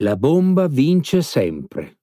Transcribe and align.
La 0.00 0.16
bomba 0.16 0.68
vince 0.68 1.22
sempre. 1.22 1.98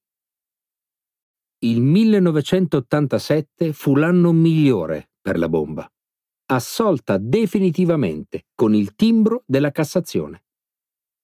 Il 1.59 1.79
1987 1.79 3.71
fu 3.71 3.95
l'anno 3.95 4.33
migliore 4.33 5.11
per 5.21 5.37
la 5.37 5.47
bomba, 5.47 5.89
assolta 6.47 7.17
definitivamente 7.17 8.47
con 8.53 8.75
il 8.75 8.95
timbro 8.95 9.43
della 9.45 9.71
Cassazione. 9.71 10.43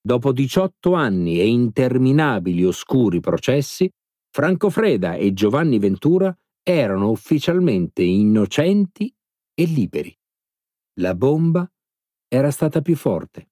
Dopo 0.02 0.32
18 0.32 0.94
anni 0.94 1.42
e 1.42 1.48
interminabili 1.50 2.64
oscuri 2.64 3.20
processi, 3.20 3.92
Franco 4.34 4.70
Freda 4.70 5.16
e 5.16 5.34
Giovanni 5.34 5.78
Ventura 5.78 6.34
erano 6.64 7.10
ufficialmente 7.10 8.02
innocenti 8.02 9.14
e 9.54 9.66
liberi. 9.66 10.18
La 11.02 11.16
bomba 11.16 11.70
era 12.30 12.50
stata 12.50 12.82
più 12.82 12.96
forte. 12.96 13.51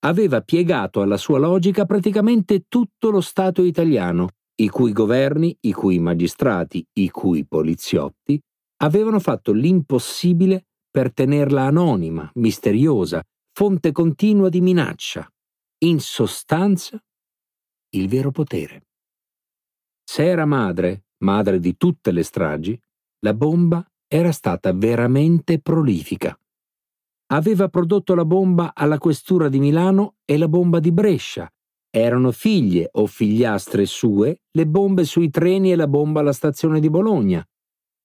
Aveva 0.00 0.40
piegato 0.42 1.00
alla 1.00 1.16
sua 1.16 1.38
logica 1.38 1.84
praticamente 1.84 2.66
tutto 2.68 3.10
lo 3.10 3.20
Stato 3.20 3.64
italiano, 3.64 4.28
i 4.60 4.68
cui 4.68 4.92
governi, 4.92 5.56
i 5.60 5.72
cui 5.72 5.98
magistrati, 5.98 6.84
i 6.94 7.10
cui 7.10 7.44
poliziotti 7.44 8.40
avevano 8.80 9.18
fatto 9.18 9.52
l'impossibile 9.52 10.66
per 10.90 11.12
tenerla 11.12 11.62
anonima, 11.62 12.30
misteriosa, 12.34 13.22
fonte 13.52 13.90
continua 13.92 14.48
di 14.48 14.60
minaccia, 14.60 15.28
in 15.84 16.00
sostanza 16.00 17.00
il 17.90 18.08
vero 18.08 18.30
potere. 18.30 18.86
Se 20.04 20.24
era 20.24 20.46
madre, 20.46 21.06
madre 21.24 21.58
di 21.58 21.76
tutte 21.76 22.12
le 22.12 22.22
stragi, 22.22 22.80
la 23.24 23.34
bomba 23.34 23.84
era 24.06 24.32
stata 24.32 24.72
veramente 24.72 25.60
prolifica. 25.60 26.38
Aveva 27.30 27.68
prodotto 27.68 28.14
la 28.14 28.24
bomba 28.24 28.72
alla 28.74 28.96
questura 28.96 29.50
di 29.50 29.58
Milano 29.58 30.14
e 30.24 30.38
la 30.38 30.48
bomba 30.48 30.80
di 30.80 30.92
Brescia. 30.92 31.46
Erano 31.90 32.32
figlie 32.32 32.88
o 32.92 33.06
figliastre 33.06 33.84
sue 33.84 34.40
le 34.50 34.66
bombe 34.66 35.04
sui 35.04 35.28
treni 35.28 35.72
e 35.72 35.76
la 35.76 35.88
bomba 35.88 36.20
alla 36.20 36.32
stazione 36.32 36.80
di 36.80 36.88
Bologna. 36.88 37.46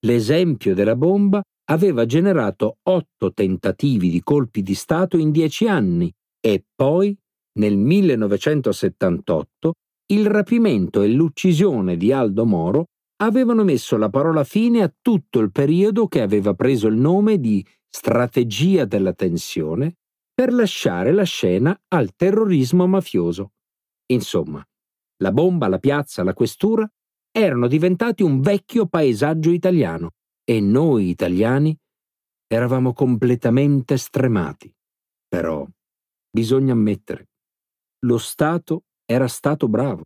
L'esempio 0.06 0.74
della 0.76 0.98
bomba 0.98 1.42
aveva 1.70 2.06
generato 2.06 2.80
otto 2.84 3.32
tentativi 3.32 4.10
di 4.10 4.22
colpi 4.22 4.62
di 4.62 4.76
Stato 4.76 5.18
in 5.18 5.32
dieci 5.32 5.68
anni 5.68 6.14
e 6.46 6.66
poi, 6.76 7.18
nel 7.60 7.78
1978, 7.78 9.74
il 10.12 10.28
rapimento 10.28 11.02
e 11.02 11.08
l'uccisione 11.08 11.96
di 11.96 12.12
Aldo 12.12 12.46
Moro 12.46 12.88
avevano 13.22 13.64
messo 13.64 13.96
la 13.96 14.10
parola 14.10 14.44
fine 14.44 14.84
a 14.84 14.94
tutto 15.02 15.40
il 15.40 15.52
periodo 15.52 16.08
che 16.08 16.20
aveva 16.20 16.54
preso 16.54 16.88
il 16.88 16.98
nome 16.98 17.40
di 17.40 17.66
strategia 17.96 18.86
della 18.86 19.14
tensione 19.14 19.98
per 20.34 20.52
lasciare 20.52 21.12
la 21.12 21.24
scena 21.24 21.80
al 21.90 22.16
terrorismo 22.16 22.88
mafioso. 22.88 23.52
Insomma, 24.08 24.66
la 25.22 25.32
bomba, 25.32 25.68
la 25.68 25.78
piazza, 25.78 26.24
la 26.24 26.34
questura 26.34 26.90
erano 27.32 27.68
diventati 27.68 28.24
un 28.24 28.42
vecchio 28.42 28.88
paesaggio 28.88 29.52
italiano 29.52 30.12
e 30.44 30.60
noi 30.60 31.10
italiani 31.10 31.78
eravamo 32.48 32.94
completamente 32.94 33.98
stremati. 33.98 34.74
Però, 35.28 35.66
bisogna 36.30 36.74
ammettere, 36.74 37.30
lo 38.06 38.18
Stato 38.18 38.86
era 39.06 39.28
stato 39.28 39.68
bravo. 39.68 40.06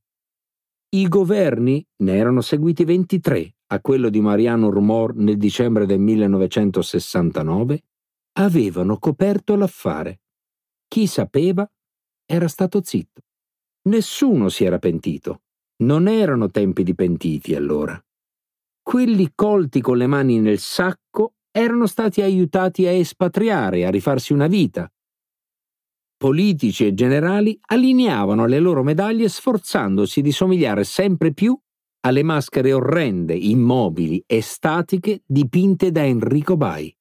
I 0.90 1.08
governi 1.08 1.86
ne 2.04 2.16
erano 2.16 2.42
seguiti 2.42 2.84
23 2.84 3.57
a 3.68 3.80
quello 3.82 4.10
di 4.10 4.22
Mariano 4.22 4.70
Rumor 4.70 5.16
nel 5.16 5.38
dicembre 5.38 5.86
del 5.86 6.00
1969, 6.00 7.84
avevano 8.34 8.98
coperto 8.98 9.56
l'affare. 9.56 10.22
Chi 10.88 11.08
sapeva 11.08 11.70
era 12.26 12.48
stato 12.48 12.82
zitto. 12.84 13.22
Nessuno 13.90 14.50
si 14.50 14.64
era 14.64 14.80
pentito. 14.80 15.42
Non 15.84 16.08
erano 16.08 16.50
tempi 16.50 16.84
di 16.84 16.96
pentiti 16.96 17.56
allora. 17.56 18.02
Quelli 18.82 19.32
colti 19.36 19.82
con 19.82 19.98
le 19.98 20.08
mani 20.08 20.40
nel 20.40 20.60
sacco 20.60 21.36
erano 21.52 21.88
stati 21.88 22.22
aiutati 22.22 22.88
a 22.88 22.92
espatriare, 22.92 23.86
a 23.86 23.90
rifarsi 23.90 24.34
una 24.34 24.48
vita, 24.48 24.90
politici 26.18 26.88
e 26.88 26.96
generali 26.96 27.58
allineavano 27.68 28.48
le 28.48 28.60
loro 28.60 28.84
medaglie 28.84 29.30
sforzandosi 29.30 30.22
di 30.22 30.32
somigliare 30.32 30.84
sempre 30.84 31.32
più 31.32 31.58
alle 32.08 32.24
maschere 32.24 32.72
orrende, 32.72 33.36
immobili 33.36 34.24
e 34.26 34.42
statiche 34.42 35.24
dipinte 35.26 35.92
da 35.92 36.06
Enrico 36.06 36.56
Bai. 36.56 36.96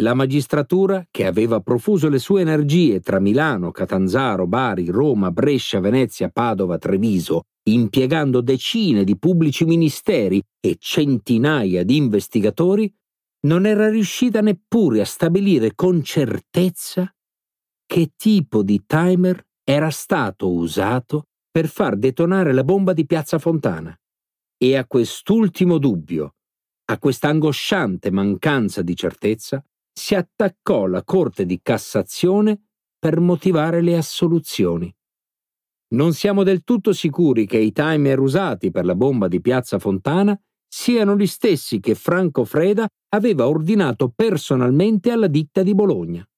La 0.00 0.12
magistratura, 0.12 1.06
che 1.10 1.24
aveva 1.26 1.60
profuso 1.60 2.10
le 2.10 2.18
sue 2.18 2.42
energie 2.42 3.00
tra 3.00 3.18
Milano, 3.20 3.70
Catanzaro, 3.70 4.46
Bari, 4.46 4.90
Roma, 4.90 5.30
Brescia, 5.30 5.80
Venezia, 5.80 6.28
Padova, 6.28 6.76
Treviso, 6.76 7.44
impiegando 7.70 8.42
decine 8.42 9.02
di 9.02 9.16
pubblici 9.18 9.64
ministeri 9.64 10.42
e 10.60 10.76
centinaia 10.78 11.82
di 11.82 11.96
investigatori, 11.96 12.94
non 13.46 13.64
era 13.64 13.88
riuscita 13.88 14.42
neppure 14.42 15.00
a 15.00 15.06
stabilire 15.06 15.74
con 15.74 16.02
certezza 16.02 17.10
che 17.86 18.12
tipo 18.14 18.62
di 18.62 18.84
timer 18.86 19.42
era 19.64 19.88
stato 19.88 20.52
usato 20.52 21.28
per 21.50 21.66
far 21.66 21.96
detonare 21.96 22.52
la 22.52 22.62
bomba 22.62 22.92
di 22.92 23.06
Piazza 23.06 23.38
Fontana. 23.38 23.98
E 24.60 24.76
a 24.76 24.86
quest'ultimo 24.86 25.78
dubbio, 25.78 26.34
a 26.90 26.98
questa 26.98 27.28
angosciante 27.28 28.10
mancanza 28.10 28.82
di 28.82 28.96
certezza, 28.96 29.64
si 29.92 30.14
attaccò 30.14 30.86
la 30.86 31.04
Corte 31.04 31.46
di 31.46 31.60
Cassazione 31.62 32.68
per 32.98 33.20
motivare 33.20 33.80
le 33.80 33.96
assoluzioni. 33.96 34.92
Non 35.94 36.12
siamo 36.12 36.42
del 36.42 36.64
tutto 36.64 36.92
sicuri 36.92 37.46
che 37.46 37.58
i 37.58 37.72
timer 37.72 38.18
usati 38.18 38.70
per 38.70 38.84
la 38.84 38.94
bomba 38.94 39.28
di 39.28 39.40
Piazza 39.40 39.78
Fontana 39.78 40.38
siano 40.66 41.16
gli 41.16 41.26
stessi 41.26 41.80
che 41.80 41.94
Franco 41.94 42.44
Freda 42.44 42.86
aveva 43.14 43.48
ordinato 43.48 44.12
personalmente 44.14 45.10
alla 45.10 45.28
ditta 45.28 45.62
di 45.62 45.74
Bologna 45.74 46.28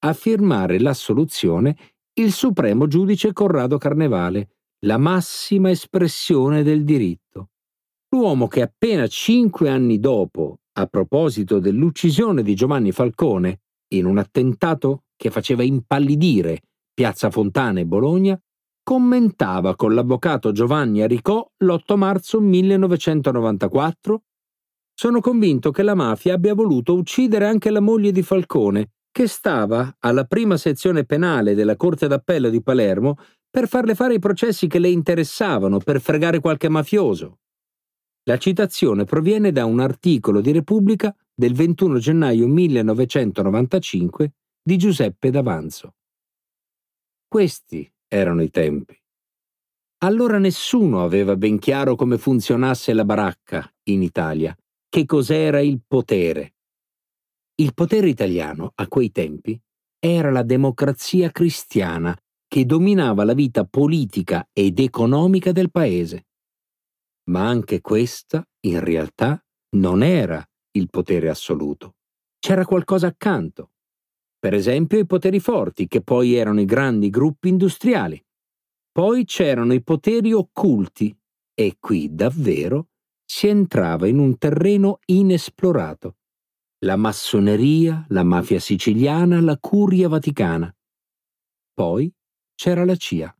a 0.00 0.12
firmare 0.12 0.78
l'assoluzione 0.78 1.76
il 2.14 2.32
supremo 2.32 2.86
giudice 2.86 3.32
Corrado 3.32 3.78
Carnevale, 3.78 4.57
la 4.80 4.96
massima 4.96 5.70
espressione 5.70 6.62
del 6.62 6.84
diritto. 6.84 7.50
L'uomo 8.10 8.46
che 8.46 8.62
appena 8.62 9.06
cinque 9.08 9.68
anni 9.68 9.98
dopo, 9.98 10.60
a 10.78 10.86
proposito 10.86 11.58
dell'uccisione 11.58 12.42
di 12.42 12.54
Giovanni 12.54 12.92
Falcone, 12.92 13.60
in 13.94 14.06
un 14.06 14.18
attentato 14.18 15.04
che 15.16 15.30
faceva 15.30 15.62
impallidire 15.64 16.60
Piazza 16.94 17.30
Fontana 17.30 17.80
e 17.80 17.86
Bologna, 17.86 18.40
commentava 18.82 19.74
con 19.74 19.94
l'avvocato 19.94 20.52
Giovanni 20.52 21.02
Aricò 21.02 21.46
l'8 21.58 21.96
marzo 21.96 22.40
1994 22.40 24.22
Sono 24.94 25.20
convinto 25.20 25.70
che 25.70 25.82
la 25.82 25.94
mafia 25.94 26.34
abbia 26.34 26.54
voluto 26.54 26.94
uccidere 26.94 27.46
anche 27.46 27.70
la 27.70 27.80
moglie 27.80 28.12
di 28.12 28.22
Falcone 28.22 28.92
che 29.10 29.26
stava 29.26 29.96
alla 29.98 30.24
prima 30.24 30.56
sezione 30.56 31.04
penale 31.04 31.54
della 31.54 31.76
Corte 31.76 32.06
d'Appello 32.06 32.50
di 32.50 32.62
Palermo 32.62 33.16
per 33.50 33.68
farle 33.68 33.94
fare 33.94 34.14
i 34.14 34.18
processi 34.18 34.66
che 34.66 34.78
le 34.78 34.88
interessavano, 34.88 35.78
per 35.78 36.00
fregare 36.00 36.40
qualche 36.40 36.68
mafioso. 36.68 37.40
La 38.24 38.36
citazione 38.36 39.04
proviene 39.04 39.52
da 39.52 39.64
un 39.64 39.80
articolo 39.80 40.40
di 40.40 40.52
Repubblica 40.52 41.14
del 41.34 41.54
21 41.54 41.98
gennaio 41.98 42.46
1995 42.46 44.32
di 44.62 44.76
Giuseppe 44.76 45.30
D'Avanzo. 45.30 45.94
Questi 47.26 47.90
erano 48.06 48.42
i 48.42 48.50
tempi. 48.50 48.96
Allora 50.02 50.38
nessuno 50.38 51.02
aveva 51.02 51.36
ben 51.36 51.58
chiaro 51.58 51.96
come 51.96 52.18
funzionasse 52.18 52.92
la 52.92 53.04
baracca 53.04 53.68
in 53.84 54.02
Italia, 54.02 54.56
che 54.88 55.04
cos'era 55.06 55.60
il 55.60 55.80
potere, 55.86 56.54
il 57.60 57.74
potere 57.74 58.08
italiano, 58.08 58.70
a 58.76 58.86
quei 58.86 59.10
tempi, 59.10 59.60
era 59.98 60.30
la 60.30 60.44
democrazia 60.44 61.32
cristiana 61.32 62.16
che 62.58 62.66
dominava 62.66 63.22
la 63.22 63.34
vita 63.34 63.64
politica 63.64 64.48
ed 64.52 64.80
economica 64.80 65.52
del 65.52 65.70
paese. 65.70 66.26
Ma 67.30 67.46
anche 67.46 67.80
questa, 67.80 68.44
in 68.66 68.80
realtà, 68.80 69.40
non 69.76 70.02
era 70.02 70.44
il 70.72 70.90
potere 70.90 71.28
assoluto. 71.28 71.98
C'era 72.36 72.64
qualcosa 72.64 73.06
accanto. 73.06 73.74
Per 74.40 74.54
esempio 74.54 74.98
i 74.98 75.06
poteri 75.06 75.38
forti, 75.38 75.86
che 75.86 76.02
poi 76.02 76.34
erano 76.34 76.60
i 76.60 76.64
grandi 76.64 77.10
gruppi 77.10 77.48
industriali. 77.48 78.20
Poi 78.90 79.24
c'erano 79.24 79.72
i 79.72 79.82
poteri 79.84 80.32
occulti, 80.32 81.16
e 81.54 81.76
qui 81.78 82.12
davvero 82.12 82.88
si 83.24 83.46
entrava 83.46 84.08
in 84.08 84.18
un 84.18 84.36
terreno 84.36 84.98
inesplorato 85.04 86.16
la 86.84 86.96
massoneria, 86.96 88.04
la 88.08 88.24
mafia 88.24 88.58
siciliana, 88.58 89.40
la 89.40 89.56
curia 89.58 90.08
vaticana. 90.08 90.76
Poi 91.72 92.12
c'era 92.58 92.84
la 92.84 92.96
CIA. 92.96 93.32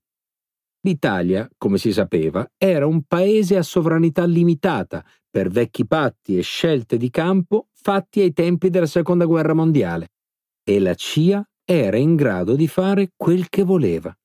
L'Italia, 0.82 1.50
come 1.58 1.76
si 1.76 1.92
sapeva, 1.92 2.48
era 2.56 2.86
un 2.86 3.02
paese 3.02 3.56
a 3.56 3.62
sovranità 3.62 4.24
limitata 4.24 5.04
per 5.28 5.48
vecchi 5.48 5.84
patti 5.86 6.38
e 6.38 6.42
scelte 6.42 6.96
di 6.96 7.10
campo 7.10 7.66
fatti 7.72 8.20
ai 8.20 8.32
tempi 8.32 8.70
della 8.70 8.86
Seconda 8.86 9.24
Guerra 9.24 9.54
Mondiale, 9.54 10.12
e 10.62 10.78
la 10.78 10.94
CIA 10.94 11.44
era 11.64 11.96
in 11.96 12.14
grado 12.14 12.54
di 12.54 12.68
fare 12.68 13.10
quel 13.16 13.48
che 13.48 13.64
voleva. 13.64 14.16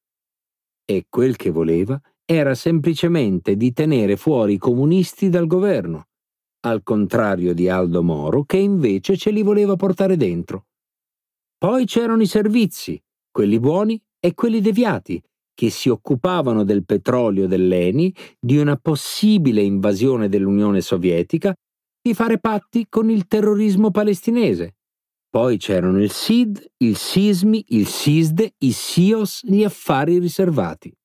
e 0.85 1.05
quel 1.09 1.37
che 1.37 1.49
voleva 1.49 1.99
era 2.25 2.53
semplicemente 2.55 3.55
di 3.55 3.73
tenere 3.73 4.15
fuori 4.15 4.53
i 4.53 4.57
comunisti 4.57 5.29
dal 5.29 5.47
governo, 5.47 6.09
al 6.65 6.83
contrario 6.83 7.53
di 7.53 7.67
Aldo 7.67 8.03
Moro 8.03 8.43
che 8.43 8.57
invece 8.57 9.17
ce 9.17 9.31
li 9.31 9.41
voleva 9.41 9.75
portare 9.75 10.17
dentro. 10.17 10.67
Poi 11.57 11.85
c'erano 11.85 12.21
i 12.21 12.27
servizi, 12.27 13.01
quelli 13.31 13.59
buoni 13.59 13.99
e 14.25 14.33
quelli 14.33 14.61
deviati, 14.61 15.21
che 15.53 15.69
si 15.69 15.89
occupavano 15.89 16.63
del 16.63 16.85
petrolio 16.85 17.45
dell'ENI, 17.45 18.15
di 18.39 18.57
una 18.57 18.77
possibile 18.77 19.61
invasione 19.61 20.29
dell'Unione 20.29 20.79
Sovietica, 20.79 21.53
di 22.01 22.13
fare 22.13 22.39
patti 22.39 22.87
con 22.87 23.09
il 23.09 23.27
terrorismo 23.27 23.91
palestinese. 23.91 24.75
Poi 25.29 25.57
c'erano 25.57 26.01
il 26.01 26.09
SID, 26.09 26.71
il 26.77 26.95
SISMI, 26.95 27.65
il 27.69 27.85
SISDE, 27.85 28.53
i 28.59 28.71
SIOS, 28.71 29.45
gli 29.45 29.63
affari 29.63 30.19
riservati. 30.19 30.95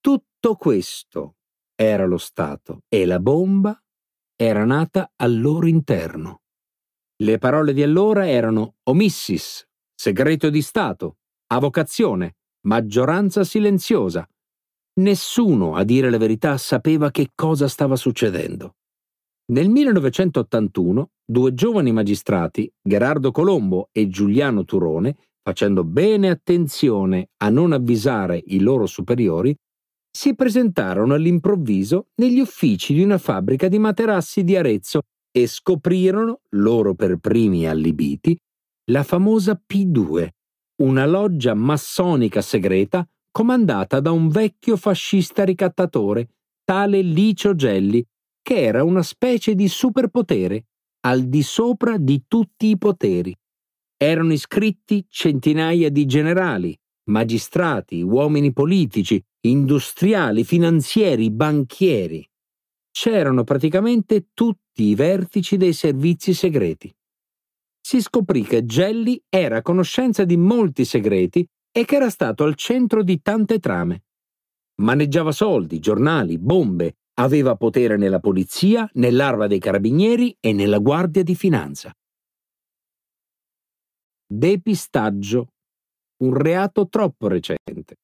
Tutto 0.00 0.54
questo 0.54 1.36
era 1.74 2.06
lo 2.06 2.18
Stato 2.18 2.80
e 2.88 3.04
la 3.04 3.18
bomba 3.18 3.78
era 4.36 4.64
nata 4.64 5.12
al 5.16 5.38
loro 5.38 5.66
interno. 5.66 6.40
Le 7.22 7.36
parole 7.38 7.74
di 7.74 7.82
allora 7.82 8.26
erano 8.26 8.76
omissis, 8.84 9.66
segreto 9.94 10.48
di 10.50 10.62
Stato, 10.62 11.18
avocazione, 11.48 12.36
maggioranza 12.66 13.44
silenziosa. 13.44 14.28
Nessuno, 15.00 15.74
a 15.74 15.84
dire 15.84 16.10
la 16.10 16.18
verità, 16.18 16.56
sapeva 16.56 17.10
che 17.10 17.30
cosa 17.34 17.68
stava 17.68 17.96
succedendo. 17.96 18.74
Nel 19.52 19.68
1981, 19.68 21.10
due 21.24 21.54
giovani 21.54 21.92
magistrati, 21.92 22.70
Gerardo 22.80 23.30
Colombo 23.30 23.88
e 23.92 24.08
Giuliano 24.08 24.64
Turone, 24.64 25.16
facendo 25.42 25.84
bene 25.84 26.30
attenzione 26.30 27.28
a 27.42 27.50
non 27.50 27.72
avvisare 27.72 28.42
i 28.46 28.60
loro 28.60 28.86
superiori, 28.86 29.54
si 30.10 30.34
presentarono 30.34 31.14
all'improvviso 31.14 32.06
negli 32.16 32.38
uffici 32.38 32.94
di 32.94 33.02
una 33.02 33.18
fabbrica 33.18 33.68
di 33.68 33.78
materassi 33.78 34.44
di 34.44 34.56
Arezzo 34.56 35.02
e 35.30 35.46
scoprirono, 35.48 36.40
loro 36.50 36.94
per 36.94 37.16
primi 37.16 37.68
allibiti, 37.68 38.38
la 38.90 39.02
famosa 39.02 39.60
P2, 39.60 40.28
una 40.76 41.06
loggia 41.06 41.54
massonica 41.54 42.40
segreta 42.40 43.06
comandata 43.30 44.00
da 44.00 44.10
un 44.10 44.28
vecchio 44.28 44.76
fascista 44.76 45.44
ricattatore, 45.44 46.30
tale 46.64 47.00
Licio 47.00 47.54
Gelli, 47.54 48.04
che 48.42 48.62
era 48.62 48.82
una 48.82 49.02
specie 49.02 49.54
di 49.54 49.68
superpotere, 49.68 50.66
al 51.06 51.24
di 51.24 51.42
sopra 51.42 51.96
di 51.96 52.24
tutti 52.26 52.68
i 52.68 52.78
poteri. 52.78 53.36
Erano 53.96 54.32
iscritti 54.32 55.06
centinaia 55.08 55.90
di 55.90 56.06
generali, 56.06 56.76
magistrati, 57.10 58.02
uomini 58.02 58.52
politici, 58.52 59.22
industriali, 59.42 60.44
finanzieri, 60.44 61.30
banchieri. 61.30 62.26
C'erano 62.90 63.44
praticamente 63.44 64.28
tutti 64.32 64.84
i 64.84 64.94
vertici 64.94 65.56
dei 65.56 65.72
servizi 65.72 66.34
segreti 66.34 66.94
si 67.86 68.00
scoprì 68.00 68.44
che 68.44 68.64
Gelli 68.64 69.22
era 69.28 69.58
a 69.58 69.62
conoscenza 69.62 70.24
di 70.24 70.38
molti 70.38 70.86
segreti 70.86 71.46
e 71.70 71.84
che 71.84 71.96
era 71.96 72.08
stato 72.08 72.44
al 72.44 72.54
centro 72.54 73.02
di 73.02 73.20
tante 73.20 73.58
trame. 73.58 74.04
Maneggiava 74.80 75.32
soldi, 75.32 75.80
giornali, 75.80 76.38
bombe, 76.38 76.96
aveva 77.18 77.56
potere 77.56 77.98
nella 77.98 78.20
polizia, 78.20 78.88
nell'arma 78.94 79.46
dei 79.46 79.58
carabinieri 79.58 80.34
e 80.40 80.54
nella 80.54 80.78
guardia 80.78 81.22
di 81.22 81.34
finanza. 81.34 81.92
Depistaggio. 84.26 85.48
Un 86.22 86.32
reato 86.32 86.88
troppo 86.88 87.28
recente. 87.28 87.96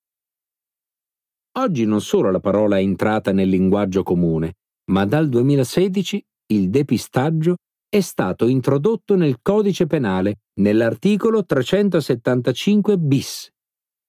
Oggi 1.59 1.87
non 1.87 2.03
solo 2.03 2.31
la 2.31 2.41
parola 2.41 2.77
è 2.77 2.83
entrata 2.83 3.33
nel 3.33 3.49
linguaggio 3.49 4.03
comune, 4.03 4.57
ma 4.91 5.07
dal 5.07 5.29
2016 5.31 6.23
il 6.53 6.69
depistaggio 6.69 7.57
è 7.91 8.01
stato 8.01 8.47
introdotto 8.47 9.17
nel 9.17 9.41
codice 9.43 9.87
penale 9.89 10.43
nell'articolo 10.61 11.45
375 11.45 12.97
bis. 12.99 13.51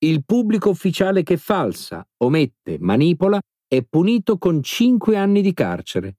Il 0.03 0.23
pubblico 0.23 0.69
ufficiale 0.69 1.23
che 1.23 1.37
falsa, 1.37 2.07
omette, 2.17 2.77
manipola 2.79 3.41
è 3.67 3.83
punito 3.83 4.37
con 4.37 4.61
5 4.61 5.17
anni 5.17 5.41
di 5.41 5.53
carcere. 5.53 6.17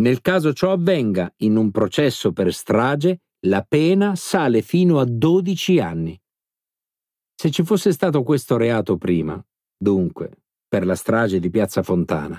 Nel 0.00 0.20
caso 0.20 0.52
ciò 0.52 0.72
avvenga 0.72 1.32
in 1.38 1.56
un 1.56 1.70
processo 1.70 2.32
per 2.32 2.52
strage, 2.52 3.20
la 3.46 3.64
pena 3.66 4.14
sale 4.14 4.60
fino 4.60 4.98
a 4.98 5.06
12 5.06 5.80
anni. 5.80 6.20
Se 7.34 7.50
ci 7.50 7.64
fosse 7.64 7.92
stato 7.92 8.22
questo 8.22 8.58
reato 8.58 8.98
prima, 8.98 9.42
dunque, 9.74 10.42
per 10.68 10.84
la 10.84 10.94
strage 10.94 11.40
di 11.40 11.48
Piazza 11.48 11.82
Fontana, 11.82 12.38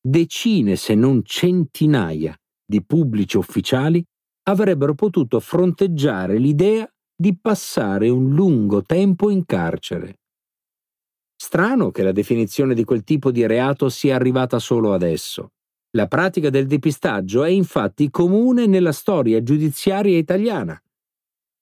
decine 0.00 0.76
se 0.76 0.94
non 0.94 1.22
centinaia 1.22 2.34
di 2.68 2.84
pubblici 2.84 3.38
ufficiali 3.38 4.04
avrebbero 4.42 4.94
potuto 4.94 5.40
fronteggiare 5.40 6.36
l'idea 6.36 6.86
di 7.16 7.36
passare 7.36 8.10
un 8.10 8.34
lungo 8.34 8.82
tempo 8.82 9.30
in 9.30 9.44
carcere. 9.46 10.18
Strano 11.34 11.90
che 11.90 12.02
la 12.02 12.12
definizione 12.12 12.74
di 12.74 12.84
quel 12.84 13.04
tipo 13.04 13.30
di 13.30 13.46
reato 13.46 13.88
sia 13.88 14.14
arrivata 14.16 14.58
solo 14.58 14.92
adesso. 14.92 15.52
La 15.92 16.06
pratica 16.06 16.50
del 16.50 16.66
depistaggio 16.66 17.42
è 17.44 17.48
infatti 17.48 18.10
comune 18.10 18.66
nella 18.66 18.92
storia 18.92 19.42
giudiziaria 19.42 20.18
italiana. 20.18 20.80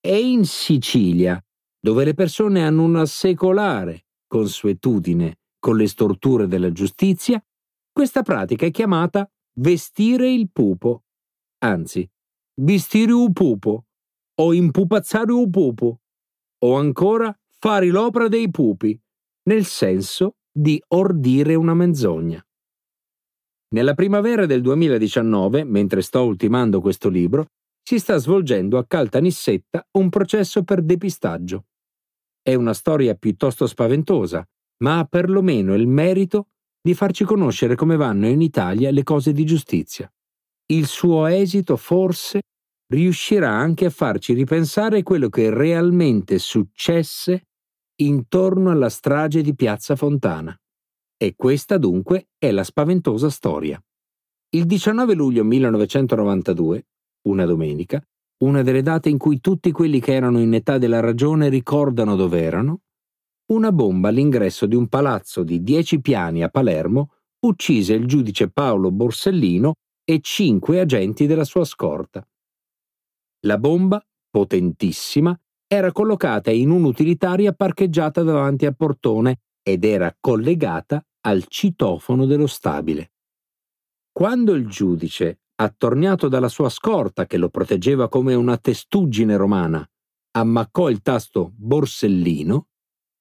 E 0.00 0.20
in 0.20 0.44
Sicilia, 0.44 1.40
dove 1.78 2.04
le 2.04 2.14
persone 2.14 2.64
hanno 2.64 2.82
una 2.82 3.06
secolare 3.06 4.06
consuetudine 4.26 5.38
con 5.58 5.76
le 5.76 5.86
storture 5.86 6.48
della 6.48 6.72
giustizia, 6.72 7.40
questa 7.92 8.22
pratica 8.22 8.66
è 8.66 8.70
chiamata 8.70 9.30
vestire 9.58 10.30
il 10.30 10.50
pupo, 10.50 11.04
anzi, 11.58 12.08
vestire 12.60 13.12
un 13.12 13.32
pupo, 13.32 13.86
o 14.38 14.52
impupazzare 14.52 15.32
un 15.32 15.50
pupo, 15.50 16.00
o 16.58 16.76
ancora 16.76 17.36
fare 17.58 17.86
l'opera 17.86 18.28
dei 18.28 18.50
pupi, 18.50 18.98
nel 19.44 19.64
senso 19.64 20.36
di 20.52 20.82
ordire 20.88 21.54
una 21.54 21.74
menzogna. 21.74 22.44
Nella 23.68 23.94
primavera 23.94 24.46
del 24.46 24.60
2019, 24.62 25.64
mentre 25.64 26.02
sto 26.02 26.24
ultimando 26.24 26.80
questo 26.80 27.08
libro, 27.08 27.46
si 27.82 27.98
sta 27.98 28.16
svolgendo 28.16 28.78
a 28.78 28.86
Caltanissetta 28.86 29.86
un 29.92 30.08
processo 30.08 30.64
per 30.64 30.82
depistaggio. 30.82 31.66
È 32.42 32.54
una 32.54 32.74
storia 32.74 33.14
piuttosto 33.14 33.66
spaventosa, 33.66 34.46
ma 34.78 34.98
ha 34.98 35.04
perlomeno 35.04 35.74
il 35.74 35.86
merito 35.86 36.48
di 36.86 36.94
farci 36.94 37.24
conoscere 37.24 37.74
come 37.74 37.96
vanno 37.96 38.28
in 38.28 38.40
Italia 38.40 38.92
le 38.92 39.02
cose 39.02 39.32
di 39.32 39.44
giustizia. 39.44 40.08
Il 40.66 40.86
suo 40.86 41.26
esito 41.26 41.76
forse 41.76 42.42
riuscirà 42.92 43.50
anche 43.50 43.86
a 43.86 43.90
farci 43.90 44.34
ripensare 44.34 45.02
quello 45.02 45.28
che 45.28 45.50
realmente 45.50 46.38
successe 46.38 47.48
intorno 48.02 48.70
alla 48.70 48.88
strage 48.88 49.42
di 49.42 49.52
Piazza 49.56 49.96
Fontana. 49.96 50.56
E 51.16 51.34
questa 51.34 51.76
dunque 51.76 52.28
è 52.38 52.52
la 52.52 52.62
spaventosa 52.62 53.30
storia. 53.30 53.82
Il 54.50 54.66
19 54.66 55.14
luglio 55.14 55.42
1992, 55.42 56.86
una 57.22 57.46
domenica, 57.46 58.00
una 58.44 58.62
delle 58.62 58.82
date 58.82 59.08
in 59.08 59.18
cui 59.18 59.40
tutti 59.40 59.72
quelli 59.72 59.98
che 59.98 60.14
erano 60.14 60.38
in 60.38 60.54
età 60.54 60.78
della 60.78 61.00
ragione 61.00 61.48
ricordano 61.48 62.14
dove 62.14 62.42
erano, 62.42 62.82
una 63.46 63.70
bomba 63.70 64.08
all'ingresso 64.08 64.66
di 64.66 64.74
un 64.74 64.88
palazzo 64.88 65.42
di 65.42 65.62
dieci 65.62 66.00
piani 66.00 66.42
a 66.42 66.48
Palermo 66.48 67.12
uccise 67.46 67.94
il 67.94 68.06
giudice 68.06 68.50
Paolo 68.50 68.90
Borsellino 68.90 69.74
e 70.04 70.20
cinque 70.20 70.80
agenti 70.80 71.26
della 71.26 71.44
sua 71.44 71.64
scorta. 71.64 72.26
La 73.46 73.58
bomba, 73.58 74.04
potentissima, 74.28 75.38
era 75.68 75.92
collocata 75.92 76.50
in 76.50 76.70
un'utilitaria 76.70 77.52
parcheggiata 77.52 78.22
davanti 78.22 78.66
al 78.66 78.76
portone 78.76 79.40
ed 79.62 79.84
era 79.84 80.14
collegata 80.18 81.04
al 81.22 81.44
citofono 81.46 82.26
dello 82.26 82.46
stabile. 82.46 83.12
Quando 84.10 84.54
il 84.54 84.66
giudice, 84.68 85.40
attorniato 85.56 86.28
dalla 86.28 86.48
sua 86.48 86.68
scorta 86.68 87.26
che 87.26 87.36
lo 87.36 87.48
proteggeva 87.48 88.08
come 88.08 88.34
una 88.34 88.56
testuggine 88.56 89.36
romana, 89.36 89.88
ammaccò 90.32 90.88
il 90.88 91.02
tasto 91.02 91.52
Borsellino, 91.54 92.68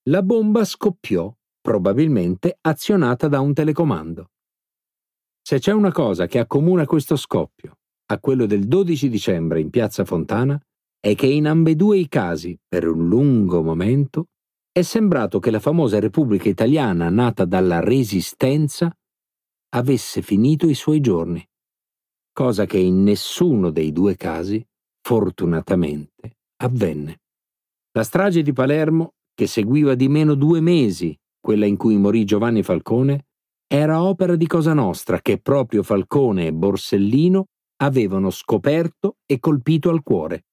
la 0.08 0.22
bomba 0.22 0.64
scoppiò, 0.66 1.34
probabilmente 1.60 2.58
azionata 2.62 3.28
da 3.28 3.40
un 3.40 3.54
telecomando. 3.54 4.30
Se 5.42 5.60
c'è 5.60 5.72
una 5.72 5.92
cosa 5.92 6.28
che 6.28 6.38
accomuna 6.38 6.86
questo 6.86 7.16
scoppio 7.16 7.80
a 8.08 8.20
quello 8.20 8.46
del 8.46 8.68
12 8.68 9.10
dicembre 9.10 9.60
in 9.60 9.72
piazza 9.72 10.06
Fontana, 10.06 10.60
è 11.00 11.16
che 11.16 11.26
in 11.26 11.48
ambedue 11.48 11.98
i 11.98 12.08
casi, 12.08 12.56
per 12.68 12.88
un 12.88 13.08
lungo 13.08 13.64
momento, 13.64 14.28
è 14.72 14.84
sembrato 14.84 15.40
che 15.40 15.50
la 15.50 15.60
famosa 15.60 16.00
Repubblica 16.00 16.50
Italiana 16.50 17.10
nata 17.10 17.46
dalla 17.46 17.80
Resistenza 17.80 18.96
avesse 19.70 20.22
finito 20.22 20.68
i 20.68 20.76
suoi 20.76 21.02
giorni, 21.02 21.44
cosa 22.32 22.66
che 22.66 22.78
in 22.78 23.02
nessuno 23.02 23.72
dei 23.72 23.92
due 23.92 24.16
casi, 24.16 24.64
fortunatamente, 25.02 26.38
avvenne. 26.58 27.22
La 27.92 28.04
strage 28.04 28.44
di 28.44 28.54
Palermo 28.54 29.15
che 29.36 29.46
seguiva 29.46 29.94
di 29.94 30.08
meno 30.08 30.34
due 30.34 30.62
mesi 30.62 31.16
quella 31.46 31.68
in 31.68 31.78
cui 31.78 31.96
morì 31.98 32.26
Giovanni 32.26 32.64
Falcone, 32.64 33.28
era 33.68 34.02
opera 34.02 34.36
di 34.36 34.48
Cosa 34.48 34.74
Nostra 34.74 35.22
che 35.22 35.38
proprio 35.40 35.84
Falcone 35.84 36.48
e 36.48 36.54
Borsellino 36.54 37.46
avevano 37.84 38.32
scoperto 38.32 39.18
e 39.28 39.38
colpito 39.38 39.92
al 39.92 40.02
cuore. 40.02 40.46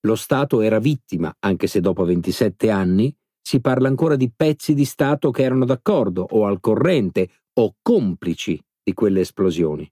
Lo 0.00 0.16
Stato 0.16 0.62
era 0.62 0.80
vittima, 0.80 1.32
anche 1.38 1.68
se 1.68 1.78
dopo 1.78 2.04
27 2.04 2.70
anni 2.70 3.14
si 3.40 3.60
parla 3.60 3.86
ancora 3.86 4.16
di 4.16 4.32
pezzi 4.34 4.74
di 4.74 4.84
Stato 4.84 5.30
che 5.30 5.44
erano 5.44 5.64
d'accordo 5.64 6.26
o 6.28 6.44
al 6.44 6.58
corrente 6.58 7.30
o 7.60 7.76
complici 7.80 8.60
di 8.82 8.92
quelle 8.94 9.20
esplosioni. 9.20 9.88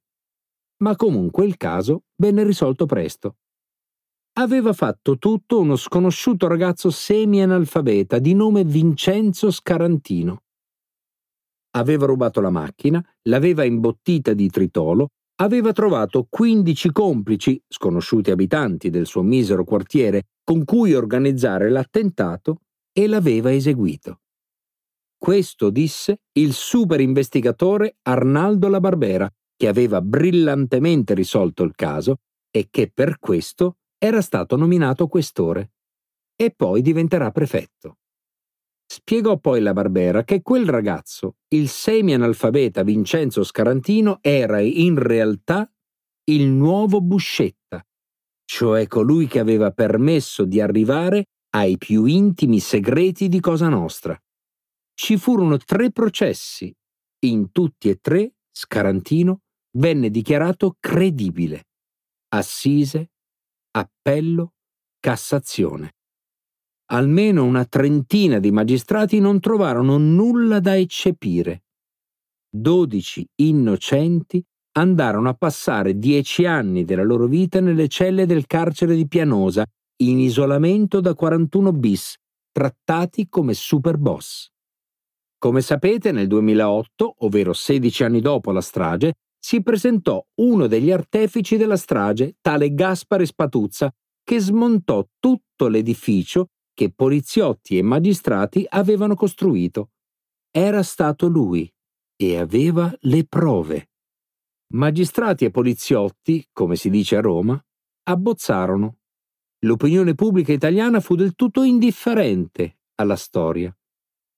Ma 0.83 0.97
comunque 0.97 1.45
il 1.45 1.57
caso 1.57 2.07
venne 2.17 2.43
risolto 2.43 2.87
presto. 2.87 3.37
Aveva 4.35 4.73
fatto 4.73 5.19
tutto 5.19 5.61
uno 5.61 5.77
sconosciuto 5.77 6.47
ragazzo 6.47 6.89
semi-analfabeta 6.89 8.19
di 8.19 8.33
nome 8.33 8.65
Vincenzo 8.65 9.51
Scarantino. 9.51 10.45
Aveva 11.73 12.07
rubato 12.07 12.41
la 12.41 12.49
macchina, 12.49 13.05
l'aveva 13.29 13.65
imbottita 13.65 14.33
di 14.33 14.49
tritolo, 14.49 15.09
aveva 15.43 15.73
trovato 15.73 16.27
15 16.31 16.93
complici, 16.93 17.63
sconosciuti 17.69 18.31
abitanti 18.31 18.89
del 18.89 19.05
suo 19.05 19.21
misero 19.21 19.65
quartiere, 19.65 20.29
con 20.43 20.65
cui 20.65 20.95
organizzare 20.95 21.69
l'attentato 21.69 22.61
e 22.91 23.07
l'aveva 23.07 23.53
eseguito. 23.53 24.21
Questo 25.19 25.69
disse 25.69 26.21
il 26.39 26.55
super 26.55 27.03
investigatore 27.03 27.97
Arnaldo 28.01 28.69
La 28.69 28.81
Barbera, 28.81 29.31
che 29.55 29.69
aveva 29.69 30.01
brillantemente 30.01 31.13
risolto 31.13 31.65
il 31.65 31.75
caso 31.75 32.21
e 32.51 32.69
che 32.71 32.91
per 32.93 33.19
questo 33.19 33.77
era 34.05 34.21
stato 34.21 34.57
nominato 34.57 35.07
questore. 35.07 35.75
E 36.35 36.51
poi 36.51 36.83
diventerà 36.83 37.31
prefetto. 37.31 37.99
Spiegò 38.85 39.39
poi 39.39 39.61
la 39.61 39.73
Barbera 39.73 40.25
che 40.25 40.43
quel 40.43 40.69
ragazzo, 40.69 41.37
il 41.55 41.69
semi-analfabeta 41.69 42.83
Vincenzo 42.83 43.45
Scarantino, 43.45 44.19
era 44.21 44.59
in 44.59 44.99
realtà 44.99 45.71
il 46.25 46.49
nuovo 46.49 47.01
Buscetta, 47.01 47.87
cioè 48.45 48.89
colui 48.89 49.29
che 49.29 49.39
aveva 49.39 49.71
permesso 49.71 50.45
di 50.45 50.61
arrivare 50.61 51.27
ai 51.51 51.79
più 51.79 52.05
intimi 52.05 52.59
segreti 52.59 53.29
di 53.29 53.39
Cosa 53.39 53.69
Nostra. 53.69 54.21
Ci 54.95 55.17
furono 55.17 55.59
tre 55.59 55.93
processi. 55.93 56.75
In 57.21 57.53
tutti 57.53 57.89
e 57.89 58.01
tre 58.01 58.35
Scarantino 58.51 59.43
venne 59.79 60.11
dichiarato 60.11 60.77
credibile. 60.81 61.69
Assise, 62.35 63.13
appello, 63.73 64.53
Cassazione. 65.01 65.95
Almeno 66.93 67.45
una 67.45 67.65
trentina 67.65 68.39
di 68.39 68.51
magistrati 68.51 69.19
non 69.19 69.41
trovarono 69.41 69.97
nulla 69.97 70.61
da 70.61 70.77
eccepire. 70.77 71.65
Dodici 72.49 73.27
innocenti 73.37 74.45
andarono 74.73 75.29
a 75.29 75.35
passare 75.35 75.99
dieci 75.99 76.45
anni 76.45 76.85
della 76.85 77.03
loro 77.03 77.27
vita 77.27 77.61
nelle 77.61 77.89
celle 77.89 78.27
del 78.27 78.47
carcere 78.47 78.95
di 78.95 79.09
Pianosa 79.09 79.65
in 80.03 80.19
isolamento 80.19 81.01
da 81.01 81.15
41 81.15 81.73
bis, 81.73 82.15
trattati 82.51 83.29
come 83.29 83.55
super 83.55 83.97
boss. 83.97 84.51
Come 85.39 85.61
sapete, 85.63 86.13
nel 86.13 86.29
2008, 86.29 87.15
ovvero 87.19 87.53
16 87.53 88.05
anni 88.05 88.21
dopo 88.21 88.53
la 88.53 88.61
strage, 88.61 89.15
si 89.45 89.61
presentò 89.61 90.25
uno 90.37 90.69
degli 90.69 90.93
artefici 90.93 91.57
della 91.57 91.77
strage, 91.77 92.37
tale 92.41 92.73
Gaspare 92.75 93.27
Spatuzza, 93.27 93.93
che 94.23 94.39
smontò 94.39 95.05
tutto 95.19 95.67
l'edificio 95.67 96.51
che 96.73 96.93
poliziotti 96.93 97.77
e 97.77 97.83
magistrati 97.83 98.65
avevano 98.69 99.17
costruito. 99.17 99.91
Era 100.49 100.85
stato 100.85 101.27
lui 101.27 101.71
e 102.17 102.39
aveva 102.39 102.95
le 103.01 103.27
prove. 103.27 103.91
Magistrati 104.75 105.45
e 105.45 105.51
poliziotti, 105.51 106.47
come 106.53 106.77
si 106.77 106.89
dice 106.89 107.17
a 107.17 107.21
Roma, 107.21 107.61
abbozzarono 108.05 108.99
l'opinione 109.65 110.15
pubblica 110.15 110.53
italiana 110.53 111.01
fu 111.01 111.17
del 111.17 111.35
tutto 111.35 111.65
indifferente 111.65 112.79
alla 112.95 113.17
storia. 113.17 113.77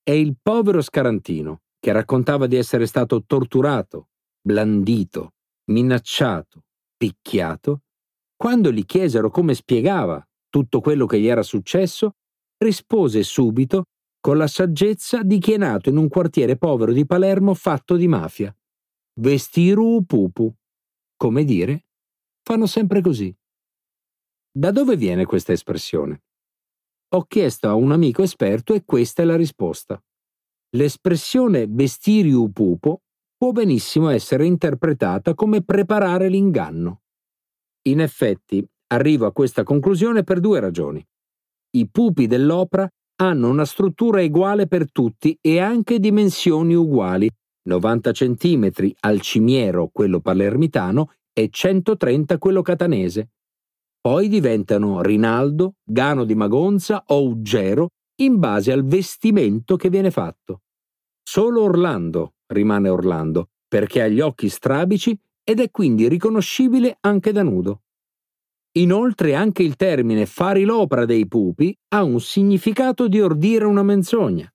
È 0.02 0.12
il 0.12 0.36
povero 0.40 0.80
Scarantino, 0.80 1.62
che 1.78 1.92
raccontava 1.92 2.46
di 2.46 2.56
essere 2.56 2.86
stato 2.86 3.22
torturato, 3.24 4.08
blandito, 4.44 5.32
minacciato, 5.70 6.64
picchiato, 6.96 7.82
quando 8.36 8.70
gli 8.70 8.84
chiesero 8.84 9.30
come 9.30 9.54
spiegava 9.54 10.22
tutto 10.50 10.80
quello 10.80 11.06
che 11.06 11.18
gli 11.18 11.26
era 11.26 11.42
successo, 11.42 12.16
rispose 12.58 13.22
subito 13.22 13.84
con 14.20 14.36
la 14.36 14.46
saggezza 14.46 15.22
di 15.22 15.38
chi 15.38 15.52
è 15.52 15.56
nato 15.56 15.88
in 15.88 15.96
un 15.96 16.08
quartiere 16.08 16.56
povero 16.56 16.92
di 16.92 17.06
Palermo 17.06 17.54
fatto 17.54 17.96
di 17.96 18.06
mafia. 18.06 18.54
Vestiru 19.20 20.04
pupu. 20.04 20.52
Come 21.16 21.44
dire, 21.44 21.86
fanno 22.42 22.66
sempre 22.66 23.00
così. 23.00 23.34
Da 24.50 24.70
dove 24.70 24.96
viene 24.96 25.24
questa 25.24 25.52
espressione? 25.52 26.22
Ho 27.14 27.24
chiesto 27.24 27.68
a 27.68 27.74
un 27.74 27.92
amico 27.92 28.22
esperto 28.22 28.74
e 28.74 28.84
questa 28.84 29.22
è 29.22 29.24
la 29.24 29.36
risposta. 29.36 30.02
L'espressione 30.70 31.66
vestiriu 31.66 32.50
pupo 32.52 33.03
può 33.44 33.52
benissimo 33.52 34.08
essere 34.08 34.46
interpretata 34.46 35.34
come 35.34 35.62
preparare 35.62 36.30
l'inganno. 36.30 37.02
In 37.88 38.00
effetti, 38.00 38.66
arrivo 38.86 39.26
a 39.26 39.32
questa 39.32 39.64
conclusione 39.64 40.24
per 40.24 40.40
due 40.40 40.60
ragioni. 40.60 41.06
I 41.76 41.86
pupi 41.90 42.26
dell'opera 42.26 42.88
hanno 43.16 43.50
una 43.50 43.66
struttura 43.66 44.22
uguale 44.22 44.66
per 44.66 44.90
tutti 44.90 45.36
e 45.42 45.60
anche 45.60 45.98
dimensioni 45.98 46.74
uguali, 46.74 47.30
90 47.68 48.12
cm 48.12 48.70
al 49.00 49.20
cimiero 49.20 49.90
quello 49.92 50.20
palermitano 50.20 51.12
e 51.34 51.50
130 51.50 52.38
quello 52.38 52.62
catanese. 52.62 53.32
Poi 54.00 54.28
diventano 54.28 55.02
Rinaldo, 55.02 55.74
Gano 55.84 56.24
di 56.24 56.34
Magonza 56.34 57.04
o 57.08 57.22
Uggero 57.26 57.88
in 58.22 58.38
base 58.38 58.72
al 58.72 58.86
vestimento 58.86 59.76
che 59.76 59.90
viene 59.90 60.10
fatto. 60.10 60.62
Solo 61.22 61.64
Orlando 61.64 62.36
rimane 62.54 62.88
Orlando 62.88 63.50
perché 63.68 64.02
ha 64.02 64.08
gli 64.08 64.20
occhi 64.20 64.48
strabici 64.48 65.18
ed 65.42 65.60
è 65.60 65.70
quindi 65.70 66.08
riconoscibile 66.08 66.96
anche 67.00 67.32
da 67.32 67.42
nudo. 67.42 67.82
Inoltre 68.76 69.34
anche 69.34 69.62
il 69.62 69.76
termine 69.76 70.26
fari 70.26 70.64
l'opera 70.64 71.04
dei 71.04 71.28
pupi 71.28 71.76
ha 71.88 72.02
un 72.02 72.20
significato 72.20 73.08
di 73.08 73.20
ordire 73.20 73.64
una 73.64 73.82
menzogna. 73.82 74.48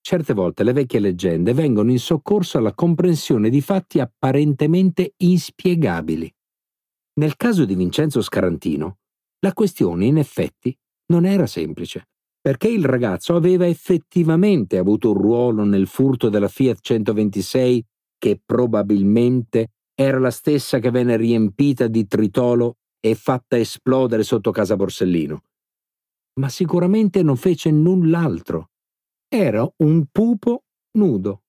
Certe 0.00 0.34
volte 0.34 0.64
le 0.64 0.72
vecchie 0.72 0.98
leggende 0.98 1.54
vengono 1.54 1.90
in 1.90 1.98
soccorso 1.98 2.58
alla 2.58 2.74
comprensione 2.74 3.48
di 3.50 3.60
fatti 3.60 4.00
apparentemente 4.00 5.14
inspiegabili. 5.18 6.34
Nel 7.14 7.36
caso 7.36 7.64
di 7.64 7.74
Vincenzo 7.74 8.20
Scarantino, 8.20 8.98
la 9.40 9.52
questione 9.52 10.06
in 10.06 10.18
effetti 10.18 10.76
non 11.12 11.24
era 11.24 11.46
semplice, 11.46 12.08
perché 12.42 12.68
il 12.68 12.84
ragazzo 12.84 13.36
aveva 13.36 13.66
effettivamente 13.66 14.76
avuto 14.76 15.12
un 15.12 15.18
ruolo 15.18 15.62
nel 15.62 15.86
furto 15.86 16.28
della 16.28 16.48
Fiat 16.48 16.80
126 16.80 17.86
che 18.18 18.40
probabilmente 18.44 19.70
era 19.94 20.18
la 20.18 20.32
stessa 20.32 20.80
che 20.80 20.90
venne 20.90 21.16
riempita 21.16 21.86
di 21.86 22.06
tritolo 22.06 22.78
e 22.98 23.14
fatta 23.14 23.56
esplodere 23.56 24.24
sotto 24.24 24.50
casa 24.50 24.74
Borsellino. 24.74 25.44
Ma 26.40 26.48
sicuramente 26.48 27.22
non 27.22 27.36
fece 27.36 27.70
null'altro. 27.70 28.70
Era 29.28 29.68
un 29.78 30.06
pupo 30.10 30.64
nudo. 30.98 31.42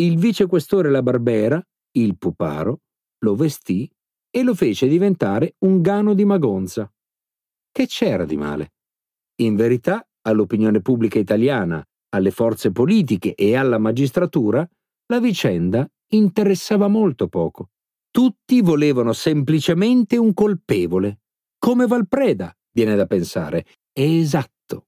Il 0.00 0.18
vicequestore 0.18 0.90
La 0.90 1.02
Barbera, 1.02 1.62
il 1.92 2.18
puparo, 2.18 2.80
lo 3.18 3.34
vestì 3.36 3.88
e 4.30 4.42
lo 4.42 4.54
fece 4.54 4.88
diventare 4.88 5.54
un 5.60 5.80
gano 5.80 6.14
di 6.14 6.24
Magonza. 6.24 6.90
Che 7.70 7.86
c'era 7.86 8.24
di 8.24 8.36
male? 8.36 8.72
In 9.40 9.54
verità, 9.56 10.07
all'opinione 10.28 10.80
pubblica 10.80 11.18
italiana, 11.18 11.82
alle 12.10 12.30
forze 12.30 12.70
politiche 12.70 13.34
e 13.34 13.56
alla 13.56 13.78
magistratura, 13.78 14.68
la 15.06 15.20
vicenda 15.20 15.88
interessava 16.12 16.88
molto 16.88 17.28
poco. 17.28 17.70
Tutti 18.10 18.60
volevano 18.60 19.12
semplicemente 19.12 20.16
un 20.16 20.32
colpevole, 20.32 21.20
come 21.58 21.86
Valpreda, 21.86 22.54
viene 22.72 22.94
da 22.96 23.06
pensare. 23.06 23.66
Esatto, 23.92 24.86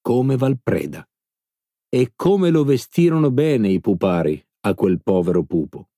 come 0.00 0.36
Valpreda. 0.36 1.06
E 1.88 2.12
come 2.16 2.50
lo 2.50 2.64
vestirono 2.64 3.30
bene 3.30 3.68
i 3.68 3.80
pupari 3.80 4.42
a 4.66 4.74
quel 4.74 5.00
povero 5.02 5.44
pupo. 5.44 5.88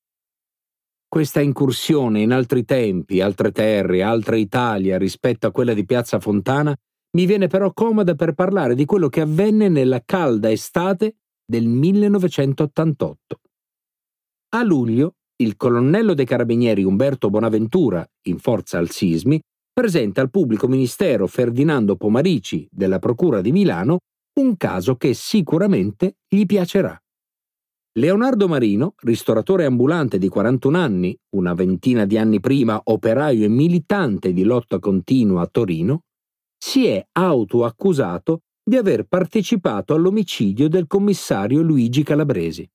Questa 1.08 1.40
incursione 1.40 2.20
in 2.20 2.32
altri 2.32 2.64
tempi, 2.64 3.20
altre 3.20 3.52
terre, 3.52 4.02
altra 4.02 4.36
Italia 4.36 4.98
rispetto 4.98 5.46
a 5.46 5.52
quella 5.52 5.72
di 5.72 5.86
Piazza 5.86 6.18
Fontana 6.20 6.76
mi 7.16 7.24
viene 7.24 7.46
però 7.46 7.72
comoda 7.72 8.14
per 8.14 8.34
parlare 8.34 8.74
di 8.74 8.84
quello 8.84 9.08
che 9.08 9.22
avvenne 9.22 9.70
nella 9.70 10.02
calda 10.04 10.50
estate 10.50 11.16
del 11.46 11.66
1988. 11.66 13.40
A 14.50 14.62
luglio, 14.62 15.14
il 15.36 15.56
colonnello 15.56 16.12
dei 16.12 16.26
carabinieri 16.26 16.84
Umberto 16.84 17.30
Bonaventura, 17.30 18.06
in 18.24 18.36
forza 18.38 18.76
al 18.76 18.90
sismi, 18.90 19.40
presenta 19.72 20.20
al 20.20 20.28
pubblico 20.28 20.68
ministero 20.68 21.26
Ferdinando 21.26 21.96
Pomarici 21.96 22.68
della 22.70 22.98
Procura 22.98 23.40
di 23.40 23.50
Milano 23.50 24.00
un 24.38 24.58
caso 24.58 24.96
che 24.96 25.14
sicuramente 25.14 26.16
gli 26.28 26.44
piacerà. 26.44 27.00
Leonardo 27.98 28.46
Marino, 28.46 28.92
ristoratore 29.04 29.64
ambulante 29.64 30.18
di 30.18 30.28
41 30.28 30.76
anni, 30.76 31.16
una 31.34 31.54
ventina 31.54 32.04
di 32.04 32.18
anni 32.18 32.40
prima 32.40 32.78
operaio 32.84 33.46
e 33.46 33.48
militante 33.48 34.34
di 34.34 34.42
lotta 34.42 34.78
continua 34.78 35.40
a 35.40 35.46
Torino, 35.46 36.02
si 36.56 36.86
è 36.86 37.06
autoaccusato 37.12 38.40
di 38.62 38.76
aver 38.76 39.04
partecipato 39.04 39.94
all'omicidio 39.94 40.68
del 40.68 40.86
commissario 40.86 41.62
Luigi 41.62 42.02
Calabresi. 42.02 42.68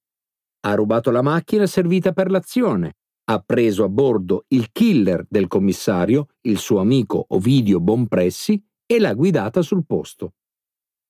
Ha 0.62 0.74
rubato 0.76 1.12
la 1.12 1.22
macchina 1.22 1.66
servita 1.66 2.14
per 2.14 2.30
l'azione, 2.32 2.94
ha 3.26 3.40
preso 3.40 3.84
a 3.84 3.90
bordo 3.90 4.46
il 4.50 4.72
killer 4.72 5.26
del 5.30 5.48
commissario, 5.48 6.28
il 6.42 6.58
suo 6.58 6.80
amico 6.80 7.26
Ovidio 7.30 7.80
Bonpressi, 7.80 8.62
e 8.86 9.00
l'ha 9.00 9.14
guidata 9.14 9.62
sul 9.62 9.86
posto. 9.86 10.34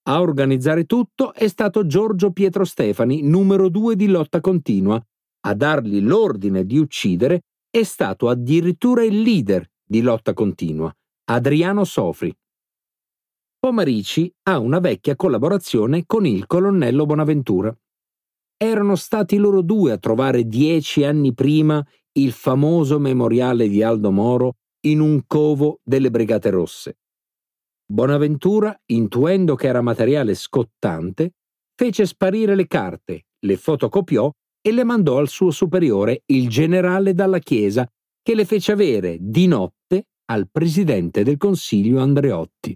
A 0.04 0.20
organizzare 0.20 0.86
tutto 0.86 1.34
è 1.34 1.48
stato 1.48 1.86
Giorgio 1.86 2.32
Pietro 2.32 2.63
Stefani, 2.63 3.22
numero 3.22 3.70
due 3.70 3.96
di 3.96 4.08
lotta 4.08 4.40
continua. 4.40 5.04
A 5.44 5.54
dargli 5.54 6.01
l'ordine 6.01 6.66
di 6.66 6.78
uccidere 6.78 7.42
è 7.70 7.84
stato 7.84 8.30
addirittura 8.30 9.04
il 9.04 9.22
leader 9.22 9.68
di 9.84 10.01
lotta 10.01 10.34
continua, 10.34 10.92
Adriano 11.25 11.84
Sofri. 11.84 12.36
Pomarici 13.62 14.34
ha 14.50 14.58
una 14.58 14.80
vecchia 14.80 15.15
collaborazione 15.15 16.08
con 16.08 16.25
il 16.25 16.48
colonnello 16.48 17.06
Bonaventura. 17.06 17.72
Erano 18.58 18.96
stati 18.96 19.38
loro 19.38 19.62
due 19.62 19.91
a 19.91 20.00
trovare 20.00 20.48
dieci 20.48 21.03
anni 21.03 21.32
prima 21.36 21.86
il 22.13 22.32
famoso 22.32 22.98
memoriale 22.98 23.68
di 23.68 23.84
Aldo 23.84 24.10
Moro 24.10 24.56
in 24.88 25.00
un 25.00 25.22
covo 25.27 25.80
delle 25.84 26.10
Brigate 26.10 26.50
Rosse. 26.50 26.98
Bonaventura, 27.86 28.75
intuendo 28.88 29.53
che 29.53 29.68
era 29.68 29.82
materiale 29.82 30.34
scottante, 30.34 31.34
fece 31.75 32.08
sparire 32.08 32.56
le 32.56 32.65
carte, 32.65 33.27
le 33.46 33.58
fotocopiò 33.58 34.32
e 34.60 34.72
le 34.72 34.84
mandò 34.84 35.20
al 35.20 35.27
suo 35.27 35.51
superiore, 35.51 36.24
il 36.32 36.50
generale 36.50 37.13
dalla 37.13 37.38
Chiesa, 37.38 37.88
che 38.24 38.34
le 38.34 38.46
fece 38.46 38.72
avere 38.72 39.18
di 39.22 39.46
notte 39.46 40.08
al 40.32 40.50
presidente 40.50 41.22
del 41.22 41.38
Consiglio 41.38 42.00
Andreotti. 42.00 42.75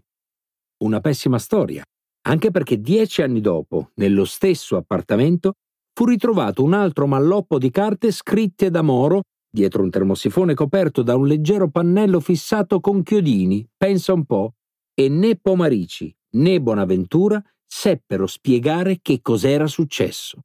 Una 0.83 0.99
pessima 0.99 1.39
storia, 1.39 1.83
anche 2.27 2.51
perché 2.51 2.79
dieci 2.81 3.21
anni 3.21 3.39
dopo, 3.39 3.91
nello 3.95 4.25
stesso 4.25 4.75
appartamento, 4.75 5.53
fu 5.93 6.05
ritrovato 6.05 6.63
un 6.63 6.73
altro 6.73 7.07
malloppo 7.07 7.57
di 7.57 7.69
carte 7.69 8.11
scritte 8.11 8.69
da 8.69 8.81
Moro 8.81 9.21
dietro 9.55 9.81
un 9.83 9.89
termosifone 9.89 10.53
coperto 10.53 11.01
da 11.01 11.15
un 11.15 11.27
leggero 11.27 11.69
pannello 11.69 12.19
fissato 12.19 12.81
con 12.81 13.03
chiodini, 13.03 13.65
pensa 13.77 14.11
un 14.11 14.25
po', 14.25 14.55
e 14.93 15.07
né 15.07 15.37
Pomarici 15.37 16.13
né 16.35 16.59
Bonaventura 16.59 17.41
seppero 17.65 18.27
spiegare 18.27 18.99
che 19.01 19.21
cos'era 19.21 19.65
successo. 19.67 20.41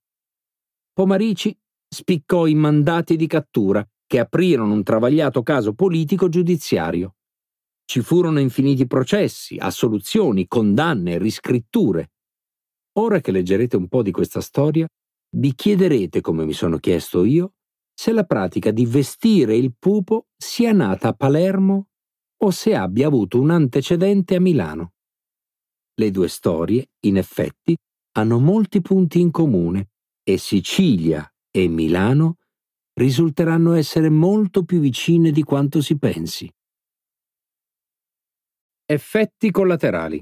Pomarici 0.93 1.57
spiccò 1.89 2.47
i 2.47 2.55
mandati 2.55 3.17
di 3.17 3.27
cattura 3.27 3.85
che 4.07 4.21
aprirono 4.21 4.73
un 4.75 4.85
travagliato 4.85 5.43
caso 5.43 5.73
politico 5.73 6.29
giudiziario. 6.29 7.17
Ci 7.91 8.03
furono 8.03 8.39
infiniti 8.39 8.87
processi, 8.87 9.57
assoluzioni, 9.59 10.47
condanne, 10.47 11.19
riscritture. 11.19 12.13
Ora 13.01 13.21
che 13.21 13.33
leggerete 13.33 13.75
un 13.75 13.89
po' 13.89 14.05
di 14.05 14.13
questa 14.13 14.41
storia, 14.41 14.87
vi 15.35 15.53
chiederete, 15.57 16.21
come 16.21 16.45
mi 16.45 16.53
sono 16.53 16.79
chiesto 16.79 17.25
io, 17.25 17.55
se 17.93 18.13
la 18.13 18.23
pratica 18.23 18.71
di 18.71 18.87
vestire 18.87 19.57
il 19.57 19.75
pupo 19.77 20.29
sia 20.37 20.71
nata 20.71 21.09
a 21.09 21.15
Palermo 21.15 21.89
o 22.45 22.51
se 22.53 22.77
abbia 22.77 23.09
avuto 23.09 23.41
un 23.41 23.51
antecedente 23.51 24.37
a 24.37 24.41
Milano. 24.41 24.93
Le 25.95 26.13
due 26.13 26.29
storie, 26.29 26.91
in 27.07 27.17
effetti, 27.17 27.77
hanno 28.19 28.39
molti 28.39 28.81
punti 28.83 29.19
in 29.19 29.33
comune 29.33 29.91
e 30.23 30.39
Sicilia 30.39 31.29
e 31.51 31.67
Milano 31.67 32.37
risulteranno 32.93 33.73
essere 33.73 34.11
molto 34.11 34.63
più 34.63 34.79
vicine 34.79 35.33
di 35.33 35.43
quanto 35.43 35.83
si 35.83 35.99
pensi. 35.99 36.49
Effetti 38.91 39.53
collaterali. 39.53 40.21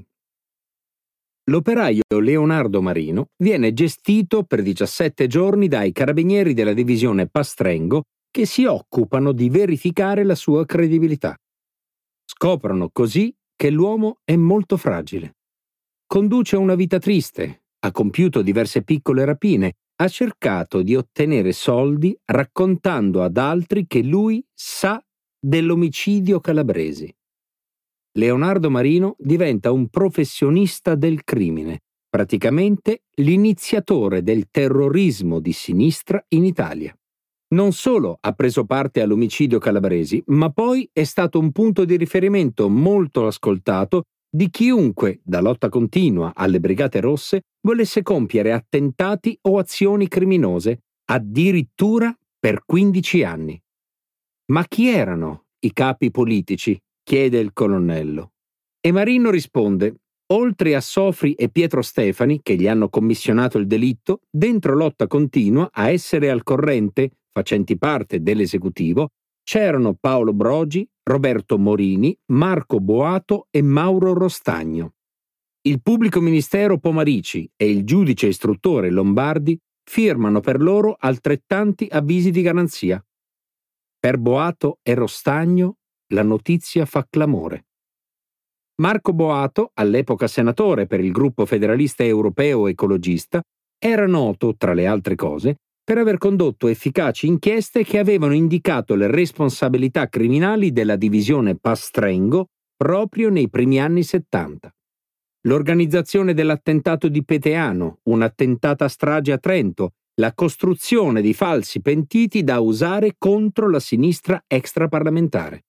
L'operaio 1.49 2.03
Leonardo 2.19 2.83
Marino 2.83 3.29
viene 3.37 3.73
gestito 3.73 4.43
per 4.43 4.61
17 4.61 5.25
giorni 5.25 5.67
dai 5.67 5.91
carabinieri 5.91 6.53
della 6.53 6.73
divisione 6.73 7.27
Pastrengo 7.27 8.03
che 8.29 8.45
si 8.45 8.65
occupano 8.65 9.31
di 9.31 9.49
verificare 9.49 10.23
la 10.23 10.35
sua 10.35 10.67
credibilità. 10.67 11.35
Scoprono 12.23 12.91
così 12.91 13.35
che 13.55 13.71
l'uomo 13.71 14.19
è 14.23 14.35
molto 14.35 14.77
fragile. 14.77 15.37
Conduce 16.05 16.55
una 16.55 16.75
vita 16.75 16.99
triste, 16.99 17.63
ha 17.79 17.91
compiuto 17.91 18.43
diverse 18.43 18.83
piccole 18.83 19.25
rapine, 19.25 19.77
ha 19.95 20.07
cercato 20.07 20.83
di 20.83 20.95
ottenere 20.95 21.53
soldi 21.53 22.15
raccontando 22.25 23.23
ad 23.23 23.37
altri 23.37 23.87
che 23.87 24.03
lui 24.03 24.45
sa 24.53 25.03
dell'omicidio 25.39 26.39
calabresi. 26.39 27.11
Leonardo 28.13 28.69
Marino 28.69 29.15
diventa 29.19 29.71
un 29.71 29.87
professionista 29.89 30.95
del 30.95 31.23
crimine, 31.23 31.79
praticamente 32.09 33.03
l'iniziatore 33.15 34.23
del 34.23 34.49
terrorismo 34.49 35.39
di 35.39 35.51
sinistra 35.51 36.23
in 36.29 36.43
Italia. 36.45 36.93
Non 37.51 37.71
solo 37.71 38.17
ha 38.19 38.31
preso 38.33 38.65
parte 38.65 39.01
all'omicidio 39.01 39.59
calabresi, 39.59 40.21
ma 40.27 40.49
poi 40.51 40.87
è 40.91 41.03
stato 41.03 41.39
un 41.39 41.51
punto 41.51 41.85
di 41.85 41.97
riferimento 41.97 42.69
molto 42.69 43.25
ascoltato 43.25 44.03
di 44.31 44.49
chiunque, 44.49 45.21
da 45.23 45.41
lotta 45.41 45.69
continua 45.69 46.33
alle 46.35 46.59
Brigate 46.59 46.99
Rosse, 46.99 47.41
volesse 47.61 48.03
compiere 48.03 48.53
attentati 48.53 49.37
o 49.41 49.57
azioni 49.57 50.07
criminose, 50.07 50.81
addirittura 51.05 52.15
per 52.39 52.63
15 52.63 53.23
anni. 53.23 53.59
Ma 54.51 54.63
chi 54.65 54.87
erano 54.87 55.45
i 55.59 55.73
capi 55.73 56.11
politici? 56.11 56.79
Chiede 57.09 57.39
il 57.39 57.53
colonnello. 57.53 58.33
E 58.79 58.91
Marino 58.91 59.31
risponde, 59.31 59.95
oltre 60.33 60.75
a 60.75 60.79
Sofri 60.79 61.33
e 61.33 61.49
Pietro 61.49 61.81
Stefani, 61.81 62.41
che 62.43 62.55
gli 62.55 62.67
hanno 62.67 62.87
commissionato 62.87 63.57
il 63.57 63.65
delitto, 63.65 64.19
dentro 64.29 64.75
lotta 64.75 65.07
continua 65.07 65.71
a 65.73 65.89
essere 65.89 66.29
al 66.29 66.43
corrente 66.43 67.09
facenti 67.31 67.79
parte 67.79 68.21
dell'esecutivo, 68.21 69.09
c'erano 69.43 69.95
Paolo 69.99 70.33
Brogi, 70.33 70.87
Roberto 71.01 71.57
Morini, 71.57 72.15
Marco 72.27 72.79
Boato 72.79 73.47
e 73.49 73.63
Mauro 73.63 74.13
Rostagno. 74.13 74.93
Il 75.61 75.81
pubblico 75.81 76.21
ministero 76.21 76.77
Pomarici 76.77 77.49
e 77.55 77.71
il 77.71 77.85
giudice 77.85 78.27
istruttore 78.27 78.91
Lombardi 78.91 79.59
firmano 79.83 80.41
per 80.41 80.61
loro 80.61 80.95
altrettanti 80.99 81.87
avvisi 81.89 82.29
di 82.29 82.43
garanzia. 82.43 83.03
Per 83.99 84.19
Boato 84.19 84.77
e 84.83 84.93
Rostagno 84.93 85.78
la 86.13 86.23
notizia 86.23 86.85
fa 86.85 87.05
clamore. 87.09 87.65
Marco 88.81 89.13
Boato, 89.13 89.71
all'epoca 89.73 90.27
senatore 90.27 90.87
per 90.87 91.01
il 91.01 91.11
gruppo 91.11 91.45
federalista 91.45 92.03
europeo 92.03 92.67
ecologista, 92.67 93.41
era 93.77 94.07
noto, 94.07 94.55
tra 94.55 94.73
le 94.73 94.85
altre 94.85 95.15
cose, 95.15 95.55
per 95.83 95.97
aver 95.97 96.17
condotto 96.17 96.67
efficaci 96.67 97.27
inchieste 97.27 97.83
che 97.83 97.97
avevano 97.97 98.33
indicato 98.33 98.95
le 98.95 99.07
responsabilità 99.07 100.07
criminali 100.07 100.71
della 100.71 100.95
divisione 100.95 101.57
Pastrengo 101.57 102.47
proprio 102.75 103.29
nei 103.29 103.49
primi 103.49 103.79
anni 103.79 104.03
70. 104.03 104.69
L'organizzazione 105.47 106.33
dell'attentato 106.33 107.07
di 107.07 107.23
Peteano, 107.23 107.99
un'attentata 108.03 108.87
strage 108.87 109.31
a 109.31 109.37
Trento, 109.37 109.93
la 110.19 110.33
costruzione 110.33 111.21
di 111.21 111.33
falsi 111.33 111.81
pentiti 111.81 112.43
da 112.43 112.59
usare 112.59 113.15
contro 113.17 113.69
la 113.69 113.79
sinistra 113.79 114.43
extraparlamentare. 114.45 115.63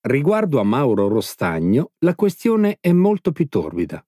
Riguardo 0.00 0.60
a 0.60 0.62
Mauro 0.62 1.08
Rostagno, 1.08 1.90
la 2.04 2.14
questione 2.14 2.78
è 2.80 2.92
molto 2.92 3.32
più 3.32 3.48
torbida. 3.48 4.00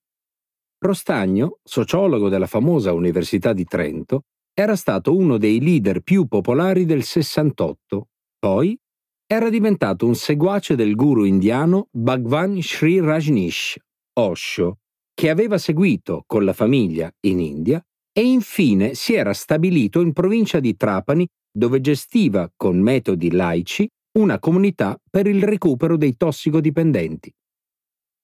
Rostagno, 0.79 1.59
sociologo 1.65 2.29
della 2.29 2.47
famosa 2.47 2.93
Università 2.93 3.53
di 3.53 3.65
Trento, 3.65 4.23
era 4.55 4.77
stato 4.77 5.17
uno 5.17 5.37
dei 5.37 5.61
leader 5.61 6.01
più 6.01 6.27
popolari 6.27 6.85
del 6.85 7.03
68. 7.03 8.07
Poi 8.39 8.79
era 9.27 9.51
diventato 9.51 10.07
un 10.07 10.15
seguace 10.15 10.77
del 10.77 10.95
guru 10.95 11.25
indiano 11.25 11.89
Bhagwan 11.91 12.63
Sri 12.63 13.01
Rajneesh, 13.01 13.77
Osho, 14.21 14.79
che 15.13 15.29
aveva 15.29 15.59
seguito 15.59 16.23
con 16.25 16.45
la 16.45 16.53
famiglia 16.53 17.11
in 17.27 17.41
India 17.41 17.85
e 18.13 18.23
infine 18.23 18.95
si 18.95 19.15
era 19.15 19.33
stabilito 19.33 20.01
in 20.01 20.13
provincia 20.13 20.61
di 20.61 20.77
Trapani 20.77 21.27
dove 21.53 21.81
gestiva 21.81 22.49
con 22.57 22.79
metodi 22.79 23.33
laici 23.33 23.89
una 24.13 24.39
comunità 24.39 25.01
per 25.09 25.27
il 25.27 25.43
recupero 25.43 25.97
dei 25.97 26.17
tossicodipendenti. 26.17 27.33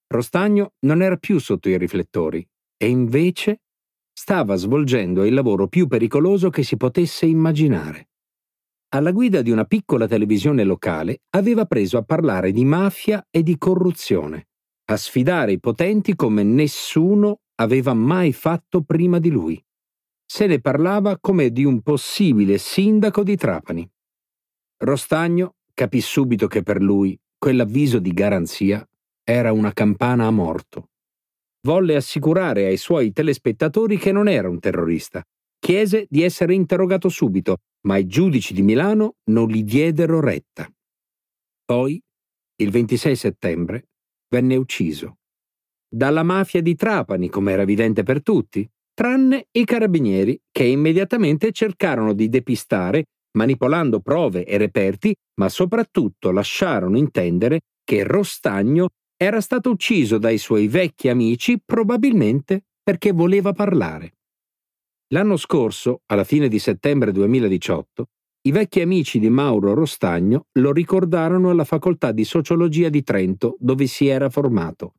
Rostagno 0.08 0.72
non 0.80 1.02
era 1.02 1.16
più 1.16 1.38
sotto 1.38 1.68
i 1.68 1.78
riflettori 1.78 2.46
e 2.76 2.88
invece 2.88 3.62
stava 4.12 4.56
svolgendo 4.56 5.24
il 5.24 5.34
lavoro 5.34 5.68
più 5.68 5.86
pericoloso 5.86 6.50
che 6.50 6.62
si 6.62 6.76
potesse 6.76 7.26
immaginare. 7.26 8.08
Alla 8.94 9.12
guida 9.12 9.42
di 9.42 9.50
una 9.50 9.64
piccola 9.64 10.06
televisione 10.06 10.64
locale 10.64 11.22
aveva 11.30 11.66
preso 11.66 11.98
a 11.98 12.02
parlare 12.02 12.52
di 12.52 12.64
mafia 12.64 13.26
e 13.30 13.42
di 13.42 13.58
corruzione, 13.58 14.48
a 14.86 14.96
sfidare 14.96 15.52
i 15.52 15.60
potenti 15.60 16.14
come 16.14 16.42
nessuno 16.42 17.40
aveva 17.56 17.94
mai 17.94 18.32
fatto 18.32 18.82
prima 18.82 19.18
di 19.18 19.30
lui. 19.30 19.62
Se 20.24 20.46
ne 20.46 20.60
parlava 20.60 21.18
come 21.18 21.50
di 21.50 21.64
un 21.64 21.82
possibile 21.82 22.58
sindaco 22.58 23.22
di 23.22 23.36
Trapani. 23.36 23.88
Rostagno 24.78 25.56
capì 25.76 26.00
subito 26.00 26.46
che 26.46 26.62
per 26.62 26.80
lui 26.80 27.14
quell'avviso 27.36 27.98
di 27.98 28.12
garanzia 28.12 28.84
era 29.22 29.52
una 29.52 29.74
campana 29.74 30.26
a 30.26 30.30
morto. 30.30 30.88
Volle 31.66 31.96
assicurare 31.96 32.64
ai 32.64 32.78
suoi 32.78 33.12
telespettatori 33.12 33.98
che 33.98 34.10
non 34.10 34.26
era 34.26 34.48
un 34.48 34.58
terrorista. 34.58 35.22
Chiese 35.58 36.06
di 36.08 36.22
essere 36.22 36.54
interrogato 36.54 37.10
subito, 37.10 37.58
ma 37.82 37.98
i 37.98 38.06
giudici 38.06 38.54
di 38.54 38.62
Milano 38.62 39.16
non 39.24 39.48
gli 39.48 39.62
diedero 39.62 40.20
retta. 40.20 40.66
Poi, 41.64 42.00
il 42.62 42.70
26 42.70 43.14
settembre, 43.14 43.88
venne 44.30 44.56
ucciso. 44.56 45.18
Dalla 45.86 46.22
mafia 46.22 46.62
di 46.62 46.74
Trapani, 46.74 47.28
come 47.28 47.52
era 47.52 47.62
evidente 47.62 48.02
per 48.02 48.22
tutti, 48.22 48.66
tranne 48.94 49.48
i 49.50 49.64
carabinieri 49.66 50.40
che 50.50 50.64
immediatamente 50.64 51.52
cercarono 51.52 52.14
di 52.14 52.30
depistare, 52.30 53.08
manipolando 53.36 54.00
prove 54.00 54.44
e 54.44 54.58
reperti, 54.58 55.14
ma 55.40 55.48
soprattutto 55.48 56.32
lasciarono 56.32 56.98
intendere 56.98 57.60
che 57.84 58.02
Rostagno 58.02 58.88
era 59.16 59.40
stato 59.40 59.70
ucciso 59.70 60.18
dai 60.18 60.38
suoi 60.38 60.66
vecchi 60.66 61.08
amici 61.08 61.60
probabilmente 61.64 62.64
perché 62.82 63.12
voleva 63.12 63.52
parlare. 63.52 64.12
L'anno 65.12 65.36
scorso, 65.36 66.00
alla 66.06 66.24
fine 66.24 66.48
di 66.48 66.58
settembre 66.58 67.12
2018, 67.12 68.06
i 68.46 68.50
vecchi 68.50 68.80
amici 68.80 69.18
di 69.18 69.28
Mauro 69.28 69.74
Rostagno 69.74 70.46
lo 70.58 70.72
ricordarono 70.72 71.50
alla 71.50 71.64
facoltà 71.64 72.12
di 72.12 72.24
sociologia 72.24 72.88
di 72.88 73.02
Trento 73.02 73.56
dove 73.58 73.86
si 73.86 74.06
era 74.06 74.28
formato. 74.28 74.94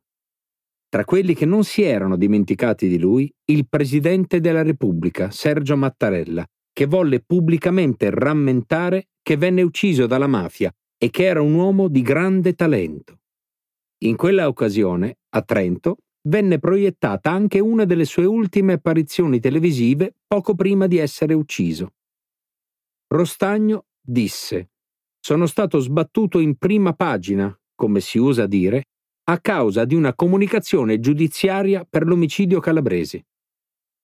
Tra 0.88 1.04
quelli 1.04 1.34
che 1.34 1.44
non 1.44 1.64
si 1.64 1.82
erano 1.82 2.16
dimenticati 2.16 2.88
di 2.88 2.98
lui, 2.98 3.30
il 3.46 3.68
Presidente 3.68 4.40
della 4.40 4.62
Repubblica, 4.62 5.30
Sergio 5.30 5.76
Mattarella, 5.76 6.46
che 6.78 6.86
volle 6.86 7.18
pubblicamente 7.18 8.08
rammentare 8.08 9.08
che 9.20 9.36
venne 9.36 9.62
ucciso 9.62 10.06
dalla 10.06 10.28
mafia 10.28 10.72
e 10.96 11.10
che 11.10 11.24
era 11.24 11.42
un 11.42 11.52
uomo 11.54 11.88
di 11.88 12.02
grande 12.02 12.54
talento. 12.54 13.18
In 14.04 14.14
quella 14.14 14.46
occasione, 14.46 15.16
a 15.30 15.42
Trento, 15.42 15.96
venne 16.28 16.60
proiettata 16.60 17.32
anche 17.32 17.58
una 17.58 17.84
delle 17.84 18.04
sue 18.04 18.26
ultime 18.26 18.74
apparizioni 18.74 19.40
televisive 19.40 20.14
poco 20.24 20.54
prima 20.54 20.86
di 20.86 20.98
essere 20.98 21.34
ucciso. 21.34 21.94
Rostagno 23.08 23.86
disse 24.00 24.70
Sono 25.18 25.46
stato 25.46 25.80
sbattuto 25.80 26.38
in 26.38 26.58
prima 26.58 26.92
pagina, 26.92 27.52
come 27.74 27.98
si 27.98 28.18
usa 28.18 28.46
dire, 28.46 28.84
a 29.24 29.40
causa 29.40 29.84
di 29.84 29.96
una 29.96 30.14
comunicazione 30.14 31.00
giudiziaria 31.00 31.84
per 31.84 32.06
l'omicidio 32.06 32.60
calabresi. 32.60 33.20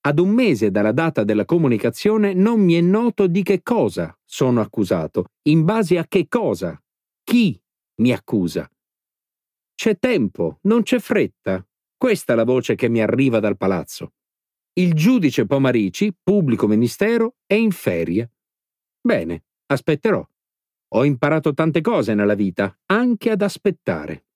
Ad 0.06 0.18
un 0.18 0.28
mese 0.30 0.70
dalla 0.70 0.92
data 0.92 1.24
della 1.24 1.46
comunicazione 1.46 2.34
non 2.34 2.60
mi 2.60 2.74
è 2.74 2.80
noto 2.82 3.26
di 3.26 3.42
che 3.42 3.62
cosa 3.62 4.14
sono 4.22 4.60
accusato, 4.60 5.30
in 5.48 5.64
base 5.64 5.96
a 5.96 6.06
che 6.06 6.28
cosa, 6.28 6.78
chi 7.22 7.58
mi 8.02 8.12
accusa. 8.12 8.70
C'è 9.74 9.98
tempo, 9.98 10.58
non 10.62 10.82
c'è 10.82 10.98
fretta. 10.98 11.66
Questa 11.96 12.34
è 12.34 12.36
la 12.36 12.44
voce 12.44 12.74
che 12.74 12.90
mi 12.90 13.00
arriva 13.00 13.40
dal 13.40 13.56
palazzo. 13.56 14.12
Il 14.74 14.92
giudice 14.92 15.46
Pomarici, 15.46 16.14
pubblico 16.22 16.66
ministero, 16.66 17.36
è 17.46 17.54
in 17.54 17.70
ferie. 17.70 18.30
Bene, 19.00 19.44
aspetterò. 19.66 20.26
Ho 20.96 21.04
imparato 21.04 21.54
tante 21.54 21.80
cose 21.80 22.12
nella 22.12 22.34
vita, 22.34 22.76
anche 22.86 23.30
ad 23.30 23.40
aspettare. 23.40 24.26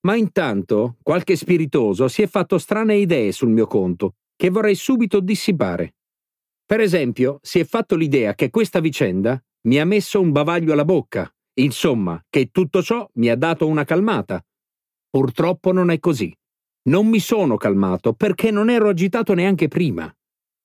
Ma 0.00 0.16
intanto 0.16 0.96
qualche 1.00 1.36
spiritoso 1.36 2.08
si 2.08 2.22
è 2.22 2.26
fatto 2.26 2.58
strane 2.58 2.96
idee 2.96 3.30
sul 3.30 3.50
mio 3.50 3.66
conto, 3.68 4.16
che 4.42 4.50
vorrei 4.50 4.74
subito 4.74 5.20
dissipare. 5.20 5.94
Per 6.66 6.80
esempio, 6.80 7.38
si 7.42 7.60
è 7.60 7.64
fatto 7.64 7.94
l'idea 7.94 8.34
che 8.34 8.50
questa 8.50 8.80
vicenda 8.80 9.40
mi 9.68 9.78
ha 9.78 9.84
messo 9.84 10.20
un 10.20 10.32
bavaglio 10.32 10.72
alla 10.72 10.84
bocca, 10.84 11.32
insomma, 11.60 12.20
che 12.28 12.50
tutto 12.50 12.82
ciò 12.82 13.08
mi 13.14 13.28
ha 13.28 13.36
dato 13.36 13.68
una 13.68 13.84
calmata. 13.84 14.44
Purtroppo 15.08 15.70
non 15.70 15.92
è 15.92 16.00
così. 16.00 16.36
Non 16.88 17.06
mi 17.06 17.20
sono 17.20 17.56
calmato 17.56 18.14
perché 18.14 18.50
non 18.50 18.68
ero 18.68 18.88
agitato 18.88 19.32
neanche 19.32 19.68
prima 19.68 20.12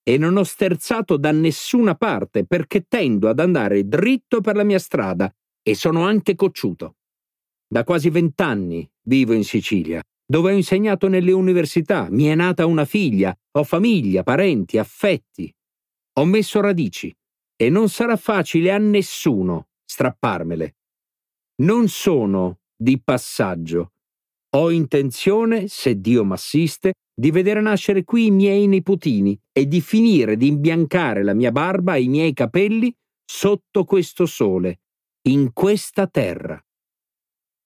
e 0.01 0.17
non 0.17 0.37
ho 0.37 0.43
sterzato 0.43 1.15
da 1.15 1.31
nessuna 1.31 1.93
parte 1.93 2.47
perché 2.47 2.85
tendo 2.87 3.29
ad 3.29 3.39
andare 3.39 3.87
dritto 3.87 4.41
per 4.41 4.55
la 4.55 4.63
mia 4.63 4.79
strada 4.79 5.31
e 5.61 5.75
sono 5.75 6.03
anche 6.03 6.33
cocciuto. 6.33 6.95
Da 7.67 7.83
quasi 7.83 8.09
vent'anni 8.09 8.89
vivo 9.03 9.33
in 9.33 9.43
Sicilia, 9.43 10.01
dove 10.29 10.51
ho 10.51 10.55
insegnato 10.55 11.07
nelle 11.07 11.31
università, 11.31 12.07
mi 12.11 12.25
è 12.25 12.35
nata 12.35 12.65
una 12.65 12.83
figlia, 12.83 13.35
ho 13.51 13.63
famiglia, 13.63 14.23
parenti, 14.23 14.77
affetti. 14.77 15.51
Ho 16.19 16.25
messo 16.25 16.59
radici 16.59 17.15
e 17.55 17.69
non 17.69 17.87
sarà 17.87 18.17
facile 18.17 18.71
a 18.71 18.77
nessuno 18.77 19.69
strapparmele. 19.85 20.75
Non 21.61 21.87
sono 21.87 22.59
di 22.75 23.01
passaggio. 23.01 23.93
Ho 24.55 24.69
intenzione, 24.69 25.67
se 25.67 25.99
Dio 25.99 26.23
m'assiste, 26.25 26.93
di 27.19 27.31
vedere 27.31 27.61
nascere 27.61 28.03
qui 28.03 28.27
i 28.27 28.31
miei 28.31 28.67
nipotini 28.67 29.39
e 29.51 29.67
di 29.67 29.81
finire 29.81 30.35
di 30.35 30.47
imbiancare 30.47 31.23
la 31.23 31.33
mia 31.33 31.51
barba 31.51 31.95
e 31.95 32.03
i 32.03 32.07
miei 32.07 32.33
capelli 32.33 32.93
sotto 33.25 33.85
questo 33.85 34.25
sole, 34.25 34.81
in 35.29 35.51
questa 35.53 36.07
terra. 36.07 36.61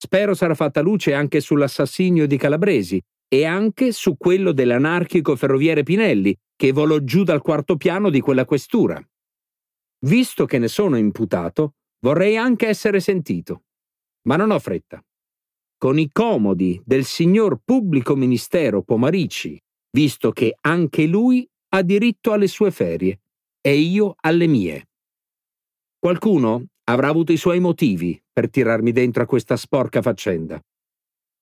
Spero 0.03 0.33
sarà 0.33 0.55
fatta 0.55 0.81
luce 0.81 1.13
anche 1.13 1.39
sull'assassinio 1.41 2.25
di 2.25 2.35
Calabresi 2.35 2.99
e 3.27 3.45
anche 3.45 3.91
su 3.91 4.17
quello 4.17 4.51
dell'anarchico 4.51 5.35
ferroviere 5.35 5.83
Pinelli, 5.83 6.35
che 6.55 6.71
volò 6.71 6.97
giù 6.97 7.21
dal 7.23 7.43
quarto 7.43 7.75
piano 7.75 8.09
di 8.09 8.19
quella 8.19 8.45
questura. 8.45 8.99
Visto 10.07 10.45
che 10.47 10.57
ne 10.57 10.69
sono 10.69 10.97
imputato, 10.97 11.75
vorrei 11.99 12.35
anche 12.35 12.67
essere 12.67 12.99
sentito. 12.99 13.65
Ma 14.27 14.37
non 14.37 14.49
ho 14.49 14.57
fretta. 14.57 14.99
Con 15.77 15.99
i 15.99 16.09
comodi 16.11 16.81
del 16.83 17.05
signor 17.05 17.59
pubblico 17.63 18.15
ministero 18.15 18.81
Pomarici, 18.81 19.55
visto 19.91 20.31
che 20.31 20.57
anche 20.61 21.05
lui 21.05 21.47
ha 21.75 21.83
diritto 21.83 22.31
alle 22.31 22.47
sue 22.47 22.71
ferie 22.71 23.21
e 23.61 23.75
io 23.75 24.15
alle 24.21 24.47
mie. 24.47 24.89
Qualcuno 25.99 26.65
avrà 26.91 27.07
avuto 27.07 27.31
i 27.31 27.37
suoi 27.37 27.59
motivi 27.59 28.21
per 28.31 28.49
tirarmi 28.49 28.91
dentro 28.91 29.23
a 29.23 29.25
questa 29.25 29.55
sporca 29.55 30.01
faccenda. 30.01 30.61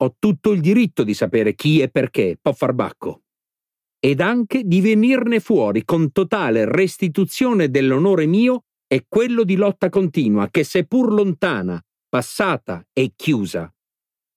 Ho 0.02 0.16
tutto 0.18 0.52
il 0.52 0.62
diritto 0.62 1.04
di 1.04 1.14
sapere 1.14 1.56
chi 1.56 1.82
e 1.82 1.90
perché, 1.90 2.38
po' 2.40 2.54
farbacco. 2.54 3.24
Ed 4.00 4.22
anche 4.22 4.64
di 4.64 4.80
venirne 4.80 5.40
fuori 5.40 5.84
con 5.84 6.12
totale 6.12 6.66
restituzione 6.66 7.70
dell'onore 7.70 8.28
mio 8.28 8.66
e 8.88 9.06
quello 9.08 9.44
di 9.44 9.56
lotta 9.56 9.90
continua 9.90 10.50
che, 10.50 10.64
seppur 10.64 11.12
lontana, 11.12 11.84
passata 12.08 12.86
e 12.94 13.14
chiusa, 13.16 13.74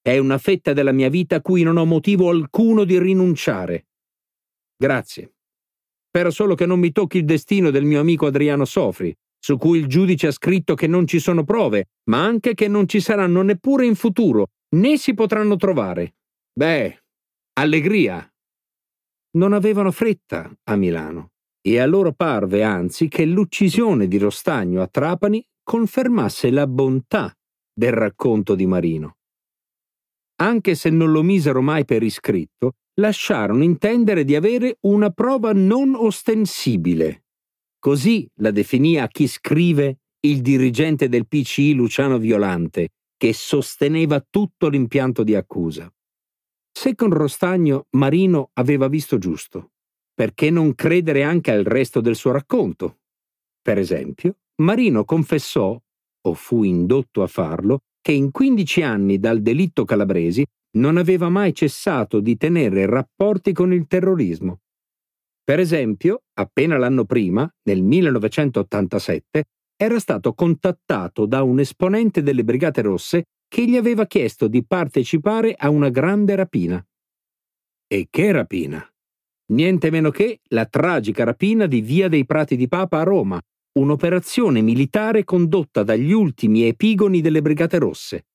è 0.00 0.18
una 0.18 0.38
fetta 0.38 0.72
della 0.72 0.92
mia 0.92 1.08
vita 1.08 1.36
a 1.36 1.40
cui 1.42 1.62
non 1.62 1.76
ho 1.76 1.84
motivo 1.84 2.30
alcuno 2.30 2.84
di 2.84 2.98
rinunciare. 2.98 3.86
Grazie. 4.76 5.34
Spero 6.08 6.30
solo 6.30 6.54
che 6.54 6.66
non 6.66 6.80
mi 6.80 6.90
tocchi 6.90 7.18
il 7.18 7.24
destino 7.24 7.70
del 7.70 7.84
mio 7.84 8.00
amico 8.00 8.26
Adriano 8.26 8.64
Sofri, 8.64 9.16
su 9.44 9.58
cui 9.58 9.80
il 9.80 9.88
giudice 9.88 10.28
ha 10.28 10.30
scritto 10.30 10.76
che 10.76 10.86
non 10.86 11.04
ci 11.04 11.18
sono 11.18 11.42
prove, 11.42 11.88
ma 12.10 12.24
anche 12.24 12.54
che 12.54 12.68
non 12.68 12.86
ci 12.86 13.00
saranno 13.00 13.42
neppure 13.42 13.84
in 13.84 13.96
futuro, 13.96 14.50
né 14.76 14.96
si 14.96 15.14
potranno 15.14 15.56
trovare. 15.56 16.14
Beh, 16.52 17.02
allegria. 17.54 18.24
Non 19.32 19.52
avevano 19.52 19.90
fretta 19.90 20.48
a 20.64 20.76
Milano, 20.76 21.30
e 21.60 21.80
a 21.80 21.86
loro 21.86 22.12
parve 22.12 22.62
anzi 22.62 23.08
che 23.08 23.24
l'uccisione 23.24 24.06
di 24.06 24.18
Rostagno 24.18 24.80
a 24.80 24.86
Trapani 24.86 25.44
confermasse 25.64 26.50
la 26.52 26.68
bontà 26.68 27.34
del 27.74 27.92
racconto 27.92 28.54
di 28.54 28.66
Marino. 28.66 29.16
Anche 30.36 30.76
se 30.76 30.88
non 30.90 31.10
lo 31.10 31.22
misero 31.22 31.62
mai 31.62 31.84
per 31.84 32.04
iscritto, 32.04 32.74
lasciarono 33.00 33.64
intendere 33.64 34.22
di 34.22 34.36
avere 34.36 34.76
una 34.82 35.10
prova 35.10 35.52
non 35.52 35.96
ostensibile 35.96 37.22
Così 37.82 38.30
la 38.34 38.52
definì 38.52 38.96
a 38.96 39.08
chi 39.08 39.26
scrive 39.26 40.02
il 40.20 40.40
dirigente 40.40 41.08
del 41.08 41.26
PCI 41.26 41.74
Luciano 41.74 42.16
Violante, 42.16 42.90
che 43.16 43.32
sosteneva 43.32 44.24
tutto 44.30 44.68
l'impianto 44.68 45.24
di 45.24 45.34
accusa. 45.34 45.92
Se 46.70 46.94
con 46.94 47.10
Rostagno 47.10 47.86
Marino 47.96 48.50
aveva 48.52 48.86
visto 48.86 49.18
giusto, 49.18 49.72
perché 50.14 50.48
non 50.48 50.76
credere 50.76 51.24
anche 51.24 51.50
al 51.50 51.64
resto 51.64 52.00
del 52.00 52.14
suo 52.14 52.30
racconto? 52.30 53.00
Per 53.60 53.78
esempio, 53.78 54.36
Marino 54.62 55.04
confessò, 55.04 55.76
o 55.76 56.34
fu 56.34 56.62
indotto 56.62 57.24
a 57.24 57.26
farlo, 57.26 57.80
che 58.00 58.12
in 58.12 58.30
15 58.30 58.82
anni 58.82 59.18
dal 59.18 59.42
delitto 59.42 59.84
calabresi 59.84 60.46
non 60.76 60.98
aveva 60.98 61.28
mai 61.28 61.52
cessato 61.52 62.20
di 62.20 62.36
tenere 62.36 62.86
rapporti 62.86 63.52
con 63.52 63.72
il 63.72 63.88
terrorismo 63.88 64.61
per 65.44 65.58
esempio, 65.58 66.22
appena 66.34 66.78
l'anno 66.78 67.04
prima, 67.04 67.50
nel 67.64 67.82
1987, 67.82 69.44
era 69.76 69.98
stato 69.98 70.32
contattato 70.34 71.26
da 71.26 71.42
un 71.42 71.58
esponente 71.58 72.22
delle 72.22 72.44
Brigate 72.44 72.82
Rosse 72.82 73.24
che 73.48 73.66
gli 73.66 73.76
aveva 73.76 74.06
chiesto 74.06 74.46
di 74.46 74.64
partecipare 74.64 75.54
a 75.56 75.68
una 75.68 75.88
grande 75.88 76.36
rapina. 76.36 76.84
E 77.86 78.06
che 78.08 78.32
rapina! 78.32 78.86
Niente 79.52 79.90
meno 79.90 80.10
che 80.10 80.40
la 80.50 80.64
tragica 80.66 81.24
rapina 81.24 81.66
di 81.66 81.80
Via 81.80 82.08
dei 82.08 82.24
Prati 82.24 82.56
di 82.56 82.68
Papa 82.68 83.00
a 83.00 83.02
Roma, 83.02 83.40
un'operazione 83.78 84.62
militare 84.62 85.24
condotta 85.24 85.82
dagli 85.82 86.12
ultimi 86.12 86.62
epigoni 86.62 87.20
delle 87.20 87.42
Brigate 87.42 87.78
Rosse. 87.78 88.26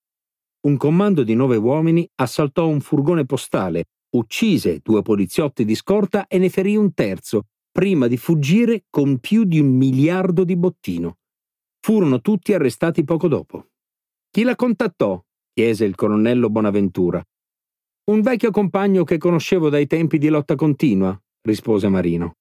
Un 0.67 0.77
comando 0.77 1.23
di 1.23 1.33
nove 1.33 1.55
uomini 1.55 2.07
assaltò 2.15 2.67
un 2.67 2.81
furgone 2.81 3.25
postale, 3.25 3.85
uccise 4.17 4.79
due 4.81 5.01
poliziotti 5.01 5.65
di 5.65 5.75
scorta 5.75 6.27
e 6.27 6.37
ne 6.37 6.49
ferì 6.49 6.75
un 6.75 6.93
terzo, 6.93 7.47
prima 7.71 8.07
di 8.07 8.17
fuggire 8.17 8.85
con 8.89 9.19
più 9.19 9.43
di 9.43 9.59
un 9.59 9.67
miliardo 9.67 10.43
di 10.43 10.55
bottino. 10.55 11.17
Furono 11.79 12.21
tutti 12.21 12.53
arrestati 12.53 13.03
poco 13.03 13.27
dopo. 13.27 13.67
Chi 14.29 14.43
la 14.43 14.55
contattò? 14.55 15.23
chiese 15.53 15.85
il 15.85 15.95
colonnello 15.95 16.49
Bonaventura. 16.49 17.23
Un 18.11 18.21
vecchio 18.21 18.51
compagno 18.51 19.03
che 19.03 19.17
conoscevo 19.17 19.69
dai 19.69 19.87
tempi 19.87 20.17
di 20.17 20.27
lotta 20.29 20.55
continua, 20.55 21.19
rispose 21.41 21.87
Marino. 21.87 22.35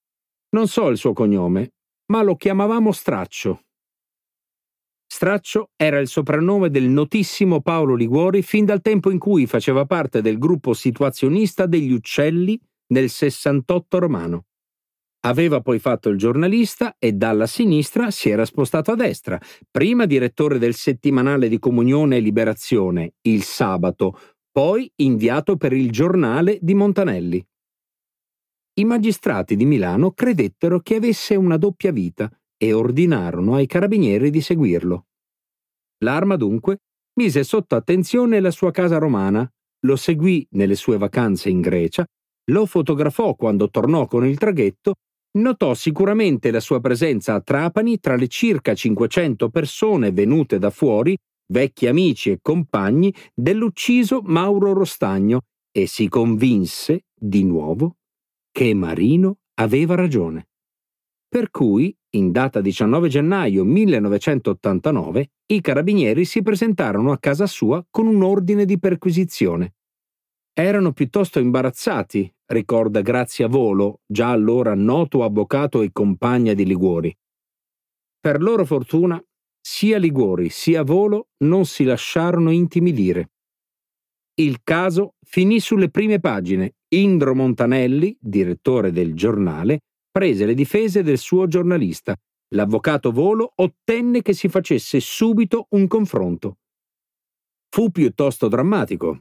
Non 0.51 0.69
so 0.69 0.89
il 0.89 0.97
suo 0.97 1.13
cognome, 1.13 1.75
ma 2.13 2.23
lo 2.23 2.37
chiamavamo 2.37 2.93
Straccio. 2.93 3.66
Straccio 5.17 5.71
era 5.77 5.99
il 5.99 6.09
soprannome 6.09 6.69
del 6.69 6.91
notissimo 6.91 7.63
Paolo 7.63 7.95
Liguori 7.95 8.43
fin 8.43 8.67
dal 8.67 8.83
tempo 8.83 9.11
in 9.11 9.19
cui 9.19 9.47
faceva 9.47 9.87
parte 9.87 10.21
del 10.21 10.37
gruppo 10.37 10.75
situazionista 10.75 11.65
degli 11.65 11.91
Uccelli 11.91 12.61
nel 12.89 13.09
68 13.09 13.99
romano. 13.99 14.45
Aveva 15.21 15.63
poi 15.63 15.79
fatto 15.79 16.11
il 16.11 16.19
giornalista 16.19 16.97
e 16.99 17.13
dalla 17.13 17.47
sinistra 17.47 18.11
si 18.11 18.29
era 18.29 18.45
spostato 18.45 18.91
a 18.91 18.95
destra, 18.95 19.41
prima 19.71 20.05
direttore 20.05 20.59
del 20.59 20.75
settimanale 20.75 21.49
di 21.49 21.59
Comunione 21.59 22.17
e 22.17 22.21
Liberazione, 22.21 23.15
Il 23.23 23.43
Sabato, 23.43 24.21
poi 24.53 24.93
inviato 24.97 25.57
per 25.57 25.73
il 25.73 25.91
giornale 25.91 26.59
di 26.61 26.75
Montanelli. 26.75 27.43
I 28.75 28.85
magistrati 28.85 29.57
di 29.57 29.65
Milano 29.65 30.11
credettero 30.11 30.81
che 30.81 30.97
avesse 30.97 31.37
una 31.37 31.57
doppia 31.57 31.91
vita 31.91 32.31
e 32.57 32.73
ordinarono 32.73 33.55
ai 33.55 33.67
carabinieri 33.67 34.31
di 34.31 34.41
seguirlo. 34.41 35.07
L'arma 36.05 36.37
dunque 36.37 36.79
mise 37.15 37.45
sotto 37.45 37.75
attenzione 37.77 38.41
la 38.41 38.51
sua 38.51 38.71
casa 38.71 38.99
romana, 38.99 39.49
lo 39.87 39.97
seguì 39.97 40.47
nelle 40.51 40.75
sue 40.75 40.99
vacanze 40.99 41.49
in 41.49 41.61
Grecia, 41.61 42.05
lo 42.51 42.67
fotografò 42.67 43.35
quando 43.35 43.71
tornò 43.71 44.07
con 44.07 44.27
il 44.27 44.39
traghetto 44.39 44.95
notò 45.37 45.75
sicuramente 45.75 46.51
la 46.51 46.61
sua 46.61 46.81
presenza 46.81 47.35
a 47.35 47.41
Trapani 47.41 47.99
tra 47.99 48.17
le 48.17 48.29
circa 48.29 48.75
500 48.75 49.51
persone 49.51 50.13
venute 50.13 50.59
da 50.59 50.71
fuori, 50.71 51.17
vecchi 51.53 51.87
amici 51.87 52.31
e 52.31 52.39
compagni 52.41 53.13
dell'ucciso 53.35 54.23
Mauro 54.25 54.73
Rostagno 54.73 55.43
e 55.71 55.87
si 55.87 56.09
convinse, 56.09 57.05
di 57.15 57.45
nuovo, 57.45 57.97
che 58.51 58.73
Marino 58.75 59.39
aveva 59.55 59.95
ragione. 59.95 60.49
Per 61.29 61.51
cui, 61.51 61.97
in 62.11 62.31
data 62.31 62.61
19 62.61 63.09
gennaio 63.09 63.65
1989, 63.65 65.31
i 65.47 65.61
carabinieri 65.61 66.25
si 66.25 66.43
presentarono 66.43 67.13
a 67.13 67.19
casa 67.19 67.47
sua 67.47 67.85
con 67.91 68.07
un 68.07 68.23
ordine 68.23 68.65
di 68.65 68.79
perquisizione. 68.79 69.75
Erano 70.53 70.93
piuttosto 70.93 71.39
imbarazzati, 71.39 72.33
ricorda 72.47 73.03
Grazia 73.03 73.49
Volo, 73.49 74.01
già 74.07 74.31
allora 74.31 74.75
noto 74.75 75.23
avvocato 75.23 75.83
e 75.83 75.91
compagna 75.93 76.55
di 76.55 76.65
Liguori. 76.65 77.15
Per 78.19 78.41
loro 78.41 78.65
fortuna, 78.65 79.23
sia 79.61 79.99
Liguori 79.99 80.49
sia 80.49 80.83
Volo 80.83 81.29
non 81.39 81.67
si 81.67 81.85
lasciarono 81.85 82.51
intimidire. 82.51 83.31
Il 84.39 84.61
caso 84.63 85.15
finì 85.25 85.61
sulle 85.61 85.91
prime 85.91 86.21
pagine. 86.21 86.75
Indro 86.89 87.35
Montanelli, 87.35 88.17
direttore 88.21 88.93
del 88.93 89.15
giornale, 89.15 89.81
prese 90.17 90.47
le 90.47 90.55
difese 90.55 91.03
del 91.03 91.19
suo 91.19 91.47
giornalista. 91.47 92.17
L'avvocato 92.55 93.13
Volo 93.13 93.53
ottenne 93.57 94.23
che 94.23 94.33
si 94.33 94.49
facesse 94.49 94.99
subito 94.99 95.67
un 95.73 95.87
confronto. 95.87 96.57
Fu 97.69 97.91
piuttosto 97.91 98.49
drammatico, 98.49 99.21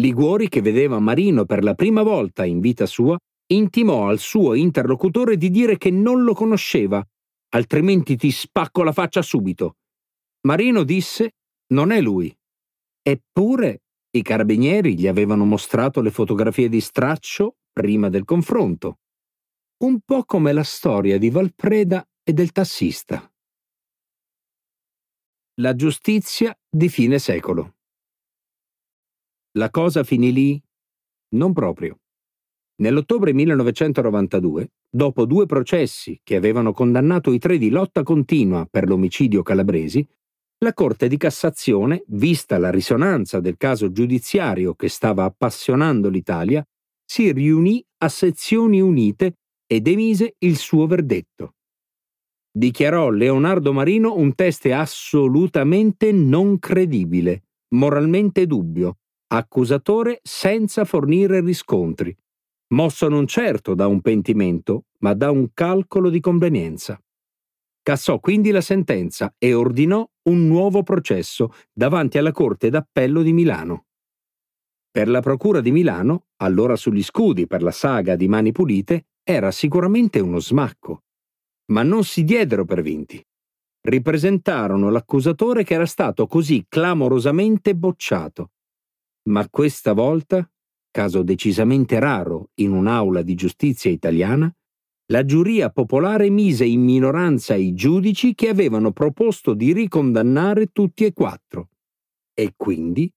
Liguori, 0.00 0.48
che 0.48 0.62
vedeva 0.62 1.00
Marino 1.00 1.44
per 1.44 1.64
la 1.64 1.74
prima 1.74 2.04
volta 2.04 2.44
in 2.44 2.60
vita 2.60 2.86
sua, 2.86 3.18
intimò 3.48 4.06
al 4.06 4.20
suo 4.20 4.54
interlocutore 4.54 5.36
di 5.36 5.50
dire 5.50 5.76
che 5.76 5.90
non 5.90 6.22
lo 6.22 6.34
conosceva, 6.34 7.04
altrimenti 7.56 8.16
ti 8.16 8.30
spacco 8.30 8.84
la 8.84 8.92
faccia 8.92 9.22
subito. 9.22 9.78
Marino 10.46 10.84
disse 10.84 11.32
non 11.72 11.90
è 11.90 12.00
lui. 12.00 12.32
Eppure 13.02 13.80
i 14.12 14.22
carabinieri 14.22 14.96
gli 14.96 15.08
avevano 15.08 15.44
mostrato 15.44 16.00
le 16.00 16.12
fotografie 16.12 16.68
di 16.68 16.80
straccio 16.80 17.56
prima 17.72 18.08
del 18.08 18.24
confronto. 18.24 18.98
Un 19.80 20.00
po' 20.00 20.24
come 20.24 20.52
la 20.52 20.64
storia 20.64 21.18
di 21.18 21.30
Valpreda 21.30 22.04
e 22.24 22.32
del 22.32 22.50
tassista. 22.50 23.32
La 25.60 25.76
giustizia 25.76 26.52
di 26.68 26.88
fine 26.88 27.20
secolo. 27.20 27.76
La 29.52 29.70
cosa 29.70 30.02
finì 30.02 30.32
lì? 30.32 30.60
Non 31.36 31.52
proprio. 31.52 32.00
Nell'ottobre 32.82 33.32
1992, 33.32 34.72
dopo 34.90 35.24
due 35.26 35.46
processi 35.46 36.18
che 36.24 36.34
avevano 36.34 36.72
condannato 36.72 37.30
i 37.30 37.38
tre 37.38 37.56
di 37.56 37.70
lotta 37.70 38.02
continua 38.02 38.66
per 38.68 38.88
l'omicidio 38.88 39.44
calabresi, 39.44 40.04
la 40.64 40.74
Corte 40.74 41.06
di 41.06 41.16
Cassazione, 41.16 42.02
vista 42.08 42.58
la 42.58 42.70
risonanza 42.70 43.38
del 43.38 43.56
caso 43.56 43.92
giudiziario 43.92 44.74
che 44.74 44.88
stava 44.88 45.22
appassionando 45.22 46.08
l'Italia, 46.08 46.66
si 47.04 47.30
riunì 47.30 47.80
a 47.98 48.08
sezioni 48.08 48.80
unite 48.80 49.36
ed 49.68 49.86
emise 49.86 50.34
il 50.38 50.56
suo 50.56 50.86
verdetto. 50.86 51.54
Dichiarò 52.50 53.10
Leonardo 53.10 53.72
Marino 53.72 54.16
un 54.16 54.34
test 54.34 54.66
assolutamente 54.66 56.10
non 56.10 56.58
credibile, 56.58 57.44
moralmente 57.74 58.46
dubbio, 58.46 58.96
accusatore 59.28 60.20
senza 60.22 60.84
fornire 60.84 61.40
riscontri, 61.40 62.16
mosso 62.74 63.08
non 63.08 63.26
certo 63.26 63.74
da 63.74 63.86
un 63.86 64.00
pentimento, 64.00 64.86
ma 65.00 65.12
da 65.12 65.30
un 65.30 65.50
calcolo 65.52 66.08
di 66.08 66.20
convenienza. 66.20 67.00
Cassò 67.82 68.18
quindi 68.20 68.50
la 68.50 68.60
sentenza 68.60 69.34
e 69.38 69.54
ordinò 69.54 70.06
un 70.24 70.46
nuovo 70.46 70.82
processo 70.82 71.52
davanti 71.72 72.18
alla 72.18 72.32
Corte 72.32 72.70
d'Appello 72.70 73.22
di 73.22 73.32
Milano. 73.32 73.84
Per 74.90 75.08
la 75.08 75.20
Procura 75.20 75.60
di 75.60 75.70
Milano, 75.70 76.26
allora 76.38 76.74
sugli 76.74 77.02
scudi 77.02 77.46
per 77.46 77.62
la 77.62 77.70
saga 77.70 78.16
di 78.16 78.26
Mani 78.26 78.52
Pulite, 78.52 79.06
era 79.30 79.50
sicuramente 79.50 80.20
uno 80.20 80.38
smacco. 80.40 81.02
Ma 81.72 81.82
non 81.82 82.04
si 82.04 82.24
diedero 82.24 82.64
per 82.64 82.82
vinti. 82.82 83.22
Ripresentarono 83.82 84.90
l'accusatore 84.90 85.64
che 85.64 85.74
era 85.74 85.86
stato 85.86 86.26
così 86.26 86.64
clamorosamente 86.68 87.74
bocciato 87.74 88.50
ma 89.28 89.48
questa 89.50 89.92
volta, 89.92 90.48
caso 90.90 91.22
decisamente 91.22 91.98
raro 91.98 92.50
in 92.56 92.72
un'aula 92.72 93.22
di 93.22 93.34
giustizia 93.34 93.90
italiana, 93.90 94.50
la 95.10 95.24
giuria 95.24 95.70
popolare 95.70 96.30
mise 96.30 96.64
in 96.64 96.82
minoranza 96.82 97.54
i 97.54 97.74
giudici 97.74 98.34
che 98.34 98.48
avevano 98.48 98.92
proposto 98.92 99.54
di 99.54 99.72
ricondannare 99.72 100.66
tutti 100.66 101.04
e 101.04 101.12
quattro. 101.12 101.68
E 102.34 102.54
quindi 102.56 103.10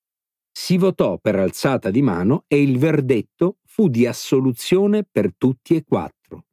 si 0.61 0.77
votò 0.77 1.17
per 1.17 1.37
alzata 1.37 1.89
di 1.89 2.03
mano 2.03 2.43
e 2.47 2.61
il 2.61 2.77
verdetto 2.77 3.57
fu 3.65 3.87
di 3.87 4.05
assoluzione 4.05 5.03
per 5.03 5.33
tutti 5.35 5.73
e 5.75 5.83
quattro. 5.83 6.45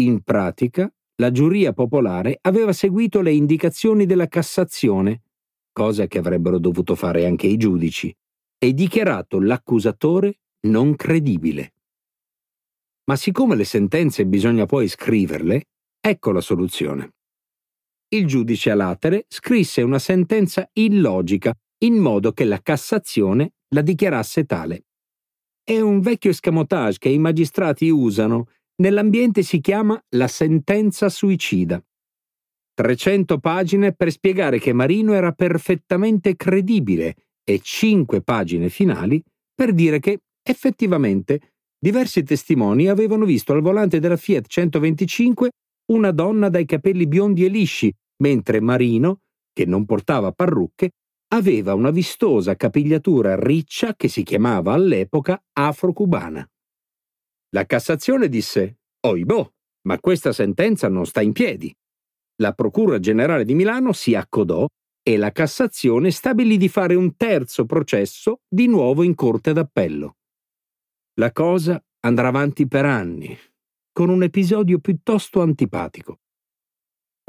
In 0.00 0.22
pratica, 0.22 0.92
la 1.14 1.30
giuria 1.30 1.72
popolare 1.72 2.38
aveva 2.40 2.72
seguito 2.72 3.20
le 3.20 3.30
indicazioni 3.30 4.04
della 4.04 4.26
Cassazione, 4.26 5.22
cosa 5.70 6.08
che 6.08 6.18
avrebbero 6.18 6.58
dovuto 6.58 6.96
fare 6.96 7.24
anche 7.24 7.46
i 7.46 7.56
giudici, 7.56 8.12
e 8.58 8.74
dichiarato 8.74 9.38
l'accusatore 9.38 10.40
non 10.62 10.96
credibile. 10.96 11.74
Ma 13.04 13.14
siccome 13.14 13.54
le 13.54 13.64
sentenze 13.64 14.26
bisogna 14.26 14.66
poi 14.66 14.88
scriverle, 14.88 15.68
ecco 16.00 16.32
la 16.32 16.40
soluzione. 16.40 17.12
Il 18.08 18.26
giudice 18.26 18.72
a 18.72 18.74
latere 18.74 19.26
scrisse 19.28 19.82
una 19.82 20.00
sentenza 20.00 20.68
illogica 20.72 21.56
in 21.82 21.96
modo 21.96 22.32
che 22.32 22.44
la 22.44 22.60
Cassazione 22.60 23.52
la 23.74 23.82
dichiarasse 23.82 24.44
tale. 24.44 24.84
È 25.62 25.78
un 25.80 26.00
vecchio 26.00 26.30
escamotage 26.30 26.98
che 26.98 27.08
i 27.08 27.18
magistrati 27.18 27.88
usano, 27.88 28.48
nell'ambiente 28.82 29.42
si 29.42 29.60
chiama 29.60 30.00
la 30.16 30.26
sentenza 30.26 31.08
suicida. 31.08 31.82
300 32.74 33.38
pagine 33.38 33.92
per 33.92 34.10
spiegare 34.10 34.58
che 34.58 34.72
Marino 34.72 35.12
era 35.12 35.32
perfettamente 35.32 36.34
credibile 36.34 37.14
e 37.44 37.60
cinque 37.62 38.22
pagine 38.22 38.68
finali 38.68 39.22
per 39.54 39.72
dire 39.72 39.98
che, 40.00 40.20
effettivamente, 40.42 41.52
diversi 41.78 42.22
testimoni 42.22 42.88
avevano 42.88 43.24
visto 43.24 43.52
al 43.52 43.60
volante 43.60 43.98
della 43.98 44.16
Fiat 44.16 44.46
125 44.46 45.50
una 45.92 46.10
donna 46.10 46.48
dai 46.48 46.64
capelli 46.64 47.06
biondi 47.06 47.44
e 47.44 47.48
lisci, 47.48 47.92
mentre 48.22 48.60
Marino, 48.60 49.20
che 49.52 49.66
non 49.66 49.84
portava 49.84 50.32
parrucche, 50.32 50.92
aveva 51.32 51.74
una 51.74 51.90
vistosa 51.90 52.56
capigliatura 52.56 53.36
riccia 53.38 53.94
che 53.94 54.08
si 54.08 54.22
chiamava 54.22 54.72
all'epoca 54.72 55.42
afro-cubana. 55.52 56.48
La 57.50 57.66
Cassazione 57.66 58.28
disse 58.28 58.80
Oibò, 59.06 59.48
ma 59.82 59.98
questa 59.98 60.32
sentenza 60.32 60.88
non 60.88 61.06
sta 61.06 61.20
in 61.20 61.32
piedi. 61.32 61.74
La 62.36 62.52
Procura 62.52 62.98
Generale 62.98 63.44
di 63.44 63.54
Milano 63.54 63.92
si 63.92 64.14
accodò 64.14 64.66
e 65.02 65.16
la 65.16 65.32
Cassazione 65.32 66.10
stabilì 66.10 66.56
di 66.56 66.68
fare 66.68 66.94
un 66.94 67.16
terzo 67.16 67.64
processo 67.64 68.40
di 68.48 68.66
nuovo 68.66 69.02
in 69.02 69.14
Corte 69.14 69.52
d'Appello. 69.52 70.16
La 71.14 71.32
cosa 71.32 71.82
andrà 72.00 72.28
avanti 72.28 72.66
per 72.66 72.84
anni, 72.84 73.36
con 73.92 74.08
un 74.08 74.22
episodio 74.22 74.78
piuttosto 74.78 75.42
antipatico. 75.42 76.18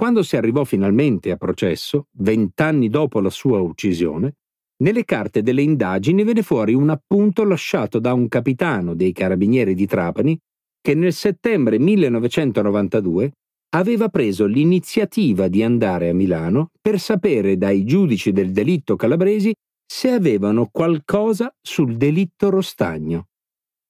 Quando 0.01 0.23
si 0.23 0.35
arrivò 0.35 0.63
finalmente 0.63 1.29
a 1.29 1.37
processo, 1.37 2.07
vent'anni 2.13 2.89
dopo 2.89 3.19
la 3.19 3.29
sua 3.29 3.59
uccisione, 3.59 4.37
nelle 4.77 5.05
carte 5.05 5.43
delle 5.43 5.61
indagini 5.61 6.23
venne 6.23 6.41
fuori 6.41 6.73
un 6.73 6.89
appunto 6.89 7.43
lasciato 7.43 7.99
da 7.99 8.11
un 8.11 8.27
capitano 8.27 8.95
dei 8.95 9.11
carabinieri 9.11 9.75
di 9.75 9.85
Trapani 9.85 10.35
che 10.81 10.95
nel 10.95 11.13
settembre 11.13 11.77
1992 11.77 13.33
aveva 13.75 14.09
preso 14.09 14.47
l'iniziativa 14.47 15.47
di 15.47 15.61
andare 15.61 16.09
a 16.09 16.15
Milano 16.15 16.71
per 16.81 16.99
sapere 16.99 17.55
dai 17.55 17.83
giudici 17.83 18.31
del 18.31 18.51
delitto 18.51 18.95
calabresi 18.95 19.53
se 19.85 20.09
avevano 20.09 20.67
qualcosa 20.71 21.53
sul 21.61 21.95
delitto 21.95 22.49
Rostagno. 22.49 23.27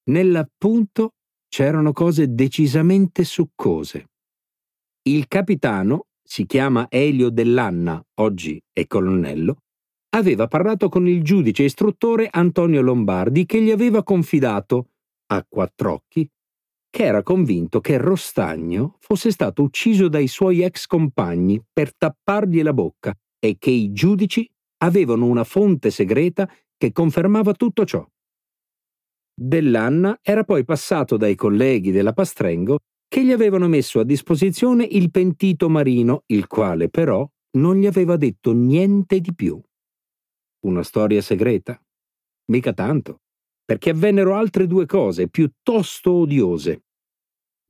Nell'appunto 0.09 1.11
c'erano 1.47 1.93
cose 1.93 2.33
decisamente 2.33 3.23
succose. 3.23 4.07
Il 5.03 5.27
capitano, 5.27 6.09
si 6.21 6.45
chiama 6.45 6.85
Elio 6.87 7.31
Dell'Anna, 7.31 7.99
oggi 8.19 8.61
è 8.71 8.85
colonnello, 8.85 9.63
aveva 10.09 10.45
parlato 10.45 10.89
con 10.89 11.07
il 11.07 11.23
giudice 11.23 11.63
istruttore 11.63 12.27
Antonio 12.29 12.81
Lombardi 12.81 13.47
che 13.47 13.59
gli 13.63 13.71
aveva 13.71 14.03
confidato, 14.03 14.89
a 15.31 15.43
quattro 15.49 15.93
occhi, 15.93 16.29
che 16.87 17.03
era 17.03 17.23
convinto 17.23 17.81
che 17.81 17.97
Rostagno 17.97 18.97
fosse 18.99 19.31
stato 19.31 19.63
ucciso 19.63 20.07
dai 20.07 20.27
suoi 20.27 20.61
ex 20.61 20.85
compagni 20.85 21.59
per 21.73 21.95
tappargli 21.95 22.61
la 22.61 22.73
bocca 22.73 23.11
e 23.39 23.55
che 23.57 23.71
i 23.71 23.91
giudici 23.93 24.47
avevano 24.83 25.25
una 25.25 25.43
fonte 25.43 25.89
segreta 25.89 26.47
che 26.77 26.91
confermava 26.91 27.53
tutto 27.53 27.85
ciò. 27.85 28.07
Dell'Anna 29.33 30.19
era 30.21 30.43
poi 30.43 30.63
passato 30.63 31.17
dai 31.17 31.33
colleghi 31.33 31.89
della 31.89 32.13
Pastrengo 32.13 32.81
che 33.11 33.25
gli 33.25 33.33
avevano 33.33 33.67
messo 33.67 33.99
a 33.99 34.05
disposizione 34.05 34.85
il 34.85 35.11
pentito 35.11 35.67
Marino, 35.67 36.23
il 36.27 36.47
quale 36.47 36.87
però 36.87 37.29
non 37.57 37.75
gli 37.75 37.85
aveva 37.85 38.15
detto 38.15 38.53
niente 38.53 39.19
di 39.19 39.33
più. 39.35 39.61
Una 40.65 40.81
storia 40.81 41.21
segreta? 41.21 41.77
Mica 42.51 42.71
tanto, 42.71 43.17
perché 43.65 43.89
avvennero 43.89 44.35
altre 44.35 44.65
due 44.65 44.85
cose 44.85 45.27
piuttosto 45.27 46.13
odiose. 46.13 46.83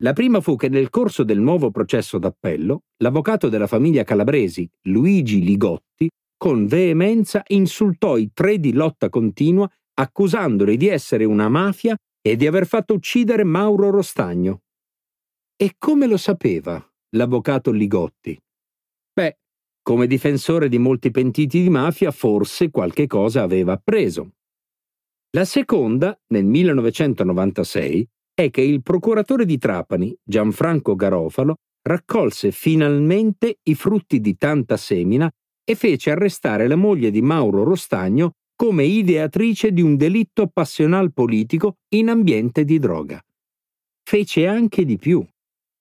La 0.04 0.14
prima 0.14 0.42
fu 0.42 0.56
che 0.56 0.70
nel 0.70 0.92
corso 0.92 1.24
del 1.24 1.40
nuovo 1.40 1.72
processo 1.72 2.20
d'appello, 2.20 2.84
l'avvocato 2.98 3.50
della 3.50 3.66
famiglia 3.66 4.04
Calabresi, 4.04 4.70
Luigi 4.90 5.42
Ligotti, 5.44 6.08
con 6.38 6.68
veemenza 6.68 7.42
insultò 7.48 8.16
i 8.16 8.30
tre 8.32 8.60
di 8.60 8.74
lotta 8.74 9.10
continua 9.10 9.68
accusandoli 9.96 10.78
di 10.78 10.88
essere 10.88 11.26
una 11.26 11.50
mafia 11.50 11.98
e 12.22 12.36
di 12.36 12.46
aver 12.46 12.68
fatto 12.68 12.94
uccidere 12.94 13.44
Mauro 13.44 13.90
Rostagno. 13.90 14.60
E 15.62 15.76
come 15.78 16.08
lo 16.08 16.18
sapeva 16.18 16.84
l'avvocato 17.10 17.70
Ligotti? 17.70 18.36
Beh, 19.14 19.38
come 19.84 20.08
difensore 20.08 20.68
di 20.68 20.80
molti 20.80 21.12
pentiti 21.12 21.62
di 21.62 21.70
mafia, 21.70 22.10
forse 22.10 22.72
qualche 22.72 23.06
cosa 23.06 23.44
aveva 23.44 23.74
appreso. 23.74 24.32
La 25.38 25.46
seconda, 25.46 26.20
nel 26.30 26.46
1996, 26.46 28.10
è 28.34 28.50
che 28.50 28.62
il 28.62 28.82
procuratore 28.82 29.46
di 29.46 29.60
Trapani, 29.60 30.18
Gianfranco 30.24 30.96
Garofalo, 30.96 31.58
raccolse 31.84 32.50
finalmente 32.50 33.60
i 33.62 33.76
frutti 33.76 34.20
di 34.20 34.36
tanta 34.38 34.78
semina 34.78 35.30
e 35.64 35.76
fece 35.76 36.10
arrestare 36.10 36.68
la 36.68 36.76
moglie 36.76 37.12
di 37.12 37.22
Mauro 37.22 37.64
Rostagno 37.64 38.32
come 38.56 38.86
ideatrice 38.86 39.72
di 39.72 39.84
un 39.84 39.96
delitto 39.96 40.48
passional 40.48 41.14
politico 41.14 41.76
in 41.90 42.10
ambiente 42.10 42.66
di 42.66 42.80
droga. 42.80 43.24
Fece 44.04 44.48
anche 44.48 44.86
di 44.86 44.98
più 44.98 45.24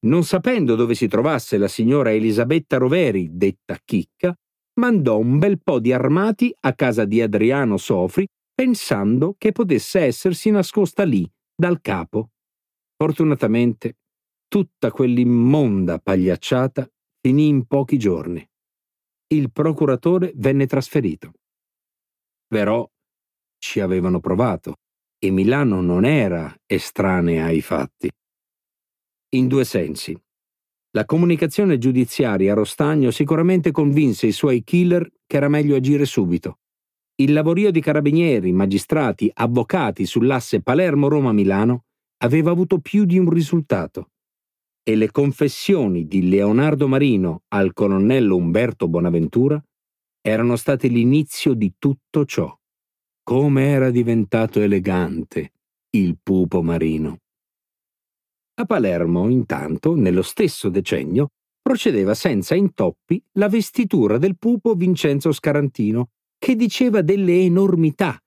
non 0.07 0.25
sapendo 0.25 0.77
dove 0.77 0.95
si 0.95 1.09
trovasse 1.09 1.59
la 1.59 1.69
signora 1.69 2.13
Elisabetta 2.13 2.79
Roveri, 2.79 3.29
detta 3.33 3.79
Chicca, 3.85 4.35
mandò 4.81 5.19
un 5.19 5.39
bel 5.39 5.61
po' 5.63 5.79
di 5.79 5.93
armati 5.93 6.55
a 6.61 6.75
casa 6.75 7.05
di 7.05 7.21
Adriano 7.21 7.77
Sofri 7.77 8.27
pensando 8.55 9.35
che 9.37 9.53
potesse 9.53 10.01
essersi 10.01 10.51
nascosta 10.51 11.05
lì, 11.05 11.29
dal 11.55 11.81
capo. 11.81 12.31
Fortunatamente, 12.97 13.97
tutta 14.49 14.91
quell'immonda 14.91 15.99
pagliacciata 15.99 16.89
finì 17.21 17.49
in 17.49 17.67
pochi 17.67 17.99
giorni. 17.99 18.47
Il 19.29 19.53
procuratore 19.53 20.33
venne 20.37 20.67
trasferito. 20.67 21.33
Però 22.47 22.87
ci 23.59 23.81
avevano 23.81 24.21
provato 24.21 24.77
e 25.19 25.31
Milano 25.31 25.81
non 25.81 26.05
era 26.05 26.55
estranea 26.67 27.45
ai 27.45 27.61
fatti 27.61 28.11
in 29.31 29.49
due 29.49 29.65
sensi. 29.65 30.19
La 30.93 31.05
comunicazione 31.05 31.79
giudiziaria 31.79 32.53
a 32.53 32.57
Rostagno 32.57 33.11
sicuramente 33.11 33.71
convinse 33.71 34.27
i 34.27 34.33
suoi 34.33 34.65
killer 34.65 35.09
che 35.27 35.37
era 35.37 35.49
meglio 35.49 35.77
agire 35.77 36.05
subito. 36.05 36.59
Il 37.21 37.33
lavorio 37.33 37.71
di 37.71 37.81
carabinieri, 37.81 38.51
magistrati, 38.51 39.31
avvocati 39.33 40.07
sull'asse 40.07 40.63
Palermo-Roma-Milano 40.63 41.85
aveva 42.23 42.51
avuto 42.51 42.79
più 42.81 43.05
di 43.05 43.19
un 43.19 43.31
risultato. 43.31 44.11
E 44.83 44.97
le 44.97 45.11
confessioni 45.11 46.07
di 46.07 46.29
Leonardo 46.29 46.89
Marino 46.89 47.43
al 47.49 47.73
colonnello 47.73 48.37
Umberto 48.37 48.89
Bonaventura 48.89 49.63
erano 50.21 50.57
state 50.57 50.89
l'inizio 50.89 51.55
di 51.55 51.75
tutto 51.79 52.25
ciò. 52.25 52.53
Come 53.23 53.67
era 53.67 53.91
diventato 53.91 54.61
elegante 54.61 55.53
il 55.91 56.19
pupo 56.21 56.63
marino. 56.63 57.19
A 58.61 58.67
Palermo, 58.67 59.31
intanto, 59.31 59.95
nello 59.95 60.21
stesso 60.21 60.69
decennio, 60.69 61.29
procedeva 61.63 62.13
senza 62.13 62.55
intoppi 62.55 63.19
la 63.39 63.49
vestitura 63.49 64.19
del 64.19 64.37
pupo 64.37 64.75
Vincenzo 64.75 65.33
Scarantino, 65.33 66.11
che 66.37 66.57
diceva 66.57 67.01
delle 67.01 67.41
enormità, 67.41 68.19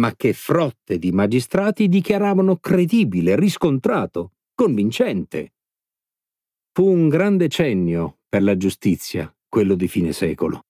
ma 0.00 0.14
che 0.16 0.32
frotte 0.32 0.96
di 0.96 1.12
magistrati 1.12 1.88
dichiaravano 1.88 2.56
credibile, 2.56 3.36
riscontrato, 3.36 4.32
convincente. 4.54 5.52
Fu 6.72 6.86
un 6.86 7.10
gran 7.10 7.36
decennio 7.36 8.20
per 8.30 8.44
la 8.44 8.56
giustizia, 8.56 9.30
quello 9.46 9.74
di 9.74 9.88
fine 9.88 10.14
secolo. 10.14 10.62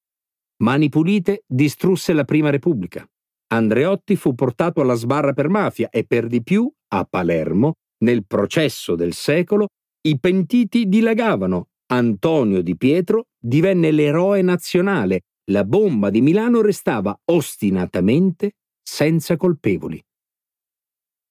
Mani 0.64 0.88
Pulite 0.88 1.45
distrusse 1.47 2.12
la 2.12 2.25
Prima 2.25 2.51
Repubblica. 2.51 3.09
Andreotti 3.53 4.16
fu 4.16 4.35
portato 4.35 4.81
alla 4.81 4.95
sbarra 4.95 5.33
per 5.33 5.49
mafia 5.49 5.90
e 5.90 6.03
per 6.05 6.27
di 6.27 6.42
più, 6.42 6.69
a 6.88 7.05
Palermo, 7.05 7.75
nel 7.98 8.26
processo 8.26 8.94
del 8.94 9.12
secolo, 9.14 9.68
i 10.06 10.18
pentiti 10.18 10.87
dilagavano. 10.87 11.68
Antonio 11.88 12.62
Di 12.62 12.76
Pietro 12.76 13.26
divenne 13.38 13.90
l'eroe 13.92 14.42
nazionale. 14.42 15.22
La 15.50 15.64
bomba 15.64 16.11
di 16.11 16.20
Milano 16.20 16.61
restava 16.61 17.16
ostinatamente 17.26 18.52
senza 18.82 19.37
colpevoli. 19.37 20.02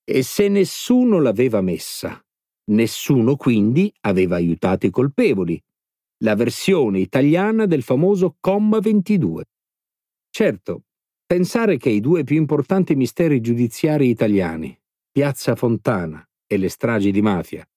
E 0.05 0.23
se 0.23 0.47
nessuno 0.47 1.19
l'aveva 1.19 1.61
messa, 1.61 2.21
nessuno 2.71 3.35
quindi 3.35 3.93
aveva 4.01 4.35
aiutato 4.35 4.85
i 4.85 4.91
colpevoli. 4.91 5.61
La 6.23 6.35
versione 6.35 6.99
italiana 6.99 7.65
del 7.65 7.83
famoso 7.83 8.37
comma 8.39 8.79
22. 8.79 9.43
Certo, 10.29 10.83
pensare 11.25 11.77
che 11.77 11.89
i 11.89 11.99
due 11.99 12.23
più 12.23 12.37
importanti 12.37 12.95
misteri 12.95 13.41
giudiziari 13.41 14.07
italiani, 14.07 14.77
Piazza 15.11 15.55
Fontana 15.55 16.25
e 16.47 16.57
le 16.57 16.69
stragi 16.69 17.11
di 17.11 17.21
mafia 17.21 17.67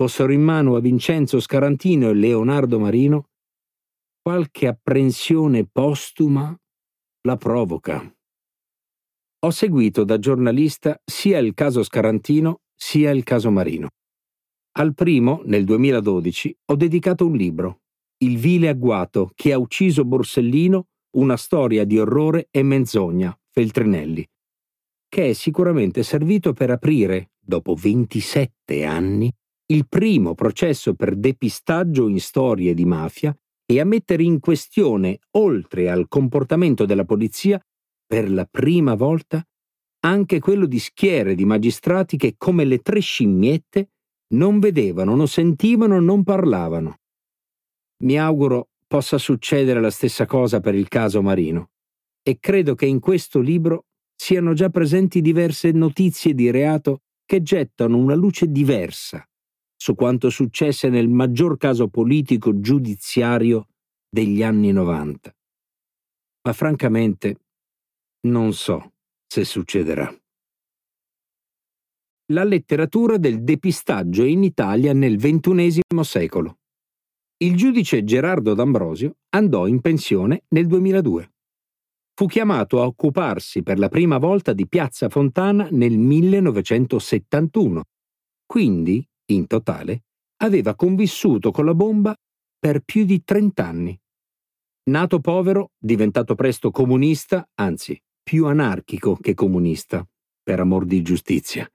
fossero 0.00 0.32
in 0.32 0.42
mano 0.42 0.76
a 0.76 0.80
Vincenzo 0.80 1.40
Scarantino 1.40 2.08
e 2.08 2.14
Leonardo 2.14 2.78
Marino, 2.78 3.30
qualche 4.22 4.68
apprensione 4.68 5.66
postuma 5.66 6.56
la 7.22 7.36
provoca. 7.36 8.00
Ho 9.40 9.50
seguito 9.50 10.04
da 10.04 10.20
giornalista 10.20 11.00
sia 11.04 11.38
il 11.38 11.52
caso 11.52 11.82
Scarantino 11.82 12.60
sia 12.76 13.10
il 13.10 13.24
caso 13.24 13.50
Marino. 13.50 13.88
Al 14.78 14.94
primo, 14.94 15.42
nel 15.46 15.64
2012, 15.64 16.56
ho 16.66 16.76
dedicato 16.76 17.26
un 17.26 17.34
libro, 17.34 17.80
Il 18.18 18.36
vile 18.36 18.68
agguato 18.68 19.30
che 19.34 19.52
ha 19.52 19.58
ucciso 19.58 20.04
Borsellino, 20.04 20.86
una 21.16 21.36
storia 21.36 21.84
di 21.84 21.98
orrore 21.98 22.48
e 22.50 22.62
menzogna, 22.62 23.36
Feltrinelli, 23.50 24.24
che 25.08 25.30
è 25.30 25.32
sicuramente 25.32 26.02
servito 26.02 26.52
per 26.52 26.70
aprire 26.70 27.30
dopo 27.40 27.74
27 27.74 28.84
anni, 28.84 29.32
il 29.70 29.86
primo 29.88 30.34
processo 30.34 30.94
per 30.94 31.16
depistaggio 31.16 32.08
in 32.08 32.20
storie 32.20 32.74
di 32.74 32.84
mafia 32.84 33.36
e 33.66 33.80
a 33.80 33.84
mettere 33.84 34.22
in 34.22 34.40
questione, 34.40 35.18
oltre 35.32 35.90
al 35.90 36.08
comportamento 36.08 36.84
della 36.86 37.04
polizia, 37.04 37.60
per 38.06 38.30
la 38.30 38.46
prima 38.46 38.94
volta, 38.94 39.44
anche 40.00 40.38
quello 40.40 40.66
di 40.66 40.78
schiere 40.78 41.34
di 41.34 41.44
magistrati 41.44 42.16
che, 42.16 42.34
come 42.38 42.64
le 42.64 42.78
tre 42.78 43.00
scimmiette, 43.00 43.90
non 44.34 44.58
vedevano, 44.58 45.14
non 45.14 45.28
sentivano, 45.28 46.00
non 46.00 46.22
parlavano. 46.22 46.98
Mi 48.04 48.18
auguro 48.18 48.68
possa 48.86 49.18
succedere 49.18 49.80
la 49.80 49.90
stessa 49.90 50.24
cosa 50.24 50.60
per 50.60 50.74
il 50.74 50.88
caso 50.88 51.20
Marino 51.20 51.70
e 52.22 52.38
credo 52.40 52.74
che 52.74 52.86
in 52.86 53.00
questo 53.00 53.40
libro 53.40 53.86
siano 54.20 54.52
già 54.52 54.68
presenti 54.68 55.20
diverse 55.20 55.70
notizie 55.70 56.34
di 56.34 56.50
reato 56.50 57.02
che 57.24 57.40
gettano 57.40 57.96
una 57.96 58.16
luce 58.16 58.50
diversa 58.50 59.24
su 59.76 59.94
quanto 59.94 60.28
successe 60.28 60.88
nel 60.88 61.08
maggior 61.08 61.56
caso 61.56 61.86
politico 61.86 62.58
giudiziario 62.58 63.68
degli 64.10 64.42
anni 64.42 64.72
90. 64.72 65.32
Ma 66.42 66.52
francamente 66.52 67.36
non 68.26 68.52
so 68.52 68.94
se 69.24 69.44
succederà. 69.44 70.12
La 72.32 72.42
letteratura 72.42 73.18
del 73.18 73.44
depistaggio 73.44 74.24
in 74.24 74.42
Italia 74.42 74.92
nel 74.92 75.16
XXI 75.16 75.80
secolo. 76.02 76.58
Il 77.36 77.56
giudice 77.56 78.02
Gerardo 78.02 78.54
D'Ambrosio 78.54 79.18
andò 79.30 79.68
in 79.68 79.80
pensione 79.80 80.42
nel 80.48 80.66
2002 80.66 81.30
fu 82.18 82.26
chiamato 82.26 82.82
a 82.82 82.86
occuparsi 82.86 83.62
per 83.62 83.78
la 83.78 83.88
prima 83.88 84.18
volta 84.18 84.52
di 84.52 84.66
Piazza 84.66 85.08
Fontana 85.08 85.68
nel 85.70 85.96
1971. 85.96 87.84
Quindi, 88.44 89.08
in 89.26 89.46
totale, 89.46 90.02
aveva 90.38 90.74
convissuto 90.74 91.52
con 91.52 91.64
la 91.64 91.74
bomba 91.74 92.16
per 92.58 92.80
più 92.80 93.04
di 93.04 93.22
30 93.22 93.64
anni. 93.64 93.96
Nato 94.90 95.20
povero, 95.20 95.70
diventato 95.78 96.34
presto 96.34 96.72
comunista, 96.72 97.48
anzi, 97.54 97.96
più 98.20 98.46
anarchico 98.46 99.14
che 99.14 99.34
comunista, 99.34 100.04
per 100.42 100.58
amor 100.58 100.86
di 100.86 101.02
giustizia. 101.02 101.70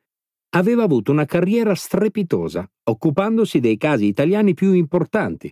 Aveva 0.56 0.84
avuto 0.84 1.14
una 1.14 1.24
carriera 1.24 1.74
strepitosa, 1.74 2.70
occupandosi 2.90 3.62
dei 3.62 3.78
casi 3.78 4.08
italiani 4.08 4.54
più 4.54 4.74
importanti. 4.74 5.50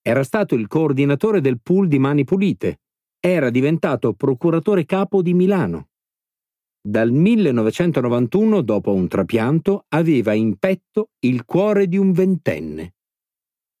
Era 0.00 0.24
stato 0.24 0.54
il 0.54 0.66
coordinatore 0.66 1.42
del 1.42 1.60
pool 1.60 1.88
di 1.88 1.98
Mani 1.98 2.24
Pulite, 2.24 2.78
era 3.20 3.50
diventato 3.50 4.14
procuratore 4.14 4.86
capo 4.86 5.20
di 5.20 5.34
Milano. 5.34 5.88
Dal 6.82 7.12
1991, 7.12 8.62
dopo 8.62 8.94
un 8.94 9.06
trapianto, 9.06 9.84
aveva 9.88 10.32
in 10.32 10.56
petto 10.56 11.10
il 11.20 11.44
cuore 11.44 11.86
di 11.86 11.98
un 11.98 12.12
ventenne. 12.12 12.94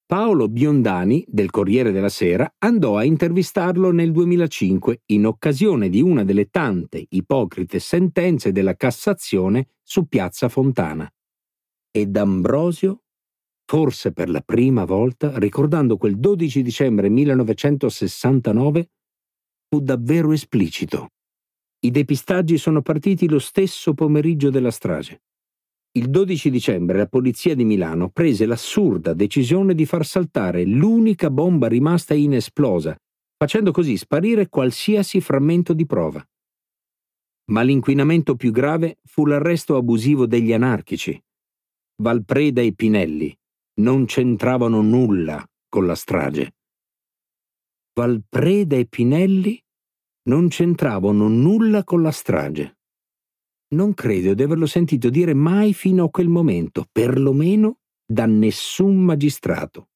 Paolo 0.04 0.48
Biondani, 0.48 1.24
del 1.26 1.50
Corriere 1.50 1.92
della 1.92 2.10
Sera, 2.10 2.52
andò 2.58 2.98
a 2.98 3.04
intervistarlo 3.04 3.90
nel 3.92 4.12
2005 4.12 5.02
in 5.06 5.24
occasione 5.24 5.88
di 5.88 6.02
una 6.02 6.24
delle 6.24 6.50
tante 6.50 7.06
ipocrite 7.08 7.78
sentenze 7.78 8.52
della 8.52 8.74
Cassazione 8.74 9.68
su 9.82 10.06
Piazza 10.06 10.50
Fontana. 10.50 11.10
E 11.90 12.06
D'Ambrosio, 12.06 13.04
forse 13.64 14.12
per 14.12 14.28
la 14.28 14.40
prima 14.42 14.84
volta, 14.84 15.38
ricordando 15.38 15.96
quel 15.96 16.18
12 16.18 16.62
dicembre 16.62 17.08
1969, 17.08 18.90
fu 19.72 19.78
davvero 19.80 20.32
esplicito. 20.32 21.10
I 21.82 21.92
depistaggi 21.92 22.58
sono 22.58 22.82
partiti 22.82 23.28
lo 23.28 23.38
stesso 23.38 23.94
pomeriggio 23.94 24.50
della 24.50 24.72
strage. 24.72 25.22
Il 25.92 26.10
12 26.10 26.50
dicembre 26.50 26.98
la 26.98 27.06
polizia 27.06 27.54
di 27.54 27.64
Milano 27.64 28.10
prese 28.10 28.46
l'assurda 28.46 29.14
decisione 29.14 29.74
di 29.76 29.86
far 29.86 30.04
saltare 30.04 30.64
l'unica 30.64 31.30
bomba 31.30 31.68
rimasta 31.68 32.14
inesplosa, 32.14 32.96
facendo 33.36 33.70
così 33.70 33.96
sparire 33.96 34.48
qualsiasi 34.48 35.20
frammento 35.20 35.72
di 35.72 35.86
prova. 35.86 36.24
Ma 37.52 37.62
l'inquinamento 37.62 38.34
più 38.34 38.50
grave 38.50 38.98
fu 39.04 39.24
l'arresto 39.24 39.76
abusivo 39.76 40.26
degli 40.26 40.52
anarchici. 40.52 41.20
Valpreda 42.02 42.60
e 42.60 42.72
Pinelli 42.72 43.36
non 43.80 44.04
c'entravano 44.06 44.82
nulla 44.82 45.44
con 45.68 45.86
la 45.86 45.94
strage. 45.94 46.54
Valpreda 47.92 48.76
e 48.76 48.86
Pinelli 48.86 49.60
non 50.28 50.48
c'entravano 50.48 51.28
nulla 51.28 51.82
con 51.84 52.02
la 52.02 52.12
strage. 52.12 52.78
Non 53.74 53.94
credo 53.94 54.34
di 54.34 54.42
averlo 54.42 54.66
sentito 54.66 55.10
dire 55.10 55.34
mai 55.34 55.74
fino 55.74 56.04
a 56.04 56.10
quel 56.10 56.28
momento, 56.28 56.86
perlomeno 56.90 57.78
da 58.04 58.26
nessun 58.26 58.96
magistrato. 58.96 59.88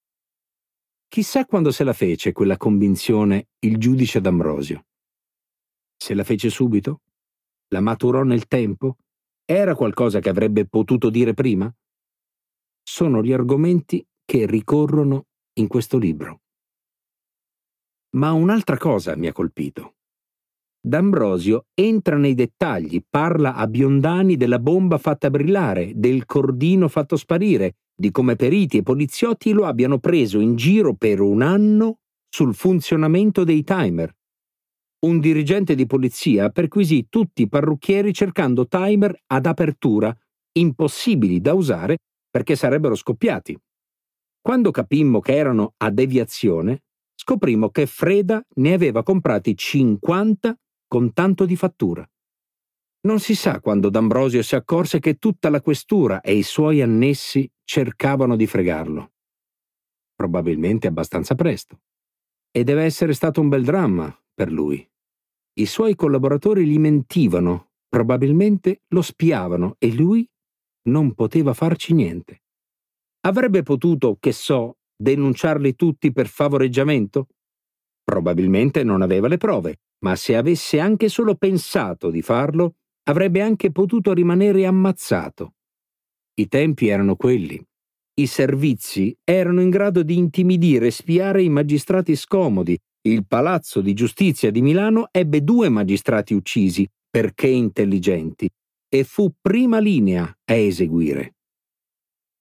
Chissà 1.09 1.45
quando 1.47 1.71
se 1.71 1.85
la 1.85 1.93
fece 1.93 2.33
quella 2.33 2.57
convinzione 2.57 3.49
il 3.61 3.79
giudice 3.79 4.21
d'Ambrosio. 4.21 4.87
Se 5.97 6.15
la 6.15 6.25
fece 6.25 6.51
subito? 6.51 7.03
La 7.69 7.81
maturò 7.81 8.23
nel 8.23 8.47
tempo? 8.47 8.99
Era 9.45 9.75
qualcosa 9.75 10.21
che 10.21 10.29
avrebbe 10.29 10.67
potuto 10.67 11.11
dire 11.11 11.35
prima? 11.35 11.73
Sono 12.83 13.23
gli 13.23 13.33
argomenti 13.33 14.05
che 14.25 14.47
ricorrono 14.47 15.27
in 15.55 15.69
questo 15.69 15.99
libro. 15.99 16.44
Ma 18.15 18.33
un'altra 18.33 18.77
cosa 18.77 19.17
mi 19.17 19.27
ha 19.27 19.33
colpito. 19.33 19.95
D'Ambrosio 20.81 21.67
entra 21.75 22.17
nei 22.17 22.35
dettagli, 22.35 23.03
parla 23.09 23.55
a 23.55 23.67
Biondani 23.67 24.37
della 24.37 24.59
bomba 24.59 24.99
fatta 24.99 25.31
brillare, 25.31 25.93
del 25.97 26.27
cordino 26.27 26.89
fatto 26.89 27.17
sparire, 27.17 27.77
di 27.97 28.11
come 28.11 28.37
periti 28.37 28.79
e 28.79 28.83
poliziotti 28.83 29.53
lo 29.53 29.65
abbiano 29.65 29.99
preso 29.99 30.41
in 30.41 30.57
giro 30.57 30.95
per 30.95 31.21
un 31.21 31.43
anno 31.43 32.01
sul 32.29 32.55
funzionamento 32.55 33.45
dei 33.45 33.65
timer. 33.65 34.15
Un 35.07 35.21
dirigente 35.21 35.75
di 35.75 35.87
polizia 35.87 36.51
perquisì 36.51 37.07
tutti 37.09 37.43
i 37.43 37.49
parrucchieri 37.49 38.13
cercando 38.13 38.67
timer 38.67 39.23
ad 39.27 39.47
apertura, 39.47 40.17
impossibili 40.53 41.41
da 41.41 41.55
usare 41.55 41.99
perché 42.31 42.57
sarebbero 42.57 42.95
scoppiati. 42.95 43.59
Quando 44.41 44.71
capimmo 44.71 45.21
che 45.21 45.35
erano 45.35 45.75
a 45.79 45.91
deviazione, 45.91 46.84
scoprimmo 47.25 47.71
che 47.71 47.87
Freda 47.87 48.45
ne 48.57 48.75
aveva 48.75 49.03
comprati 49.03 49.57
50 49.57 50.59
con 50.87 51.15
tanto 51.15 51.47
di 51.47 51.57
fattura. 51.57 52.07
Non 53.07 53.19
si 53.19 53.35
sa 53.35 53.61
quando 53.61 53.89
D'Ambrosio 53.89 54.43
si 54.43 54.55
accorse 54.55 54.99
che 54.99 55.15
tutta 55.15 55.49
la 55.49 55.63
questura 55.63 56.21
e 56.21 56.35
i 56.35 56.43
suoi 56.43 56.83
annessi 56.83 57.51
cercavano 57.65 58.37
di 58.37 58.47
fregarlo. 58.47 59.13
Probabilmente 60.15 60.87
abbastanza 60.87 61.35
presto. 61.35 61.81
E 62.51 62.63
deve 62.63 62.85
essere 62.85 63.15
stato 63.15 63.41
un 63.41 63.49
bel 63.49 63.65
dramma 63.65 64.15
per 64.35 64.53
lui. 64.53 64.87
I 65.55 65.67
suoi 65.67 65.95
collaboratori 65.95 66.67
gli 66.67 66.79
mentivano, 66.79 67.71
probabilmente 67.89 68.83
lo 68.89 69.01
spiavano 69.01 69.77
e 69.79 69.95
lui 69.95 70.29
non 70.89 71.15
poteva 71.15 71.55
farci 71.55 71.95
niente. 71.95 72.43
Avrebbe 73.21 73.63
potuto, 73.63 74.19
che 74.21 74.33
so, 74.33 74.77
denunciarli 74.97 75.75
tutti 75.75 76.13
per 76.13 76.27
favoreggiamento? 76.27 77.29
Probabilmente 78.03 78.85
non 78.85 79.03
aveva 79.03 79.29
le 79.29 79.39
prove, 79.39 79.81
ma 80.05 80.15
se 80.17 80.37
avesse 80.37 80.79
anche 80.79 81.09
solo 81.09 81.37
pensato 81.37 82.11
di 82.11 82.23
farlo, 82.23 82.77
avrebbe 83.05 83.41
anche 83.41 83.71
potuto 83.73 84.13
rimanere 84.13 84.67
ammazzato. 84.67 85.55
I 86.35 86.49
tempi 86.49 86.89
erano 86.89 87.17
quelli. 87.17 87.63
I 88.17 88.27
servizi 88.27 89.17
erano 89.25 89.61
in 89.61 89.71
grado 89.71 90.03
di 90.03 90.17
intimidire 90.17 90.87
e 90.87 90.91
spiare 90.91 91.43
i 91.43 91.49
magistrati 91.49 92.15
scomodi. 92.17 92.79
Il 93.07 93.27
Palazzo 93.27 93.81
di 93.81 93.93
Giustizia 93.93 94.51
di 94.51 94.63
Milano 94.63 95.09
ebbe 95.11 95.43
due 95.43 95.69
magistrati 95.69 96.33
uccisi, 96.33 96.89
perché 97.11 97.49
intelligenti, 97.49 98.49
e 98.89 99.05
fu 99.05 99.33
prima 99.41 99.79
linea 99.79 100.25
a 100.45 100.55
eseguire. 100.55 101.35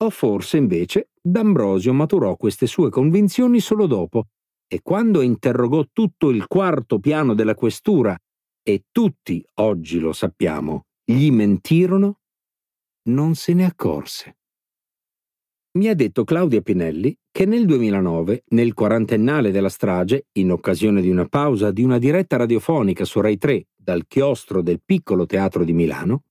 O 0.04 0.10
forse, 0.10 0.58
invece, 0.58 1.10
D'Ambrosio 1.26 1.94
maturò 1.94 2.36
queste 2.36 2.68
sue 2.68 2.90
convinzioni 2.90 3.62
solo 3.62 3.88
dopo, 3.88 4.28
e 4.68 4.82
quando 4.82 5.22
interrogò 5.22 5.86
tutto 5.94 6.30
il 6.30 6.48
quarto 6.48 7.00
piano 7.00 7.34
della 7.34 7.56
questura, 7.56 8.18
e 8.62 8.86
tutti, 8.92 9.42
oggi 9.56 10.00
lo 10.00 10.12
sappiamo, 10.12 10.88
gli 11.04 11.32
mentirono, 11.32 12.20
non 13.10 13.36
se 13.36 13.54
ne 13.54 13.66
accorse. 13.66 14.38
Mi 15.78 15.88
ha 15.88 15.96
detto 15.96 16.24
Claudia 16.24 16.62
Pinelli 16.62 17.18
che 17.32 17.46
nel 17.46 17.66
2009, 17.66 18.44
nel 18.50 18.74
quarantennale 18.74 19.52
della 19.52 19.70
strage, 19.70 20.28
in 20.34 20.52
occasione 20.52 21.02
di 21.02 21.10
una 21.10 21.28
pausa 21.28 21.72
di 21.72 21.84
una 21.84 21.98
diretta 21.98 22.36
radiofonica 22.38 23.06
su 23.06 23.22
Rai 23.22 23.38
3 23.38 23.70
dal 23.76 24.06
chiostro 24.08 24.62
del 24.62 24.82
piccolo 24.84 25.26
teatro 25.26 25.64
di 25.64 25.74
Milano, 25.74 26.26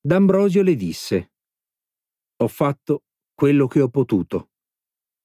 D'Ambrosio 0.00 0.62
le 0.62 0.74
disse 0.74 1.32
Ho 2.38 2.48
fatto 2.48 3.04
quello 3.34 3.66
che 3.66 3.80
ho 3.80 3.88
potuto. 3.88 4.50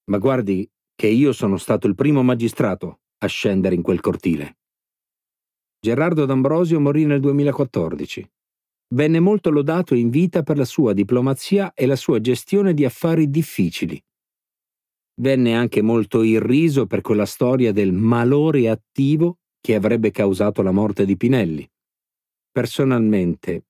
Ma 0.10 0.18
guardi 0.18 0.70
che 0.96 1.08
io 1.08 1.32
sono 1.32 1.58
stato 1.58 1.88
il 1.88 1.96
primo 1.96 2.24
magistrato 2.24 3.02
a 3.20 3.28
scendere 3.28 3.76
in 3.76 3.82
quel 3.82 4.02
cortile. 4.02 4.58
Gerardo 5.80 6.26
D'Ambrosio 6.26 6.80
morì 6.80 7.06
nel 7.06 7.20
2014. 7.20 8.30
Venne 8.96 9.20
molto 9.20 9.50
lodato 9.50 9.96
in 9.96 10.10
vita 10.10 10.44
per 10.44 10.58
la 10.58 10.66
sua 10.66 10.94
diplomazia 10.94 11.74
e 11.74 11.86
la 11.86 11.96
sua 11.96 12.20
gestione 12.20 12.74
di 12.74 12.86
affari 12.86 13.30
difficili. 13.30 14.02
Venne 15.20 15.56
anche 15.56 15.82
molto 15.82 16.24
irriso 16.24 16.88
per 16.88 17.02
quella 17.02 17.26
storia 17.26 17.72
del 17.72 17.92
malore 17.92 18.70
attivo 18.70 19.40
che 19.60 19.76
avrebbe 19.76 20.12
causato 20.12 20.62
la 20.62 20.72
morte 20.72 21.06
di 21.06 21.18
Pinelli. 21.18 21.70
Personalmente 22.52 23.66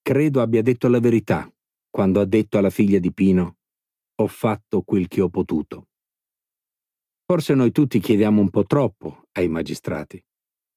credo 0.00 0.40
abbia 0.40 0.62
detto 0.62 0.88
la 0.88 1.00
verità 1.00 1.50
quando 1.90 2.20
ha 2.20 2.24
detto 2.24 2.58
alla 2.58 2.70
figlia 2.70 2.98
di 2.98 3.12
Pino 3.12 3.56
ho 4.16 4.26
fatto 4.26 4.82
quel 4.82 5.08
che 5.08 5.20
ho 5.20 5.28
potuto. 5.28 5.88
Forse 7.24 7.54
noi 7.54 7.72
tutti 7.72 7.98
chiediamo 7.98 8.40
un 8.40 8.50
po' 8.50 8.64
troppo 8.64 9.24
ai 9.32 9.48
magistrati 9.48 10.22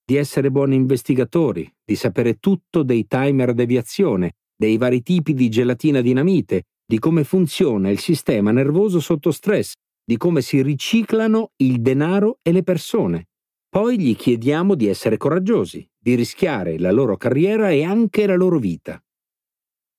di 0.10 0.16
essere 0.16 0.50
buoni 0.50 0.74
investigatori, 0.74 1.72
di 1.86 1.96
sapere 1.96 2.40
tutto 2.40 2.82
dei 2.82 3.06
timer 3.06 3.54
deviazione, 3.54 4.38
dei 4.56 4.76
vari 4.78 5.04
tipi 5.04 5.36
di 5.36 5.50
gelatina 5.50 6.02
dinamite, 6.02 6.64
di 6.84 6.98
come 6.98 7.24
funziona 7.24 7.92
il 7.92 8.00
sistema 8.00 8.50
nervoso 8.50 9.00
sotto 9.00 9.30
stress, 9.30 9.74
di 10.04 10.18
come 10.18 10.42
si 10.42 10.64
riciclano 10.64 11.52
il 11.58 11.80
denaro 11.82 12.40
e 12.42 12.52
le 12.52 12.64
persone. 12.64 13.28
Poi 13.70 14.00
gli 14.00 14.16
chiediamo 14.16 14.74
di 14.74 14.88
essere 14.88 15.18
coraggiosi, 15.18 15.88
di 15.96 16.16
rischiare 16.16 16.80
la 16.80 16.90
loro 16.90 17.16
carriera 17.16 17.70
e 17.70 17.84
anche 17.84 18.26
la 18.26 18.36
loro 18.36 18.58
vita. 18.58 19.00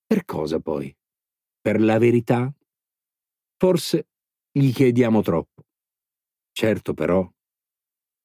Per 0.05 0.25
cosa 0.25 0.59
poi? 0.59 0.93
Per 1.61 1.81
la 1.81 1.99
verità? 1.99 2.53
Forse 3.61 4.07
gli 4.51 4.73
chiediamo 4.73 5.21
troppo. 5.21 5.65
Certo 6.51 6.95
però 6.95 7.31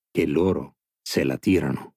che 0.10 0.26
loro 0.26 0.78
se 1.02 1.26
la 1.26 1.38
tirano. 1.38 1.96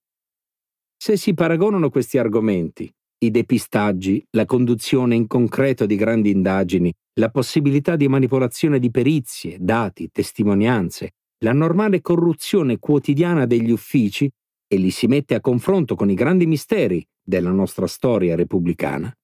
Se 1.00 1.16
si 1.16 1.34
paragonano 1.34 1.88
questi 1.88 2.18
argomenti, 2.18 2.92
i 3.18 3.30
depistaggi, 3.30 4.26
la 4.30 4.44
conduzione 4.44 5.14
in 5.14 5.28
concreto 5.28 5.86
di 5.86 5.94
grandi 5.94 6.30
indagini, 6.30 6.92
la 7.20 7.30
possibilità 7.30 7.94
di 7.94 8.08
manipolazione 8.08 8.80
di 8.80 8.90
perizie, 8.90 9.56
dati, 9.60 10.10
testimonianze, 10.10 11.12
la 11.44 11.52
normale 11.52 12.00
corruzione 12.00 12.80
quotidiana 12.80 13.46
degli 13.46 13.70
uffici 13.70 14.28
e 14.66 14.76
li 14.78 14.90
si 14.90 15.06
mette 15.06 15.36
a 15.36 15.40
confronto 15.40 15.94
con 15.94 16.10
i 16.10 16.14
grandi 16.14 16.46
misteri 16.46 17.06
della 17.22 17.52
nostra 17.52 17.86
storia 17.86 18.34
repubblicana, 18.34 19.16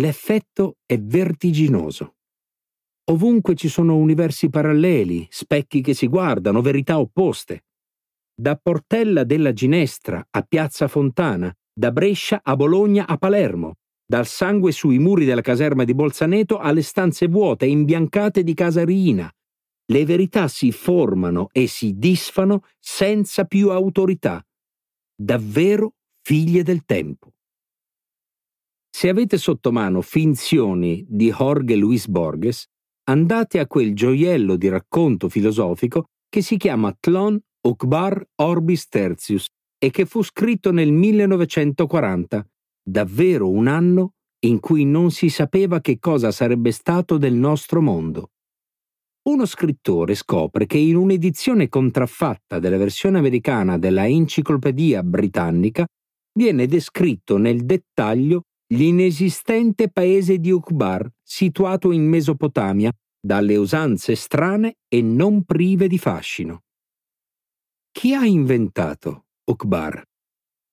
l'effetto 0.00 0.78
è 0.84 0.98
vertiginoso. 0.98 2.14
Ovunque 3.10 3.54
ci 3.54 3.68
sono 3.68 3.96
universi 3.96 4.50
paralleli, 4.50 5.26
specchi 5.30 5.80
che 5.80 5.94
si 5.94 6.08
guardano, 6.08 6.60
verità 6.60 6.98
opposte. 6.98 7.64
Da 8.34 8.56
Portella 8.56 9.24
della 9.24 9.52
Ginestra 9.52 10.26
a 10.30 10.42
Piazza 10.42 10.88
Fontana, 10.88 11.52
da 11.72 11.90
Brescia 11.90 12.40
a 12.42 12.54
Bologna 12.54 13.06
a 13.06 13.16
Palermo, 13.16 13.76
dal 14.06 14.26
sangue 14.26 14.72
sui 14.72 14.98
muri 14.98 15.24
della 15.24 15.40
caserma 15.40 15.84
di 15.84 15.94
Bolzaneto 15.94 16.58
alle 16.58 16.82
stanze 16.82 17.28
vuote 17.28 17.64
e 17.64 17.70
imbiancate 17.70 18.42
di 18.42 18.52
Casa 18.52 18.84
Riina. 18.84 19.30
Le 19.90 20.04
verità 20.04 20.46
si 20.48 20.70
formano 20.70 21.48
e 21.50 21.66
si 21.66 21.96
disfano 21.96 22.64
senza 22.78 23.44
più 23.44 23.70
autorità, 23.70 24.44
davvero 25.14 25.94
figlie 26.20 26.62
del 26.62 26.84
tempo. 26.84 27.32
Se 28.90 29.08
avete 29.08 29.38
sotto 29.38 29.72
mano 29.72 30.02
finzioni 30.02 31.06
di 31.08 31.32
Jorge 31.32 31.74
Luis 31.74 32.06
Borges, 32.06 32.66
andate 33.08 33.58
a 33.58 33.66
quel 33.66 33.94
gioiello 33.94 34.56
di 34.56 34.68
racconto 34.68 35.28
filosofico 35.28 36.04
che 36.28 36.42
si 36.42 36.56
chiama 36.56 36.94
Tlon 36.98 37.38
Ukbar 37.66 38.22
Orbis 38.36 38.88
Tertius 38.88 39.46
e 39.78 39.90
che 39.90 40.06
fu 40.06 40.22
scritto 40.22 40.72
nel 40.72 40.92
1940, 40.92 42.46
davvero 42.82 43.50
un 43.50 43.66
anno 43.66 44.12
in 44.44 44.60
cui 44.60 44.84
non 44.84 45.10
si 45.10 45.28
sapeva 45.30 45.80
che 45.80 45.98
cosa 45.98 46.30
sarebbe 46.30 46.70
stato 46.70 47.16
del 47.16 47.34
nostro 47.34 47.80
mondo. 47.80 48.30
Uno 49.28 49.46
scrittore 49.46 50.14
scopre 50.14 50.66
che 50.66 50.78
in 50.78 50.96
un'edizione 50.96 51.68
contraffatta 51.68 52.58
della 52.58 52.76
versione 52.78 53.18
americana 53.18 53.78
della 53.78 54.06
Enciclopedia 54.06 55.02
Britannica 55.02 55.86
viene 56.32 56.66
descritto 56.66 57.36
nel 57.36 57.64
dettaglio 57.64 58.42
l'inesistente 58.68 59.88
paese 59.90 60.38
di 60.38 60.50
Ukbar, 60.50 61.08
situato 61.22 61.90
in 61.90 62.06
Mesopotamia, 62.06 62.92
dalle 63.20 63.56
usanze 63.56 64.14
strane 64.14 64.76
e 64.88 65.02
non 65.02 65.44
prive 65.44 65.88
di 65.88 65.98
fascino. 65.98 66.62
Chi 67.90 68.14
ha 68.14 68.24
inventato 68.24 69.24
Ukbar? 69.44 70.02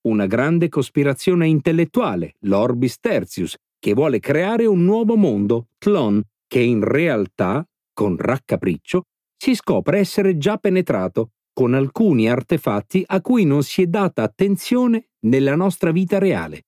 Una 0.07 0.25
grande 0.27 0.69
cospirazione 0.69 1.47
intellettuale, 1.47 2.35
l'Orbis 2.41 2.99
Tertius, 2.99 3.55
che 3.79 3.93
vuole 3.93 4.19
creare 4.19 4.65
un 4.65 4.83
nuovo 4.83 5.15
mondo, 5.15 5.69
Tlon, 5.77 6.21
che 6.47 6.59
in 6.59 6.83
realtà 6.83 7.65
con 7.93 8.17
raccapriccio, 8.17 9.03
si 9.37 9.55
scopre 9.55 9.99
essere 9.99 10.37
già 10.37 10.57
penetrato 10.57 11.31
con 11.53 11.73
alcuni 11.73 12.29
artefatti 12.29 13.03
a 13.05 13.21
cui 13.21 13.45
non 13.45 13.63
si 13.63 13.83
è 13.83 13.87
data 13.87 14.21
attenzione 14.21 15.11
nella 15.21 15.55
nostra 15.55 15.91
vita 15.91 16.19
reale. 16.19 16.63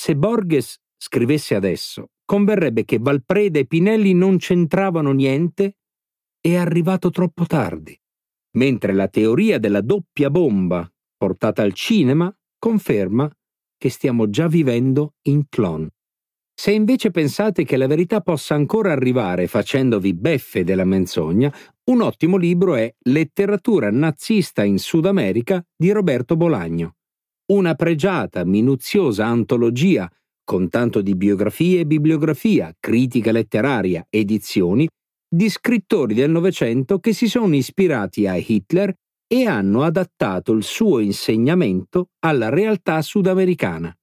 Se 0.00 0.14
Borges 0.14 0.76
scrivesse 0.96 1.56
adesso, 1.56 2.10
converrebbe 2.24 2.84
che 2.84 3.00
Valpreda 3.00 3.58
e 3.58 3.66
Pinelli 3.66 4.14
non 4.14 4.36
c'entravano 4.36 5.10
niente 5.10 5.78
è 6.40 6.54
arrivato 6.54 7.10
troppo 7.10 7.46
tardi, 7.46 7.98
mentre 8.58 8.92
la 8.92 9.08
teoria 9.08 9.58
della 9.58 9.80
doppia 9.80 10.30
bomba 10.30 10.88
portata 11.16 11.62
al 11.62 11.72
cinema 11.72 12.32
conferma 12.60 13.28
che 13.76 13.90
stiamo 13.90 14.30
già 14.30 14.46
vivendo 14.46 15.14
in 15.22 15.48
clone. 15.48 15.88
Se 16.54 16.70
invece 16.70 17.10
pensate 17.10 17.64
che 17.64 17.76
la 17.76 17.88
verità 17.88 18.20
possa 18.20 18.54
ancora 18.54 18.92
arrivare 18.92 19.48
facendovi 19.48 20.14
beffe 20.14 20.62
della 20.62 20.84
menzogna, 20.84 21.52
un 21.90 22.02
ottimo 22.02 22.36
libro 22.36 22.76
è 22.76 22.94
Letteratura 23.00 23.90
nazista 23.90 24.62
in 24.62 24.78
Sud 24.78 25.06
America 25.06 25.60
di 25.76 25.90
Roberto 25.90 26.36
Bolagno. 26.36 26.97
Una 27.50 27.74
pregiata, 27.74 28.44
minuziosa 28.44 29.24
antologia 29.24 30.10
con 30.44 30.68
tanto 30.68 31.00
di 31.00 31.14
biografie 31.14 31.80
e 31.80 31.86
bibliografia, 31.86 32.74
critica 32.78 33.32
letteraria, 33.32 34.06
edizioni, 34.10 34.86
di 35.26 35.48
scrittori 35.48 36.14
del 36.14 36.30
Novecento 36.30 36.98
che 36.98 37.14
si 37.14 37.26
sono 37.26 37.54
ispirati 37.54 38.26
a 38.26 38.36
Hitler 38.36 38.94
e 39.26 39.46
hanno 39.46 39.82
adattato 39.82 40.52
il 40.52 40.62
suo 40.62 41.00
insegnamento 41.00 42.10
alla 42.20 42.50
realtà 42.50 43.00
sudamericana. 43.00 43.94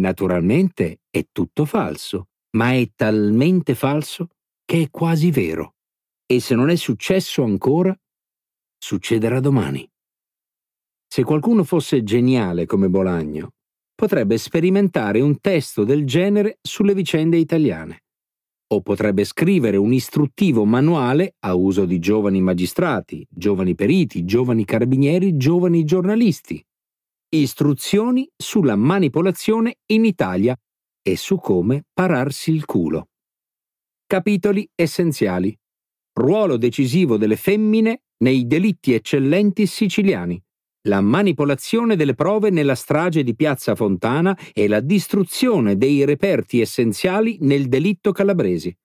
Naturalmente 0.00 1.00
è 1.08 1.26
tutto 1.32 1.64
falso, 1.64 2.28
ma 2.56 2.72
è 2.72 2.90
talmente 2.94 3.74
falso 3.74 4.28
che 4.64 4.82
è 4.82 4.90
quasi 4.90 5.30
vero. 5.30 5.76
E 6.26 6.40
se 6.40 6.54
non 6.54 6.68
è 6.68 6.76
successo 6.76 7.42
ancora, 7.44 7.94
succederà 8.76 9.40
domani. 9.40 9.86
Se 11.14 11.22
qualcuno 11.22 11.62
fosse 11.62 12.02
geniale 12.02 12.66
come 12.66 12.88
Bolagno, 12.88 13.52
potrebbe 13.94 14.36
sperimentare 14.36 15.20
un 15.20 15.38
testo 15.38 15.84
del 15.84 16.04
genere 16.04 16.58
sulle 16.60 16.92
vicende 16.92 17.36
italiane. 17.36 18.00
O 18.72 18.80
potrebbe 18.80 19.22
scrivere 19.22 19.76
un 19.76 19.92
istruttivo 19.92 20.64
manuale 20.64 21.36
a 21.46 21.54
uso 21.54 21.84
di 21.84 22.00
giovani 22.00 22.40
magistrati, 22.40 23.24
giovani 23.30 23.76
periti, 23.76 24.24
giovani 24.24 24.64
carabinieri, 24.64 25.36
giovani 25.36 25.84
giornalisti, 25.84 26.60
Istruzioni 27.28 28.28
sulla 28.36 28.74
manipolazione 28.74 29.76
in 29.92 30.04
Italia 30.04 30.56
e 31.00 31.16
su 31.16 31.36
come 31.36 31.84
pararsi 31.92 32.50
il 32.50 32.64
culo. 32.64 33.10
Capitoli 34.04 34.68
essenziali. 34.74 35.56
Ruolo 36.14 36.56
decisivo 36.56 37.16
delle 37.16 37.36
femmine 37.36 38.02
nei 38.24 38.48
delitti 38.48 38.92
eccellenti 38.92 39.64
siciliani. 39.66 40.42
La 40.86 41.00
manipolazione 41.00 41.96
delle 41.96 42.14
prove 42.14 42.50
nella 42.50 42.74
strage 42.74 43.22
di 43.22 43.34
Piazza 43.34 43.74
Fontana 43.74 44.36
e 44.52 44.68
la 44.68 44.80
distruzione 44.80 45.78
dei 45.78 46.04
reperti 46.04 46.60
essenziali 46.60 47.38
nel 47.40 47.68
delitto 47.68 48.12
calabresi. 48.12 48.76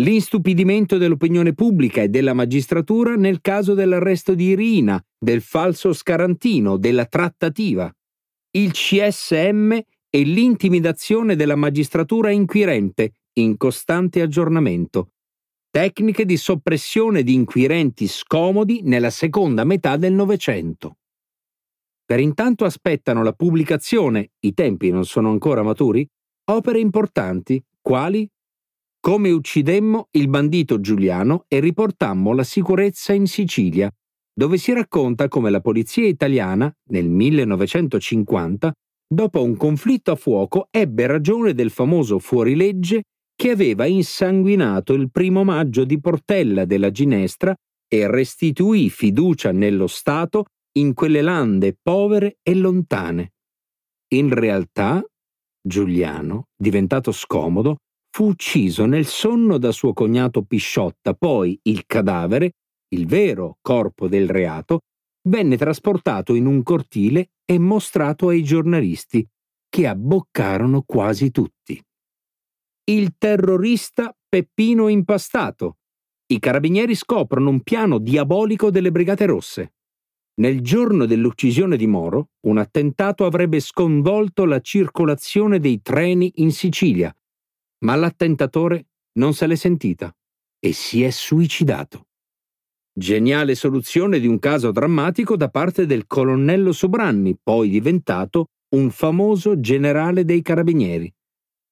L'instupidimento 0.00 0.96
dell'opinione 0.96 1.52
pubblica 1.52 2.00
e 2.00 2.08
della 2.08 2.32
magistratura 2.32 3.14
nel 3.14 3.42
caso 3.42 3.74
dell'arresto 3.74 4.34
di 4.34 4.44
Irina, 4.46 4.98
del 5.18 5.42
falso 5.42 5.92
scarantino, 5.92 6.78
della 6.78 7.04
trattativa. 7.04 7.94
Il 8.52 8.72
CSM 8.72 9.72
e 9.72 10.22
l'intimidazione 10.22 11.36
della 11.36 11.56
magistratura 11.56 12.30
inquirente, 12.30 13.12
in 13.34 13.58
costante 13.58 14.22
aggiornamento. 14.22 15.10
Tecniche 15.70 16.24
di 16.24 16.38
soppressione 16.38 17.22
di 17.22 17.34
inquirenti 17.34 18.06
scomodi 18.08 18.80
nella 18.84 19.10
seconda 19.10 19.64
metà 19.64 19.96
del 19.98 20.14
Novecento. 20.14 21.00
Per 22.06 22.20
intanto 22.20 22.64
aspettano 22.64 23.22
la 23.22 23.32
pubblicazione, 23.32 24.32
i 24.40 24.52
tempi 24.52 24.90
non 24.90 25.04
sono 25.04 25.30
ancora 25.30 25.62
maturi, 25.62 26.06
opere 26.50 26.78
importanti, 26.78 27.62
quali 27.80 28.28
come 29.00 29.30
uccidemmo 29.30 30.08
il 30.12 30.28
bandito 30.28 30.80
Giuliano 30.80 31.44
e 31.48 31.60
riportammo 31.60 32.32
la 32.32 32.42
sicurezza 32.42 33.12
in 33.12 33.26
Sicilia, 33.26 33.90
dove 34.32 34.56
si 34.56 34.72
racconta 34.72 35.28
come 35.28 35.50
la 35.50 35.60
polizia 35.60 36.06
italiana, 36.06 36.74
nel 36.88 37.08
1950, 37.08 38.72
dopo 39.06 39.42
un 39.42 39.56
conflitto 39.56 40.10
a 40.10 40.16
fuoco, 40.16 40.68
ebbe 40.70 41.06
ragione 41.06 41.52
del 41.52 41.70
famoso 41.70 42.18
fuorilegge 42.18 43.02
che 43.36 43.50
aveva 43.50 43.84
insanguinato 43.84 44.94
il 44.94 45.10
primo 45.10 45.44
maggio 45.44 45.84
di 45.84 46.00
Portella 46.00 46.64
della 46.64 46.90
Ginestra 46.90 47.54
e 47.86 48.10
restituì 48.10 48.88
fiducia 48.90 49.52
nello 49.52 49.86
Stato 49.86 50.46
in 50.76 50.94
quelle 50.94 51.22
lande 51.22 51.76
povere 51.80 52.38
e 52.42 52.54
lontane. 52.54 53.32
In 54.14 54.32
realtà 54.32 55.04
Giuliano, 55.66 56.48
diventato 56.56 57.10
scomodo, 57.10 57.76
fu 58.10 58.28
ucciso 58.28 58.84
nel 58.86 59.06
sonno 59.06 59.58
da 59.58 59.72
suo 59.72 59.92
cognato 59.92 60.42
Pisciotta, 60.42 61.14
poi 61.14 61.58
il 61.62 61.84
cadavere, 61.86 62.52
il 62.94 63.06
vero 63.06 63.58
corpo 63.60 64.08
del 64.08 64.28
reato, 64.28 64.80
venne 65.28 65.56
trasportato 65.56 66.34
in 66.34 66.46
un 66.46 66.62
cortile 66.62 67.30
e 67.44 67.58
mostrato 67.58 68.28
ai 68.28 68.42
giornalisti, 68.42 69.26
che 69.68 69.86
abboccarono 69.86 70.82
quasi 70.82 71.30
tutti. 71.30 71.82
Il 72.84 73.14
terrorista 73.16 74.14
Peppino 74.28 74.88
Impastato. 74.88 75.78
I 76.26 76.38
carabinieri 76.38 76.94
scoprono 76.94 77.48
un 77.48 77.62
piano 77.62 77.98
diabolico 77.98 78.70
delle 78.70 78.90
Brigate 78.90 79.26
Rosse. 79.26 79.72
Nel 80.36 80.62
giorno 80.62 81.06
dell'uccisione 81.06 81.76
di 81.76 81.86
Moro, 81.86 82.30
un 82.48 82.58
attentato 82.58 83.24
avrebbe 83.24 83.60
sconvolto 83.60 84.44
la 84.44 84.60
circolazione 84.60 85.60
dei 85.60 85.80
treni 85.80 86.32
in 86.36 86.50
Sicilia, 86.50 87.14
ma 87.84 87.94
l'attentatore 87.94 88.86
non 89.18 89.32
se 89.32 89.46
l'è 89.46 89.54
sentita 89.54 90.12
e 90.58 90.72
si 90.72 91.04
è 91.04 91.10
suicidato. 91.10 92.06
Geniale 92.92 93.54
soluzione 93.54 94.18
di 94.18 94.26
un 94.26 94.38
caso 94.40 94.72
drammatico 94.72 95.36
da 95.36 95.50
parte 95.50 95.86
del 95.86 96.06
colonnello 96.06 96.72
Sobranni, 96.72 97.36
poi 97.40 97.68
diventato 97.68 98.46
un 98.74 98.90
famoso 98.90 99.60
generale 99.60 100.24
dei 100.24 100.42
carabinieri. 100.42 101.12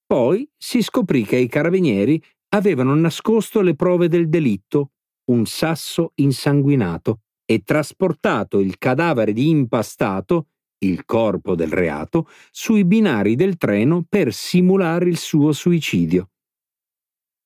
Poi 0.06 0.48
si 0.56 0.82
scoprì 0.82 1.24
che 1.24 1.36
i 1.36 1.48
carabinieri 1.48 2.22
avevano 2.50 2.94
nascosto 2.94 3.60
le 3.60 3.74
prove 3.74 4.08
del 4.08 4.28
delitto, 4.28 4.90
un 5.30 5.46
sasso 5.46 6.12
insanguinato, 6.16 7.21
e 7.44 7.62
trasportato 7.62 8.58
il 8.60 8.78
cadavere 8.78 9.32
di 9.32 9.48
impastato, 9.48 10.48
il 10.78 11.04
corpo 11.04 11.54
del 11.54 11.70
reato, 11.70 12.28
sui 12.50 12.84
binari 12.84 13.34
del 13.34 13.56
treno 13.56 14.04
per 14.08 14.32
simulare 14.32 15.08
il 15.08 15.16
suo 15.16 15.52
suicidio. 15.52 16.30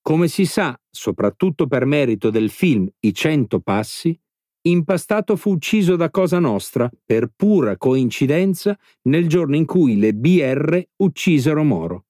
Come 0.01 0.29
si 0.29 0.47
sa, 0.47 0.79
soprattutto 0.89 1.67
per 1.67 1.85
merito 1.85 2.31
del 2.31 2.51
film 2.51 2.89
I 3.01 3.13
Cento 3.13 3.61
Passi, 3.61 4.19
Impastato 4.67 5.37
fu 5.37 5.53
ucciso 5.53 5.95
da 5.95 6.11
Cosa 6.11 6.41
Nostra 6.41 6.91
per 7.05 7.31
pura 7.35 7.77
coincidenza 7.77 8.77
nel 9.03 9.29
giorno 9.29 9.55
in 9.55 9.65
cui 9.65 9.97
le 9.97 10.13
BR 10.13 10.83
uccisero 10.97 11.63
Moro. 11.63 12.07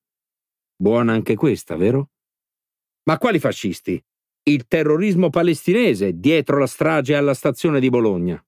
Buona 0.75 1.13
anche 1.13 1.35
questa, 1.35 1.77
vero? 1.77 2.13
Ma 3.05 3.19
quali 3.19 3.39
fascisti? 3.39 4.03
Il 4.49 4.69
terrorismo 4.69 5.29
palestinese 5.29 6.21
dietro 6.21 6.59
la 6.59 6.69
strage 6.69 7.17
alla 7.17 7.35
stazione 7.35 7.81
di 7.81 7.89
Bologna. 7.89 8.41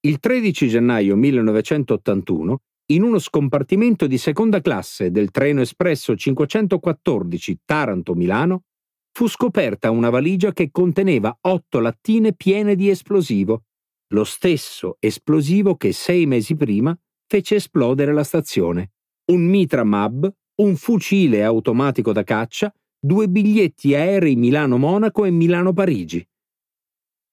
Il 0.00 0.18
13 0.18 0.66
gennaio 0.66 1.14
1981, 1.14 2.62
in 2.92 3.02
uno 3.02 3.18
scompartimento 3.18 4.06
di 4.06 4.16
seconda 4.16 4.62
classe 4.62 5.10
del 5.10 5.30
treno 5.30 5.60
espresso 5.60 6.16
514 6.16 7.60
Taranto-Milano, 7.66 8.62
fu 9.12 9.28
scoperta 9.28 9.90
una 9.90 10.08
valigia 10.08 10.54
che 10.54 10.70
conteneva 10.70 11.36
otto 11.42 11.80
lattine 11.80 12.32
piene 12.32 12.74
di 12.74 12.88
esplosivo, 12.88 13.64
lo 14.14 14.24
stesso 14.24 14.96
esplosivo 15.00 15.76
che 15.76 15.92
sei 15.92 16.24
mesi 16.24 16.56
prima 16.56 16.98
fece 17.26 17.56
esplodere 17.56 18.14
la 18.14 18.24
stazione, 18.24 18.92
un 19.32 19.42
mitra 19.42 19.84
MAB, 19.84 20.32
un 20.62 20.76
fucile 20.76 21.44
automatico 21.44 22.12
da 22.12 22.22
caccia 22.22 22.72
due 23.00 23.28
biglietti 23.28 23.94
aerei 23.94 24.36
Milano-Monaco 24.36 25.24
e 25.24 25.30
Milano-Parigi. 25.30 26.24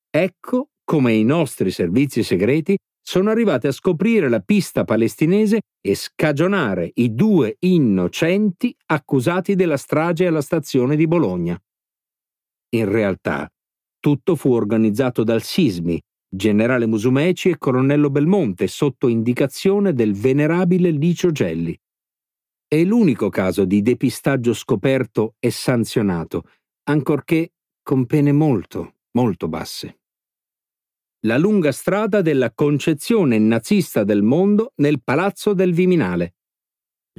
Ecco 0.10 0.70
come 0.84 1.14
i 1.14 1.26
nostri 1.26 1.70
servizi 1.70 2.24
segreti 2.24 2.78
sono 3.02 3.30
arrivati 3.30 3.68
a 3.68 3.72
scoprire 3.72 4.30
la 4.30 4.40
pista 4.40 4.86
palestinese 4.86 5.60
e 5.82 5.96
scagionare 5.96 6.92
i 6.96 7.14
due 7.14 7.58
innocenti 7.60 8.74
accusati 8.86 9.56
della 9.56 9.78
strage 9.78 10.28
alla 10.28 10.42
stazione 10.42 10.96
di 10.96 11.08
Bologna. 11.08 11.58
In 12.76 12.90
realtà, 12.90 13.50
tutto 14.00 14.36
fu 14.36 14.52
organizzato 14.52 15.24
dal 15.24 15.42
Sismi, 15.42 16.00
generale 16.30 16.86
Musumeci 16.86 17.50
e 17.50 17.58
colonnello 17.58 18.10
Belmonte 18.10 18.68
sotto 18.68 19.08
indicazione 19.08 19.94
del 19.94 20.14
venerabile 20.14 20.90
Licio 20.90 21.32
Gelli. 21.32 21.78
È 22.70 22.84
l'unico 22.84 23.30
caso 23.30 23.64
di 23.64 23.82
depistaggio 23.82 24.54
scoperto 24.54 25.36
e 25.40 25.52
sanzionato, 25.52 26.44
ancorché 26.90 27.54
con 27.82 28.06
pene 28.06 28.34
molto, 28.34 28.96
molto 29.12 29.48
basse. 29.48 30.00
La 31.22 31.38
lunga 31.38 31.72
strada 31.72 32.22
della 32.22 32.52
concezione 32.52 33.40
nazista 33.40 34.04
del 34.04 34.22
mondo 34.22 34.74
nel 34.76 35.02
palazzo 35.02 35.54
del 35.54 35.74
Viminale. 35.74 36.36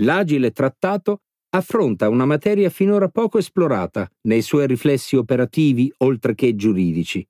L'agile 0.00 0.50
trattato 0.50 1.22
affronta 1.56 2.10
una 2.10 2.26
materia 2.26 2.68
finora 2.68 3.08
poco 3.08 3.38
esplorata 3.38 4.06
nei 4.26 4.42
suoi 4.42 4.66
riflessi 4.66 5.16
operativi 5.16 5.90
oltre 5.98 6.34
che 6.34 6.56
giuridici. 6.56 7.26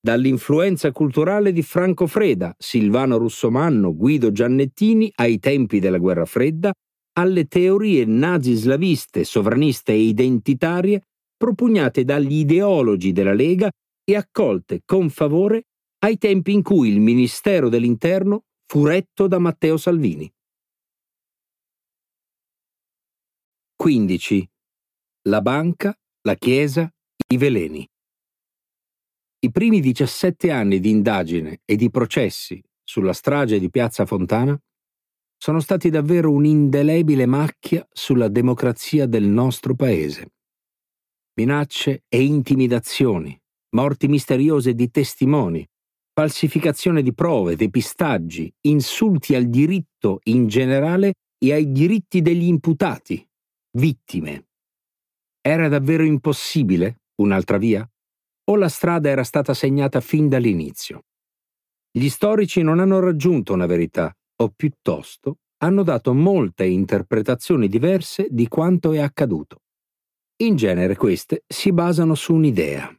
Dall'influenza 0.00 0.92
culturale 0.92 1.50
di 1.50 1.62
Franco 1.62 2.06
Freda, 2.06 2.54
Silvano 2.56 3.16
Russomanno, 3.16 3.92
Guido 3.96 4.30
Giannettini 4.30 5.10
ai 5.16 5.40
tempi 5.40 5.80
della 5.80 5.98
guerra 5.98 6.26
fredda 6.26 6.72
alle 7.18 7.46
teorie 7.46 8.04
nazi-slaviste, 8.04 9.24
sovraniste 9.24 9.92
e 9.92 10.00
identitarie 10.00 11.02
propugnate 11.36 12.04
dagli 12.04 12.38
ideologi 12.38 13.12
della 13.12 13.32
Lega 13.32 13.70
e 14.04 14.16
accolte 14.16 14.82
con 14.84 15.10
favore 15.10 15.64
ai 16.04 16.18
tempi 16.18 16.52
in 16.52 16.62
cui 16.62 16.88
il 16.90 17.00
Ministero 17.00 17.68
dell'Interno 17.68 18.44
fu 18.66 18.84
retto 18.84 19.26
da 19.26 19.38
Matteo 19.38 19.76
Salvini. 19.76 20.30
15. 23.76 24.48
La 25.28 25.40
banca, 25.42 25.94
la 26.22 26.34
Chiesa, 26.34 26.90
i 27.28 27.36
veleni. 27.36 27.86
I 29.38 29.50
primi 29.50 29.80
17 29.80 30.50
anni 30.50 30.80
di 30.80 30.90
indagine 30.90 31.60
e 31.64 31.76
di 31.76 31.90
processi 31.90 32.62
sulla 32.82 33.12
strage 33.12 33.58
di 33.58 33.70
Piazza 33.70 34.06
Fontana 34.06 34.58
sono 35.36 35.60
stati 35.60 35.90
davvero 35.90 36.30
un'indelebile 36.30 37.26
macchia 37.26 37.86
sulla 37.92 38.28
democrazia 38.28 39.06
del 39.06 39.24
nostro 39.24 39.74
paese. 39.74 40.32
Minacce 41.34 42.04
e 42.08 42.24
intimidazioni, 42.24 43.38
morti 43.76 44.08
misteriose 44.08 44.74
di 44.74 44.90
testimoni, 44.90 45.66
falsificazione 46.12 47.02
di 47.02 47.12
prove, 47.12 47.56
depistaggi, 47.56 48.50
insulti 48.62 49.34
al 49.34 49.44
diritto 49.50 50.20
in 50.24 50.46
generale 50.46 51.14
e 51.38 51.52
ai 51.52 51.70
diritti 51.70 52.22
degli 52.22 52.44
imputati, 52.44 53.22
vittime. 53.76 54.46
Era 55.42 55.68
davvero 55.68 56.04
impossibile 56.04 57.02
un'altra 57.16 57.58
via? 57.58 57.86
O 58.48 58.56
la 58.56 58.68
strada 58.68 59.10
era 59.10 59.24
stata 59.24 59.52
segnata 59.52 60.00
fin 60.00 60.28
dall'inizio? 60.28 61.02
Gli 61.90 62.08
storici 62.08 62.62
non 62.62 62.78
hanno 62.80 62.98
raggiunto 63.00 63.52
una 63.52 63.66
verità, 63.66 64.15
o 64.36 64.48
piuttosto 64.50 65.38
hanno 65.58 65.82
dato 65.82 66.12
molte 66.12 66.64
interpretazioni 66.64 67.68
diverse 67.68 68.26
di 68.30 68.46
quanto 68.48 68.92
è 68.92 68.98
accaduto. 68.98 69.62
In 70.42 70.56
genere 70.56 70.96
queste 70.96 71.44
si 71.46 71.72
basano 71.72 72.14
su 72.14 72.34
un'idea. 72.34 72.94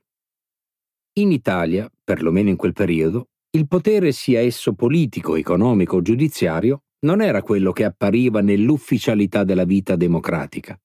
In 1.19 1.31
Italia, 1.31 1.89
perlomeno 2.03 2.49
in 2.49 2.55
quel 2.55 2.73
periodo, 2.73 3.29
il 3.51 3.67
potere 3.67 4.11
sia 4.11 4.39
esso 4.39 4.73
politico, 4.73 5.35
economico 5.35 5.97
o 5.97 6.01
giudiziario 6.01 6.83
non 7.01 7.21
era 7.21 7.43
quello 7.43 7.71
che 7.71 7.83
appariva 7.83 8.41
nell'ufficialità 8.41 9.43
della 9.43 9.65
vita 9.65 9.95
democratica. 9.95 10.79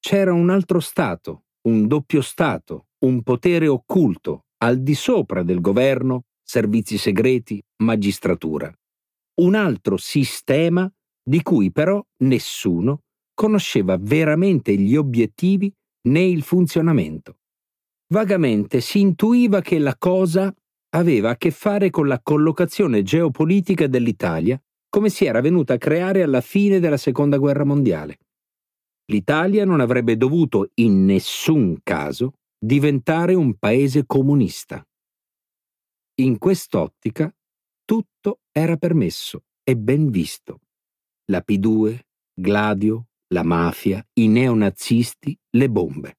C'era 0.00 0.32
un 0.32 0.48
altro 0.48 0.80
Stato, 0.80 1.44
un 1.68 1.86
doppio 1.86 2.22
Stato, 2.22 2.86
un 3.04 3.22
potere 3.22 3.68
occulto, 3.68 4.46
al 4.58 4.82
di 4.82 4.94
sopra 4.94 5.42
del 5.42 5.60
governo, 5.60 6.24
servizi 6.42 6.96
segreti, 6.96 7.62
magistratura 7.82 8.74
un 9.40 9.54
altro 9.54 9.96
sistema 9.96 10.90
di 11.22 11.42
cui 11.42 11.70
però 11.70 12.04
nessuno 12.18 13.02
conosceva 13.34 13.96
veramente 13.98 14.76
gli 14.76 14.96
obiettivi 14.96 15.72
né 16.08 16.22
il 16.22 16.42
funzionamento. 16.42 17.38
Vagamente 18.12 18.80
si 18.80 19.00
intuiva 19.00 19.60
che 19.60 19.78
la 19.78 19.96
cosa 19.96 20.54
aveva 20.94 21.30
a 21.30 21.36
che 21.36 21.50
fare 21.50 21.90
con 21.90 22.06
la 22.06 22.20
collocazione 22.20 23.02
geopolitica 23.02 23.86
dell'Italia 23.86 24.60
come 24.88 25.08
si 25.08 25.24
era 25.24 25.40
venuta 25.40 25.74
a 25.74 25.78
creare 25.78 26.22
alla 26.22 26.42
fine 26.42 26.78
della 26.78 26.98
Seconda 26.98 27.38
Guerra 27.38 27.64
Mondiale. 27.64 28.18
L'Italia 29.10 29.64
non 29.64 29.80
avrebbe 29.80 30.18
dovuto 30.18 30.70
in 30.74 31.06
nessun 31.06 31.78
caso 31.82 32.34
diventare 32.58 33.34
un 33.34 33.54
paese 33.54 34.04
comunista. 34.04 34.86
In 36.20 36.36
quest'ottica 36.36 37.34
tutto 37.84 38.40
era 38.50 38.76
permesso 38.76 39.44
e 39.62 39.76
ben 39.76 40.10
visto. 40.10 40.60
La 41.26 41.42
P2, 41.46 41.98
Gladio, 42.34 43.06
la 43.32 43.42
mafia, 43.42 44.04
i 44.14 44.28
neonazisti, 44.28 45.36
le 45.50 45.70
bombe. 45.70 46.18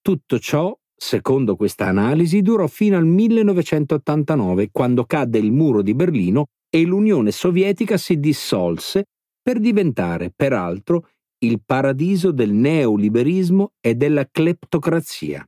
Tutto 0.00 0.38
ciò, 0.38 0.76
secondo 0.94 1.56
questa 1.56 1.86
analisi, 1.86 2.42
durò 2.42 2.66
fino 2.66 2.96
al 2.96 3.06
1989, 3.06 4.70
quando 4.70 5.04
cadde 5.04 5.38
il 5.38 5.52
muro 5.52 5.82
di 5.82 5.94
Berlino 5.94 6.46
e 6.68 6.84
l'Unione 6.84 7.32
Sovietica 7.32 7.96
si 7.96 8.18
dissolse 8.18 9.06
per 9.42 9.58
diventare, 9.58 10.32
peraltro, 10.34 11.08
il 11.38 11.62
paradiso 11.64 12.32
del 12.32 12.52
neoliberismo 12.52 13.72
e 13.80 13.94
della 13.94 14.28
cleptocrazia. 14.28 15.46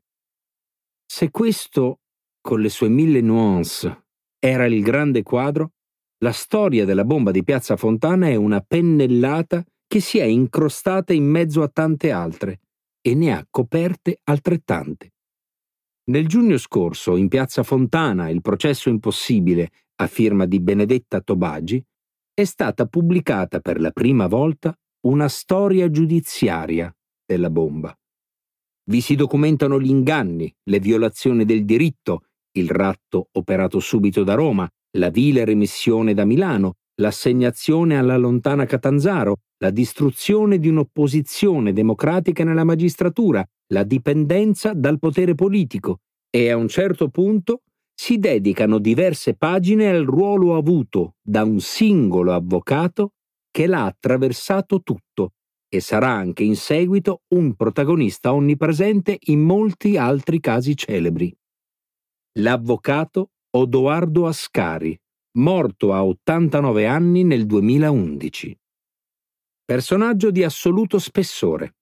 Se 1.06 1.30
questo, 1.30 2.00
con 2.40 2.60
le 2.60 2.68
sue 2.68 2.88
mille 2.88 3.20
nuance, 3.20 4.07
era 4.38 4.66
il 4.66 4.82
grande 4.82 5.22
quadro, 5.22 5.72
la 6.18 6.32
storia 6.32 6.84
della 6.84 7.04
bomba 7.04 7.30
di 7.30 7.44
Piazza 7.44 7.76
Fontana 7.76 8.28
è 8.28 8.34
una 8.34 8.60
pennellata 8.60 9.64
che 9.86 10.00
si 10.00 10.18
è 10.18 10.24
incrostata 10.24 11.12
in 11.12 11.24
mezzo 11.24 11.62
a 11.62 11.68
tante 11.68 12.10
altre 12.10 12.60
e 13.00 13.14
ne 13.14 13.32
ha 13.32 13.46
coperte 13.48 14.20
altrettante. 14.24 15.12
Nel 16.08 16.26
giugno 16.26 16.56
scorso, 16.56 17.16
in 17.16 17.28
Piazza 17.28 17.62
Fontana, 17.62 18.28
il 18.30 18.40
processo 18.40 18.88
impossibile, 18.88 19.70
a 19.96 20.06
firma 20.06 20.46
di 20.46 20.60
Benedetta 20.60 21.20
Tobagi, 21.20 21.84
è 22.32 22.44
stata 22.44 22.86
pubblicata 22.86 23.60
per 23.60 23.80
la 23.80 23.90
prima 23.90 24.26
volta 24.26 24.76
una 25.06 25.28
storia 25.28 25.90
giudiziaria 25.90 26.94
della 27.24 27.50
bomba. 27.50 27.96
Vi 28.84 29.00
si 29.00 29.16
documentano 29.16 29.80
gli 29.80 29.90
inganni, 29.90 30.54
le 30.64 30.80
violazioni 30.80 31.44
del 31.44 31.64
diritto, 31.64 32.27
il 32.58 32.70
ratto 32.70 33.28
operato 33.32 33.80
subito 33.80 34.24
da 34.24 34.34
Roma, 34.34 34.68
la 34.98 35.10
vile 35.10 35.44
remissione 35.44 36.14
da 36.14 36.24
Milano, 36.24 36.74
l'assegnazione 37.00 37.96
alla 37.96 38.16
lontana 38.16 38.64
Catanzaro, 38.64 39.36
la 39.58 39.70
distruzione 39.70 40.58
di 40.58 40.68
un'opposizione 40.68 41.72
democratica 41.72 42.44
nella 42.44 42.64
magistratura, 42.64 43.44
la 43.72 43.82
dipendenza 43.82 44.72
dal 44.74 44.98
potere 44.98 45.34
politico 45.34 45.98
e 46.30 46.50
a 46.50 46.56
un 46.56 46.68
certo 46.68 47.08
punto 47.08 47.62
si 47.94 48.18
dedicano 48.18 48.78
diverse 48.78 49.34
pagine 49.34 49.88
al 49.88 50.04
ruolo 50.04 50.56
avuto 50.56 51.14
da 51.20 51.42
un 51.42 51.60
singolo 51.60 52.32
avvocato 52.32 53.12
che 53.50 53.66
l'ha 53.66 53.84
attraversato 53.84 54.82
tutto 54.82 55.32
e 55.68 55.80
sarà 55.80 56.10
anche 56.10 56.44
in 56.44 56.56
seguito 56.56 57.22
un 57.34 57.54
protagonista 57.54 58.32
onnipresente 58.32 59.18
in 59.26 59.40
molti 59.40 59.96
altri 59.96 60.40
casi 60.40 60.76
celebri. 60.76 61.34
L'avvocato 62.36 63.30
Odoardo 63.56 64.26
Ascari, 64.26 64.96
morto 65.38 65.92
a 65.92 66.04
89 66.04 66.86
anni 66.86 67.24
nel 67.24 67.46
2011. 67.46 68.56
Personaggio 69.64 70.30
di 70.30 70.44
assoluto 70.44 70.98
spessore. 70.98 71.76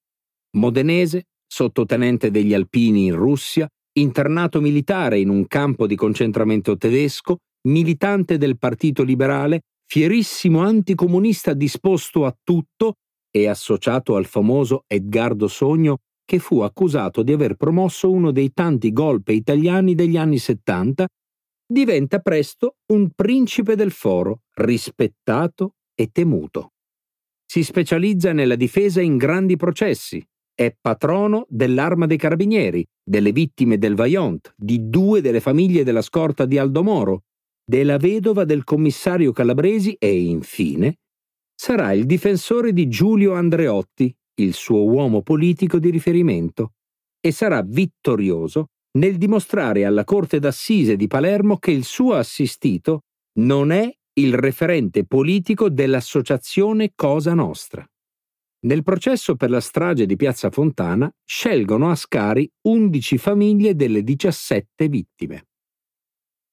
Modenese, 0.57 1.25
sottotenente 1.47 2.31
degli 2.31 2.55
alpini 2.55 3.07
in 3.07 3.17
Russia, 3.17 3.69
internato 3.99 4.61
militare 4.61 5.19
in 5.19 5.29
un 5.29 5.47
campo 5.47 5.87
di 5.87 5.97
concentramento 5.97 6.77
tedesco, 6.77 7.39
militante 7.69 8.39
del 8.39 8.57
Partito 8.57 9.03
Liberale, 9.03 9.63
fierissimo 9.85 10.61
anticomunista 10.61 11.53
disposto 11.53 12.25
a 12.25 12.35
tutto 12.43 12.95
e 13.31 13.47
associato 13.47 14.17
al 14.17 14.25
famoso 14.25 14.85
Edgardo 14.87 15.49
Sogno 15.49 15.99
che 16.27 16.39
fu 16.39 16.61
accusato 16.61 17.23
di 17.23 17.33
aver 17.33 17.55
promosso 17.55 18.11
uno 18.11 18.33
dei 18.33 18.53
tanti 18.53 18.93
golpe 18.93 19.33
italiani 19.33 19.95
degli 19.95 20.19
anni 20.19 20.39
70, 20.39 21.07
diventa 21.67 22.19
presto 22.19 22.77
un 22.93 23.11
principe 23.15 23.77
del 23.77 23.93
foro, 23.93 24.43
rispettato 24.55 25.77
e 25.95 26.11
temuto. 26.13 26.73
Si 27.47 27.63
specializza 27.63 28.33
nella 28.33 28.57
difesa 28.57 29.01
in 29.01 29.17
grandi 29.17 29.57
processi, 29.57 30.23
è 30.53 30.75
patrono 30.79 31.47
dell'Arma 31.49 32.07
dei 32.07 32.17
Carabinieri, 32.17 32.85
delle 33.03 33.31
vittime 33.31 33.79
del 33.79 33.95
Vaillant, 33.95 34.53
di 34.57 34.89
due 34.89 35.21
delle 35.21 35.41
famiglie 35.41 35.85
della 35.85 36.03
scorta 36.03 36.45
di 36.45 36.59
Aldo 36.59 36.83
Moro, 36.83 37.23
della 37.65 37.99
vedova 37.99 38.45
del 38.45 38.65
commissario 38.65 39.33
Calabresi 39.33 39.95
e, 39.99 40.23
infine, 40.23 40.99
sarà 41.55 41.93
il 41.93 42.05
difensore 42.05 42.73
di 42.73 42.89
Giulio 42.89 43.35
Andreotti, 43.35 44.15
il 44.37 44.55
suo 44.55 44.85
uomo 44.85 45.23
politico 45.23 45.79
di 45.79 45.91
riferimento, 45.91 46.73
e 47.21 47.33
sarà 47.33 47.63
vittorioso 47.63 48.69
nel 48.99 49.17
dimostrare 49.17 49.85
alla 49.85 50.05
Corte 50.05 50.39
d'Assise 50.39 50.97
di 50.97 51.07
Palermo 51.07 51.59
che 51.59 51.71
il 51.71 51.85
suo 51.85 52.15
assistito 52.15 53.03
non 53.41 53.71
è 53.71 53.93
il 54.19 54.35
referente 54.35 55.05
politico 55.05 55.69
dell'associazione 55.69 56.93
Cosa 56.95 57.35
Nostra. 57.35 57.87
Nel 58.67 58.83
processo 58.83 59.37
per 59.37 59.51
la 59.51 59.61
strage 59.61 60.07
di 60.07 60.17
Piazza 60.17 60.51
Fontana 60.51 61.11
scelgono 61.25 61.91
Ascari 61.91 62.51
11 62.63 63.19
famiglie 63.19 63.75
delle 63.75 64.03
17 64.03 64.89
vittime. 64.89 65.47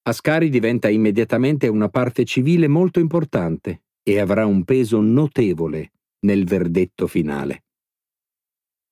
Ascari 0.06 0.50
diventa 0.50 0.90
immediatamente 0.90 1.66
una 1.66 1.88
parte 1.88 2.24
civile 2.24 2.68
molto 2.68 3.00
importante 3.00 3.84
e 4.02 4.20
avrà 4.20 4.44
un 4.44 4.64
peso 4.64 5.00
notevole 5.00 5.92
nel 6.26 6.44
verdetto 6.44 7.06
finale. 7.06 7.64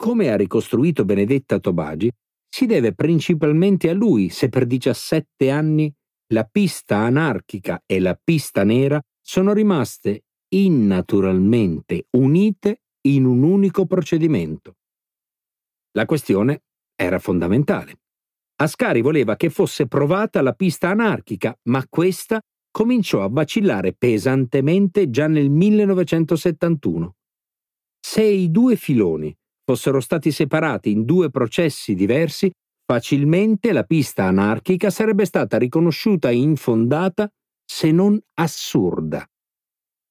Come 0.03 0.33
ha 0.33 0.37
ricostruito 0.37 1.05
Benedetta 1.05 1.61
Tobagi, 1.61 2.11
si 2.49 2.67
deve 2.67 2.93
principalmente 2.93 3.89
a 3.89 3.95
lui 3.95 4.31
se 4.31 4.49
per 4.49 4.67
17 4.67 5.49
anni 5.49 5.95
la 6.33 6.43
pista 6.43 6.97
anarchica 6.97 7.81
e 7.87 8.01
la 8.01 8.19
pista 8.21 8.65
nera 8.65 9.01
sono 9.21 9.53
rimaste 9.53 10.25
innaturalmente 10.55 12.07
unite 12.17 12.81
in 13.03 13.27
un 13.27 13.45
unico 13.45 13.87
procedimento. 13.87 14.75
La 15.93 16.05
questione 16.05 16.65
era 16.97 17.21
fondamentale. 17.21 18.01
Ascari 18.57 19.03
voleva 19.03 19.37
che 19.37 19.51
fosse 19.51 19.87
provata 19.87 20.43
la 20.43 20.55
pista 20.55 20.89
anarchica, 20.89 21.57
ma 21.69 21.87
questa 21.89 22.41
cominciò 22.73 23.23
a 23.23 23.29
vacillare 23.29 23.93
pesantemente 23.93 25.11
già 25.11 25.29
nel 25.29 25.49
1971. 25.49 27.15
Se 28.01 28.25
i 28.25 28.51
due 28.51 28.75
filoni 28.75 29.33
fossero 29.65 30.01
stati 30.01 30.31
separati 30.31 30.91
in 30.91 31.05
due 31.05 31.31
processi 31.31 31.95
diversi, 31.95 32.51
facilmente 32.85 33.73
la 33.73 33.85
pista 33.85 34.25
anarchica 34.25 34.91
sarebbe 34.91 35.25
stata 35.25 35.59
riconosciuta 35.59 36.31
infondata 36.31 37.29
se 37.65 37.91
non 37.91 38.21
assurda. 38.35 39.27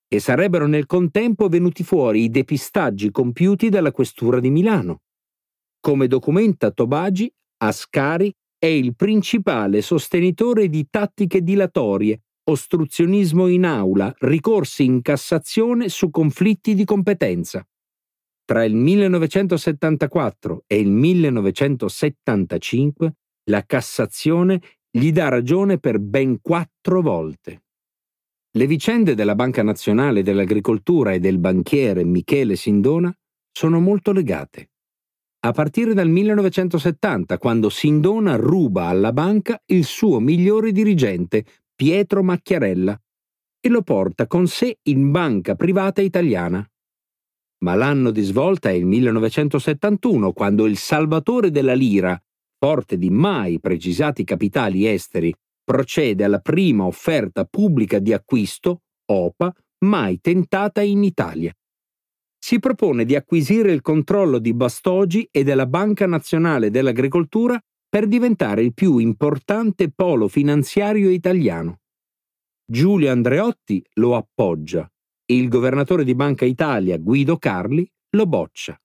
E 0.07 0.19
sarebbero 0.19 0.67
nel 0.67 0.85
contempo 0.85 1.47
venuti 1.47 1.83
fuori 1.83 2.23
i 2.23 2.29
depistaggi 2.29 3.11
compiuti 3.11 3.69
dalla 3.69 3.91
Questura 3.91 4.39
di 4.39 4.49
Milano. 4.49 5.01
Come 5.79 6.07
documenta 6.07 6.71
Tobagi, 6.71 7.31
Ascari 7.63 8.33
è 8.57 8.65
il 8.65 8.95
principale 8.95 9.81
sostenitore 9.81 10.67
di 10.67 10.87
tattiche 10.89 11.41
dilatorie, 11.41 12.21
ostruzionismo 12.43 13.47
in 13.47 13.65
aula, 13.65 14.13
ricorsi 14.19 14.83
in 14.83 15.01
Cassazione 15.01 15.89
su 15.89 16.09
conflitti 16.09 16.75
di 16.75 16.83
competenza. 16.83 17.65
Tra 18.51 18.65
il 18.65 18.75
1974 18.75 20.65
e 20.67 20.77
il 20.77 20.91
1975 20.91 23.13
la 23.45 23.63
Cassazione 23.65 24.59
gli 24.91 25.13
dà 25.13 25.29
ragione 25.29 25.77
per 25.77 25.99
ben 25.99 26.41
quattro 26.41 27.01
volte. 27.01 27.63
Le 28.51 28.67
vicende 28.67 29.15
della 29.15 29.35
Banca 29.35 29.63
Nazionale 29.63 30.21
dell'Agricoltura 30.21 31.13
e 31.13 31.19
del 31.19 31.37
banchiere 31.37 32.03
Michele 32.03 32.57
Sindona 32.57 33.17
sono 33.53 33.79
molto 33.79 34.11
legate. 34.11 34.71
A 35.45 35.53
partire 35.53 35.93
dal 35.93 36.09
1970, 36.09 37.37
quando 37.37 37.69
Sindona 37.69 38.35
ruba 38.35 38.87
alla 38.87 39.13
banca 39.13 39.61
il 39.67 39.85
suo 39.85 40.19
migliore 40.19 40.73
dirigente, 40.73 41.45
Pietro 41.73 42.21
Macchiarella, 42.21 43.01
e 43.61 43.69
lo 43.69 43.81
porta 43.81 44.27
con 44.27 44.45
sé 44.47 44.79
in 44.89 45.09
banca 45.09 45.55
privata 45.55 46.01
italiana 46.01 46.69
ma 47.63 47.75
l'anno 47.75 48.11
di 48.11 48.21
svolta 48.21 48.69
è 48.69 48.73
il 48.73 48.85
1971, 48.85 50.33
quando 50.33 50.65
il 50.65 50.77
salvatore 50.77 51.51
della 51.51 51.73
lira, 51.73 52.19
forte 52.57 52.97
di 52.97 53.09
mai 53.09 53.59
precisati 53.59 54.23
capitali 54.23 54.87
esteri, 54.87 55.33
procede 55.63 56.23
alla 56.23 56.39
prima 56.39 56.85
offerta 56.85 57.45
pubblica 57.45 57.99
di 57.99 58.13
acquisto, 58.13 58.81
OPA, 59.05 59.53
mai 59.85 60.19
tentata 60.19 60.81
in 60.81 61.03
Italia. 61.03 61.53
Si 62.43 62.59
propone 62.59 63.05
di 63.05 63.15
acquisire 63.15 63.71
il 63.71 63.81
controllo 63.81 64.39
di 64.39 64.53
Bastogi 64.53 65.27
e 65.29 65.43
della 65.43 65.67
Banca 65.67 66.07
Nazionale 66.07 66.71
dell'Agricoltura 66.71 67.59
per 67.87 68.07
diventare 68.07 68.63
il 68.63 68.73
più 68.73 68.97
importante 68.97 69.91
polo 69.91 70.27
finanziario 70.27 71.09
italiano. 71.09 71.81
Giulio 72.65 73.11
Andreotti 73.11 73.83
lo 73.95 74.15
appoggia 74.15 74.90
il 75.33 75.47
governatore 75.47 76.03
di 76.03 76.15
Banca 76.15 76.45
Italia 76.45 76.97
Guido 76.97 77.37
Carli 77.37 77.89
lo 78.11 78.25
boccia. 78.25 78.79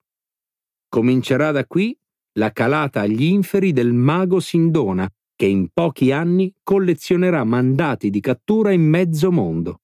Comincerà 0.87 1.51
da 1.51 1.65
qui 1.65 1.97
la 2.33 2.51
calata 2.51 3.01
agli 3.01 3.23
inferi 3.23 3.73
del 3.73 3.93
mago 3.93 4.39
Sindona, 4.39 5.09
che 5.35 5.45
in 5.45 5.69
pochi 5.73 6.11
anni 6.11 6.53
collezionerà 6.63 7.43
mandati 7.43 8.09
di 8.09 8.19
cattura 8.19 8.71
in 8.71 8.81
mezzo 8.81 9.31
mondo. 9.31 9.81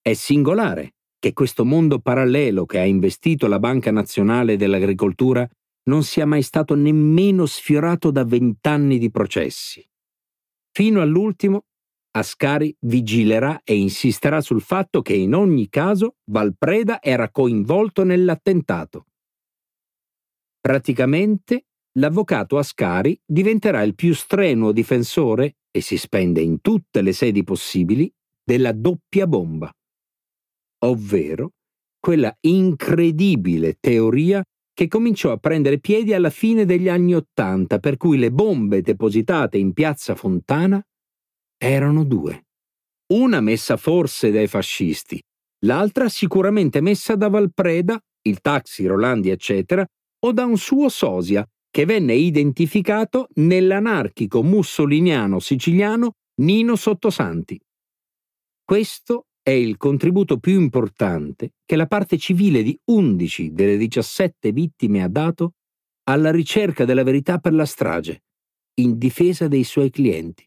È 0.00 0.12
singolare 0.12 0.94
che 1.18 1.32
questo 1.32 1.64
mondo 1.64 1.98
parallelo 1.98 2.66
che 2.66 2.78
ha 2.78 2.84
investito 2.84 3.46
la 3.46 3.58
Banca 3.58 3.90
Nazionale 3.90 4.56
dell'Agricoltura 4.56 5.48
non 5.84 6.02
sia 6.02 6.26
mai 6.26 6.42
stato 6.42 6.74
nemmeno 6.74 7.46
sfiorato 7.46 8.10
da 8.10 8.24
vent'anni 8.24 8.98
di 8.98 9.10
processi. 9.10 9.84
Fino 10.72 11.00
all'ultimo, 11.00 11.65
Ascari 12.16 12.74
vigilerà 12.86 13.60
e 13.62 13.76
insisterà 13.76 14.40
sul 14.40 14.62
fatto 14.62 15.02
che 15.02 15.14
in 15.14 15.34
ogni 15.34 15.68
caso 15.68 16.16
Valpreda 16.30 17.02
era 17.02 17.30
coinvolto 17.30 18.04
nell'attentato. 18.04 19.08
Praticamente 20.58 21.66
l'avvocato 21.98 22.56
Ascari 22.56 23.20
diventerà 23.24 23.82
il 23.82 23.94
più 23.94 24.14
strenuo 24.14 24.72
difensore, 24.72 25.56
e 25.70 25.82
si 25.82 25.98
spende 25.98 26.40
in 26.40 26.62
tutte 26.62 27.02
le 27.02 27.12
sedi 27.12 27.44
possibili, 27.44 28.10
della 28.42 28.72
doppia 28.72 29.26
bomba, 29.26 29.70
ovvero 30.84 31.50
quella 32.00 32.34
incredibile 32.40 33.76
teoria 33.78 34.42
che 34.72 34.88
cominciò 34.88 35.32
a 35.32 35.36
prendere 35.36 35.80
piedi 35.80 36.14
alla 36.14 36.30
fine 36.30 36.64
degli 36.64 36.88
anni 36.88 37.14
Ottanta, 37.14 37.78
per 37.78 37.98
cui 37.98 38.16
le 38.16 38.30
bombe 38.30 38.80
depositate 38.80 39.58
in 39.58 39.74
piazza 39.74 40.14
Fontana 40.14 40.82
erano 41.56 42.04
due. 42.04 42.44
Una 43.14 43.40
messa 43.40 43.76
forse 43.76 44.30
dai 44.30 44.46
fascisti, 44.48 45.20
l'altra 45.64 46.08
sicuramente 46.08 46.80
messa 46.80 47.14
da 47.14 47.28
Valpreda, 47.28 48.00
il 48.22 48.40
taxi, 48.40 48.86
Rolandi, 48.86 49.30
eccetera, 49.30 49.86
o 50.24 50.32
da 50.32 50.44
un 50.44 50.56
suo 50.56 50.88
sosia, 50.88 51.46
che 51.70 51.84
venne 51.84 52.14
identificato 52.14 53.28
nell'anarchico 53.34 54.42
mussoliniano 54.42 55.38
siciliano 55.40 56.12
Nino 56.40 56.74
Sottosanti. 56.74 57.60
Questo 58.64 59.26
è 59.42 59.50
il 59.50 59.76
contributo 59.76 60.38
più 60.38 60.58
importante 60.58 61.52
che 61.64 61.76
la 61.76 61.86
parte 61.86 62.18
civile 62.18 62.62
di 62.62 62.76
11 62.86 63.52
delle 63.52 63.76
17 63.76 64.50
vittime 64.52 65.02
ha 65.02 65.08
dato 65.08 65.52
alla 66.08 66.30
ricerca 66.30 66.84
della 66.84 67.04
verità 67.04 67.38
per 67.38 67.52
la 67.52 67.64
strage, 67.64 68.24
in 68.80 68.98
difesa 68.98 69.46
dei 69.46 69.62
suoi 69.62 69.90
clienti. 69.90 70.44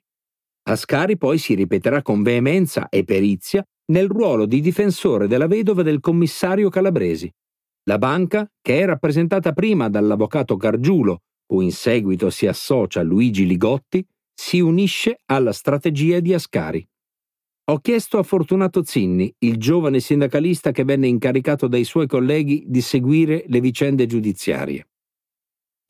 Ascari 0.63 1.17
poi 1.17 1.37
si 1.37 1.55
ripeterà 1.55 2.01
con 2.01 2.21
veemenza 2.21 2.89
e 2.89 3.03
perizia 3.03 3.63
nel 3.91 4.07
ruolo 4.07 4.45
di 4.45 4.61
difensore 4.61 5.27
della 5.27 5.47
vedova 5.47 5.81
del 5.81 5.99
commissario 5.99 6.69
Calabresi. 6.69 7.31
La 7.83 7.97
banca, 7.97 8.47
che 8.61 8.81
è 8.81 8.85
rappresentata 8.85 9.51
prima 9.53 9.89
dall'avvocato 9.89 10.57
Gargiulo, 10.57 11.21
cui 11.45 11.65
in 11.65 11.71
seguito 11.71 12.29
si 12.29 12.45
associa 12.45 13.01
Luigi 13.01 13.47
Ligotti, 13.47 14.05
si 14.33 14.59
unisce 14.59 15.21
alla 15.25 15.51
strategia 15.51 16.19
di 16.19 16.33
Ascari. 16.33 16.87
Ho 17.71 17.79
chiesto 17.79 18.17
a 18.17 18.23
Fortunato 18.23 18.83
Zinni, 18.83 19.33
il 19.39 19.57
giovane 19.57 19.99
sindacalista 19.99 20.71
che 20.71 20.83
venne 20.83 21.07
incaricato 21.07 21.67
dai 21.67 21.83
suoi 21.83 22.07
colleghi 22.07 22.63
di 22.67 22.81
seguire 22.81 23.43
le 23.47 23.59
vicende 23.59 24.05
giudiziarie. 24.05 24.87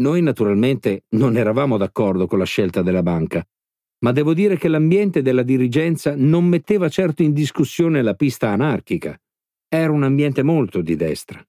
Noi 0.02 0.22
naturalmente 0.22 1.04
non 1.10 1.38
eravamo 1.38 1.78
d'accordo 1.78 2.26
con 2.28 2.40
la 2.40 2.46
scelta 2.46 2.82
della 2.82 3.04
banca, 3.04 3.46
ma 4.00 4.12
devo 4.12 4.34
dire 4.34 4.58
che 4.58 4.68
l'ambiente 4.68 5.22
della 5.22 5.43
dirigenza 5.43 6.14
non 6.16 6.45
metteva 6.45 6.89
certo 6.89 7.24
in 7.24 7.34
discussione 7.34 8.02
la 8.02 8.14
pista 8.14 8.50
anarchica. 8.50 9.20
Era 9.68 9.91
un 9.91 10.04
ambiente 10.04 10.41
molto 10.43 10.82
di 10.82 10.95
destra. 10.95 11.43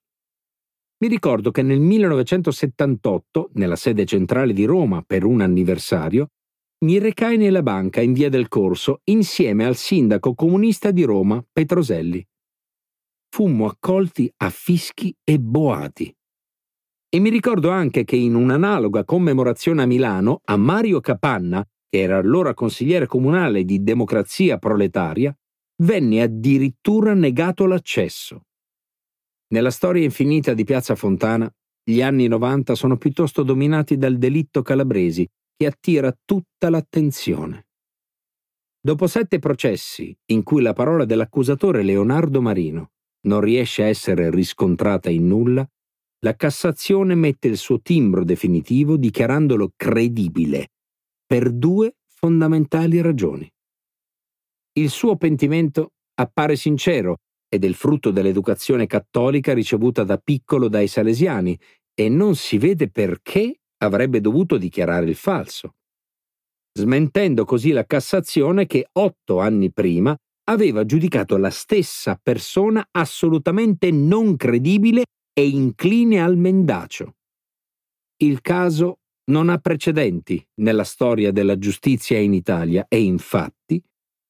Mi 1.02 1.08
ricordo 1.08 1.50
che 1.50 1.62
nel 1.62 1.80
1978, 1.80 3.50
nella 3.54 3.76
sede 3.76 4.04
centrale 4.04 4.52
di 4.52 4.64
Roma 4.64 5.02
per 5.06 5.24
un 5.24 5.40
anniversario, 5.40 6.28
mi 6.84 6.98
recai 6.98 7.36
nella 7.36 7.62
banca 7.62 8.00
in 8.00 8.12
via 8.12 8.28
del 8.28 8.48
Corso 8.48 9.00
insieme 9.04 9.64
al 9.64 9.76
sindaco 9.76 10.34
comunista 10.34 10.90
di 10.90 11.04
Roma, 11.04 11.42
Petroselli. 11.50 12.26
Fummo 13.28 13.66
accolti 13.66 14.30
a 14.38 14.50
fischi 14.50 15.14
e 15.22 15.38
boati. 15.38 16.14
E 17.08 17.18
mi 17.18 17.30
ricordo 17.30 17.70
anche 17.70 18.04
che 18.04 18.16
in 18.16 18.34
un'analoga 18.34 19.04
commemorazione 19.04 19.82
a 19.82 19.86
Milano, 19.86 20.40
a 20.44 20.56
Mario 20.56 21.00
Capanna, 21.00 21.66
che 21.90 22.00
era 22.00 22.18
allora 22.18 22.54
consigliere 22.54 23.06
comunale 23.06 23.64
di 23.64 23.82
Democrazia 23.82 24.58
Proletaria, 24.58 25.36
venne 25.82 26.22
addirittura 26.22 27.14
negato 27.14 27.66
l'accesso. 27.66 28.42
Nella 29.48 29.72
storia 29.72 30.04
infinita 30.04 30.54
di 30.54 30.62
Piazza 30.62 30.94
Fontana, 30.94 31.52
gli 31.82 32.00
anni 32.00 32.28
90 32.28 32.76
sono 32.76 32.96
piuttosto 32.96 33.42
dominati 33.42 33.96
dal 33.96 34.18
delitto 34.18 34.62
calabresi, 34.62 35.28
che 35.56 35.66
attira 35.66 36.16
tutta 36.24 36.70
l'attenzione. 36.70 37.66
Dopo 38.80 39.08
sette 39.08 39.40
processi 39.40 40.16
in 40.26 40.44
cui 40.44 40.62
la 40.62 40.72
parola 40.72 41.04
dell'accusatore 41.04 41.82
Leonardo 41.82 42.40
Marino 42.40 42.92
non 43.26 43.40
riesce 43.40 43.82
a 43.82 43.86
essere 43.86 44.30
riscontrata 44.30 45.10
in 45.10 45.26
nulla, 45.26 45.68
la 46.20 46.36
Cassazione 46.36 47.14
mette 47.14 47.48
il 47.48 47.56
suo 47.56 47.80
timbro 47.80 48.24
definitivo 48.24 48.96
dichiarandolo 48.96 49.72
credibile 49.74 50.68
per 51.30 51.52
due 51.52 51.94
fondamentali 52.08 53.00
ragioni. 53.00 53.48
Il 54.72 54.90
suo 54.90 55.16
pentimento 55.16 55.92
appare 56.14 56.56
sincero 56.56 57.18
ed 57.48 57.62
è 57.62 57.68
il 57.68 57.76
frutto 57.76 58.10
dell'educazione 58.10 58.88
cattolica 58.88 59.54
ricevuta 59.54 60.02
da 60.02 60.18
piccolo 60.18 60.66
dai 60.66 60.88
salesiani 60.88 61.56
e 61.94 62.08
non 62.08 62.34
si 62.34 62.58
vede 62.58 62.90
perché 62.90 63.60
avrebbe 63.76 64.20
dovuto 64.20 64.56
dichiarare 64.56 65.06
il 65.06 65.14
falso, 65.14 65.74
smentendo 66.76 67.44
così 67.44 67.70
la 67.70 67.86
Cassazione 67.86 68.66
che 68.66 68.88
otto 68.90 69.38
anni 69.38 69.70
prima 69.70 70.16
aveva 70.48 70.84
giudicato 70.84 71.36
la 71.36 71.50
stessa 71.50 72.18
persona 72.20 72.84
assolutamente 72.90 73.92
non 73.92 74.34
credibile 74.34 75.04
e 75.32 75.46
incline 75.46 76.20
al 76.20 76.36
mendacio. 76.36 77.14
Il 78.16 78.40
caso 78.40 78.96
non 79.26 79.48
ha 79.48 79.58
precedenti 79.58 80.44
nella 80.60 80.84
storia 80.84 81.30
della 81.30 81.58
giustizia 81.58 82.18
in 82.18 82.32
Italia 82.32 82.86
e 82.88 83.00
infatti 83.00 83.82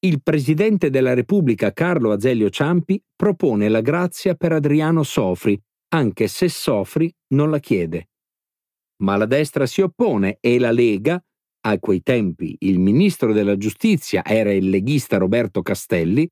il 0.03 0.21
Presidente 0.21 0.89
della 0.89 1.13
Repubblica 1.13 1.71
Carlo 1.73 2.11
Azeglio 2.11 2.49
Ciampi 2.49 3.01
propone 3.15 3.69
la 3.69 3.81
grazia 3.81 4.35
per 4.35 4.51
Adriano 4.51 5.03
Sofri, 5.03 5.59
anche 5.89 6.27
se 6.27 6.49
Sofri 6.49 7.13
non 7.33 7.49
la 7.49 7.59
chiede 7.59 8.07
ma 9.01 9.17
la 9.17 9.25
destra 9.25 9.65
si 9.65 9.81
oppone 9.81 10.37
e 10.39 10.57
la 10.57 10.71
Lega, 10.71 11.21
a 11.63 11.79
quei 11.79 12.01
tempi 12.01 12.55
il 12.59 12.79
ministro 12.79 13.33
della 13.33 13.57
giustizia 13.57 14.23
era 14.25 14.51
il 14.51 14.69
leghista 14.69 15.17
Roberto 15.17 15.61
Castelli, 15.61 16.27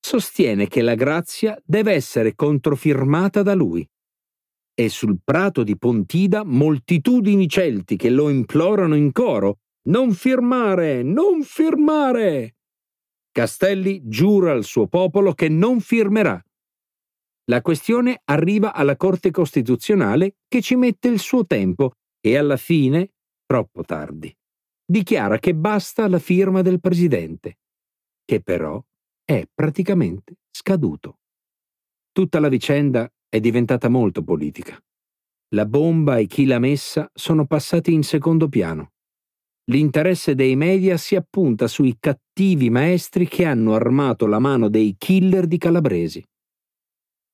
sostiene 0.00 0.68
che 0.68 0.82
la 0.82 0.94
grazia 0.94 1.58
deve 1.64 1.92
essere 1.92 2.34
controfirmata 2.34 3.42
da 3.42 3.54
lui. 3.54 3.86
E 4.76 4.88
sul 4.88 5.18
prato 5.22 5.62
di 5.62 5.78
Pontida 5.78 6.42
moltitudini 6.44 7.48
celti 7.48 7.96
che 7.96 8.10
lo 8.10 8.28
implorano 8.28 8.96
in 8.96 9.12
coro 9.12 9.58
Non 9.86 10.12
firmare, 10.12 11.02
non 11.02 11.42
firmare. 11.42 12.56
Castelli 13.30 14.00
giura 14.04 14.52
al 14.52 14.64
suo 14.64 14.86
popolo 14.86 15.32
che 15.34 15.48
non 15.48 15.80
firmerà. 15.80 16.42
La 17.50 17.60
questione 17.60 18.20
arriva 18.24 18.72
alla 18.72 18.96
Corte 18.96 19.30
Costituzionale 19.30 20.36
che 20.48 20.62
ci 20.62 20.76
mette 20.76 21.08
il 21.08 21.18
suo 21.18 21.44
tempo 21.44 21.92
e 22.20 22.38
alla 22.38 22.56
fine, 22.56 23.10
troppo 23.44 23.82
tardi, 23.82 24.34
dichiara 24.84 25.38
che 25.38 25.54
basta 25.54 26.08
la 26.08 26.18
firma 26.18 26.62
del 26.62 26.80
presidente, 26.80 27.58
che 28.24 28.40
però 28.40 28.82
è 29.22 29.46
praticamente 29.52 30.36
scaduto. 30.50 31.18
Tutta 32.12 32.40
la 32.40 32.48
vicenda 32.48 33.10
è 33.28 33.40
diventata 33.40 33.88
molto 33.88 34.22
politica. 34.22 34.78
La 35.54 35.66
bomba 35.66 36.18
e 36.18 36.26
chi 36.26 36.46
l'ha 36.46 36.58
messa 36.58 37.10
sono 37.14 37.46
passati 37.46 37.92
in 37.92 38.02
secondo 38.02 38.48
piano. 38.48 38.92
L'interesse 39.70 40.34
dei 40.34 40.56
media 40.56 40.96
si 40.96 41.16
appunta 41.16 41.68
sui 41.68 41.96
cattivi 41.98 42.68
maestri 42.70 43.26
che 43.26 43.44
hanno 43.44 43.74
armato 43.74 44.26
la 44.26 44.38
mano 44.38 44.68
dei 44.68 44.94
killer 44.98 45.46
di 45.46 45.56
Calabresi. 45.58 46.22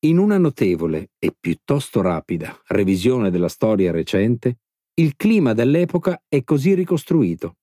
In 0.02 0.18
una 0.18 0.38
notevole 0.38 1.10
e 1.18 1.34
piuttosto 1.38 2.00
rapida 2.00 2.58
revisione 2.68 3.30
della 3.30 3.48
storia 3.48 3.90
recente, 3.90 4.58
il 4.94 5.16
clima 5.16 5.54
dell'epoca 5.54 6.22
è 6.28 6.44
così 6.44 6.74
ricostruito. 6.74 7.56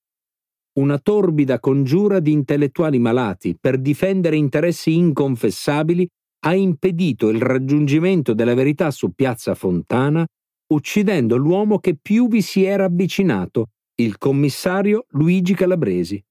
Una 0.77 0.99
torbida 0.99 1.59
congiura 1.59 2.19
di 2.19 2.31
intellettuali 2.31 2.99
malati 2.99 3.57
per 3.59 3.79
difendere 3.79 4.35
interessi 4.35 4.95
inconfessabili 4.95 6.07
ha 6.39 6.53
impedito 6.53 7.29
il 7.29 7.41
raggiungimento 7.41 8.33
della 8.33 8.53
verità 8.53 8.91
su 8.91 9.11
Piazza 9.13 9.55
Fontana, 9.55 10.25
uccidendo 10.73 11.37
l'uomo 11.37 11.79
che 11.79 11.95
più 11.95 12.27
vi 12.27 12.41
si 12.41 12.63
era 12.63 12.85
avvicinato, 12.85 13.69
il 13.95 14.17
commissario 14.17 15.05
Luigi 15.09 15.53
Calabresi. 15.53 16.23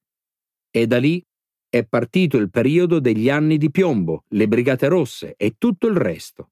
E 0.70 0.86
da 0.86 0.98
lì 0.98 1.22
è 1.68 1.84
partito 1.84 2.36
il 2.36 2.50
periodo 2.50 3.00
degli 3.00 3.28
anni 3.28 3.58
di 3.58 3.70
piombo, 3.70 4.24
le 4.28 4.46
Brigate 4.46 4.88
Rosse 4.88 5.34
e 5.36 5.56
tutto 5.58 5.88
il 5.88 5.96
resto. 5.96 6.50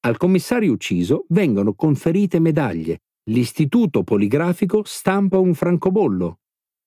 Al 0.00 0.16
commissario 0.16 0.72
ucciso 0.72 1.26
vengono 1.28 1.74
conferite 1.74 2.38
medaglie, 2.38 3.02
l'istituto 3.30 4.04
poligrafico 4.04 4.82
stampa 4.84 5.38
un 5.38 5.54
francobollo. 5.54 6.38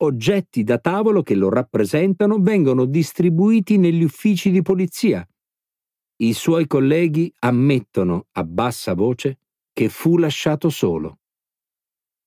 Oggetti 0.01 0.64
da 0.64 0.80
tavolo 0.80 1.22
che 1.22 1.36
lo 1.36 1.49
rappresentano 1.49 2.39
vengono 2.39 2.86
distribuiti 2.86 3.78
negli 3.78 4.03
uffici 4.03 4.49
di 4.49 4.62
polizia. 4.64 5.26
I 6.22 6.34
suoi 6.34 6.67
colleghi 6.67 7.34
ammettono 7.39 8.28
a 8.34 8.43
bassa 8.43 8.93
voce 8.93 9.39
che 9.74 9.89
fu 9.89 10.19
lasciato 10.19 10.69
solo. 10.69 11.17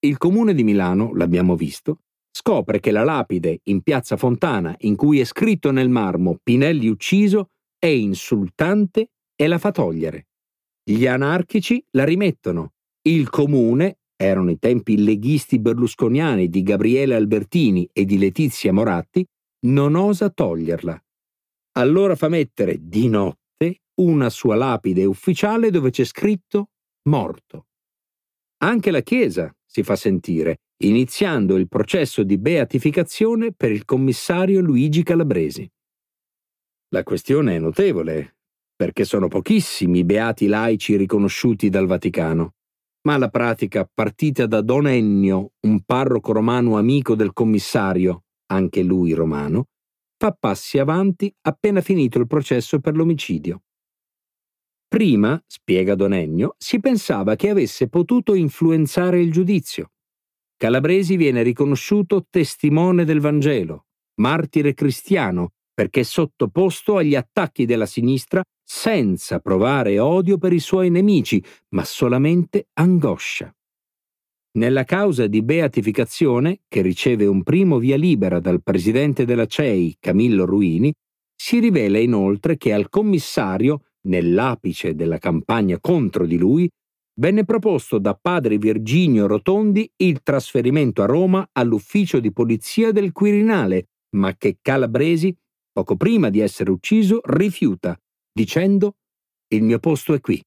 Il 0.01 0.19
comune 0.19 0.53
di 0.53 0.65
Milano, 0.65 1.15
l'abbiamo 1.15 1.55
visto, 1.55 2.01
scopre 2.29 2.81
che 2.81 2.91
la 2.91 3.05
lapide 3.05 3.61
in 3.65 3.83
piazza 3.83 4.17
Fontana 4.17 4.75
in 4.81 4.97
cui 4.97 5.21
è 5.21 5.25
scritto 5.25 5.71
nel 5.71 5.91
marmo 5.91 6.41
Pinelli 6.43 6.89
ucciso 6.89 7.51
è 7.79 7.87
insultante 7.87 9.11
e 9.37 9.47
la 9.47 9.59
fa 9.59 9.71
togliere. 9.71 10.27
Gli 10.83 11.07
anarchici 11.07 11.81
la 11.93 12.03
rimettono. 12.03 12.73
Il 13.03 13.31
comune, 13.31 13.99
erano 14.17 14.51
i 14.51 14.59
tempi 14.59 15.05
leghisti 15.05 15.61
berlusconiani 15.61 16.49
di 16.49 16.65
Gabriele 16.65 17.15
Albertini 17.15 17.89
e 17.93 18.05
di 18.05 18.19
Letizia 18.19 18.73
Moratti, 18.73 19.25
non 19.67 19.95
osa 19.95 20.31
toglierla. 20.31 21.01
Allora 21.77 22.17
fa 22.17 22.29
mettere 22.29 22.79
di 22.81 23.09
notte 23.09 23.43
una 23.97 24.31
sua 24.31 24.57
lapide 24.57 25.05
ufficiale 25.05 25.71
dove 25.71 25.91
c'è 25.91 26.05
scritto 26.05 26.71
morto. 27.09 27.67
Anche 28.63 28.91
la 28.91 29.03
Chiesa 29.03 29.55
si 29.65 29.83
fa 29.83 29.97
sentire, 29.97 30.61
iniziando 30.85 31.57
il 31.57 31.69
processo 31.69 32.23
di 32.23 32.39
beatificazione 32.39 33.53
per 33.53 33.71
il 33.71 33.85
commissario 33.85 34.61
Luigi 34.61 35.03
Calabresi. 35.03 35.69
La 36.89 37.03
questione 37.03 37.57
è 37.57 37.59
notevole, 37.59 38.37
perché 38.75 39.05
sono 39.05 39.29
pochissimi 39.29 40.01
i 40.01 40.05
beati 40.05 40.47
laici 40.47 40.97
riconosciuti 40.97 41.69
dal 41.69 41.87
Vaticano, 41.87 42.55
ma 43.03 43.19
la 43.19 43.29
pratica, 43.29 43.89
partita 43.93 44.47
da 44.47 44.63
Don 44.63 44.87
Ennio, 44.87 45.53
un 45.67 45.83
parroco 45.83 46.33
romano 46.33 46.79
amico 46.79 47.15
del 47.15 47.33
commissario, 47.33 48.25
anche 48.47 48.83
lui 48.83 49.13
romano, 49.13 49.67
fa 50.17 50.33
passi 50.33 50.79
avanti 50.79 51.35
appena 51.43 51.81
finito 51.81 52.19
il 52.19 52.27
processo 52.27 52.81
per 52.81 52.97
l'omicidio. 52.97 53.64
Prima, 54.95 55.43
spiega 55.49 55.97
Don 55.97 56.13
Ennio, 56.13 56.55
si 56.57 56.79
pensava 56.79 57.35
che 57.35 57.51
avesse 57.51 57.89
potuto 57.89 58.33
influenzare 58.35 59.21
il 59.21 59.33
giudizio. 59.33 59.91
Calabresi 60.57 61.17
viene 61.17 61.43
riconosciuto 61.43 62.27
testimone 62.31 63.05
del 63.05 63.19
Vangelo, 63.19 63.87
martire 64.21 64.73
cristiano, 64.73 65.55
perché 65.75 66.05
sottoposto 66.05 66.97
agli 66.97 67.17
attacchi 67.17 67.65
della 67.65 67.87
sinistra 67.87 68.41
senza 68.63 69.41
provare 69.41 69.99
odio 69.99 70.39
per 70.39 70.53
i 70.53 70.61
suoi 70.61 70.91
nemici, 70.91 71.43
ma 71.71 71.85
solamente 71.85 72.69
angoscia. 72.75 73.53
Nella 74.59 74.85
causa 74.85 75.27
di 75.27 75.43
beatificazione, 75.43 76.61
che 76.69 76.83
riceve 76.83 77.27
un 77.27 77.43
primo 77.43 77.81
via 77.81 77.97
libera 77.97 78.39
dal 78.39 78.63
presidente 78.63 79.25
della 79.25 79.47
CEI, 79.47 79.97
Camillo 79.99 80.45
Ruini, 80.45 80.95
si 81.35 81.59
rivela 81.59 81.99
inoltre 81.99 82.57
che 82.57 82.73
al 82.73 82.89
commissario, 82.89 83.83
nell'apice 84.09 84.95
della 84.95 85.19
campagna 85.19 85.79
contro 85.81 86.27
di 86.27 86.37
lui, 86.37 86.69
venne 87.21 87.45
proposto 87.45 87.99
da 87.99 88.19
padre 88.21 88.59
Virginio 88.59 89.27
Rotondi 89.27 89.89
il 89.97 90.23
trasferimento 90.23 91.03
a 91.03 91.07
Roma 91.07 91.49
all'ufficio 91.53 92.21
di 92.21 92.33
polizia 92.33 92.93
del 92.93 93.13
Quirinale, 93.13 93.89
ma 94.17 94.35
che 94.37 94.59
Calabresi, 94.61 95.35
poco 95.73 95.97
prima 95.97 96.31
di 96.31 96.41
essere 96.41 96.71
ucciso, 96.71 97.21
rifiuta, 97.25 97.99
dicendo 98.33 98.97
Il 99.49 99.63
mio 99.63 99.79
posto 99.79 100.15
è 100.15 100.21
qui. 100.21 100.43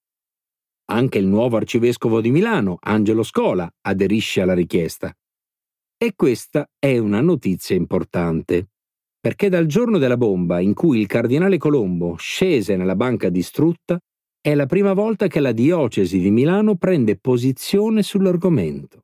Anche 0.90 1.18
il 1.18 1.28
nuovo 1.28 1.58
arcivescovo 1.58 2.22
di 2.22 2.32
Milano, 2.32 2.78
Angelo 2.80 3.24
Scola, 3.24 3.70
aderisce 3.82 4.42
alla 4.42 4.54
richiesta. 4.54 5.14
E 5.98 6.14
questa 6.16 6.70
è 6.78 6.98
una 6.98 7.22
notizia 7.22 7.76
importante, 7.76 8.70
perché 9.20 9.50
dal 9.50 9.66
giorno 9.66 9.98
della 9.98 10.18
bomba 10.18 10.60
in 10.60 10.74
cui 10.74 11.00
il 11.00 11.08
cardinale 11.08 11.58
Colombo 11.58 12.16
scese 12.16 12.76
nella 12.76 12.96
banca 12.96 13.30
distrutta, 13.30 14.00
è 14.40 14.56
la 14.56 14.66
prima 14.66 14.94
volta 14.94 15.28
che 15.28 15.40
la 15.40 15.52
diocesi 15.52 16.20
di 16.20 16.32
Milano 16.32 16.76
prende 16.76 17.18
posizione 17.18 18.04
sull'argomento. 18.04 19.04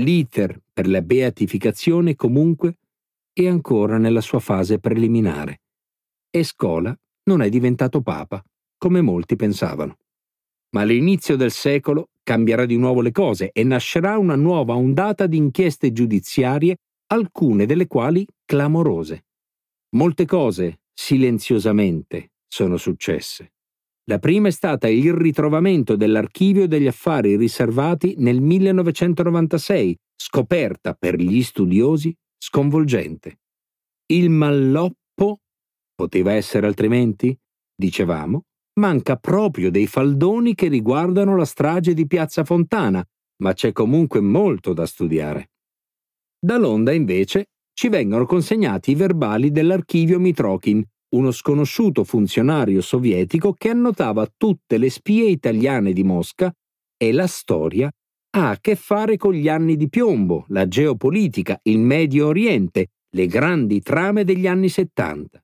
L'iter 0.00 0.60
per 0.72 0.88
la 0.88 1.02
beatificazione 1.02 2.14
comunque 2.14 2.76
è 3.32 3.46
ancora 3.46 3.98
nella 3.98 4.20
sua 4.20 4.38
fase 4.38 4.78
preliminare 4.78 5.60
e 6.30 6.42
Scola 6.42 6.96
non 7.24 7.42
è 7.42 7.48
diventato 7.48 8.00
papa, 8.00 8.42
come 8.76 9.00
molti 9.00 9.36
pensavano. 9.36 9.96
Ma 10.70 10.80
all'inizio 10.80 11.36
del 11.36 11.52
secolo 11.52 12.10
cambierà 12.24 12.66
di 12.66 12.76
nuovo 12.76 13.00
le 13.00 13.12
cose 13.12 13.50
e 13.52 13.62
nascerà 13.62 14.18
una 14.18 14.34
nuova 14.34 14.74
ondata 14.74 15.26
di 15.26 15.36
inchieste 15.36 15.92
giudiziarie, 15.92 16.78
alcune 17.14 17.66
delle 17.66 17.86
quali 17.86 18.26
clamorose. 18.44 19.26
Molte 19.96 20.26
cose, 20.26 20.80
silenziosamente, 20.92 22.32
sono 22.46 22.76
successe. 22.76 23.52
La 24.04 24.18
prima 24.18 24.48
è 24.48 24.50
stata 24.50 24.88
il 24.88 25.14
ritrovamento 25.14 25.96
dell'archivio 25.96 26.68
degli 26.68 26.86
affari 26.86 27.36
riservati 27.36 28.14
nel 28.18 28.40
1996, 28.40 29.96
scoperta 30.14 30.94
per 30.94 31.16
gli 31.16 31.42
studiosi 31.42 32.14
sconvolgente. 32.38 33.38
Il 34.06 34.28
malloppo 34.28 35.38
Poteva 35.94 36.32
essere 36.32 36.66
altrimenti? 36.66 37.36
Dicevamo, 37.76 38.46
manca 38.80 39.16
proprio 39.16 39.70
dei 39.70 39.86
faldoni 39.86 40.54
che 40.54 40.66
riguardano 40.66 41.36
la 41.36 41.44
strage 41.44 41.94
di 41.94 42.06
Piazza 42.06 42.44
Fontana, 42.44 43.04
ma 43.42 43.52
c'è 43.52 43.72
comunque 43.72 44.20
molto 44.20 44.72
da 44.72 44.86
studiare. 44.86 45.50
Da 46.44 46.58
Londra, 46.58 46.92
invece, 46.92 47.46
ci 47.72 47.88
vengono 47.88 48.26
consegnati 48.26 48.90
i 48.90 48.94
verbali 48.94 49.50
dell'archivio 49.50 50.20
Mitrokin, 50.20 50.84
uno 51.14 51.30
sconosciuto 51.30 52.04
funzionario 52.04 52.82
sovietico 52.82 53.54
che 53.54 53.70
annotava 53.70 54.30
tutte 54.36 54.76
le 54.76 54.90
spie 54.90 55.24
italiane 55.24 55.94
di 55.94 56.04
Mosca 56.04 56.52
e 56.98 57.12
la 57.12 57.26
storia 57.26 57.90
ha 58.36 58.50
a 58.50 58.58
che 58.60 58.76
fare 58.76 59.16
con 59.16 59.32
gli 59.32 59.48
anni 59.48 59.76
di 59.76 59.88
piombo, 59.88 60.44
la 60.48 60.68
geopolitica, 60.68 61.58
il 61.62 61.78
Medio 61.78 62.26
Oriente, 62.26 62.88
le 63.16 63.26
grandi 63.26 63.80
trame 63.80 64.22
degli 64.24 64.46
anni 64.46 64.68
70. 64.68 65.42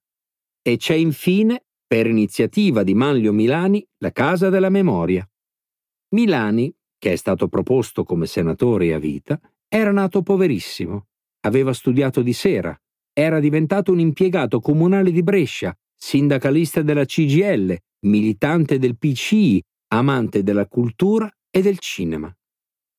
E 0.61 0.77
c'è 0.77 0.97
infine, 0.97 1.65
per 1.87 2.09
iniziativa 2.09 2.83
di 2.83 2.93
Manlio 2.93 3.33
Milani, 3.33 3.83
la 4.03 4.13
Casa 4.13 4.51
della 4.51 4.69
Memoria. 4.69 5.27
Milani, 6.15 6.71
che 6.99 7.13
è 7.13 7.17
stato 7.17 7.49
proposto 7.49 8.05
come 8.05 8.27
senatore 8.27 8.93
a 8.93 8.99
vita, 8.99 9.41
era 9.73 9.93
nato 9.93 10.23
poverissimo, 10.23 11.07
aveva 11.43 11.73
studiato 11.73 12.23
di 12.23 12.33
sera, 12.33 12.77
era 13.13 13.39
diventato 13.39 13.93
un 13.93 14.01
impiegato 14.01 14.59
comunale 14.59 15.13
di 15.13 15.23
Brescia, 15.23 15.73
sindacalista 15.95 16.83
della 16.83 17.05
CGL, 17.05 17.77
militante 18.07 18.81
del 18.81 18.99
PCI, 18.99 19.63
amante 19.93 20.43
della 20.43 20.67
cultura 20.67 21.31
e 21.49 21.63
del 21.63 21.79
cinema. 21.79 22.35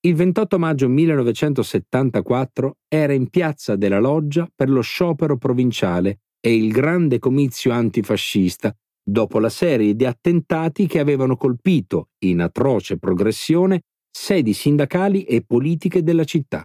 Il 0.03 0.15
28 0.15 0.57
maggio 0.57 0.87
1974 0.87 2.77
era 2.87 3.11
in 3.11 3.27
piazza 3.27 3.75
della 3.75 3.99
Loggia 3.99 4.49
per 4.55 4.69
lo 4.69 4.81
sciopero 4.81 5.37
provinciale 5.37 6.21
e 6.39 6.55
il 6.55 6.71
grande 6.71 7.19
comizio 7.19 7.71
antifascista 7.71 8.73
dopo 9.03 9.39
la 9.39 9.49
serie 9.49 9.93
di 9.93 10.05
attentati 10.05 10.87
che 10.87 10.99
avevano 10.99 11.35
colpito, 11.35 12.11
in 12.19 12.39
atroce 12.39 12.97
progressione, 12.97 13.81
sedi 14.11 14.53
sindacali 14.53 15.23
e 15.23 15.41
politiche 15.43 16.03
della 16.03 16.25
città. 16.25 16.63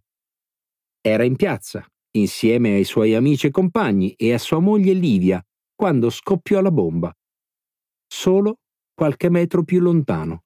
Era 1.00 1.24
in 1.24 1.36
piazza, 1.36 1.86
insieme 2.16 2.74
ai 2.74 2.84
suoi 2.84 3.14
amici 3.14 3.46
e 3.46 3.50
compagni 3.50 4.12
e 4.14 4.32
a 4.32 4.38
sua 4.38 4.58
moglie 4.58 4.92
Livia, 4.92 5.44
quando 5.74 6.10
scoppiò 6.10 6.60
la 6.60 6.70
bomba. 6.70 7.16
Solo 8.06 8.58
qualche 8.92 9.28
metro 9.28 9.62
più 9.62 9.80
lontano. 9.80 10.42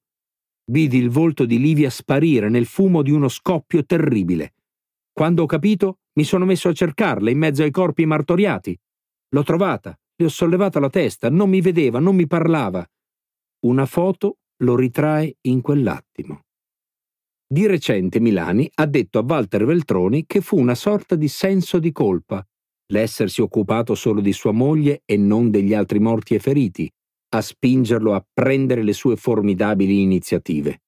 Vidi 0.71 0.99
il 0.99 1.11
volto 1.11 1.47
di 1.47 1.59
Livia 1.59 1.91
sparire 1.91 2.49
nel 2.49 2.67
fumo 2.67 3.03
di 3.03 3.11
uno 3.11 3.29
scoppio 3.29 3.85
terribile. 3.85 4.55
Quando 5.13 5.43
ho 5.43 5.47
capito, 5.47 6.01
mi 6.15 6.25
sono 6.25 6.45
messo 6.45 6.69
a 6.69 6.73
cercarla 6.73 7.31
in 7.31 7.39
mezzo 7.39 7.63
ai 7.63 7.71
corpi 7.71 8.07
martoriati. 8.07 8.79
L'ho 9.31 9.43
trovata, 9.43 9.99
le 10.17 10.25
ho 10.25 10.29
sollevata 10.29 10.81
la 10.81 10.91
testa, 10.91 11.31
non 11.31 11.49
mi 11.49 11.61
vedeva, 11.61 11.99
non 11.99 12.15
mi 12.15 12.27
parlava. 12.27 12.87
Una 13.67 13.87
foto 13.87 14.39
lo 14.59 14.77
ritrae 14.77 15.37
in 15.43 15.61
quell'attimo. 15.61 16.43
Di 17.53 17.67
recente 17.67 18.21
Milani 18.21 18.71
ha 18.75 18.87
detto 18.87 19.19
a 19.19 19.25
Walter 19.27 19.65
Veltroni 19.65 20.25
che 20.25 20.41
fu 20.41 20.57
una 20.57 20.77
sorta 20.77 21.17
di 21.17 21.27
senso 21.27 21.81
di 21.81 21.91
colpa 21.91 22.47
l'essersi 22.93 23.41
occupato 23.41 23.97
solo 23.97 24.21
di 24.21 24.33
sua 24.33 24.53
moglie 24.53 25.03
e 25.05 25.17
non 25.17 25.51
degli 25.51 25.75
altri 25.75 25.99
morti 25.99 26.37
e 26.37 26.39
feriti, 26.39 26.89
a 27.35 27.41
spingerlo 27.41 28.15
a 28.15 28.25
prendere 28.33 28.85
le 28.85 28.93
sue 28.93 29.17
formidabili 29.17 30.01
iniziative. 30.01 30.83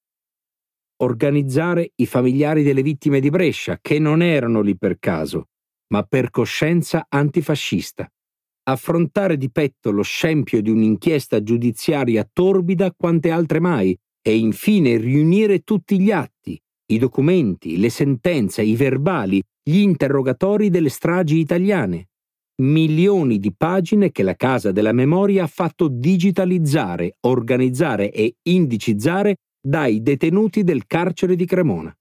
Organizzare 1.01 1.91
i 1.95 2.05
familiari 2.05 2.63
delle 2.63 2.81
vittime 2.81 3.19
di 3.19 3.29
Brescia, 3.29 3.77
che 3.81 3.99
non 3.99 4.21
erano 4.21 4.61
lì 4.61 4.77
per 4.77 4.99
caso, 4.99 5.47
ma 5.93 6.03
per 6.03 6.29
coscienza 6.29 7.05
antifascista 7.09 8.07
affrontare 8.65 9.37
di 9.37 9.51
petto 9.51 9.91
lo 9.91 10.03
scempio 10.03 10.61
di 10.61 10.69
un'inchiesta 10.69 11.43
giudiziaria 11.43 12.27
torbida 12.31 12.93
quante 12.93 13.29
altre 13.29 13.59
mai 13.59 13.97
e 14.25 14.37
infine 14.37 14.97
riunire 14.97 15.59
tutti 15.59 15.99
gli 15.99 16.11
atti, 16.11 16.59
i 16.91 16.97
documenti, 16.97 17.77
le 17.77 17.89
sentenze, 17.89 18.63
i 18.63 18.75
verbali, 18.75 19.43
gli 19.61 19.79
interrogatori 19.79 20.69
delle 20.69 20.89
stragi 20.89 21.37
italiane. 21.39 22.07
Milioni 22.61 23.39
di 23.39 23.53
pagine 23.53 24.11
che 24.11 24.23
la 24.23 24.35
Casa 24.35 24.71
della 24.71 24.93
Memoria 24.93 25.43
ha 25.43 25.47
fatto 25.47 25.87
digitalizzare, 25.89 27.17
organizzare 27.21 28.11
e 28.11 28.35
indicizzare 28.43 29.37
dai 29.61 30.01
detenuti 30.01 30.63
del 30.63 30.85
carcere 30.85 31.35
di 31.35 31.45
Cremona. 31.45 31.93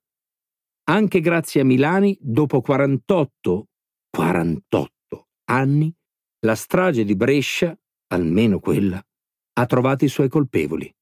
anche 0.90 1.20
grazie 1.20 1.62
a 1.62 1.64
Milani, 1.64 2.16
dopo 2.20 2.60
48, 2.60 3.66
48 4.10 5.28
anni, 5.50 5.92
la 6.40 6.54
strage 6.54 7.04
di 7.04 7.16
Brescia, 7.16 7.76
almeno 8.08 8.58
quella, 8.60 9.00
ha 9.54 9.66
trovato 9.66 10.04
i 10.04 10.08
suoi 10.08 10.28
colpevoli. 10.28 10.92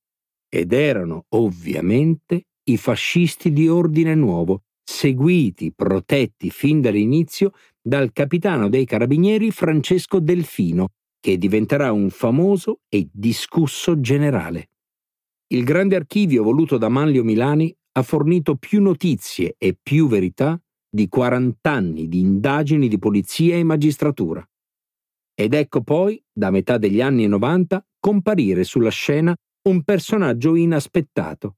Ed 0.53 0.73
erano, 0.73 1.27
ovviamente, 1.29 2.47
i 2.65 2.77
fascisti 2.77 3.53
di 3.53 3.69
ordine 3.69 4.17
nuovo, 4.17 4.65
seguiti, 4.83 5.73
protetti 5.73 6.51
fin 6.51 6.81
dall'inizio 6.81 7.53
dal 7.81 8.13
capitano 8.13 8.69
dei 8.69 8.85
carabinieri 8.85 9.53
Francesco 9.53 10.19
Delfino, 10.19 10.89
che 11.21 11.39
diventerà 11.39 11.93
un 11.93 12.11
famoso 12.11 12.81
e 12.89 13.09
discusso 13.13 14.01
generale. 14.01 14.71
Il 15.53 15.63
grande 15.63 15.95
archivio 15.95 16.43
voluto 16.43 16.79
da 16.79 16.89
Manlio 16.89 17.23
Milani 17.23 17.73
ha 17.93 18.03
fornito 18.03 18.57
più 18.57 18.83
notizie 18.83 19.55
e 19.57 19.77
più 19.81 20.09
verità 20.09 20.61
di 20.89 21.09
40 21.09 21.71
anni 21.71 22.09
di 22.09 22.19
indagini 22.19 22.89
di 22.89 22.99
polizia 22.99 23.57
e 23.57 23.63
magistratura. 23.63 24.45
Ed 25.33 25.55
ecco 25.55 25.83
poi, 25.83 26.21
da 26.33 26.51
metà 26.51 26.77
degli 26.77 27.01
anni 27.01 27.29
90, 27.29 27.85
comparire 28.01 28.65
sulla 28.65 28.91
scena 28.91 29.35
un 29.63 29.83
personaggio 29.83 30.55
inaspettato. 30.55 31.57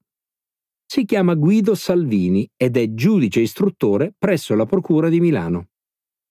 Si 0.84 1.05
chiama 1.05 1.34
Guido 1.34 1.74
Salvini 1.76 2.48
ed 2.57 2.76
è 2.76 2.92
giudice 2.94 3.40
istruttore 3.40 4.12
presso 4.18 4.55
la 4.57 4.66
Procura 4.66 5.09
di 5.09 5.20
Milano. 5.20 5.68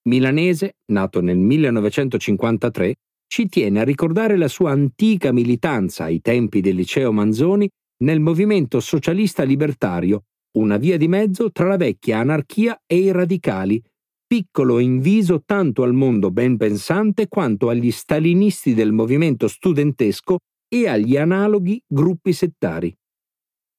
Milanese, 0.08 0.76
nato 0.92 1.20
nel 1.22 1.38
1953, 1.38 2.94
ci 3.26 3.46
tiene 3.46 3.80
a 3.80 3.84
ricordare 3.84 4.36
la 4.36 4.48
sua 4.48 4.72
antica 4.72 5.32
militanza 5.32 6.04
ai 6.04 6.20
tempi 6.20 6.60
del 6.60 6.76
liceo 6.76 7.12
Manzoni 7.12 7.68
nel 8.02 8.20
movimento 8.20 8.78
socialista 8.80 9.42
libertario, 9.42 10.24
una 10.58 10.76
via 10.76 10.98
di 10.98 11.08
mezzo 11.08 11.50
tra 11.50 11.66
la 11.66 11.76
vecchia 11.76 12.18
anarchia 12.18 12.78
e 12.86 12.96
i 12.98 13.10
radicali, 13.10 13.82
piccolo 14.26 14.78
in 14.78 15.00
viso 15.00 15.42
tanto 15.46 15.82
al 15.82 15.94
mondo 15.94 16.30
ben 16.30 16.58
pensante 16.58 17.28
quanto 17.28 17.70
agli 17.70 17.90
stalinisti 17.90 18.74
del 18.74 18.92
movimento 18.92 19.48
studentesco 19.48 20.38
e 20.72 20.88
agli 20.88 21.18
analoghi 21.18 21.82
gruppi 21.86 22.32
settari. 22.32 22.96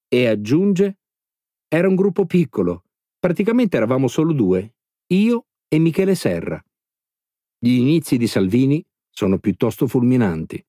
E 0.08 0.28
aggiunge, 0.28 1.00
era 1.68 1.88
un 1.88 1.96
gruppo 1.96 2.28
piccolo, 2.28 2.84
praticamente 3.18 3.78
eravamo 3.78 4.08
solo 4.08 4.32
due, 4.32 4.76
io 5.08 5.48
e 5.68 5.80
Michele 5.80 6.14
Serra. 6.14 6.64
Gli 7.58 7.78
inizi 7.80 8.18
di 8.18 8.28
Salvini 8.28 8.84
sono 9.10 9.40
piuttosto 9.40 9.88
fulminanti. 9.88 10.64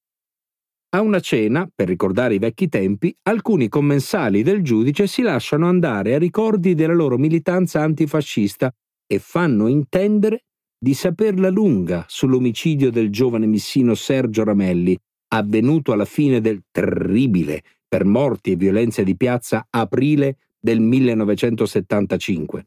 A 0.95 1.03
una 1.03 1.21
cena, 1.21 1.69
per 1.75 1.89
ricordare 1.89 2.37
i 2.37 2.39
vecchi 2.39 2.69
tempi, 2.69 3.15
alcuni 3.25 3.69
commensali 3.69 4.43
del 4.43 4.63
giudice 4.63 5.07
si 5.07 5.21
lasciano 5.21 5.69
andare 5.69 6.15
a 6.15 6.19
ricordi 6.19 6.75
della 6.75 6.95
loro 6.95 7.19
militanza 7.19 7.83
antifascista 7.83 8.73
e 9.07 9.19
fanno 9.19 9.67
intendere 9.67 10.45
di 10.79 10.95
saperla 10.95 11.51
lunga 11.51 12.07
sull'omicidio 12.09 12.91
del 12.91 13.11
giovane 13.11 13.47
missino 13.47 13.95
Sergio 13.95 14.45
Ramelli, 14.45 14.99
avvenuto 15.37 15.93
alla 15.93 16.05
fine 16.05 16.41
del 16.41 16.65
terribile 16.71 17.63
per 17.87 18.05
morti 18.05 18.53
e 18.53 18.57
violenze 18.57 19.03
di 19.05 19.17
piazza 19.17 19.67
aprile 19.69 20.39
del 20.59 20.81
1975. 20.81 22.65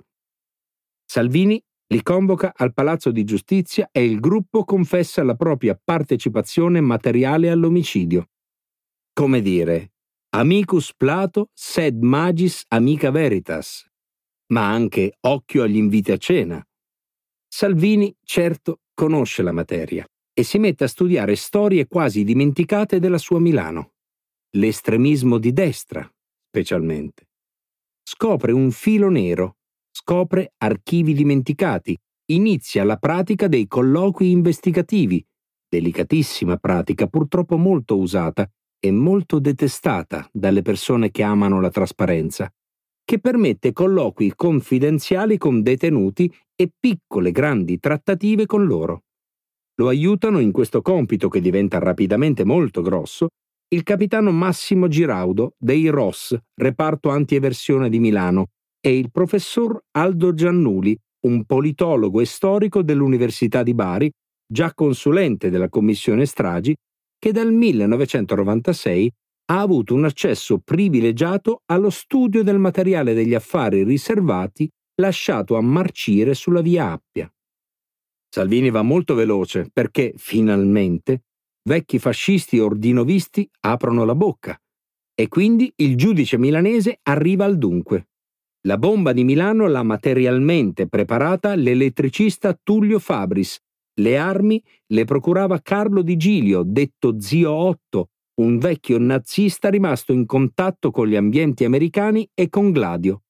Salvini 1.06 1.62
li 1.88 2.04
convoca 2.04 2.54
al 2.56 2.74
Palazzo 2.74 3.12
di 3.12 3.24
Giustizia 3.24 3.88
e 3.92 4.04
il 4.04 4.20
gruppo 4.20 4.66
confessa 4.66 5.24
la 5.24 5.36
propria 5.36 5.80
partecipazione 5.82 6.82
materiale 6.82 7.50
all'omicidio. 7.50 8.30
Come 9.14 9.42
dire, 9.42 9.94
amicus 10.32 10.94
plato 10.94 11.50
sed 11.54 12.02
magis 12.02 12.66
amica 12.68 13.10
veritas, 13.10 13.90
ma 14.48 14.70
anche 14.70 15.18
occhio 15.22 15.64
agli 15.64 15.78
inviti 15.78 16.12
a 16.12 16.18
cena. 16.18 16.62
Salvini, 17.48 18.14
certo, 18.24 18.82
conosce 18.94 19.42
la 19.42 19.54
materia 19.54 20.06
e 20.38 20.44
si 20.44 20.60
mette 20.60 20.84
a 20.84 20.88
studiare 20.88 21.36
storie 21.36 21.88
quasi 21.88 22.24
dimenticate 22.24 23.00
della 23.00 23.18
sua 23.18 23.40
Milano. 23.40 23.94
L'estremismo 24.58 25.40
di 25.40 25.52
destra, 25.52 26.08
specialmente. 26.48 27.30
Scopre 28.04 28.52
un 28.52 28.70
filo 28.72 29.10
nero 29.10 29.58
scopre 29.98 30.54
archivi 30.58 31.14
dimenticati, 31.14 31.98
inizia 32.32 32.84
la 32.84 32.98
pratica 32.98 33.48
dei 33.48 33.68
colloqui 33.68 34.30
investigativi, 34.30 35.26
delicatissima 35.68 36.58
pratica 36.58 37.08
purtroppo 37.08 37.58
molto 37.58 37.98
usata 37.98 38.48
e 38.80 38.92
molto 38.92 39.40
detestata 39.40 40.30
dalle 40.32 40.62
persone 40.62 41.10
che 41.10 41.24
amano 41.24 41.60
la 41.60 41.72
trasparenza, 41.72 42.48
che 43.04 43.20
permette 43.20 43.74
colloqui 43.74 44.34
confidenziali 44.36 45.40
con 45.40 45.64
detenuti 45.64 46.32
e 46.56 46.72
piccole 46.80 47.32
grandi 47.32 47.80
trattative 47.80 48.46
con 48.46 48.66
loro. 48.66 49.07
Lo 49.80 49.90
aiutano 49.90 50.40
in 50.40 50.52
questo 50.52 50.82
compito 50.82 51.30
che 51.30 51.40
diventa 51.40 51.78
rapidamente 51.80 52.44
molto 52.44 52.82
grosso 52.82 53.28
il 53.70 53.84
capitano 53.84 54.32
Massimo 54.32 54.88
Giraudo 54.88 55.54
dei 55.58 55.90
ROS, 55.90 56.38
reparto 56.56 57.10
antieversione 57.10 57.90
di 57.90 58.00
Milano, 58.00 58.48
e 58.80 58.98
il 58.98 59.12
professor 59.12 59.78
Aldo 59.92 60.34
Giannuli, 60.34 60.98
un 61.26 61.44
politologo 61.44 62.22
e 62.22 62.26
storico 62.26 62.82
dell'Università 62.82 63.64
di 63.64 63.74
Bari, 63.74 64.10
già 64.50 64.74
consulente 64.74 65.50
della 65.50 65.68
Commissione 65.68 66.26
Stragi, 66.26 66.74
che 67.20 67.32
dal 67.34 67.52
1996 67.52 69.12
ha 69.50 69.60
avuto 69.60 69.94
un 69.94 70.06
accesso 70.06 70.60
privilegiato 70.60 71.62
allo 71.66 71.90
studio 71.90 72.44
del 72.44 72.60
materiale 72.60 73.14
degli 73.14 73.34
affari 73.34 73.84
riservati 73.84 74.70
lasciato 75.02 75.58
a 75.58 75.62
marcire 75.62 76.34
sulla 76.34 76.62
via 76.62 76.92
Appia. 76.92 77.30
Salvini 78.38 78.70
va 78.70 78.84
molto 78.84 79.16
veloce 79.16 79.68
perché, 79.74 80.14
finalmente, 80.16 81.24
vecchi 81.68 81.98
fascisti 81.98 82.60
ordinovisti 82.60 83.50
aprono 83.62 84.06
la 84.06 84.14
bocca 84.14 84.56
e 85.16 85.28
quindi 85.28 85.74
il 85.78 85.98
giudice 85.98 86.38
milanese 86.38 87.00
arriva 87.02 87.46
al 87.46 87.58
dunque. 87.58 88.10
La 88.68 88.78
bomba 88.78 89.12
di 89.12 89.24
Milano 89.24 89.66
l'ha 89.66 89.82
materialmente 89.82 90.88
preparata 90.88 91.56
l'elettricista 91.56 92.56
Tullio 92.62 93.00
Fabris. 93.00 93.58
Le 94.00 94.18
armi 94.20 94.64
le 94.94 95.04
procurava 95.06 95.60
Carlo 95.60 96.04
Di 96.04 96.16
Gilio, 96.16 96.62
detto 96.64 97.20
Zio 97.20 97.52
Otto, 97.52 98.10
un 98.36 98.60
vecchio 98.60 99.00
nazista 99.00 99.70
rimasto 99.70 100.14
in 100.14 100.28
contatto 100.28 100.92
con 100.92 101.08
gli 101.08 101.16
ambienti 101.16 101.66
americani 101.66 102.30
e 102.36 102.50
con 102.50 102.70
Gladio. 102.70 103.24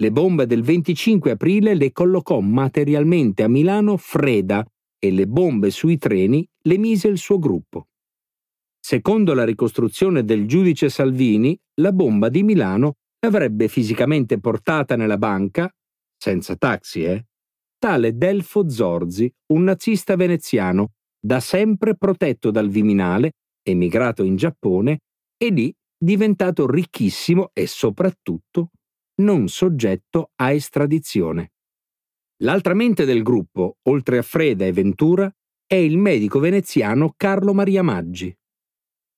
Le 0.00 0.12
bombe 0.12 0.46
del 0.46 0.62
25 0.62 1.32
aprile 1.32 1.74
le 1.74 1.90
collocò 1.90 2.38
materialmente 2.38 3.42
a 3.42 3.48
Milano 3.48 3.96
Freda 3.96 4.64
e 4.96 5.10
le 5.10 5.26
bombe 5.26 5.70
sui 5.70 5.98
treni 5.98 6.48
le 6.62 6.78
mise 6.78 7.08
il 7.08 7.18
suo 7.18 7.40
gruppo. 7.40 7.88
Secondo 8.78 9.34
la 9.34 9.44
ricostruzione 9.44 10.24
del 10.24 10.46
giudice 10.46 10.88
Salvini, 10.88 11.58
la 11.80 11.90
bomba 11.90 12.28
di 12.28 12.44
Milano 12.44 12.94
l'avrebbe 13.18 13.66
fisicamente 13.66 14.38
portata 14.38 14.94
nella 14.94 15.18
banca, 15.18 15.68
senza 16.16 16.54
taxi, 16.54 17.02
eh? 17.02 17.26
Tale 17.76 18.16
Delfo 18.16 18.70
Zorzi, 18.70 19.28
un 19.52 19.64
nazista 19.64 20.14
veneziano, 20.14 20.92
da 21.18 21.40
sempre 21.40 21.96
protetto 21.96 22.52
dal 22.52 22.68
Viminale, 22.68 23.32
emigrato 23.62 24.22
in 24.22 24.36
Giappone 24.36 25.00
e 25.36 25.48
lì 25.48 25.74
diventato 26.00 26.70
ricchissimo 26.70 27.50
e 27.52 27.66
soprattutto 27.66 28.70
non 29.18 29.48
soggetto 29.48 30.32
a 30.36 30.52
estradizione. 30.52 31.52
L'altra 32.42 32.74
mente 32.74 33.04
del 33.04 33.22
gruppo, 33.22 33.78
oltre 33.82 34.18
a 34.18 34.22
Freda 34.22 34.64
e 34.64 34.72
Ventura, 34.72 35.32
è 35.66 35.74
il 35.74 35.98
medico 35.98 36.38
veneziano 36.38 37.14
Carlo 37.16 37.52
Maria 37.52 37.82
Maggi. 37.82 38.34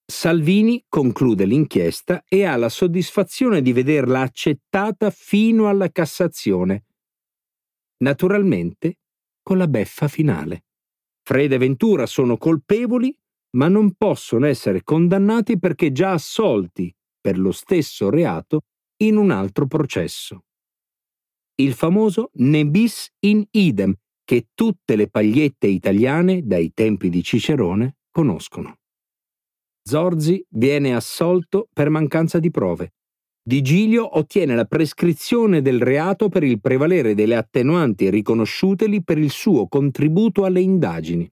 Salvini 0.04 0.84
conclude 0.88 1.44
l'inchiesta 1.44 2.24
e 2.26 2.44
ha 2.44 2.56
la 2.56 2.68
soddisfazione 2.68 3.62
di 3.62 3.72
vederla 3.72 4.22
accettata 4.22 5.10
fino 5.10 5.68
alla 5.68 5.90
Cassazione. 5.90 6.86
Naturalmente 7.98 8.98
con 9.42 9.58
la 9.58 9.68
beffa 9.68 10.08
finale. 10.08 10.64
Fred 11.22 11.52
e 11.52 11.58
Ventura 11.58 12.06
sono 12.06 12.36
colpevoli, 12.38 13.16
ma 13.56 13.68
non 13.68 13.94
possono 13.94 14.46
essere 14.46 14.82
condannati 14.82 15.58
perché 15.58 15.92
già 15.92 16.12
assolti 16.12 16.92
per 17.20 17.38
lo 17.38 17.52
stesso 17.52 18.10
reato 18.10 18.62
in 19.02 19.16
un 19.16 19.30
altro 19.30 19.66
processo. 19.66 20.44
Il 21.56 21.74
famoso 21.74 22.30
ne 22.34 22.66
bis 22.66 23.10
in 23.20 23.44
idem 23.50 23.94
che 24.24 24.48
tutte 24.54 24.96
le 24.96 25.08
pagliette 25.08 25.66
italiane 25.66 26.42
dai 26.42 26.72
tempi 26.72 27.10
di 27.10 27.22
Cicerone 27.22 27.96
conoscono. 28.10 28.78
Zorzi 29.82 30.44
viene 30.50 30.94
assolto 30.94 31.68
per 31.72 31.90
mancanza 31.90 32.38
di 32.38 32.50
prove. 32.50 32.94
Di 33.42 33.62
Giglio 33.62 34.18
ottiene 34.18 34.54
la 34.54 34.66
prescrizione 34.66 35.62
del 35.62 35.80
reato 35.80 36.28
per 36.28 36.44
il 36.44 36.60
prevalere 36.60 37.14
delle 37.14 37.36
attenuanti 37.36 38.10
riconosciuteli 38.10 39.02
per 39.02 39.18
il 39.18 39.30
suo 39.30 39.66
contributo 39.66 40.44
alle 40.44 40.60
indagini. 40.60 41.30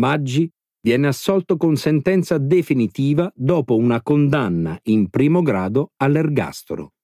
Maggi 0.00 0.50
viene 0.84 1.06
assolto 1.06 1.56
con 1.56 1.76
sentenza 1.76 2.38
definitiva 2.38 3.32
dopo 3.34 3.76
una 3.76 4.02
condanna 4.02 4.78
in 4.84 5.08
primo 5.10 5.40
grado 5.40 5.92
all'ergastolo. 5.96 6.94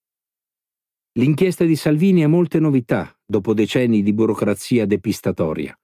L'inchiesta 1.19 1.65
di 1.65 1.77
Salvini 1.77 2.25
ha 2.25 2.29
molte 2.29 2.59
novità 2.59 3.17
dopo 3.25 3.55
decenni 3.55 4.03
di 4.03 4.13
burocrazia 4.13 4.85
depistatoria. 4.85 5.77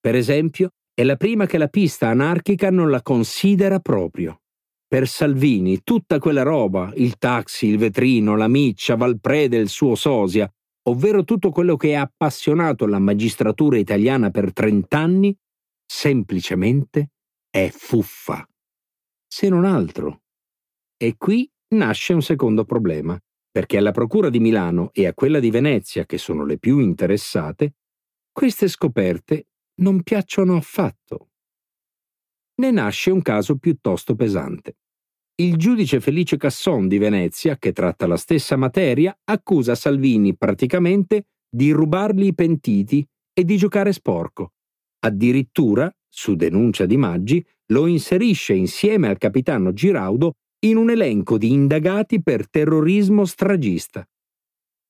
Per 0.00 0.14
esempio, 0.14 0.70
è 0.94 1.04
la 1.04 1.16
prima 1.16 1.46
che 1.46 1.58
la 1.58 1.68
pista 1.68 2.08
anarchica 2.08 2.70
non 2.70 2.90
la 2.90 3.02
considera 3.02 3.80
proprio. 3.80 4.40
Per 4.88 5.06
Salvini 5.06 5.82
tutta 5.82 6.18
quella 6.18 6.42
roba, 6.42 6.92
il 6.96 7.18
taxi, 7.18 7.66
il 7.66 7.76
vetrino, 7.76 8.36
la 8.36 8.48
miccia, 8.48 8.96
Valprede, 8.96 9.56
il 9.56 9.68
suo 9.68 9.94
sosia, 9.94 10.50
ovvero 10.88 11.24
tutto 11.24 11.50
quello 11.50 11.76
che 11.76 11.96
ha 11.96 12.02
appassionato 12.02 12.86
la 12.86 12.98
magistratura 12.98 13.76
italiana 13.76 14.30
per 14.30 14.52
trent'anni, 14.52 15.36
semplicemente 15.84 17.10
è 17.56 17.70
fuffa. 17.70 18.46
Se 19.26 19.48
non 19.48 19.64
altro. 19.64 20.24
E 20.94 21.16
qui 21.16 21.50
nasce 21.68 22.12
un 22.12 22.20
secondo 22.20 22.66
problema, 22.66 23.18
perché 23.50 23.78
alla 23.78 23.92
Procura 23.92 24.28
di 24.28 24.40
Milano 24.40 24.90
e 24.92 25.06
a 25.06 25.14
quella 25.14 25.40
di 25.40 25.48
Venezia, 25.48 26.04
che 26.04 26.18
sono 26.18 26.44
le 26.44 26.58
più 26.58 26.80
interessate, 26.80 27.76
queste 28.30 28.68
scoperte 28.68 29.46
non 29.80 30.02
piacciono 30.02 30.56
affatto. 30.56 31.30
Ne 32.56 32.70
nasce 32.72 33.10
un 33.10 33.22
caso 33.22 33.56
piuttosto 33.56 34.14
pesante. 34.14 34.76
Il 35.36 35.56
giudice 35.56 35.98
Felice 35.98 36.36
Casson 36.36 36.88
di 36.88 36.98
Venezia, 36.98 37.56
che 37.56 37.72
tratta 37.72 38.06
la 38.06 38.18
stessa 38.18 38.56
materia, 38.56 39.18
accusa 39.24 39.74
Salvini 39.74 40.36
praticamente 40.36 41.28
di 41.48 41.70
rubargli 41.70 42.26
i 42.26 42.34
pentiti 42.34 43.06
e 43.32 43.44
di 43.44 43.56
giocare 43.56 43.94
sporco. 43.94 44.55
Addirittura, 45.06 45.88
su 46.08 46.34
denuncia 46.34 46.84
di 46.84 46.96
Maggi, 46.96 47.44
lo 47.66 47.86
inserisce 47.86 48.54
insieme 48.54 49.08
al 49.08 49.18
capitano 49.18 49.72
Giraudo 49.72 50.32
in 50.66 50.76
un 50.76 50.90
elenco 50.90 51.38
di 51.38 51.52
indagati 51.52 52.20
per 52.20 52.50
terrorismo 52.50 53.24
stragista. 53.24 54.04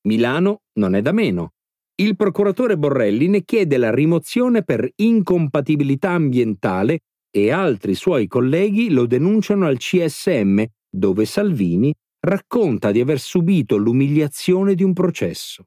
Milano 0.09 0.63
non 0.79 0.95
è 0.95 1.03
da 1.03 1.13
meno. 1.13 1.53
Il 1.97 2.17
procuratore 2.17 2.79
Borrelli 2.79 3.29
ne 3.29 3.45
chiede 3.45 3.77
la 3.77 3.93
rimozione 3.93 4.63
per 4.63 4.89
incompatibilità 4.97 6.11
ambientale 6.13 7.01
e 7.31 7.51
altri 7.51 7.95
suoi 7.95 8.27
colleghi 8.27 8.91
lo 8.91 9.05
denunciano 9.07 9.67
al 9.67 9.77
CSM, 9.77 10.65
dove 10.89 11.27
Salvini 11.27 11.93
racconta 12.21 12.91
di 12.91 13.01
aver 13.01 13.21
subito 13.21 13.77
l'umiliazione 13.77 14.75
di 14.75 14.83
un 14.83 14.95
processo. 14.95 15.67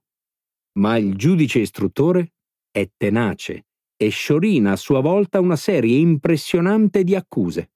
Ma 0.80 0.98
il 0.98 1.16
giudice 1.16 1.60
istruttore 1.60 2.32
è 2.72 2.90
tenace 2.98 3.66
e 4.02 4.10
sciorina 4.10 4.72
a 4.72 4.78
sua 4.78 5.02
volta 5.02 5.42
una 5.42 5.58
serie 5.58 5.98
impressionante 5.98 7.04
di 7.04 7.16
accuse. 7.16 7.72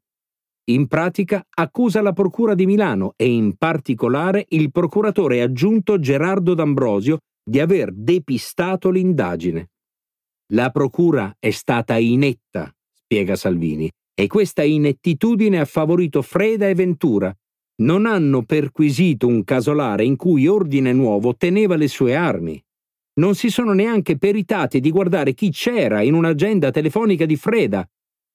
In 0.72 0.88
pratica 0.88 1.46
accusa 1.50 2.02
la 2.02 2.14
Procura 2.14 2.56
di 2.56 2.66
Milano 2.66 3.14
e 3.18 3.30
in 3.30 3.58
particolare 3.58 4.46
il 4.50 4.72
procuratore 4.72 5.42
aggiunto 5.42 6.00
Gerardo 6.00 6.54
D'Ambrosio 6.54 7.18
di 7.44 7.60
aver 7.60 7.92
depistato 7.92 8.90
l'indagine. 8.90 9.72
La 10.54 10.70
Procura 10.70 11.36
è 11.40 11.50
stata 11.50 11.98
inetta 11.98 12.74
spiega 13.14 13.36
Salvini, 13.36 13.92
e 14.16 14.28
questa 14.28 14.64
inettitudine 14.64 15.60
ha 15.60 15.66
favorito 15.66 16.22
Freda 16.24 16.68
e 16.68 16.74
Ventura. 16.74 17.34
Non 17.82 18.06
hanno 18.06 18.44
perquisito 18.44 19.28
un 19.28 19.44
casolare 19.44 20.04
in 20.04 20.16
cui 20.16 20.48
Ordine 20.48 20.94
Nuovo 20.94 21.36
teneva 21.36 21.76
le 21.76 21.88
sue 21.88 22.16
armi. 22.16 22.63
Non 23.16 23.36
si 23.36 23.50
sono 23.50 23.74
neanche 23.74 24.18
peritati 24.18 24.80
di 24.80 24.90
guardare 24.90 25.34
chi 25.34 25.52
c'era 25.52 26.02
in 26.02 26.16
un'agenda 26.16 26.72
telefonica 26.72 27.26
di 27.26 27.36
Freda. 27.36 27.88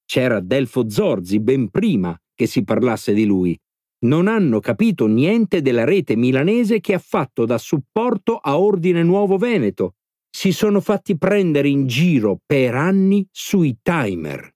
C'era 0.04 0.40
Delfo 0.40 0.88
Zorzi 0.88 1.40
ben 1.40 1.68
prima 1.68 2.16
che 2.34 2.46
si 2.46 2.62
parlasse 2.62 3.12
di 3.12 3.24
lui. 3.24 3.58
Non 4.06 4.28
hanno 4.28 4.60
capito 4.60 5.06
niente 5.06 5.60
della 5.60 5.84
rete 5.84 6.14
milanese 6.14 6.78
che 6.78 6.94
ha 6.94 7.00
fatto 7.00 7.44
da 7.44 7.58
supporto 7.58 8.36
a 8.36 8.58
Ordine 8.58 9.02
Nuovo 9.02 9.36
Veneto. 9.36 9.94
Si 10.30 10.52
sono 10.52 10.80
fatti 10.80 11.18
prendere 11.18 11.68
in 11.68 11.88
giro 11.88 12.38
per 12.46 12.76
anni 12.76 13.26
sui 13.32 13.78
timer. 13.82 14.54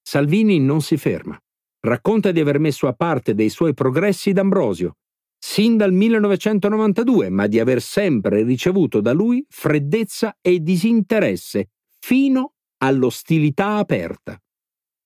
Salvini 0.00 0.58
non 0.58 0.80
si 0.80 0.96
ferma. 0.96 1.38
Racconta 1.80 2.32
di 2.32 2.40
aver 2.40 2.58
messo 2.58 2.86
a 2.86 2.94
parte 2.94 3.34
dei 3.34 3.50
suoi 3.50 3.74
progressi 3.74 4.32
d'Ambrosio, 4.32 4.96
sin 5.38 5.76
dal 5.76 5.92
1992, 5.92 7.30
ma 7.30 7.46
di 7.46 7.60
aver 7.60 7.80
sempre 7.80 8.42
ricevuto 8.42 9.00
da 9.00 9.12
lui 9.12 9.44
freddezza 9.48 10.36
e 10.40 10.60
disinteresse, 10.60 11.70
fino 11.98 12.54
all'ostilità 12.78 13.76
aperta. 13.76 14.40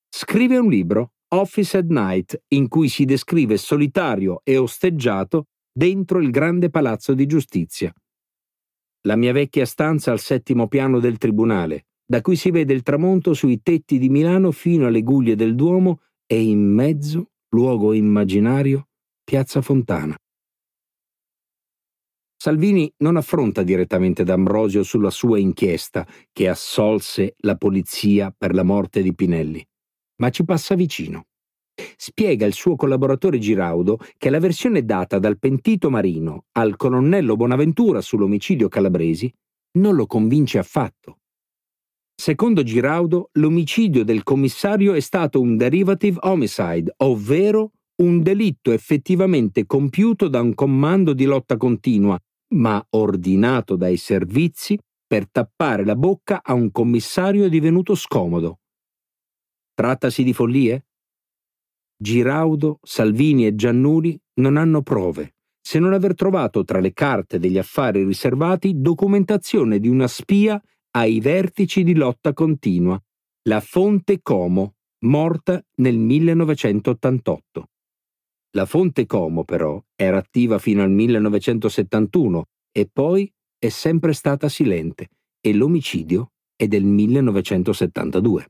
Scrive 0.09 0.57
un 0.57 0.69
libro, 0.69 1.13
Office 1.29 1.77
at 1.77 1.87
Night, 1.87 2.43
in 2.49 2.67
cui 2.67 2.89
si 2.89 3.05
descrive 3.05 3.57
solitario 3.57 4.41
e 4.43 4.57
osteggiato 4.57 5.47
dentro 5.71 6.19
il 6.19 6.31
grande 6.31 6.69
palazzo 6.69 7.13
di 7.13 7.25
giustizia. 7.25 7.93
La 9.03 9.15
mia 9.15 9.31
vecchia 9.31 9.65
stanza 9.65 10.11
al 10.11 10.19
settimo 10.19 10.67
piano 10.67 10.99
del 10.99 11.17
tribunale, 11.17 11.87
da 12.05 12.21
cui 12.21 12.35
si 12.35 12.51
vede 12.51 12.73
il 12.73 12.83
tramonto 12.83 13.33
sui 13.33 13.61
tetti 13.61 13.97
di 13.97 14.09
Milano 14.09 14.51
fino 14.51 14.85
alle 14.85 15.01
guglie 15.01 15.35
del 15.35 15.55
Duomo 15.55 16.01
e 16.27 16.41
in 16.41 16.61
mezzo, 16.61 17.31
luogo 17.49 17.93
immaginario, 17.93 18.89
Piazza 19.31 19.61
Fontana. 19.61 20.13
Salvini 22.35 22.91
non 22.97 23.15
affronta 23.15 23.63
direttamente 23.63 24.25
D'Ambrosio 24.25 24.83
sulla 24.83 25.09
sua 25.09 25.39
inchiesta 25.39 26.05
che 26.33 26.49
assolse 26.49 27.35
la 27.37 27.55
polizia 27.55 28.35
per 28.37 28.53
la 28.53 28.63
morte 28.63 29.01
di 29.01 29.15
Pinelli, 29.15 29.65
ma 30.17 30.31
ci 30.31 30.43
passa 30.43 30.75
vicino. 30.75 31.27
Spiega 31.95 32.45
il 32.45 32.51
suo 32.51 32.75
collaboratore 32.75 33.39
Giraudo 33.39 33.99
che 34.17 34.29
la 34.29 34.39
versione 34.39 34.83
data 34.83 35.17
dal 35.17 35.39
pentito 35.39 35.89
Marino 35.89 36.47
al 36.57 36.75
colonnello 36.75 37.37
Bonaventura 37.37 38.01
sull'omicidio 38.01 38.67
Calabresi 38.67 39.33
non 39.77 39.95
lo 39.95 40.07
convince 40.07 40.57
affatto. 40.57 41.19
Secondo 42.13 42.63
Giraudo, 42.63 43.29
l'omicidio 43.35 44.03
del 44.03 44.23
commissario 44.23 44.93
è 44.93 44.99
stato 44.99 45.39
un 45.39 45.55
derivative 45.55 46.17
homicide, 46.19 46.95
ovvero 46.97 47.71
un 47.97 48.21
delitto 48.21 48.71
effettivamente 48.71 49.65
compiuto 49.65 50.27
da 50.27 50.41
un 50.41 50.53
comando 50.53 51.13
di 51.13 51.25
lotta 51.25 51.57
continua, 51.57 52.19
ma 52.55 52.83
ordinato 52.91 53.75
dai 53.75 53.97
servizi 53.97 54.77
per 55.05 55.29
tappare 55.29 55.83
la 55.85 55.95
bocca 55.95 56.41
a 56.43 56.53
un 56.53 56.71
commissario 56.71 57.49
divenuto 57.49 57.95
scomodo. 57.95 58.59
Trattasi 59.73 60.23
di 60.23 60.33
follie? 60.33 60.85
Giraudo, 62.01 62.79
Salvini 62.81 63.45
e 63.45 63.55
Giannuli 63.55 64.19
non 64.35 64.57
hanno 64.57 64.81
prove, 64.81 65.35
se 65.61 65.79
non 65.79 65.93
aver 65.93 66.15
trovato 66.15 66.63
tra 66.63 66.79
le 66.79 66.93
carte 66.93 67.39
degli 67.39 67.57
affari 67.57 68.03
riservati 68.03 68.81
documentazione 68.81 69.79
di 69.79 69.87
una 69.87 70.07
spia 70.07 70.61
ai 70.91 71.19
vertici 71.19 71.83
di 71.83 71.93
lotta 71.93 72.33
continua, 72.33 73.01
la 73.43 73.59
Fonte 73.59 74.21
Como, 74.21 74.75
morta 75.05 75.63
nel 75.75 75.97
1988. 75.97 77.70
La 78.53 78.65
Fonte 78.65 79.05
Como, 79.05 79.45
però, 79.45 79.81
era 79.95 80.17
attiva 80.17 80.59
fino 80.59 80.83
al 80.83 80.91
1971 80.91 82.45
e 82.71 82.89
poi 82.91 83.31
è 83.57 83.69
sempre 83.69 84.11
stata 84.11 84.49
silente 84.49 85.07
e 85.39 85.53
l'omicidio 85.53 86.31
è 86.55 86.67
del 86.67 86.83
1972. 86.83 88.45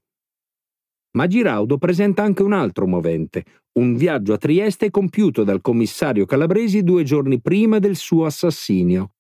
Ma 1.13 1.27
Giraudo 1.27 1.77
presenta 1.77 2.23
anche 2.23 2.41
un 2.41 2.53
altro 2.53 2.87
movente, 2.87 3.45
un 3.73 3.95
viaggio 3.95 4.33
a 4.33 4.37
Trieste 4.37 4.89
compiuto 4.89 5.43
dal 5.43 5.61
commissario 5.61 6.25
Calabresi 6.25 6.83
due 6.83 7.03
giorni 7.03 7.39
prima 7.39 7.79
del 7.79 7.95
suo 7.95 8.25
assassinio, 8.25 9.11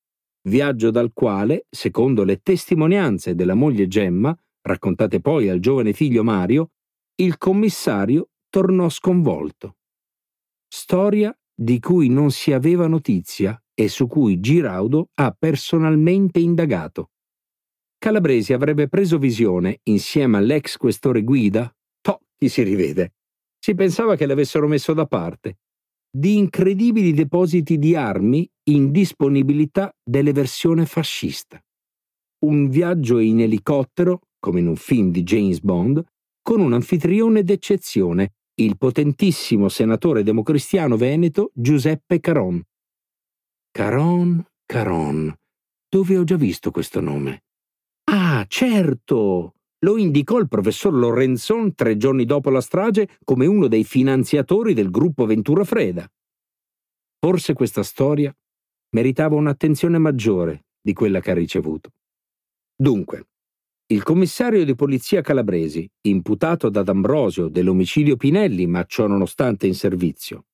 viaggio 0.49 0.89
dal 0.89 1.11
quale, 1.13 1.65
secondo 1.69 2.23
le 2.23 2.41
testimonianze 2.41 3.35
della 3.35 3.53
moglie 3.53 3.87
Gemma, 3.87 4.35
raccontate 4.61 5.19
poi 5.19 5.49
al 5.49 5.59
giovane 5.59 5.93
figlio 5.93 6.23
Mario, 6.23 6.71
il 7.15 7.37
commissario 7.37 8.29
tornò 8.49 8.89
sconvolto. 8.89 9.75
Storia 10.73 11.37
di 11.53 11.81
cui 11.81 12.07
non 12.07 12.31
si 12.31 12.53
aveva 12.53 12.87
notizia 12.87 13.61
e 13.73 13.89
su 13.89 14.07
cui 14.07 14.39
Giraudo 14.39 15.09
ha 15.15 15.35
personalmente 15.37 16.39
indagato. 16.39 17.09
Calabresi 17.97 18.53
avrebbe 18.53 18.87
preso 18.87 19.17
visione, 19.17 19.81
insieme 19.83 20.37
all'ex 20.37 20.77
questore 20.77 21.23
Guida, 21.23 21.69
toh, 21.99 22.21
chi 22.37 22.47
si 22.47 22.63
rivede. 22.63 23.15
Si 23.59 23.75
pensava 23.75 24.15
che 24.15 24.25
l'avessero 24.25 24.65
messo 24.65 24.93
da 24.93 25.05
parte, 25.05 25.57
di 26.09 26.37
incredibili 26.37 27.11
depositi 27.11 27.77
di 27.77 27.93
armi 27.93 28.49
in 28.69 28.91
disponibilità 28.91 29.93
dell'eversione 30.01 30.85
fascista. 30.85 31.61
Un 32.45 32.69
viaggio 32.69 33.19
in 33.19 33.41
elicottero, 33.41 34.21
come 34.39 34.61
in 34.61 34.67
un 34.67 34.77
film 34.77 35.11
di 35.11 35.23
James 35.23 35.59
Bond, 35.59 36.01
con 36.41 36.61
un 36.61 36.71
anfitrione 36.71 37.43
d'eccezione, 37.43 38.35
il 38.63 38.77
potentissimo 38.77 39.69
senatore 39.69 40.23
democristiano 40.23 40.97
veneto 40.97 41.51
Giuseppe 41.53 42.19
Caron. 42.19 42.61
Caron, 43.71 44.45
Caron. 44.65 45.33
Dove 45.87 46.17
ho 46.17 46.23
già 46.23 46.35
visto 46.35 46.71
questo 46.71 47.01
nome? 47.01 47.43
Ah, 48.05 48.45
certo! 48.47 49.55
lo 49.83 49.97
indicò 49.97 50.37
il 50.37 50.47
professor 50.47 50.93
Lorenzon 50.93 51.73
tre 51.73 51.97
giorni 51.97 52.25
dopo 52.25 52.49
la 52.49 52.61
strage 52.61 53.17
come 53.23 53.45
uno 53.45 53.67
dei 53.67 53.83
finanziatori 53.83 54.73
del 54.73 54.91
gruppo 54.91 55.25
Ventura 55.25 55.63
Freda. 55.63 56.07
Forse 57.19 57.53
questa 57.53 57.83
storia 57.83 58.35
meritava 58.95 59.35
un'attenzione 59.35 59.97
maggiore 59.97 60.65
di 60.81 60.93
quella 60.93 61.19
che 61.19 61.31
ha 61.31 61.35
ricevuto. 61.35 61.91
Dunque, 62.75 63.29
il 63.91 64.03
commissario 64.03 64.63
di 64.63 64.73
polizia 64.73 65.19
calabresi, 65.19 65.85
imputato 66.07 66.69
da 66.69 66.81
D'Ambrosio 66.81 67.49
dell'omicidio 67.49 68.15
Pinelli, 68.15 68.65
ma 68.65 68.85
ciò 68.85 69.05
nonostante 69.05 69.67
in 69.67 69.75
servizio, 69.75 70.45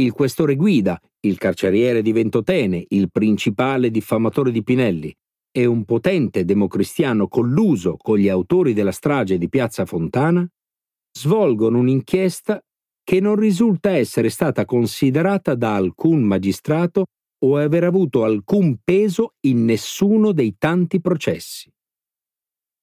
il 0.00 0.12
questore 0.12 0.56
Guida, 0.56 0.98
il 1.26 1.36
carceriere 1.36 2.00
di 2.00 2.12
Ventotene, 2.12 2.86
il 2.88 3.10
principale 3.10 3.90
diffamatore 3.90 4.50
di 4.50 4.62
Pinelli, 4.62 5.14
e 5.52 5.66
un 5.66 5.84
potente 5.84 6.46
democristiano 6.46 7.28
colluso 7.28 7.98
con 7.98 8.16
gli 8.16 8.30
autori 8.30 8.72
della 8.72 8.92
strage 8.92 9.36
di 9.36 9.50
Piazza 9.50 9.84
Fontana, 9.84 10.48
svolgono 11.18 11.78
un'inchiesta 11.78 12.62
che 13.04 13.20
non 13.20 13.36
risulta 13.36 13.90
essere 13.90 14.30
stata 14.30 14.64
considerata 14.64 15.54
da 15.54 15.74
alcun 15.74 16.22
magistrato 16.22 17.04
o 17.44 17.58
aver 17.58 17.84
avuto 17.84 18.24
alcun 18.24 18.78
peso 18.82 19.34
in 19.40 19.66
nessuno 19.66 20.32
dei 20.32 20.56
tanti 20.56 20.98
processi. 21.02 21.70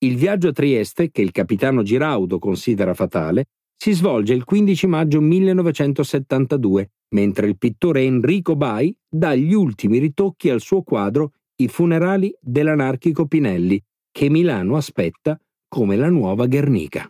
Il 0.04 0.18
viaggio 0.18 0.50
a 0.50 0.52
Trieste, 0.52 1.12
che 1.12 1.22
il 1.22 1.32
capitano 1.32 1.82
Giraudo 1.82 2.38
considera 2.38 2.94
fatale, 2.94 3.46
si 3.78 3.94
svolge 3.94 4.34
il 4.34 4.44
15 4.44 4.86
maggio 4.86 5.22
1972, 5.22 6.92
mentre 7.16 7.48
il 7.48 7.58
pittore 7.58 8.02
Enrico 8.02 8.58
Bai 8.58 8.94
dà 9.10 9.34
gli 9.34 9.54
ultimi 9.54 10.00
ritocchi 10.00 10.50
al 10.50 10.60
suo 10.60 10.82
quadro 10.82 11.36
i 11.56 11.70
funerali 11.70 12.36
dell'anarchico 12.38 13.28
Pinelli, 13.28 13.82
che 14.12 14.30
Milano 14.30 14.76
aspetta 14.76 15.40
come 15.70 15.96
la 15.96 16.10
nuova 16.10 16.48
Guernica. 16.48 17.10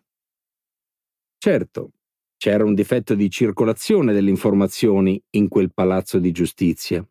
Certo, 1.40 1.94
c'era 2.38 2.64
un 2.64 2.76
difetto 2.76 3.16
di 3.16 3.28
circolazione 3.32 4.14
delle 4.14 4.30
informazioni 4.30 5.20
in 5.32 5.48
quel 5.48 5.74
palazzo 5.74 6.20
di 6.20 6.32
giustizia. 6.32 7.04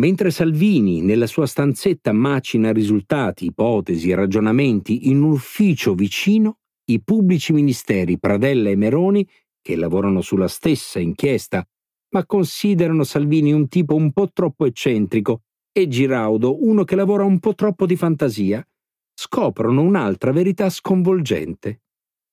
Mentre 0.00 0.30
Salvini 0.30 1.02
nella 1.02 1.26
sua 1.26 1.46
stanzetta 1.46 2.12
macina 2.12 2.72
risultati, 2.72 3.46
ipotesi 3.46 4.10
e 4.10 4.14
ragionamenti 4.14 5.10
in 5.10 5.22
un 5.22 5.32
ufficio 5.32 5.94
vicino, 5.94 6.60
i 6.90 7.02
pubblici 7.02 7.52
ministeri 7.52 8.18
Pradella 8.18 8.70
e 8.70 8.76
Meroni, 8.76 9.26
che 9.60 9.76
lavorano 9.76 10.22
sulla 10.22 10.48
stessa 10.48 10.98
inchiesta, 10.98 11.66
ma 12.14 12.24
considerano 12.24 13.04
Salvini 13.04 13.52
un 13.52 13.68
tipo 13.68 13.94
un 13.94 14.12
po' 14.12 14.30
troppo 14.32 14.64
eccentrico 14.64 15.42
e 15.70 15.88
Giraudo 15.88 16.64
uno 16.64 16.84
che 16.84 16.96
lavora 16.96 17.24
un 17.24 17.38
po' 17.38 17.54
troppo 17.54 17.86
di 17.86 17.96
fantasia, 17.96 18.66
scoprono 19.14 19.82
un'altra 19.82 20.32
verità 20.32 20.70
sconvolgente, 20.70 21.82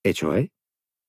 e 0.01 0.13
cioè 0.13 0.47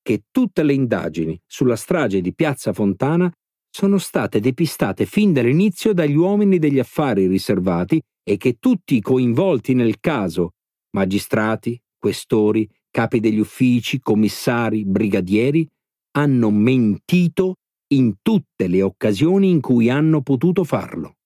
che 0.03 0.25
tutte 0.31 0.63
le 0.63 0.73
indagini 0.73 1.41
sulla 1.47 1.77
strage 1.77 2.21
di 2.21 2.35
Piazza 2.35 2.73
Fontana 2.73 3.33
sono 3.71 3.99
state 3.99 4.41
depistate 4.41 5.07
fin 5.07 5.33
dall'inizio 5.33 5.93
dagli 5.93 6.17
uomini 6.17 6.59
degli 6.59 6.79
affari 6.79 7.27
riservati 7.27 8.01
e 8.23 8.37
che 8.37 8.59
tutti 8.59 8.97
i 8.97 9.01
coinvolti 9.01 9.75
nel 9.75 10.01
caso, 10.01 10.55
magistrati, 10.91 11.81
questori, 11.99 12.69
capi 12.91 13.21
degli 13.21 13.39
uffici, 13.39 14.01
commissari, 14.01 14.85
brigadieri, 14.85 15.67
hanno 16.13 16.51
mentito 16.51 17.57
in 17.93 18.17
tutte 18.23 18.67
le 18.67 18.83
occasioni 18.83 19.51
in 19.51 19.61
cui 19.61 19.89
hanno 19.89 20.23
potuto 20.23 20.65
farlo 20.65 21.17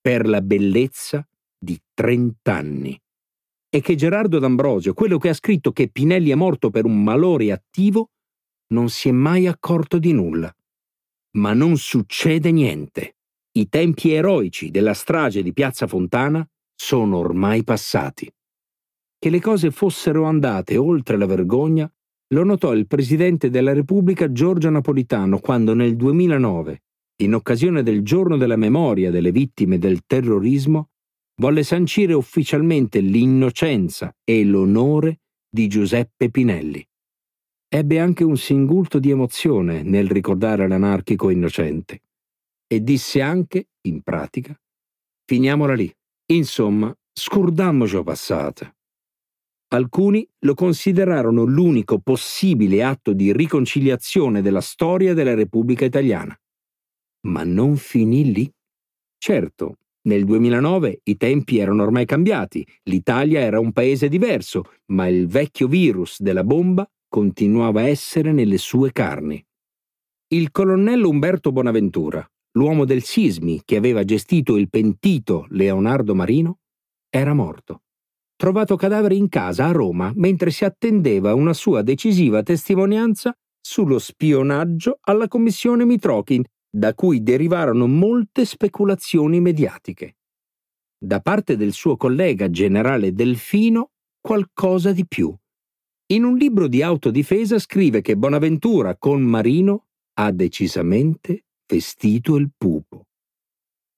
per 0.00 0.26
la 0.26 0.40
bellezza 0.40 1.26
di 1.58 1.78
trent'anni. 1.92 2.98
E 3.72 3.80
che 3.80 3.94
Gerardo 3.94 4.38
D'Ambrosio, 4.38 4.94
quello 4.94 5.18
che 5.18 5.28
ha 5.28 5.34
scritto 5.34 5.72
che 5.72 5.88
Pinelli 5.88 6.30
è 6.30 6.34
morto 6.34 6.70
per 6.70 6.86
un 6.86 7.02
malore 7.02 7.52
attivo, 7.52 8.08
non 8.72 8.88
si 8.88 9.08
è 9.08 9.12
mai 9.12 9.46
accorto 9.46 9.98
di 9.98 10.12
nulla. 10.12 10.52
Ma 11.36 11.52
non 11.52 11.76
succede 11.76 12.50
niente. 12.50 13.16
I 13.52 13.68
tempi 13.68 14.12
eroici 14.12 14.70
della 14.70 14.94
strage 14.94 15.42
di 15.42 15.52
Piazza 15.52 15.86
Fontana 15.86 16.46
sono 16.74 17.18
ormai 17.18 17.62
passati. 17.62 18.32
Che 19.18 19.30
le 19.30 19.40
cose 19.40 19.70
fossero 19.70 20.24
andate 20.24 20.76
oltre 20.76 21.16
la 21.16 21.26
vergogna 21.26 21.92
lo 22.32 22.44
notò 22.44 22.72
il 22.72 22.86
Presidente 22.86 23.50
della 23.50 23.72
Repubblica 23.72 24.30
Giorgio 24.30 24.70
Napolitano 24.70 25.40
quando 25.40 25.74
nel 25.74 25.96
2009, 25.96 26.82
in 27.22 27.34
occasione 27.34 27.82
del 27.82 28.02
giorno 28.02 28.36
della 28.36 28.56
memoria 28.56 29.10
delle 29.10 29.32
vittime 29.32 29.78
del 29.78 30.02
terrorismo, 30.06 30.90
volle 31.40 31.62
sancire 31.64 32.12
ufficialmente 32.12 33.00
l'innocenza 33.00 34.14
e 34.24 34.44
l'onore 34.44 35.20
di 35.48 35.66
Giuseppe 35.66 36.30
Pinelli. 36.30 36.86
Ebbe 37.72 38.00
anche 38.00 38.24
un 38.24 38.36
singulto 38.36 38.98
di 38.98 39.10
emozione 39.10 39.84
nel 39.84 40.08
ricordare 40.08 40.66
l'anarchico 40.66 41.30
innocente 41.30 42.02
e 42.66 42.82
disse 42.82 43.20
anche, 43.20 43.68
in 43.82 44.02
pratica, 44.02 44.60
finiamola 45.24 45.74
lì. 45.74 45.88
Insomma, 46.32 46.92
scurdammoci 47.12 48.02
passata. 48.02 48.74
Alcuni 49.68 50.28
lo 50.40 50.54
considerarono 50.54 51.44
l'unico 51.44 52.00
possibile 52.00 52.82
atto 52.82 53.12
di 53.12 53.32
riconciliazione 53.32 54.42
della 54.42 54.60
storia 54.60 55.14
della 55.14 55.34
Repubblica 55.34 55.84
Italiana. 55.84 56.36
Ma 57.28 57.44
non 57.44 57.76
finì 57.76 58.32
lì. 58.32 58.52
Certo, 59.16 59.76
nel 60.08 60.24
2009 60.24 61.02
i 61.04 61.16
tempi 61.16 61.58
erano 61.58 61.84
ormai 61.84 62.04
cambiati, 62.04 62.66
l'Italia 62.84 63.38
era 63.38 63.60
un 63.60 63.70
paese 63.70 64.08
diverso, 64.08 64.64
ma 64.86 65.06
il 65.06 65.28
vecchio 65.28 65.68
virus 65.68 66.20
della 66.20 66.42
bomba 66.42 66.84
continuava 67.10 67.80
a 67.80 67.88
essere 67.88 68.32
nelle 68.32 68.56
sue 68.56 68.92
carni. 68.92 69.44
Il 70.28 70.52
colonnello 70.52 71.08
Umberto 71.08 71.50
Bonaventura, 71.50 72.24
l'uomo 72.52 72.84
del 72.84 73.02
sismi 73.02 73.62
che 73.64 73.76
aveva 73.76 74.04
gestito 74.04 74.56
il 74.56 74.70
pentito 74.70 75.46
Leonardo 75.50 76.14
Marino, 76.14 76.60
era 77.10 77.34
morto. 77.34 77.82
Trovato 78.36 78.76
cadavere 78.76 79.16
in 79.16 79.28
casa 79.28 79.66
a 79.66 79.72
Roma 79.72 80.12
mentre 80.14 80.50
si 80.50 80.64
attendeva 80.64 81.34
una 81.34 81.52
sua 81.52 81.82
decisiva 81.82 82.42
testimonianza 82.42 83.36
sullo 83.60 83.98
spionaggio 83.98 84.98
alla 85.02 85.28
commissione 85.28 85.84
Mitrokin 85.84 86.42
da 86.72 86.94
cui 86.94 87.22
derivarono 87.22 87.88
molte 87.88 88.44
speculazioni 88.44 89.40
mediatiche. 89.40 90.16
Da 90.96 91.18
parte 91.20 91.56
del 91.56 91.72
suo 91.72 91.96
collega 91.96 92.48
generale 92.50 93.12
Delfino 93.12 93.90
qualcosa 94.20 94.92
di 94.92 95.06
più. 95.06 95.34
In 96.12 96.24
un 96.24 96.36
libro 96.36 96.66
di 96.66 96.82
autodifesa 96.82 97.60
scrive 97.60 98.00
che 98.00 98.16
Bonaventura 98.16 98.96
con 98.96 99.22
Marino 99.22 99.86
ha 100.14 100.32
decisamente 100.32 101.44
vestito 101.70 102.34
il 102.34 102.50
pupo. 102.56 103.04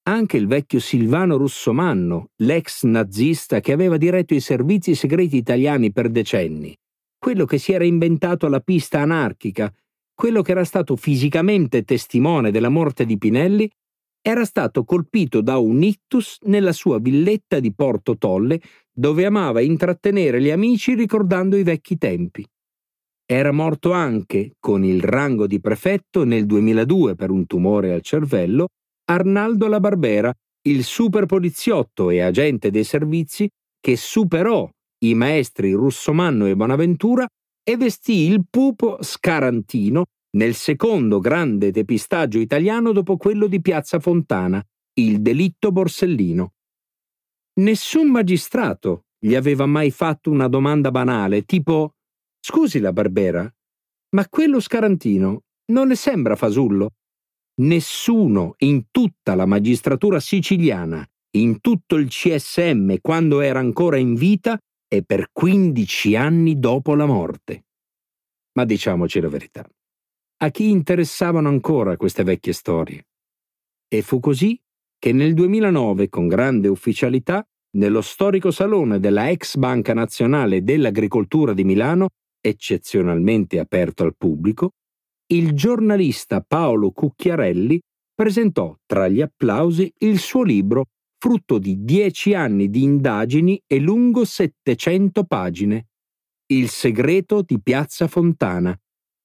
Anche 0.02 0.36
il 0.36 0.46
vecchio 0.46 0.78
Silvano 0.78 1.38
Russomanno, 1.38 2.32
l'ex 2.42 2.82
nazista 2.82 3.60
che 3.60 3.72
aveva 3.72 3.96
diretto 3.96 4.34
i 4.34 4.40
servizi 4.40 4.94
segreti 4.94 5.38
italiani 5.38 5.90
per 5.90 6.10
decenni, 6.10 6.76
quello 7.18 7.46
che 7.46 7.56
si 7.56 7.72
era 7.72 7.84
inventato 7.84 8.46
la 8.48 8.60
pista 8.60 9.00
anarchica 9.00 9.72
quello 10.14 10.42
che 10.42 10.52
era 10.52 10.64
stato 10.64 10.94
fisicamente 10.96 11.82
testimone 11.82 12.50
della 12.50 12.68
morte 12.68 13.04
di 13.04 13.18
Pinelli 13.18 13.68
era 14.22 14.44
stato 14.44 14.84
colpito 14.84 15.40
da 15.40 15.58
un 15.58 15.82
ictus 15.82 16.38
nella 16.42 16.72
sua 16.72 16.98
villetta 17.00 17.58
di 17.58 17.74
Porto 17.74 18.16
Tolle, 18.16 18.60
dove 18.92 19.26
amava 19.26 19.60
intrattenere 19.60 20.40
gli 20.40 20.50
amici 20.50 20.94
ricordando 20.94 21.56
i 21.56 21.64
vecchi 21.64 21.98
tempi. 21.98 22.46
Era 23.26 23.50
morto 23.50 23.92
anche, 23.92 24.52
con 24.60 24.84
il 24.84 25.02
rango 25.02 25.46
di 25.46 25.60
prefetto 25.60 26.24
nel 26.24 26.46
2002 26.46 27.16
per 27.16 27.30
un 27.30 27.46
tumore 27.46 27.92
al 27.92 28.02
cervello, 28.02 28.68
Arnaldo 29.06 29.66
La 29.66 29.80
Barbera, 29.80 30.32
il 30.68 30.84
super 30.84 31.26
poliziotto 31.26 32.10
e 32.10 32.20
agente 32.20 32.70
dei 32.70 32.84
servizi 32.84 33.48
che 33.80 33.96
superò 33.96 34.68
i 35.04 35.14
maestri 35.14 35.72
Russomanno 35.72 36.46
e 36.46 36.54
Bonaventura 36.54 37.26
e 37.64 37.76
vestì 37.76 38.28
il 38.28 38.44
pupo 38.48 38.98
scarantino 39.00 40.04
nel 40.36 40.54
secondo 40.54 41.18
grande 41.18 41.70
depistaggio 41.70 42.38
italiano 42.38 42.92
dopo 42.92 43.16
quello 43.16 43.46
di 43.46 43.60
Piazza 43.60 44.00
Fontana, 44.00 44.64
il 44.94 45.20
delitto 45.20 45.72
Borsellino. 45.72 46.54
Nessun 47.60 48.10
magistrato 48.10 49.06
gli 49.18 49.34
aveva 49.34 49.66
mai 49.66 49.90
fatto 49.90 50.30
una 50.30 50.48
domanda 50.48 50.90
banale, 50.90 51.42
tipo 51.42 51.94
Scusi 52.44 52.80
la 52.80 52.92
Barbera, 52.92 53.48
ma 54.16 54.28
quello 54.28 54.58
scarantino 54.58 55.42
non 55.66 55.86
le 55.86 55.94
sembra 55.94 56.34
fasullo? 56.34 56.94
Nessuno 57.60 58.54
in 58.58 58.86
tutta 58.90 59.34
la 59.34 59.46
magistratura 59.46 60.18
siciliana, 60.18 61.06
in 61.36 61.60
tutto 61.60 61.96
il 61.96 62.08
CSM 62.08 62.96
quando 63.00 63.40
era 63.40 63.60
ancora 63.60 63.96
in 63.96 64.14
vita, 64.14 64.58
e 64.88 65.04
per 65.04 65.28
15 65.32 66.16
anni 66.16 66.58
dopo 66.58 66.94
la 66.94 67.06
morte. 67.06 67.64
Ma 68.54 68.64
diciamoci 68.64 69.20
la 69.20 69.28
verità. 69.28 69.66
A 70.42 70.50
chi 70.50 70.70
interessavano 70.70 71.48
ancora 71.48 71.96
queste 71.96 72.24
vecchie 72.24 72.52
storie? 72.52 73.06
E 73.86 74.02
fu 74.02 74.18
così 74.18 74.60
che 74.98 75.12
nel 75.12 75.34
2009, 75.34 76.08
con 76.08 76.26
grande 76.26 76.66
ufficialità, 76.66 77.46
nello 77.76 78.00
storico 78.00 78.50
salone 78.50 78.98
della 78.98 79.30
ex 79.30 79.54
Banca 79.56 79.94
Nazionale 79.94 80.64
dell'Agricoltura 80.64 81.52
di 81.52 81.62
Milano, 81.62 82.08
eccezionalmente 82.40 83.60
aperto 83.60 84.02
al 84.02 84.16
pubblico, 84.16 84.72
il 85.32 85.52
giornalista 85.52 86.40
Paolo 86.40 86.90
Cucchiarelli 86.90 87.80
presentò 88.12 88.76
tra 88.84 89.06
gli 89.06 89.20
applausi 89.20 89.92
il 89.98 90.18
suo 90.18 90.42
libro 90.42 90.86
frutto 91.18 91.58
di 91.58 91.84
dieci 91.84 92.34
anni 92.34 92.68
di 92.68 92.82
indagini 92.82 93.62
e 93.64 93.78
lungo 93.78 94.24
700 94.24 95.22
pagine, 95.22 95.86
Il 96.52 96.68
segreto 96.68 97.42
di 97.42 97.60
Piazza 97.62 98.08
Fontana, 98.08 98.76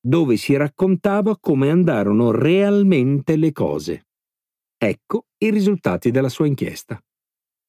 dove 0.08 0.38
si 0.38 0.56
raccontava 0.56 1.38
come 1.38 1.70
andarono 1.70 2.32
realmente 2.32 3.36
le 3.36 3.52
cose. 3.52 4.08
Ecco 4.78 5.26
i 5.38 5.50
risultati 5.50 6.12
della 6.12 6.30
sua 6.30 6.48
inchiesta. 6.48 6.98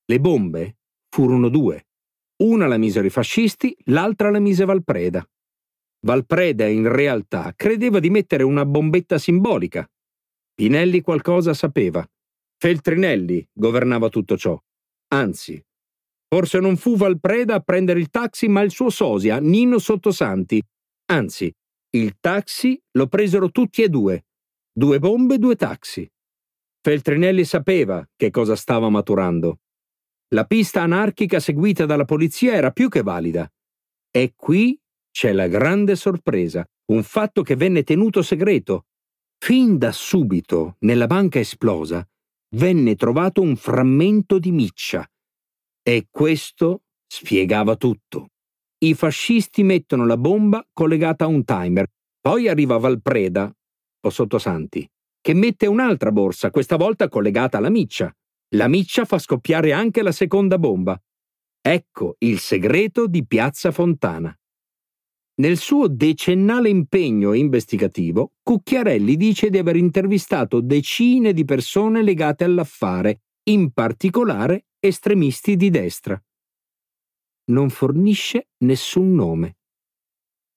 Le 0.04 0.20
bombe 0.20 0.76
furono 1.08 1.48
due. 1.48 1.86
Una 2.44 2.68
la 2.68 2.76
misero 2.76 3.06
i 3.06 3.10
fascisti, 3.10 3.76
l'altra 3.86 4.30
la 4.30 4.38
mise 4.38 4.64
Valpreda. 4.64 5.28
Valpreda 6.06 6.66
in 6.66 6.88
realtà 6.88 7.52
credeva 7.56 7.98
di 7.98 8.08
mettere 8.08 8.44
una 8.44 8.64
bombetta 8.64 9.18
simbolica. 9.18 9.84
Pinelli 10.54 11.00
qualcosa 11.00 11.54
sapeva 11.54 12.08
Feltrinelli 12.60 13.48
governava 13.52 14.08
tutto 14.08 14.36
ciò. 14.36 14.56
Anzi, 15.08 15.60
forse 16.28 16.60
non 16.60 16.76
fu 16.76 16.96
Valpreda 16.96 17.54
a 17.54 17.60
prendere 17.60 17.98
il 17.98 18.10
taxi, 18.10 18.46
ma 18.46 18.60
il 18.60 18.70
suo 18.70 18.90
sosia, 18.90 19.38
Nino 19.38 19.78
Sottosanti. 19.78 20.62
Anzi, 21.06 21.52
il 21.90 22.18
taxi 22.20 22.80
lo 22.92 23.06
presero 23.06 23.50
tutti 23.50 23.82
e 23.82 23.88
due. 23.88 24.26
Due 24.70 24.98
bombe, 24.98 25.38
due 25.38 25.56
taxi. 25.56 26.10
Feltrinelli 26.80 27.44
sapeva 27.44 28.06
che 28.14 28.30
cosa 28.30 28.56
stava 28.56 28.88
maturando. 28.90 29.60
La 30.34 30.44
pista 30.44 30.82
anarchica 30.82 31.40
seguita 31.40 31.86
dalla 31.86 32.04
polizia 32.04 32.52
era 32.52 32.70
più 32.70 32.88
che 32.88 33.02
valida. 33.02 33.50
E 34.10 34.34
qui 34.36 34.78
c'è 35.10 35.32
la 35.32 35.48
grande 35.48 35.96
sorpresa, 35.96 36.68
un 36.92 37.02
fatto 37.02 37.42
che 37.42 37.56
venne 37.56 37.82
tenuto 37.82 38.22
segreto. 38.22 38.86
Fin 39.38 39.78
da 39.78 39.90
subito, 39.90 40.76
nella 40.80 41.06
banca 41.06 41.38
esplosa, 41.38 42.06
venne 42.56 42.94
trovato 42.96 43.40
un 43.40 43.56
frammento 43.56 44.38
di 44.38 44.52
miccia. 44.52 45.08
E 45.82 46.08
questo 46.10 46.82
spiegava 47.06 47.76
tutto. 47.76 48.28
I 48.80 48.94
fascisti 48.94 49.64
mettono 49.64 50.06
la 50.06 50.16
bomba 50.16 50.64
collegata 50.72 51.24
a 51.24 51.28
un 51.28 51.44
timer, 51.44 51.90
poi 52.20 52.46
arriva 52.46 52.78
Valpreda, 52.78 53.52
o 54.00 54.10
Sottosanti, 54.10 54.88
che 55.20 55.34
mette 55.34 55.66
un'altra 55.66 56.12
borsa, 56.12 56.50
questa 56.50 56.76
volta 56.76 57.08
collegata 57.08 57.58
alla 57.58 57.70
miccia. 57.70 58.14
La 58.54 58.68
miccia 58.68 59.04
fa 59.04 59.18
scoppiare 59.18 59.72
anche 59.72 60.00
la 60.02 60.12
seconda 60.12 60.58
bomba. 60.58 60.96
Ecco 61.60 62.14
il 62.18 62.38
segreto 62.38 63.08
di 63.08 63.26
Piazza 63.26 63.72
Fontana. 63.72 64.32
Nel 65.40 65.56
suo 65.56 65.88
decennale 65.88 66.68
impegno 66.68 67.32
investigativo, 67.32 68.34
Cucchiarelli 68.42 69.16
dice 69.16 69.50
di 69.50 69.58
aver 69.58 69.76
intervistato 69.76 70.60
decine 70.60 71.32
di 71.32 71.44
persone 71.44 72.02
legate 72.02 72.44
all'affare, 72.44 73.22
in 73.50 73.72
particolare 73.72 74.66
estremisti 74.78 75.56
di 75.56 75.70
destra. 75.70 76.20
Non 77.48 77.70
fornisce 77.70 78.48
nessun 78.58 79.14
nome. 79.14 79.56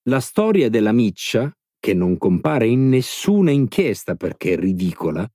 La 0.08 0.20
storia 0.20 0.68
della 0.68 0.92
miccia, 0.92 1.50
che 1.78 1.94
non 1.94 2.18
compare 2.18 2.66
in 2.66 2.88
nessuna 2.88 3.50
inchiesta 3.50 4.14
perché 4.14 4.52
è 4.52 4.56
ridicola, 4.56 5.26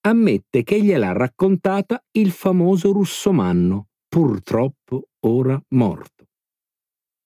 ammette 0.00 0.62
che 0.62 0.82
gliel'ha 0.82 1.12
raccontata 1.12 2.02
il 2.12 2.30
famoso 2.32 2.92
russomanno, 2.92 3.88
purtroppo 4.08 5.08
ora 5.26 5.60
morto. 5.68 6.26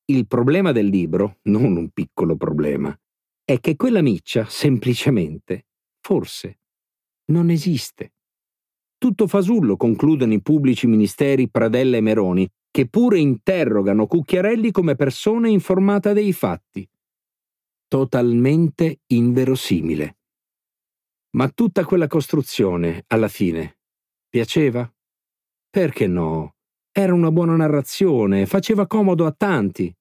Il 0.06 0.26
problema 0.26 0.72
del 0.72 0.86
libro, 0.86 1.38
non 1.42 1.76
un 1.76 1.88
piccolo 1.90 2.36
problema, 2.36 2.94
è 3.44 3.60
che 3.60 3.76
quella 3.76 4.02
miccia 4.02 4.44
semplicemente, 4.44 5.66
forse, 6.00 6.60
non 7.32 7.48
esiste. 7.48 8.12
Tutto 8.98 9.26
fasullo 9.26 9.76
concludono 9.76 10.34
i 10.34 10.42
pubblici 10.42 10.86
ministeri 10.86 11.48
Pradella 11.48 11.96
e 11.96 12.00
Meroni, 12.00 12.50
che 12.70 12.88
pure 12.88 13.18
interrogano 13.18 14.06
Cucchiarelli 14.06 14.70
come 14.70 14.94
persona 14.94 15.48
informata 15.48 16.12
dei 16.12 16.32
fatti. 16.32 16.88
Totalmente 17.88 19.00
inverosimile. 19.06 20.18
Ma 21.32 21.48
tutta 21.48 21.84
quella 21.84 22.06
costruzione, 22.06 23.04
alla 23.08 23.28
fine, 23.28 23.78
piaceva? 24.28 24.92
Perché 25.68 26.06
no? 26.06 26.56
Era 26.92 27.14
una 27.14 27.30
buona 27.30 27.56
narrazione, 27.56 28.46
faceva 28.46 28.86
comodo 28.86 29.26
a 29.26 29.32
tanti. 29.32 29.94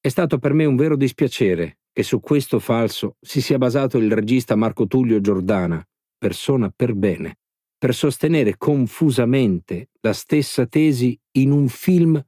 È 0.00 0.08
stato 0.08 0.38
per 0.38 0.52
me 0.52 0.64
un 0.64 0.76
vero 0.76 0.96
dispiacere 0.96 1.78
che 1.92 2.02
su 2.02 2.20
questo 2.20 2.58
falso 2.58 3.16
si 3.20 3.40
sia 3.40 3.58
basato 3.58 3.98
il 3.98 4.12
regista 4.12 4.54
Marco 4.54 4.86
Tullio 4.86 5.20
Giordana, 5.20 5.84
persona 6.18 6.70
per 6.74 6.94
bene, 6.94 7.38
per 7.78 7.94
sostenere 7.94 8.56
confusamente 8.56 9.90
la 10.00 10.12
stessa 10.12 10.66
tesi 10.66 11.18
in 11.36 11.50
un 11.50 11.68
film 11.68 12.22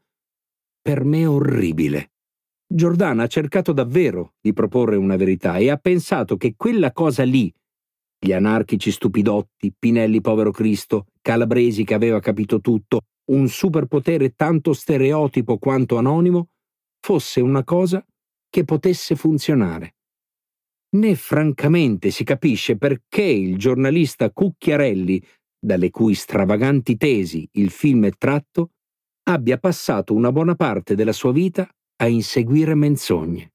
per 0.80 1.05
me 1.05 1.26
orribile. 1.26 2.12
Giordana 2.66 3.24
ha 3.24 3.26
cercato 3.26 3.72
davvero 3.72 4.35
di 4.40 4.52
proporre 4.52 4.97
una 4.97 5.16
verità 5.16 5.56
e 5.56 5.70
ha 5.70 5.76
pensato 5.76 6.36
che 6.36 6.55
quella 6.56 6.93
cosa 6.93 7.22
lì, 7.24 7.52
gli 8.18 8.32
anarchici 8.32 8.90
stupidotti, 8.90 9.72
Pinelli 9.78 10.20
povero 10.20 10.51
Cristo, 10.51 11.06
Calabresi 11.22 11.85
che 11.85 11.94
aveva 11.94 12.20
capito 12.20 12.60
tutto, 12.60 13.02
un 13.30 13.48
superpotere 13.48 14.35
tanto 14.35 14.72
stereotipo 14.72 15.59
quanto 15.59 15.97
anonimo, 15.97 16.48
fosse 17.01 17.40
una 17.40 17.64
cosa 17.64 18.05
che 18.51 18.64
potesse 18.64 19.14
funzionare. 19.16 19.94
Né 20.90 21.14
francamente 21.14 22.10
si 22.10 22.24
capisce 22.24 22.76
perché 22.76 23.22
il 23.22 23.56
giornalista 23.56 24.30
Cucchiarelli, 24.30 25.22
dalle 25.59 25.90
cui 25.90 26.14
stravaganti 26.14 26.97
tesi 26.97 27.48
il 27.52 27.70
film 27.70 28.06
è 28.06 28.10
tratto, 28.16 28.72
abbia 29.28 29.59
passato 29.59 30.14
una 30.14 30.32
buona 30.32 30.55
parte 30.55 30.94
della 30.94 31.12
sua 31.12 31.32
vita 31.32 31.68
a 31.96 32.09
inseguire 32.09 32.74
menzogne. 32.74 33.52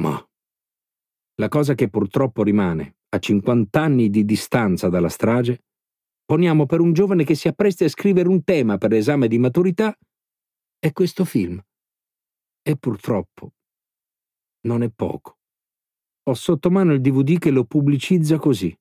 Ma 0.00 0.24
la 1.38 1.48
cosa 1.48 1.74
che 1.74 1.88
purtroppo 1.88 2.42
rimane, 2.42 2.98
a 3.08 3.18
50 3.18 3.80
anni 3.80 4.08
di 4.08 4.24
distanza 4.24 4.88
dalla 4.88 5.08
strage, 5.08 5.64
poniamo 6.24 6.64
per 6.64 6.80
un 6.80 6.92
giovane 6.92 7.24
che 7.24 7.34
si 7.34 7.48
appresta 7.48 7.84
a 7.84 7.88
scrivere 7.88 8.28
un 8.28 8.44
tema 8.44 8.78
per 8.78 8.92
esame 8.92 9.26
di 9.26 9.38
maturità, 9.38 9.96
è 10.78 10.92
questo 10.92 11.24
film. 11.24 11.60
E 12.62 12.76
purtroppo 12.76 13.52
non 14.66 14.82
è 14.82 14.90
poco. 14.90 15.38
Ho 16.28 16.34
sotto 16.34 16.70
mano 16.70 16.92
il 16.92 17.00
DVD 17.00 17.38
che 17.38 17.50
lo 17.50 17.64
pubblicizza 17.64 18.38
così. 18.38 18.76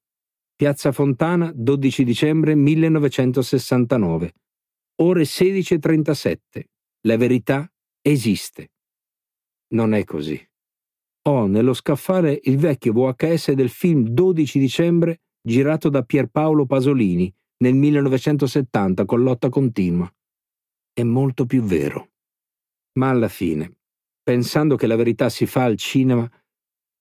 Piazza 0.55 0.91
Fontana, 0.91 1.51
12 1.53 2.03
dicembre 2.03 2.55
1969. 2.55 4.33
Ore 5.01 5.23
16.37. 5.23 6.37
La 7.01 7.17
verità 7.17 7.69
esiste. 8.01 8.69
Non 9.73 9.93
è 9.93 10.05
così. 10.05 10.41
Ho 11.27 11.47
nello 11.47 11.73
scaffale 11.73 12.39
il 12.43 12.57
vecchio 12.57 12.93
VHS 12.93 13.51
del 13.51 13.69
film 13.69 14.07
12 14.07 14.57
dicembre 14.57 15.23
girato 15.41 15.89
da 15.89 16.01
Pierpaolo 16.03 16.65
Pasolini 16.65 17.33
nel 17.57 17.73
1970 17.73 19.03
con 19.03 19.21
lotta 19.21 19.49
continua. 19.49 20.09
È 20.93 21.03
molto 21.03 21.45
più 21.45 21.61
vero. 21.63 22.11
Ma 22.93 23.09
alla 23.09 23.27
fine, 23.27 23.79
pensando 24.23 24.77
che 24.77 24.87
la 24.87 24.95
verità 24.95 25.27
si 25.27 25.45
fa 25.45 25.65
al 25.65 25.75
cinema, 25.75 26.29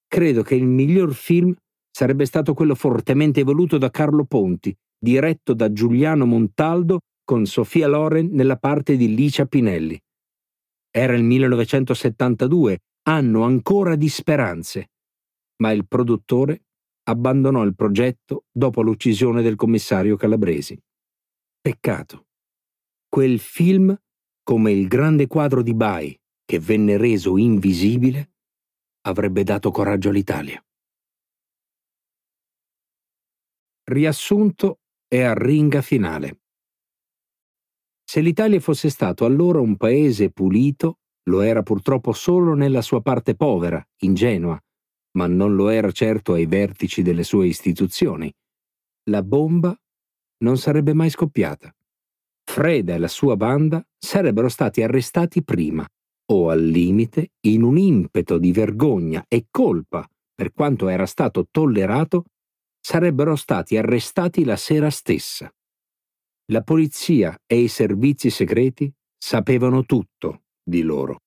credo 0.09 0.43
che 0.43 0.57
il 0.57 0.67
miglior 0.67 1.15
film 1.15 1.55
sarebbe 1.93 2.27
stato 2.27 2.55
quello 2.55 2.75
fortemente 2.75 3.45
voluto 3.45 3.79
da 3.79 3.91
Carlo 3.91 4.25
Ponti, 4.25 4.77
diretto 4.99 5.55
da 5.55 5.73
Giuliano 5.73 6.27
Montaldo 6.27 6.99
con 7.25 7.47
Sofia 7.47 7.89
Loren 7.89 8.29
nella 8.33 8.57
parte 8.57 8.97
di 8.97 9.15
Licia 9.15 9.47
Pinelli. 9.47 10.01
Era 10.91 11.15
il 11.15 11.25
1972, 11.25 12.83
anno 13.09 13.43
ancora 13.43 13.97
di 13.97 14.09
speranze, 14.09 14.91
ma 15.57 15.73
il 15.73 15.87
produttore 15.87 16.67
abbandonò 17.05 17.65
il 17.65 17.75
progetto 17.75 18.45
dopo 18.51 18.83
l'uccisione 18.83 19.43
del 19.43 19.57
commissario 19.57 20.17
Calabresi. 20.17 20.81
Peccato. 21.61 22.27
Quel 23.09 23.39
film 23.39 23.97
come 24.45 24.73
il 24.73 24.87
grande 24.89 25.27
quadro 25.27 25.63
di 25.63 25.75
Bai, 25.75 26.17
che 26.45 26.59
venne 26.59 26.99
reso 26.99 27.39
invisibile, 27.39 28.35
avrebbe 29.07 29.43
dato 29.43 29.71
coraggio 29.71 30.11
all'Italia. 30.11 30.63
Riassunto 33.85 34.81
e 35.09 35.23
arringa 35.23 35.81
finale. 35.81 36.44
Se 38.15 38.21
l'Italia 38.21 38.61
fosse 38.61 38.91
stato 38.91 39.25
allora 39.25 39.59
un 39.59 39.77
paese 39.77 40.31
pulito, 40.31 41.01
lo 41.31 41.41
era 41.41 41.65
purtroppo 41.65 42.13
solo 42.13 42.55
nella 42.55 42.81
sua 42.81 43.01
parte 43.01 43.35
povera, 43.35 43.85
ingenua, 44.03 44.57
ma 45.19 45.27
non 45.27 45.57
lo 45.57 45.69
era 45.69 45.91
certo 45.91 46.35
ai 46.35 46.47
vertici 46.47 47.03
delle 47.03 47.25
sue 47.25 47.49
istituzioni. 47.49 48.33
La 49.11 49.25
bomba 49.25 49.77
non 50.45 50.59
sarebbe 50.59 50.95
mai 50.95 51.11
scoppiata. 51.11 51.75
Freda 52.45 52.95
e 52.95 52.99
la 52.99 53.09
sua 53.09 53.37
banda 53.37 53.85
sarebbero 53.99 54.49
stati 54.49 54.81
arrestati 54.81 55.43
prima, 55.43 55.85
o 56.27 56.51
al 56.51 56.65
limite, 56.65 57.33
in 57.49 57.65
un 57.65 57.77
impeto 57.77 58.39
di 58.39 58.53
vergogna 58.53 59.25
e 59.27 59.49
colpa 59.51 60.09
per 60.33 60.53
quanto 60.53 60.87
era 60.87 61.07
stato 61.07 61.49
tollerato, 61.51 62.27
sarebbero 62.79 63.35
stati 63.35 63.77
arrestati 63.77 64.45
la 64.45 64.55
sera 64.55 64.91
stessa. 64.91 65.53
La 66.53 66.61
polizia 66.61 67.35
e 67.47 67.59
i 67.59 67.69
servizi 67.69 68.29
segreti 68.29 68.93
sapevano 69.17 69.85
tutto 69.87 70.43
di 70.63 70.83
loro. 70.83 71.21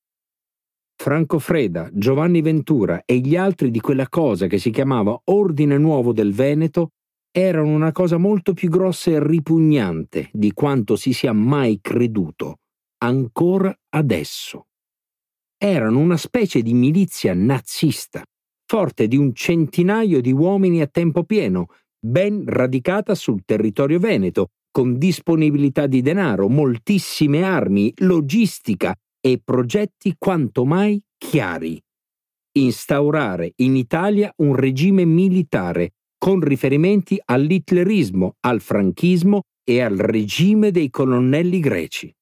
Franco 0.96 1.40
Freda, 1.40 1.90
Giovanni 1.92 2.42
Ventura 2.42 3.02
e 3.04 3.18
gli 3.18 3.36
altri 3.36 3.72
di 3.72 3.80
quella 3.80 4.08
cosa 4.10 4.46
che 4.46 4.60
si 4.60 4.70
chiamava 4.70 5.20
Ordine 5.26 5.78
Nuovo 5.80 6.14
del 6.14 6.34
Veneto 6.34 6.92
erano 7.32 7.70
una 7.70 7.92
cosa 7.92 8.18
molto 8.18 8.54
più 8.54 8.70
grossa 8.70 9.12
e 9.12 9.26
ripugnante 9.26 10.30
di 10.34 10.54
quanto 10.54 10.96
si 10.96 11.14
sia 11.14 11.34
mai 11.34 11.80
creduto, 11.82 12.58
ancora 13.00 13.76
adesso. 13.90 14.68
Erano 15.58 15.98
una 15.98 16.18
specie 16.18 16.62
di 16.62 16.74
milizia 16.74 17.34
nazista, 17.34 18.24
forte 18.66 19.08
di 19.08 19.18
un 19.18 19.34
centinaio 19.34 20.22
di 20.22 20.32
uomini 20.32 20.82
a 20.82 20.88
tempo 20.88 21.24
pieno, 21.24 21.68
ben 22.00 22.44
radicata 22.46 23.16
sul 23.16 23.44
territorio 23.46 24.00
veneto, 24.00 24.50
con 24.72 24.98
disponibilità 24.98 25.88
di 25.88 26.02
denaro, 26.02 26.48
moltissime 26.50 27.44
armi, 27.44 27.94
logistica 27.98 28.96
e 29.20 29.42
progetti 29.44 30.16
quanto 30.18 30.66
mai 30.66 31.02
chiari. 31.18 31.82
Instaurare 32.58 33.54
in 33.58 33.76
Italia 33.76 34.32
un 34.38 34.56
regime 34.56 35.06
militare 35.06 35.92
con 36.18 36.40
riferimenti 36.40 37.22
all'hitlerismo, 37.24 38.36
al 38.42 38.62
franchismo 38.62 39.42
e 39.64 39.82
al 39.82 39.98
regime 39.98 40.72
dei 40.72 40.90
colonnelli 40.90 41.60
greci. 41.60 42.14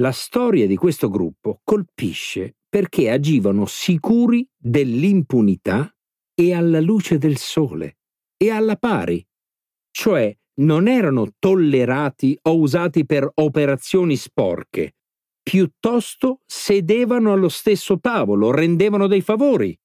La 0.00 0.12
storia 0.12 0.66
di 0.66 0.76
questo 0.76 1.10
gruppo 1.10 1.60
colpisce 1.64 2.56
perché 2.68 3.10
agivano 3.10 3.66
sicuri 3.66 4.46
dell'impunità 4.56 5.92
e 6.34 6.54
alla 6.54 6.80
luce 6.80 7.18
del 7.18 7.36
sole 7.36 7.98
e 8.36 8.50
alla 8.50 8.76
pari, 8.76 9.26
cioè 9.90 10.32
non 10.58 10.88
erano 10.88 11.28
tollerati 11.38 12.38
o 12.42 12.58
usati 12.58 13.04
per 13.04 13.30
operazioni 13.34 14.16
sporche, 14.16 14.94
piuttosto 15.42 16.40
sedevano 16.46 17.32
allo 17.32 17.48
stesso 17.48 17.98
tavolo, 17.98 18.50
rendevano 18.50 19.06
dei 19.06 19.20
favori. 19.20 19.76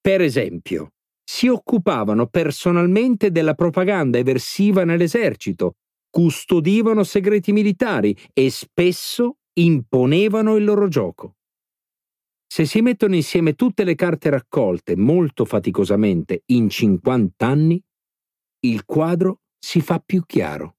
Per 0.00 0.20
esempio, 0.20 0.92
si 1.24 1.48
occupavano 1.48 2.28
personalmente 2.28 3.30
della 3.30 3.54
propaganda 3.54 4.18
eversiva 4.18 4.84
nell'esercito, 4.84 5.74
custodivano 6.08 7.02
segreti 7.02 7.52
militari 7.52 8.16
e 8.32 8.48
spesso 8.50 9.38
imponevano 9.54 10.56
il 10.56 10.64
loro 10.64 10.88
gioco. 10.88 11.34
Se 12.46 12.64
si 12.64 12.80
mettono 12.80 13.16
insieme 13.16 13.54
tutte 13.54 13.82
le 13.82 13.96
carte 13.96 14.30
raccolte 14.30 14.96
molto 14.96 15.44
faticosamente 15.44 16.42
in 16.46 16.70
50 16.70 17.46
anni, 17.46 17.82
il 18.60 18.84
quadro 18.84 19.40
si 19.58 19.80
fa 19.80 20.02
più 20.04 20.24
chiaro. 20.26 20.76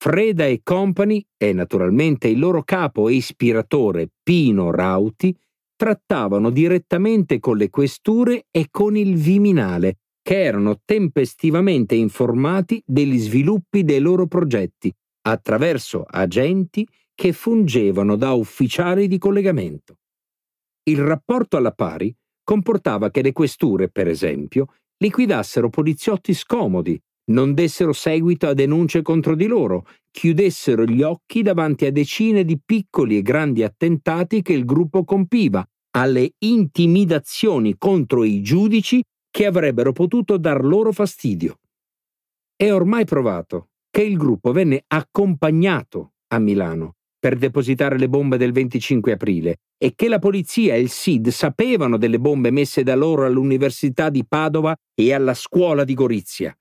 Freda 0.00 0.46
e 0.46 0.60
Company 0.62 1.24
e 1.36 1.52
naturalmente 1.52 2.28
il 2.28 2.38
loro 2.38 2.62
capo 2.62 3.08
e 3.08 3.14
ispiratore 3.14 4.10
Pino 4.22 4.70
Rauti 4.70 5.36
trattavano 5.74 6.50
direttamente 6.50 7.38
con 7.38 7.56
le 7.56 7.68
questure 7.70 8.46
e 8.50 8.68
con 8.70 8.96
il 8.96 9.16
Viminale, 9.16 9.98
che 10.22 10.42
erano 10.42 10.80
tempestivamente 10.84 11.94
informati 11.94 12.82
degli 12.84 13.18
sviluppi 13.18 13.82
dei 13.82 14.00
loro 14.00 14.26
progetti 14.26 14.92
attraverso 15.22 16.04
agenti 16.04 16.86
che 17.14 17.32
fungevano 17.32 18.16
da 18.16 18.32
ufficiali 18.32 19.08
di 19.08 19.18
collegamento. 19.18 19.96
Il 20.84 20.98
rapporto 20.98 21.56
alla 21.56 21.72
pari 21.72 22.14
comportava 22.44 23.10
che 23.10 23.22
le 23.22 23.32
questure, 23.32 23.88
per 23.88 24.08
esempio, 24.08 24.66
liquidassero 24.98 25.68
poliziotti 25.68 26.34
scomodi 26.34 27.00
non 27.28 27.54
dessero 27.54 27.92
seguito 27.92 28.46
a 28.46 28.54
denunce 28.54 29.02
contro 29.02 29.34
di 29.34 29.46
loro, 29.46 29.86
chiudessero 30.10 30.84
gli 30.84 31.02
occhi 31.02 31.42
davanti 31.42 31.86
a 31.86 31.92
decine 31.92 32.44
di 32.44 32.58
piccoli 32.64 33.18
e 33.18 33.22
grandi 33.22 33.62
attentati 33.62 34.42
che 34.42 34.52
il 34.52 34.64
gruppo 34.64 35.04
compiva, 35.04 35.66
alle 35.92 36.32
intimidazioni 36.38 37.76
contro 37.78 38.24
i 38.24 38.42
giudici 38.42 39.02
che 39.30 39.46
avrebbero 39.46 39.92
potuto 39.92 40.36
dar 40.36 40.64
loro 40.64 40.92
fastidio. 40.92 41.58
È 42.54 42.72
ormai 42.72 43.04
provato 43.04 43.68
che 43.90 44.02
il 44.02 44.16
gruppo 44.16 44.52
venne 44.52 44.84
accompagnato 44.86 46.12
a 46.28 46.38
Milano 46.38 46.94
per 47.18 47.36
depositare 47.36 47.98
le 47.98 48.08
bombe 48.08 48.36
del 48.36 48.52
25 48.52 49.12
aprile 49.12 49.56
e 49.76 49.94
che 49.94 50.08
la 50.08 50.18
polizia 50.18 50.74
e 50.74 50.80
il 50.80 50.90
SID 50.90 51.28
sapevano 51.28 51.96
delle 51.96 52.18
bombe 52.18 52.50
messe 52.50 52.82
da 52.82 52.94
loro 52.94 53.24
all'Università 53.24 54.08
di 54.08 54.24
Padova 54.26 54.76
e 54.94 55.12
alla 55.12 55.34
scuola 55.34 55.84
di 55.84 55.94
Gorizia 55.94 56.56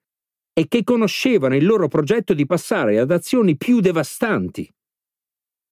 e 0.57 0.67
che 0.67 0.83
conoscevano 0.83 1.55
il 1.55 1.63
loro 1.63 1.87
progetto 1.87 2.33
di 2.33 2.47
passare 2.47 2.97
ad 2.97 3.11
azioni 3.11 3.55
più 3.57 3.79
devastanti. 3.79 4.67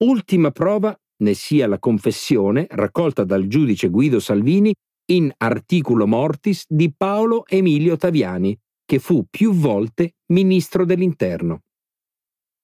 Ultima 0.04 0.52
prova 0.52 0.96
ne 1.24 1.34
sia 1.34 1.66
la 1.66 1.80
confessione 1.80 2.68
raccolta 2.70 3.24
dal 3.24 3.48
giudice 3.48 3.88
Guido 3.88 4.20
Salvini 4.20 4.72
in 5.10 5.32
articulo 5.38 6.06
mortis 6.06 6.66
di 6.68 6.92
Paolo 6.96 7.44
Emilio 7.48 7.96
Taviani, 7.96 8.56
che 8.84 9.00
fu 9.00 9.24
più 9.28 9.54
volte 9.54 10.12
ministro 10.26 10.84
dell'Interno. 10.84 11.62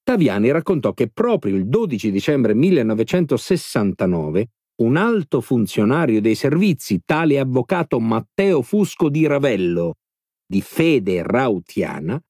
Taviani 0.05 0.53
raccontò 0.53 0.93
che 0.93 1.09
proprio 1.09 1.57
il 1.57 1.67
12 1.67 2.13
dicembre 2.13 2.55
1969 2.55 4.47
un 4.83 4.97
alto 4.97 5.41
funzionario 5.41 6.21
dei 6.21 6.37
servizi, 6.37 7.01
tale 7.05 7.41
avvocato 7.41 7.99
Matteo 7.99 8.63
Fusco 8.63 9.09
di 9.09 9.27
Ravello, 9.27 9.95
di 10.53 10.61
fede 10.61 11.23
rautiana, 11.23 12.23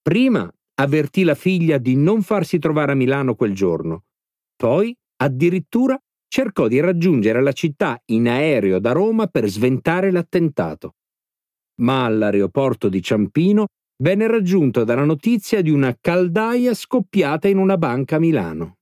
prima 0.00 0.50
avvertì 0.80 1.22
la 1.22 1.34
figlia 1.34 1.76
di 1.76 1.96
non 1.96 2.22
farsi 2.22 2.58
trovare 2.58 2.92
a 2.92 2.94
Milano 2.94 3.34
quel 3.34 3.52
giorno, 3.52 4.04
poi 4.56 4.96
addirittura 5.16 6.00
cercò 6.28 6.66
di 6.66 6.80
raggiungere 6.80 7.42
la 7.42 7.52
città 7.52 8.00
in 8.06 8.26
aereo 8.26 8.78
da 8.78 8.92
Roma 8.92 9.26
per 9.26 9.48
sventare 9.48 10.10
l'attentato. 10.10 10.94
Ma 11.82 12.06
all'aeroporto 12.06 12.88
di 12.88 13.02
Ciampino 13.02 13.66
venne 14.02 14.28
raggiunto 14.28 14.84
dalla 14.84 15.04
notizia 15.04 15.60
di 15.60 15.68
una 15.68 15.94
caldaia 16.00 16.72
scoppiata 16.72 17.48
in 17.48 17.58
una 17.58 17.76
banca 17.76 18.16
a 18.16 18.18
Milano. 18.18 18.76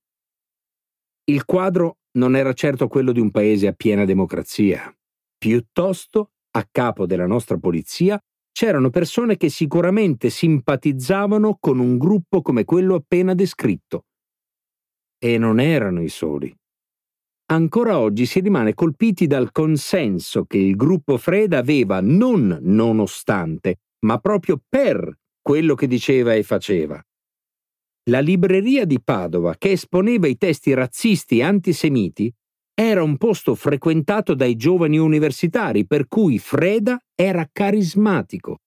Il 1.25 1.45
quadro 1.45 1.97
non 2.19 2.37
era 2.37 2.53
certo 2.53 2.87
quello 2.87 3.11
di 3.11 3.19
un 3.19 3.33
paese 3.33 3.67
a 3.67 3.73
piena 3.73 4.05
democrazia. 4.05 4.97
Piuttosto, 5.37 6.31
a 6.53 6.69
capo 6.71 7.05
della 7.05 7.27
nostra 7.27 7.59
polizia 7.59 8.21
c'erano 8.57 8.89
persone 8.89 9.37
che 9.37 9.51
sicuramente 9.51 10.31
simpatizzavano 10.31 11.59
con 11.61 11.78
un 11.78 11.99
gruppo 11.99 12.41
come 12.41 12.65
quello 12.65 12.95
appena 12.95 13.35
descritto. 13.35 14.07
E 15.19 15.37
non 15.37 15.61
erano 15.61 16.01
i 16.01 16.09
soli. 16.09 16.51
Ancora 17.51 17.99
oggi 17.99 18.24
si 18.24 18.41
rimane 18.41 18.73
colpiti 18.73 19.27
dal 19.27 19.53
consenso 19.53 20.47
che 20.47 20.57
il 20.57 20.74
gruppo 20.74 21.19
Freda 21.19 21.59
aveva 21.59 22.01
non 22.01 22.59
nonostante, 22.62 23.81
ma 24.07 24.16
proprio 24.20 24.59
per 24.66 25.15
quello 25.43 25.74
che 25.74 25.87
diceva 25.87 26.33
e 26.33 26.43
faceva. 26.43 26.99
La 28.09 28.20
libreria 28.20 28.87
di 28.87 29.03
Padova, 29.03 29.55
che 29.59 29.73
esponeva 29.73 30.28
i 30.28 30.39
testi 30.39 30.73
razzisti 30.73 31.41
e 31.41 31.43
antisemiti, 31.43 32.35
era 32.78 33.03
un 33.03 33.16
posto 33.16 33.55
frequentato 33.55 34.35
dai 34.35 34.55
giovani 34.55 34.98
universitari, 34.98 35.86
per 35.86 36.09
cui 36.09 36.39
Freda 36.39 36.98
era 37.15 37.48
carismatico. 37.51 38.59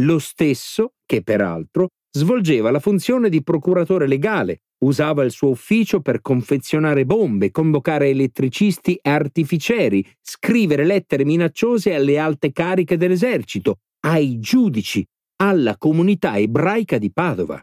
Lo 0.00 0.18
stesso 0.18 0.94
che, 1.04 1.22
peraltro, 1.22 1.88
svolgeva 2.10 2.70
la 2.70 2.80
funzione 2.80 3.28
di 3.28 3.42
procuratore 3.42 4.06
legale, 4.06 4.62
usava 4.84 5.24
il 5.24 5.30
suo 5.30 5.50
ufficio 5.50 6.00
per 6.00 6.22
confezionare 6.22 7.04
bombe, 7.04 7.50
convocare 7.50 8.08
elettricisti 8.08 8.94
e 8.94 9.10
artificieri, 9.10 10.02
scrivere 10.22 10.86
lettere 10.86 11.26
minacciose 11.26 11.92
alle 11.94 12.18
alte 12.18 12.50
cariche 12.50 12.96
dell'esercito, 12.96 13.80
ai 14.06 14.38
giudici, 14.38 15.04
alla 15.42 15.76
comunità 15.76 16.38
ebraica 16.38 16.96
di 16.96 17.12
Padova. 17.12 17.62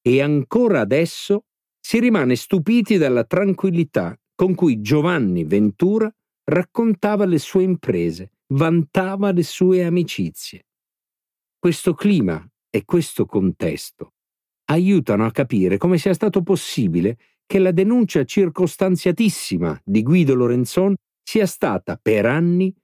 E 0.00 0.22
ancora 0.22 0.80
adesso 0.80 1.44
si 1.78 1.98
rimane 1.98 2.36
stupiti 2.36 2.96
dalla 2.96 3.24
tranquillità 3.24 4.16
con 4.34 4.54
cui 4.54 4.80
Giovanni 4.80 5.44
Ventura 5.44 6.12
raccontava 6.44 7.24
le 7.24 7.38
sue 7.38 7.62
imprese, 7.62 8.32
vantava 8.54 9.32
le 9.32 9.42
sue 9.42 9.84
amicizie. 9.84 10.66
Questo 11.58 11.94
clima 11.94 12.44
e 12.70 12.84
questo 12.84 13.26
contesto 13.26 14.14
aiutano 14.70 15.24
a 15.24 15.30
capire 15.30 15.76
come 15.76 15.98
sia 15.98 16.14
stato 16.14 16.42
possibile 16.42 17.18
che 17.46 17.58
la 17.58 17.70
denuncia 17.70 18.24
circostanziatissima 18.24 19.80
di 19.84 20.02
Guido 20.02 20.34
Lorenzon 20.34 20.94
sia 21.22 21.46
stata 21.46 21.98
per 22.00 22.26
anni 22.26 22.74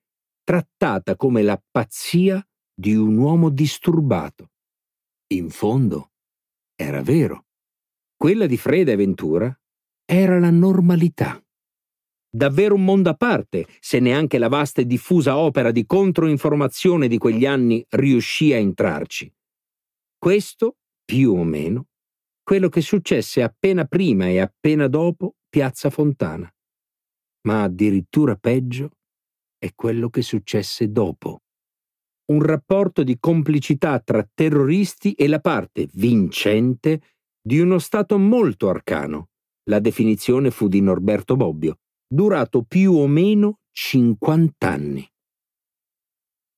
trattata 0.44 1.16
come 1.16 1.42
la 1.42 1.60
pazzia 1.70 2.44
di 2.74 2.94
un 2.94 3.16
uomo 3.16 3.48
disturbato. 3.48 4.50
In 5.34 5.50
fondo, 5.50 6.12
era 6.74 7.02
vero. 7.02 7.46
Quella 8.16 8.46
di 8.46 8.56
Freda 8.56 8.92
e 8.92 8.96
Ventura 8.96 9.58
era 10.10 10.38
la 10.38 10.50
normalità. 10.50 11.38
davvero 12.30 12.74
un 12.74 12.84
mondo 12.84 13.10
a 13.10 13.14
parte, 13.14 13.66
se 13.80 13.98
neanche 14.00 14.38
la 14.38 14.48
vasta 14.48 14.80
e 14.80 14.86
diffusa 14.86 15.36
opera 15.36 15.70
di 15.70 15.84
controinformazione 15.84 17.08
di 17.08 17.18
quegli 17.18 17.44
anni 17.44 17.84
riuscì 17.90 18.52
a 18.52 18.56
entrarci. 18.56 19.30
Questo, 20.16 20.76
più 21.04 21.32
o 21.32 21.44
meno, 21.44 21.86
quello 22.42 22.68
che 22.68 22.80
successe 22.80 23.42
appena 23.42 23.84
prima 23.84 24.28
e 24.28 24.38
appena 24.38 24.86
dopo 24.88 25.36
Piazza 25.48 25.90
Fontana. 25.90 26.50
Ma 27.46 27.64
addirittura 27.64 28.36
peggio 28.36 28.90
è 29.58 29.72
quello 29.74 30.08
che 30.08 30.22
successe 30.22 30.90
dopo. 30.90 31.42
Un 32.32 32.42
rapporto 32.42 33.02
di 33.02 33.18
complicità 33.18 33.98
tra 34.00 34.26
terroristi 34.32 35.12
e 35.12 35.28
la 35.28 35.40
parte 35.40 35.88
vincente 35.94 37.00
di 37.40 37.58
uno 37.58 37.78
Stato 37.78 38.18
molto 38.18 38.68
arcano. 38.68 39.30
La 39.68 39.80
definizione 39.80 40.50
fu 40.50 40.66
di 40.66 40.80
Norberto 40.80 41.36
Bobbio, 41.36 41.80
durato 42.06 42.62
più 42.62 42.94
o 42.94 43.06
meno 43.06 43.60
50 43.70 44.66
anni. 44.66 45.06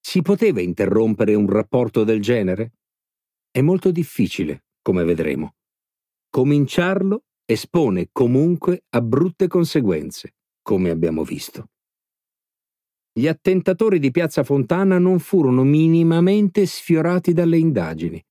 Si 0.00 0.22
poteva 0.22 0.60
interrompere 0.60 1.34
un 1.34 1.48
rapporto 1.48 2.04
del 2.04 2.22
genere? 2.22 2.74
È 3.50 3.60
molto 3.62 3.90
difficile, 3.90 4.66
come 4.80 5.02
vedremo. 5.02 5.56
Cominciarlo 6.30 7.24
espone 7.44 8.10
comunque 8.12 8.84
a 8.90 9.00
brutte 9.00 9.48
conseguenze, 9.48 10.36
come 10.62 10.90
abbiamo 10.90 11.24
visto. 11.24 11.66
Gli 13.12 13.26
attentatori 13.26 13.98
di 13.98 14.12
Piazza 14.12 14.44
Fontana 14.44 15.00
non 15.00 15.18
furono 15.18 15.64
minimamente 15.64 16.64
sfiorati 16.64 17.32
dalle 17.32 17.58
indagini 17.58 18.24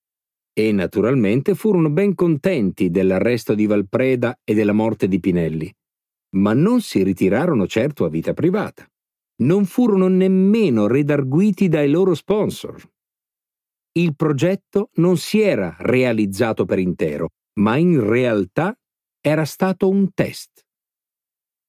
e 0.60 0.73
naturalmente 0.73 1.56
furono 1.56 1.90
ben 1.90 2.14
contenti 2.14 2.90
dell'arresto 2.90 3.56
di 3.56 3.65
Valpreda 3.65 4.38
e 4.44 4.53
della 4.53 4.73
morte 4.73 5.07
di 5.07 5.22
Pinelli, 5.22 5.73
ma 6.36 6.52
non 6.53 6.81
si 6.81 7.02
ritirarono 7.02 7.65
certo 7.65 8.03
a 8.03 8.10
vita 8.10 8.34
privata. 8.34 8.86
Non 9.41 9.64
furono 9.64 10.10
nemmeno 10.10 10.88
redarguiti 10.88 11.69
dai 11.69 11.90
loro 11.90 12.14
sponsor. 12.14 12.76
Il 13.94 14.18
progetto 14.18 14.90
non 14.95 15.15
si 15.15 15.40
era 15.40 15.77
realizzato 15.80 16.65
per 16.65 16.80
intero, 16.80 17.30
ma 17.61 17.77
in 17.77 18.06
realtà 18.06 18.77
era 19.22 19.45
stato 19.45 19.88
un 19.88 20.11
test. 20.14 20.65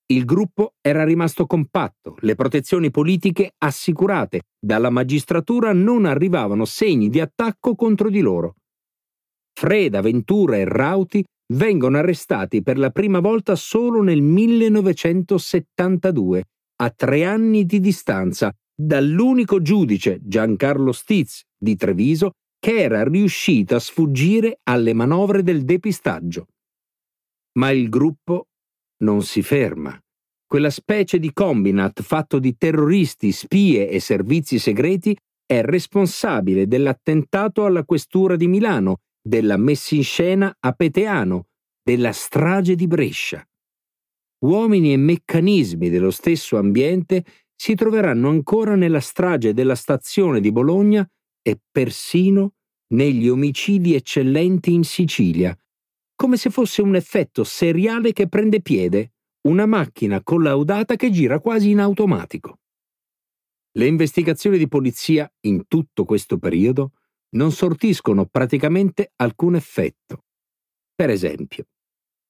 Il 0.06 0.24
gruppo 0.24 0.74
era 0.80 1.04
rimasto 1.04 1.46
compatto, 1.46 2.16
le 2.22 2.34
protezioni 2.34 2.90
politiche 2.90 3.52
assicurate, 3.56 4.48
dalla 4.58 4.90
magistratura 4.90 5.72
non 5.72 6.06
arrivavano 6.06 6.64
segni 6.64 7.08
di 7.08 7.20
attacco 7.20 7.76
contro 7.76 8.10
di 8.10 8.18
loro. 8.18 8.56
Freda, 9.52 10.00
Ventura 10.00 10.56
e 10.56 10.64
Rauti 10.64 11.22
vengono 11.52 11.98
arrestati 11.98 12.62
per 12.62 12.78
la 12.78 12.90
prima 12.90 13.18
volta 13.20 13.54
solo 13.56 14.02
nel 14.02 14.22
1972, 14.22 16.44
a 16.76 16.90
tre 16.90 17.24
anni 17.24 17.66
di 17.66 17.80
distanza, 17.80 18.50
dall'unico 18.74 19.60
giudice 19.60 20.20
Giancarlo 20.22 20.92
Stiz 20.92 21.42
di 21.58 21.76
Treviso 21.76 22.30
che 22.58 22.78
era 22.78 23.04
riuscito 23.04 23.74
a 23.74 23.80
sfuggire 23.80 24.60
alle 24.64 24.92
manovre 24.92 25.42
del 25.42 25.64
depistaggio. 25.64 26.46
Ma 27.58 27.70
il 27.70 27.88
gruppo 27.88 28.48
non 29.02 29.22
si 29.22 29.42
ferma. 29.42 29.98
Quella 30.46 30.70
specie 30.70 31.18
di 31.18 31.32
combinat 31.32 32.02
fatto 32.02 32.38
di 32.38 32.56
terroristi, 32.56 33.32
spie 33.32 33.88
e 33.88 33.98
servizi 34.00 34.58
segreti 34.58 35.16
è 35.46 35.62
responsabile 35.62 36.66
dell'attentato 36.66 37.64
alla 37.64 37.84
questura 37.84 38.36
di 38.36 38.46
Milano, 38.46 38.98
della 39.20 39.56
messa 39.56 39.94
in 39.94 40.04
scena 40.04 40.56
a 40.58 40.72
Peteano, 40.72 41.48
della 41.82 42.12
strage 42.12 42.74
di 42.74 42.86
Brescia. 42.86 43.46
Uomini 44.44 44.92
e 44.92 44.96
meccanismi 44.96 45.90
dello 45.90 46.10
stesso 46.10 46.56
ambiente 46.56 47.24
si 47.54 47.74
troveranno 47.74 48.30
ancora 48.30 48.74
nella 48.74 49.00
strage 49.00 49.52
della 49.52 49.74
stazione 49.74 50.40
di 50.40 50.50
Bologna 50.50 51.06
e 51.42 51.60
persino 51.70 52.54
negli 52.94 53.28
omicidi 53.28 53.94
eccellenti 53.94 54.72
in 54.72 54.84
Sicilia, 54.84 55.56
come 56.14 56.36
se 56.36 56.50
fosse 56.50 56.82
un 56.82 56.94
effetto 56.94 57.44
seriale 57.44 58.12
che 58.12 58.28
prende 58.28 58.60
piede, 58.62 59.12
una 59.48 59.66
macchina 59.66 60.22
collaudata 60.22 60.96
che 60.96 61.10
gira 61.10 61.40
quasi 61.40 61.70
in 61.70 61.80
automatico. 61.80 62.58
Le 63.72 63.86
investigazioni 63.86 64.58
di 64.58 64.68
polizia 64.68 65.30
in 65.46 65.66
tutto 65.68 66.04
questo 66.04 66.38
periodo 66.38 66.92
non 67.30 67.52
sortiscono 67.52 68.26
praticamente 68.26 69.12
alcun 69.16 69.54
effetto. 69.54 70.24
Per 70.94 71.10
esempio, 71.10 71.64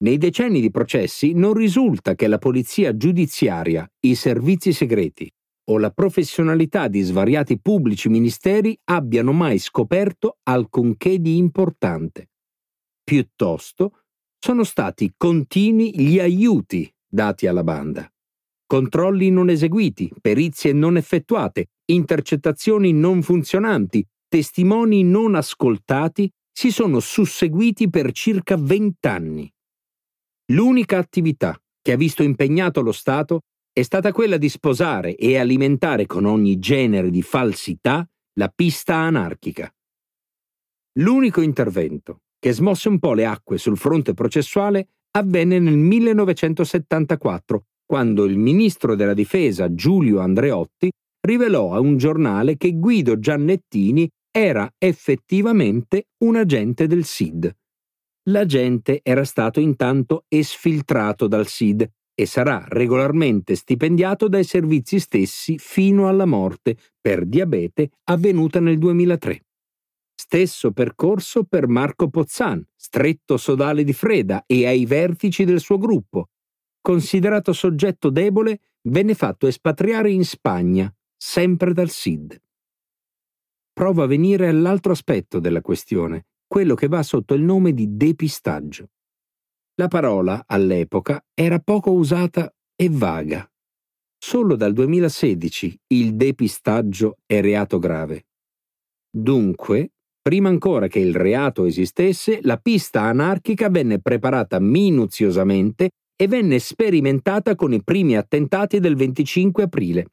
nei 0.03 0.17
decenni 0.17 0.61
di 0.61 0.71
processi 0.71 1.33
non 1.33 1.53
risulta 1.53 2.15
che 2.15 2.27
la 2.27 2.39
polizia 2.39 2.97
giudiziaria, 2.97 3.91
i 4.01 4.15
servizi 4.15 4.73
segreti 4.73 5.31
o 5.71 5.79
la 5.79 5.91
professionalità 5.91 6.89
di 6.89 7.01
svariati 7.03 7.61
pubblici 7.61 8.09
ministeri 8.09 8.79
abbiano 8.85 9.33
mai 9.33 9.59
scoperto 9.59 10.39
alcunché 10.45 11.21
di 11.21 11.37
importante. 11.37 12.31
Piuttosto 13.05 14.05
sono 14.39 14.65
stati 14.65 15.13
continui 15.17 16.01
gli 16.01 16.19
aiuti 16.19 16.91
dati 17.07 17.47
alla 17.47 17.63
banda. 17.63 18.11
Controlli 18.67 19.31
non 19.31 19.51
eseguiti, 19.51 20.11
perizie 20.21 20.73
non 20.73 20.97
effettuate, 20.97 21.71
intercettazioni 21.87 22.93
non 22.93 23.21
funzionanti, 23.21 24.07
testimoni 24.31 25.03
non 25.03 25.35
ascoltati 25.35 26.31
si 26.53 26.71
sono 26.71 27.01
susseguiti 27.01 27.91
per 27.91 28.13
circa 28.13 28.57
vent'anni. 28.57 29.53
L'unica 30.53 30.99
attività 30.99 31.61
che 31.83 31.93
ha 31.93 31.97
visto 31.97 32.23
impegnato 32.23 32.81
lo 32.81 32.93
Stato 32.93 33.41
è 33.73 33.83
stata 33.83 34.13
quella 34.13 34.37
di 34.37 34.49
sposare 34.49 35.17
e 35.17 35.37
alimentare 35.37 36.07
con 36.07 36.27
ogni 36.27 36.61
genere 36.61 37.11
di 37.11 37.23
falsità 37.23 38.09
la 38.35 38.49
pista 38.55 38.95
anarchica. 38.95 39.73
L'unico 41.01 41.41
intervento 41.41 42.21
che 42.39 42.53
smosse 42.53 42.89
un 42.89 43.01
po' 43.01 43.15
le 43.15 43.27
acque 43.27 43.59
sul 43.59 43.77
fronte 43.77 44.15
processuale 44.15 44.89
avvenne 45.17 45.59
nel 45.59 45.77
1974, 45.77 47.65
quando 47.85 48.25
il 48.27 48.39
ministro 48.39 48.95
della 48.95 49.15
difesa 49.15 49.75
Giulio 49.75 50.21
Andreotti 50.21 50.89
rivelò 51.27 51.73
a 51.75 51.81
un 51.81 51.97
giornale 51.97 52.57
che 52.57 52.73
Guido 52.73 53.19
Giannettini 53.19 54.09
era 54.31 54.73
effettivamente 54.79 56.09
un 56.25 56.37
agente 56.37 56.87
del 56.87 57.05
SID. 57.05 57.55
L'agente 58.29 59.01
era 59.03 59.25
stato 59.25 59.61
intanto 59.61 60.25
esfiltrato 60.29 61.27
dal 61.27 61.47
SID 61.47 61.89
e 62.15 62.27
sarà 62.27 62.65
regolarmente 62.69 63.55
stipendiato 63.55 64.29
dai 64.29 64.45
servizi 64.45 65.01
stessi 65.01 65.59
fino 65.59 66.07
alla 66.07 66.27
morte 66.27 66.77
per 67.01 67.25
diabete 67.25 67.91
avvenuta 68.05 68.61
nel 68.61 68.79
2003. 68.79 69.45
Stesso 70.15 70.71
percorso 70.73 71.45
per 71.45 71.67
Marco 71.67 72.11
Pozzan, 72.11 72.63
stretto 72.77 73.39
sodale 73.39 73.85
di 73.85 73.95
Freda 73.95 74.45
e 74.47 74.67
ai 74.67 74.85
vertici 74.85 75.45
del 75.45 75.61
suo 75.61 75.79
gruppo. 75.79 76.29
Considerato 76.83 77.55
soggetto 77.55 78.11
debole, 78.11 78.61
venne 78.83 79.15
fatto 79.15 79.47
espatriare 79.47 80.11
in 80.11 80.25
Spagna, 80.25 80.95
sempre 81.17 81.73
dal 81.73 81.89
SID. 81.89 82.39
Prova 83.81 84.03
a 84.03 84.07
venire 84.07 84.47
all'altro 84.47 84.93
aspetto 84.93 85.41
della 85.41 85.63
questione, 85.63 86.27
quello 86.47 86.75
che 86.75 86.87
va 86.87 87.03
sotto 87.03 87.33
il 87.33 87.41
nome 87.41 87.73
di 87.73 87.97
depistaggio. 87.97 88.91
La 89.77 89.89
parola, 89.89 90.45
all'epoca, 90.47 91.25
era 91.33 91.61
poco 91.61 91.91
usata 91.93 92.53
e 92.77 92.91
vaga. 92.91 93.51
Solo 94.19 94.55
dal 94.57 94.75
2016 94.75 95.81
il 95.95 96.15
depistaggio 96.15 97.17
è 97.25 97.41
reato 97.41 97.79
grave. 97.79 98.27
Dunque, 99.11 99.93
Prima 100.21 100.51
ancora 100.51 100.87
che 100.87 100.99
il 100.99 101.15
reato 101.15 101.65
esistesse, 101.65 102.41
la 102.43 102.59
pista 102.59 103.05
anarchica 103.05 103.71
venne 103.71 103.99
preparata 103.99 104.59
minuziosamente 104.61 105.93
e 106.15 106.29
venne 106.29 106.59
sperimentata 106.59 107.55
con 107.55 107.73
i 107.73 107.83
primi 107.83 108.15
attentati 108.19 108.79
del 108.79 108.97
25 108.97 109.63
aprile. 109.63 110.05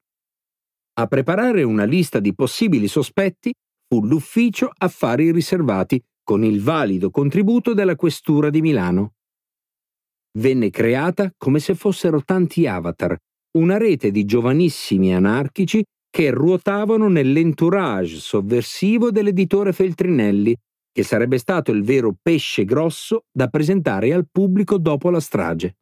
A 1.00 1.06
preparare 1.06 1.62
una 1.62 1.84
lista 1.84 2.20
di 2.20 2.34
possibili 2.34 2.88
sospetti 2.88 3.54
fu 3.88 4.04
l'ufficio 4.04 4.72
affari 4.76 5.32
riservati 5.32 6.04
con 6.24 6.44
il 6.44 6.60
valido 6.60 7.12
contributo 7.12 7.76
della 7.76 7.96
questura 7.96 8.50
di 8.50 8.62
Milano. 8.62 9.14
Venne 10.40 10.72
creata 10.72 11.32
come 11.38 11.60
se 11.60 11.76
fossero 11.76 12.24
tanti 12.24 12.66
avatar, 12.66 13.16
una 13.60 13.78
rete 13.78 14.10
di 14.10 14.26
giovanissimi 14.26 15.14
anarchici 15.14 15.84
che 16.10 16.32
ruotavano 16.32 17.08
nell'entourage 17.08 18.18
sovversivo 18.18 19.12
dell'editore 19.12 19.74
Feltrinelli, 19.74 20.56
che 20.92 21.04
sarebbe 21.04 21.38
stato 21.38 21.72
il 21.72 21.84
vero 21.84 22.16
pesce 22.20 22.66
grosso 22.66 23.26
da 23.32 23.48
presentare 23.50 24.14
al 24.14 24.28
pubblico 24.32 24.80
dopo 24.80 25.12
la 25.12 25.20
strage. 25.20 25.76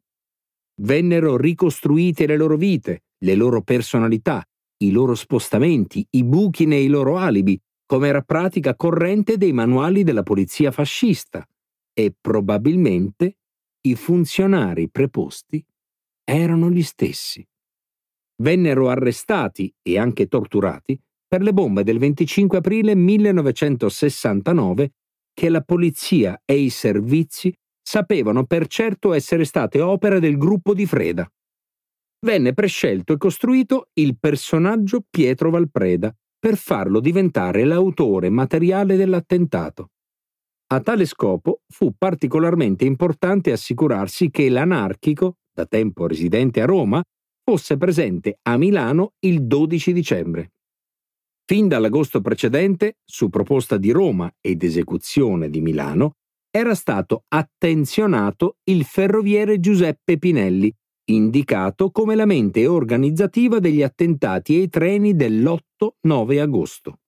Vennero 0.82 1.38
ricostruite 1.38 2.26
le 2.26 2.36
loro 2.36 2.58
vite, 2.58 3.04
le 3.24 3.34
loro 3.34 3.62
personalità, 3.62 4.44
i 4.78 4.90
loro 4.90 5.14
spostamenti, 5.14 6.06
i 6.10 6.24
buchi 6.24 6.66
nei 6.66 6.88
loro 6.88 7.16
alibi, 7.16 7.58
come 7.86 8.08
era 8.08 8.22
pratica 8.22 8.74
corrente 8.74 9.36
dei 9.36 9.52
manuali 9.52 10.02
della 10.02 10.22
polizia 10.22 10.70
fascista, 10.70 11.46
e 11.92 12.14
probabilmente 12.20 13.38
i 13.86 13.94
funzionari 13.94 14.90
preposti 14.90 15.64
erano 16.24 16.70
gli 16.70 16.82
stessi. 16.82 17.46
Vennero 18.42 18.90
arrestati 18.90 19.72
e 19.80 19.98
anche 19.98 20.26
torturati 20.26 21.00
per 21.26 21.42
le 21.42 21.52
bombe 21.52 21.82
del 21.84 21.98
25 21.98 22.58
aprile 22.58 22.94
1969 22.94 24.92
che 25.32 25.48
la 25.48 25.62
polizia 25.62 26.40
e 26.44 26.58
i 26.58 26.70
servizi 26.70 27.54
sapevano 27.82 28.44
per 28.44 28.66
certo 28.66 29.12
essere 29.12 29.44
state 29.44 29.80
opera 29.80 30.18
del 30.18 30.36
gruppo 30.36 30.74
di 30.74 30.86
Freda. 30.86 31.28
Venne 32.24 32.54
prescelto 32.54 33.12
e 33.12 33.16
costruito 33.18 33.90
il 33.94 34.18
personaggio 34.18 35.04
Pietro 35.08 35.50
Valpreda 35.50 36.14
per 36.38 36.56
farlo 36.56 37.00
diventare 37.00 37.64
l'autore 37.64 38.30
materiale 38.30 38.96
dell'attentato. 38.96 39.90
A 40.68 40.80
tale 40.80 41.04
scopo 41.04 41.60
fu 41.68 41.94
particolarmente 41.96 42.84
importante 42.84 43.52
assicurarsi 43.52 44.30
che 44.30 44.48
l'anarchico, 44.48 45.36
da 45.52 45.66
tempo 45.66 46.06
residente 46.06 46.60
a 46.60 46.66
Roma, 46.66 47.02
fosse 47.42 47.76
presente 47.76 48.38
a 48.42 48.56
Milano 48.56 49.12
il 49.20 49.46
12 49.46 49.92
dicembre. 49.92 50.50
Fin 51.44 51.68
dall'agosto 51.68 52.20
precedente, 52.20 52.96
su 53.04 53.28
proposta 53.28 53.76
di 53.76 53.92
Roma 53.92 54.28
ed 54.40 54.64
esecuzione 54.64 55.48
di 55.48 55.60
Milano, 55.60 56.14
era 56.50 56.74
stato 56.74 57.24
attenzionato 57.28 58.56
il 58.64 58.84
ferroviere 58.84 59.60
Giuseppe 59.60 60.18
Pinelli, 60.18 60.74
indicato 61.06 61.90
come 61.90 62.14
la 62.14 62.24
mente 62.24 62.66
organizzativa 62.66 63.58
degli 63.58 63.82
attentati 63.82 64.56
ai 64.56 64.68
treni 64.68 65.14
dell'8-9 65.14 66.40
agosto. 66.40 67.00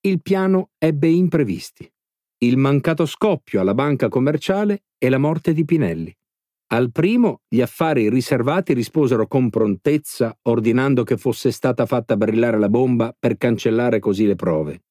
Il 0.00 0.22
piano 0.22 0.70
ebbe 0.78 1.08
imprevisti. 1.08 1.90
Il 2.38 2.56
mancato 2.58 3.06
scoppio 3.06 3.60
alla 3.60 3.74
banca 3.74 4.08
commerciale 4.08 4.84
e 4.98 5.08
la 5.08 5.18
morte 5.18 5.52
di 5.52 5.64
Pinelli. 5.64 6.14
Al 6.68 6.90
primo 6.92 7.42
gli 7.48 7.60
affari 7.60 8.08
riservati 8.08 8.72
risposero 8.72 9.26
con 9.26 9.50
prontezza 9.50 10.36
ordinando 10.42 11.02
che 11.04 11.16
fosse 11.16 11.50
stata 11.50 11.86
fatta 11.86 12.16
brillare 12.16 12.58
la 12.58 12.68
bomba 12.68 13.14
per 13.16 13.36
cancellare 13.36 13.98
così 13.98 14.26
le 14.26 14.34
prove. 14.34 14.82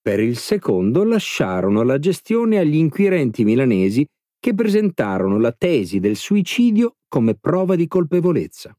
Per 0.00 0.18
il 0.18 0.36
secondo 0.36 1.04
lasciarono 1.04 1.82
la 1.82 1.98
gestione 1.98 2.58
agli 2.58 2.76
inquirenti 2.76 3.44
milanesi 3.44 4.04
che 4.42 4.54
presentarono 4.54 5.38
la 5.38 5.52
tesi 5.52 6.00
del 6.00 6.16
suicidio 6.16 6.96
come 7.06 7.36
prova 7.36 7.76
di 7.76 7.86
colpevolezza. 7.86 8.76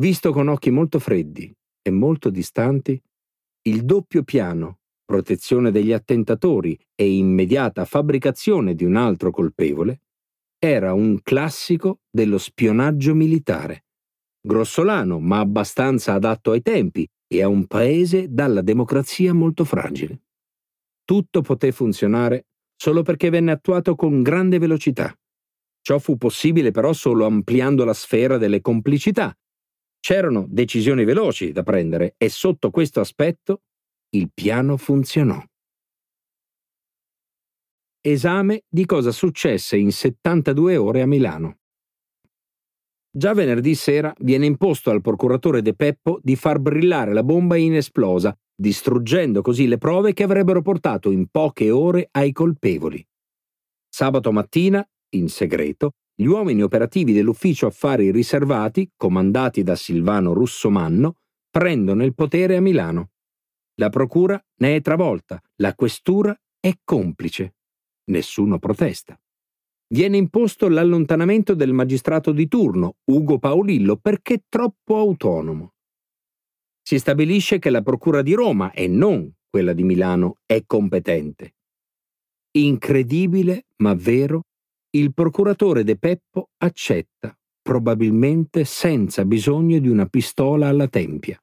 Visto 0.00 0.32
con 0.32 0.48
occhi 0.48 0.72
molto 0.72 0.98
freddi 0.98 1.54
e 1.80 1.90
molto 1.92 2.28
distanti, 2.28 3.00
il 3.68 3.84
doppio 3.84 4.24
piano, 4.24 4.80
protezione 5.04 5.70
degli 5.70 5.92
attentatori 5.92 6.76
e 6.96 7.08
immediata 7.08 7.84
fabbricazione 7.84 8.74
di 8.74 8.84
un 8.84 8.96
altro 8.96 9.30
colpevole, 9.30 10.00
era 10.58 10.92
un 10.92 11.22
classico 11.22 12.00
dello 12.10 12.38
spionaggio 12.38 13.14
militare, 13.14 13.84
grossolano 14.40 15.20
ma 15.20 15.38
abbastanza 15.38 16.14
adatto 16.14 16.50
ai 16.50 16.62
tempi 16.62 17.08
e 17.28 17.42
a 17.44 17.46
un 17.48 17.68
paese 17.68 18.26
dalla 18.28 18.60
democrazia 18.60 19.32
molto 19.32 19.62
fragile. 19.62 20.22
Tutto 21.04 21.42
poté 21.42 21.70
funzionare 21.70 22.46
solo 22.76 23.02
perché 23.02 23.30
venne 23.30 23.52
attuato 23.52 23.94
con 23.94 24.22
grande 24.22 24.58
velocità. 24.58 25.12
Ciò 25.80 25.98
fu 25.98 26.16
possibile 26.16 26.70
però 26.70 26.92
solo 26.92 27.26
ampliando 27.26 27.84
la 27.84 27.94
sfera 27.94 28.38
delle 28.38 28.60
complicità. 28.60 29.36
C'erano 29.98 30.46
decisioni 30.48 31.04
veloci 31.04 31.52
da 31.52 31.62
prendere 31.62 32.14
e 32.16 32.28
sotto 32.28 32.70
questo 32.70 33.00
aspetto 33.00 33.62
il 34.10 34.30
piano 34.32 34.76
funzionò 34.76 35.42
esame 38.06 38.62
di 38.68 38.86
cosa 38.86 39.10
successe 39.10 39.76
in 39.76 39.90
72 39.90 40.76
ore 40.76 41.02
a 41.02 41.06
Milano. 41.06 41.58
Già 43.10 43.32
venerdì 43.32 43.74
sera 43.74 44.14
viene 44.18 44.46
imposto 44.46 44.90
al 44.90 45.00
procuratore 45.00 45.60
De 45.60 45.74
Peppo 45.74 46.20
di 46.22 46.36
far 46.36 46.60
brillare 46.60 47.12
la 47.12 47.24
bomba 47.24 47.56
inesplosa, 47.56 48.36
distruggendo 48.56 49.42
così 49.42 49.66
le 49.66 49.78
prove 49.78 50.14
che 50.14 50.22
avrebbero 50.22 50.62
portato 50.62 51.10
in 51.10 51.28
poche 51.28 51.70
ore 51.70 52.08
ai 52.10 52.32
colpevoli. 52.32 53.06
Sabato 53.88 54.32
mattina, 54.32 54.86
in 55.10 55.28
segreto, 55.28 55.92
gli 56.14 56.24
uomini 56.24 56.62
operativi 56.62 57.12
dell'ufficio 57.12 57.66
affari 57.66 58.10
riservati, 58.10 58.90
comandati 58.96 59.62
da 59.62 59.76
Silvano 59.76 60.32
Russomanno, 60.32 61.16
prendono 61.50 62.04
il 62.04 62.14
potere 62.14 62.56
a 62.56 62.60
Milano. 62.60 63.10
La 63.74 63.90
procura 63.90 64.42
ne 64.60 64.76
è 64.76 64.80
travolta, 64.80 65.40
la 65.56 65.74
questura 65.74 66.34
è 66.58 66.72
complice. 66.82 67.56
Nessuno 68.06 68.58
protesta. 68.58 69.18
Viene 69.88 70.16
imposto 70.16 70.68
l'allontanamento 70.68 71.54
del 71.54 71.72
magistrato 71.72 72.32
di 72.32 72.48
turno, 72.48 72.96
Ugo 73.04 73.38
Paolillo, 73.38 73.96
perché 73.96 74.44
troppo 74.48 74.96
autonomo. 74.96 75.75
Si 76.86 77.00
stabilisce 77.00 77.58
che 77.58 77.70
la 77.70 77.82
Procura 77.82 78.22
di 78.22 78.32
Roma, 78.32 78.70
e 78.70 78.86
non 78.86 79.28
quella 79.50 79.72
di 79.72 79.82
Milano, 79.82 80.36
è 80.46 80.62
competente. 80.66 81.56
Incredibile, 82.52 83.64
ma 83.78 83.92
vero, 83.94 84.42
il 84.90 85.12
procuratore 85.12 85.82
De 85.82 85.96
Peppo 85.98 86.50
accetta, 86.58 87.36
probabilmente 87.60 88.64
senza 88.64 89.24
bisogno 89.24 89.80
di 89.80 89.88
una 89.88 90.06
pistola 90.06 90.68
alla 90.68 90.86
tempia. 90.86 91.36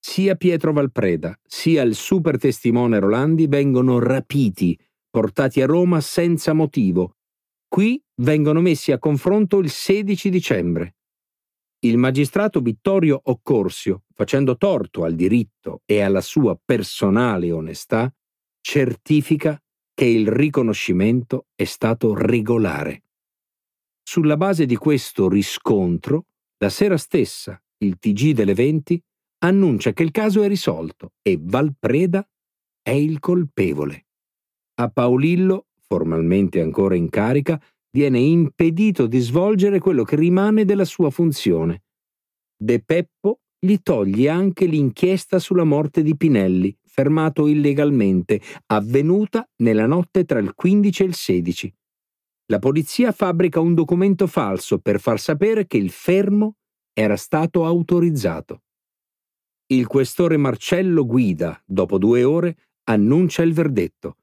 Sia 0.00 0.36
Pietro 0.36 0.72
Valpreda, 0.72 1.38
sia 1.46 1.82
il 1.82 1.94
super 1.94 2.38
testimone 2.38 2.98
Rolandi 3.00 3.46
vengono 3.46 3.98
rapiti 3.98 4.74
portati 5.10 5.60
a 5.60 5.66
Roma 5.66 6.00
senza 6.00 6.54
motivo. 6.54 7.18
Qui 7.68 8.02
vengono 8.22 8.62
messi 8.62 8.90
a 8.90 8.98
confronto 8.98 9.58
il 9.58 9.68
16 9.68 10.30
dicembre. 10.30 10.94
Il 11.84 11.98
magistrato 11.98 12.60
Vittorio 12.60 13.20
Occorsio, 13.24 14.04
facendo 14.14 14.56
torto 14.56 15.04
al 15.04 15.14
diritto 15.14 15.82
e 15.84 16.00
alla 16.00 16.22
sua 16.22 16.58
personale 16.62 17.52
onestà, 17.52 18.10
certifica 18.62 19.62
che 19.92 20.06
il 20.06 20.26
riconoscimento 20.28 21.48
è 21.54 21.64
stato 21.64 22.14
regolare. 22.14 23.02
Sulla 24.02 24.38
base 24.38 24.64
di 24.64 24.76
questo 24.76 25.28
riscontro, 25.28 26.28
la 26.56 26.70
sera 26.70 26.96
stessa 26.96 27.62
il 27.78 27.98
TG 27.98 28.32
delle 28.32 28.54
20 28.54 29.02
annuncia 29.40 29.92
che 29.92 30.04
il 30.04 30.10
caso 30.10 30.42
è 30.42 30.48
risolto 30.48 31.12
e 31.20 31.38
Valpreda 31.38 32.26
è 32.80 32.92
il 32.92 33.18
colpevole. 33.18 34.06
A 34.76 34.88
Paolillo, 34.88 35.66
formalmente 35.86 36.62
ancora 36.62 36.94
in 36.94 37.10
carica, 37.10 37.62
viene 37.94 38.18
impedito 38.18 39.06
di 39.06 39.20
svolgere 39.20 39.78
quello 39.78 40.02
che 40.02 40.16
rimane 40.16 40.64
della 40.64 40.84
sua 40.84 41.10
funzione. 41.10 41.84
De 42.56 42.82
Peppo 42.82 43.40
gli 43.58 43.78
toglie 43.82 44.28
anche 44.28 44.66
l'inchiesta 44.66 45.38
sulla 45.38 45.64
morte 45.64 46.02
di 46.02 46.16
Pinelli, 46.16 46.76
fermato 46.84 47.46
illegalmente, 47.46 48.40
avvenuta 48.66 49.48
nella 49.62 49.86
notte 49.86 50.24
tra 50.24 50.38
il 50.38 50.54
15 50.54 51.02
e 51.02 51.06
il 51.06 51.14
16. 51.14 51.74
La 52.46 52.58
polizia 52.58 53.12
fabbrica 53.12 53.60
un 53.60 53.74
documento 53.74 54.26
falso 54.26 54.78
per 54.78 55.00
far 55.00 55.18
sapere 55.18 55.66
che 55.66 55.78
il 55.78 55.90
fermo 55.90 56.56
era 56.92 57.16
stato 57.16 57.64
autorizzato. 57.64 58.62
Il 59.66 59.86
questore 59.86 60.36
Marcello 60.36 61.06
Guida, 61.06 61.62
dopo 61.64 61.96
due 61.96 62.22
ore, 62.24 62.56
annuncia 62.84 63.42
il 63.42 63.54
verdetto 63.54 64.16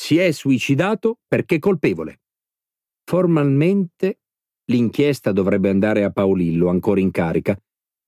si 0.00 0.16
è 0.16 0.30
suicidato 0.30 1.18
perché 1.26 1.58
colpevole. 1.58 2.20
Formalmente 3.08 4.20
l'inchiesta 4.66 5.32
dovrebbe 5.32 5.70
andare 5.70 6.04
a 6.04 6.10
Paolillo, 6.10 6.68
ancora 6.68 7.00
in 7.00 7.10
carica, 7.10 7.58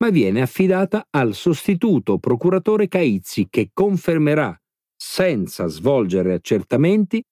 ma 0.04 0.10
viene 0.10 0.42
affidata 0.42 1.06
al 1.08 1.32
sostituto 1.32 2.18
procuratore 2.18 2.86
Caizzi 2.86 3.46
che 3.48 3.70
confermerà, 3.72 4.54
senza 4.94 5.68
svolgere 5.68 6.34
accertamenti, 6.34 7.24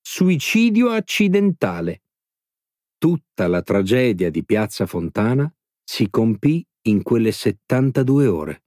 suicidio 0.00 0.90
accidentale. 0.90 2.04
Tutta 2.96 3.48
la 3.48 3.60
tragedia 3.60 4.30
di 4.30 4.44
Piazza 4.44 4.86
Fontana 4.86 5.52
si 5.82 6.08
compì 6.08 6.64
in 6.82 7.02
quelle 7.02 7.32
72 7.32 8.26
ore. 8.28 8.64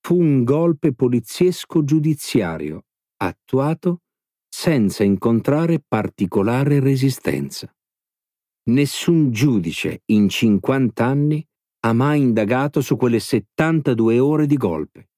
Fu 0.00 0.18
un 0.18 0.42
golpe 0.42 0.94
poliziesco 0.94 1.84
giudiziario 1.84 2.86
attuato 3.18 4.04
senza 4.48 5.02
incontrare 5.02 5.84
particolare 5.86 6.78
resistenza. 6.78 7.73
Nessun 8.66 9.30
giudice 9.30 10.04
in 10.06 10.26
50 10.30 11.04
anni 11.04 11.46
ha 11.80 11.92
mai 11.92 12.20
indagato 12.22 12.80
su 12.80 12.96
quelle 12.96 13.20
72 13.20 14.18
ore 14.18 14.46
di 14.46 14.56
golpe. 14.56 15.10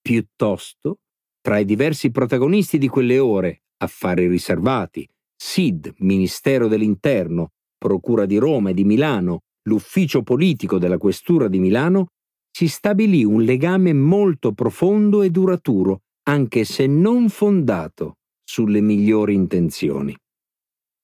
Piuttosto, 0.00 1.00
tra 1.42 1.58
i 1.58 1.66
diversi 1.66 2.10
protagonisti 2.10 2.78
di 2.78 2.88
quelle 2.88 3.18
ore, 3.18 3.64
affari 3.76 4.26
riservati, 4.26 5.06
SID, 5.36 5.96
Ministero 5.98 6.66
dell'Interno, 6.66 7.50
Procura 7.76 8.24
di 8.24 8.38
Roma 8.38 8.70
e 8.70 8.74
di 8.74 8.84
Milano, 8.84 9.40
l'ufficio 9.64 10.22
politico 10.22 10.78
della 10.78 10.96
Questura 10.96 11.48
di 11.48 11.58
Milano, 11.58 12.06
si 12.50 12.68
stabilì 12.68 13.22
un 13.22 13.42
legame 13.42 13.92
molto 13.92 14.52
profondo 14.52 15.20
e 15.20 15.28
duraturo, 15.28 16.04
anche 16.22 16.64
se 16.64 16.86
non 16.86 17.28
fondato 17.28 18.16
sulle 18.42 18.80
migliori 18.80 19.34
intenzioni. 19.34 20.16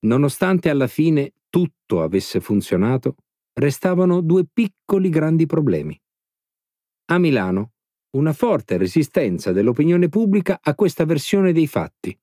Nonostante 0.06 0.70
alla 0.70 0.86
fine 0.86 1.32
tutto 1.48 2.02
avesse 2.02 2.40
funzionato, 2.40 3.16
restavano 3.54 4.20
due 4.20 4.46
piccoli 4.50 5.08
grandi 5.08 5.46
problemi. 5.46 5.98
A 7.10 7.18
Milano, 7.18 7.72
una 8.16 8.32
forte 8.32 8.76
resistenza 8.76 9.52
dell'opinione 9.52 10.08
pubblica 10.08 10.60
a 10.62 10.74
questa 10.74 11.04
versione 11.04 11.52
dei 11.52 11.66
fatti. 11.66 12.16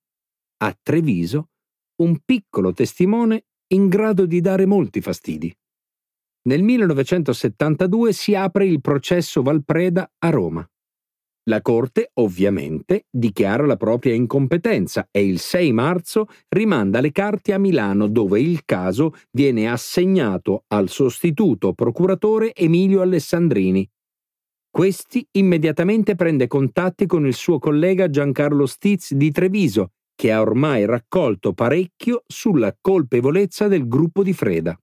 A 0.58 0.76
Treviso, 0.80 1.50
un 2.02 2.18
piccolo 2.24 2.72
testimone 2.72 3.46
in 3.68 3.88
grado 3.88 4.26
di 4.26 4.40
dare 4.40 4.66
molti 4.66 5.00
fastidi. 5.00 5.54
Nel 6.42 6.62
1972 6.62 8.12
si 8.12 8.34
apre 8.34 8.66
il 8.66 8.80
processo 8.80 9.42
Valpreda 9.42 10.10
a 10.18 10.30
Roma. 10.30 10.68
La 11.48 11.62
Corte, 11.62 12.10
ovviamente, 12.14 13.06
dichiara 13.08 13.66
la 13.66 13.76
propria 13.76 14.14
incompetenza 14.14 15.06
e 15.12 15.24
il 15.24 15.38
6 15.38 15.72
marzo 15.72 16.26
rimanda 16.48 17.00
le 17.00 17.12
carte 17.12 17.52
a 17.52 17.58
Milano 17.58 18.08
dove 18.08 18.40
il 18.40 18.64
caso 18.64 19.14
viene 19.30 19.70
assegnato 19.70 20.64
al 20.68 20.88
sostituto 20.88 21.72
procuratore 21.72 22.52
Emilio 22.52 23.00
Alessandrini. 23.00 23.88
Questi 24.68 25.24
immediatamente 25.32 26.16
prende 26.16 26.48
contatti 26.48 27.06
con 27.06 27.24
il 27.24 27.34
suo 27.34 27.60
collega 27.60 28.10
Giancarlo 28.10 28.66
Stiz 28.66 29.14
di 29.14 29.30
Treviso, 29.30 29.92
che 30.16 30.32
ha 30.32 30.40
ormai 30.40 30.84
raccolto 30.84 31.52
parecchio 31.52 32.24
sulla 32.26 32.76
colpevolezza 32.78 33.68
del 33.68 33.86
gruppo 33.86 34.24
di 34.24 34.32
Freda. 34.32 34.76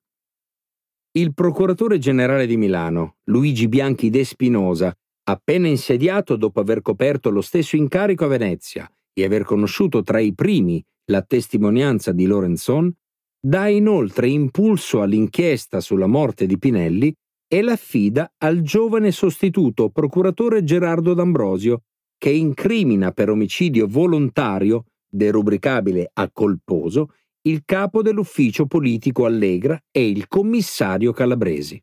Il 1.15 1.33
procuratore 1.33 1.99
generale 1.99 2.47
di 2.47 2.55
Milano, 2.55 3.17
Luigi 3.25 3.67
Bianchi 3.67 4.09
De 4.09 4.23
Spinosa, 4.23 4.95
appena 5.23 5.67
insediato 5.67 6.35
dopo 6.35 6.59
aver 6.59 6.81
coperto 6.81 7.29
lo 7.29 7.41
stesso 7.41 7.75
incarico 7.75 8.25
a 8.25 8.29
Venezia 8.29 8.89
e 9.13 9.23
aver 9.23 9.43
conosciuto 9.43 10.03
tra 10.03 10.19
i 10.19 10.33
primi 10.33 10.83
la 11.05 11.21
testimonianza 11.21 12.11
di 12.11 12.25
Lorenzon, 12.25 12.91
dà 13.39 13.67
inoltre 13.67 14.27
impulso 14.27 15.01
all'inchiesta 15.01 15.79
sulla 15.79 16.07
morte 16.07 16.45
di 16.45 16.57
Pinelli 16.57 17.13
e 17.47 17.61
l'affida 17.61 18.33
al 18.37 18.61
giovane 18.61 19.11
sostituto 19.11 19.89
procuratore 19.89 20.63
Gerardo 20.63 21.13
D'Ambrosio, 21.13 21.83
che 22.17 22.31
incrimina 22.31 23.11
per 23.11 23.29
omicidio 23.29 23.85
volontario, 23.87 24.85
derubricabile 25.09 26.09
a 26.13 26.29
colposo, 26.31 27.13
il 27.45 27.63
capo 27.65 28.01
dell'ufficio 28.01 28.65
politico 28.65 29.25
Allegra 29.25 29.77
e 29.91 30.07
il 30.07 30.27
commissario 30.27 31.11
Calabresi. 31.11 31.81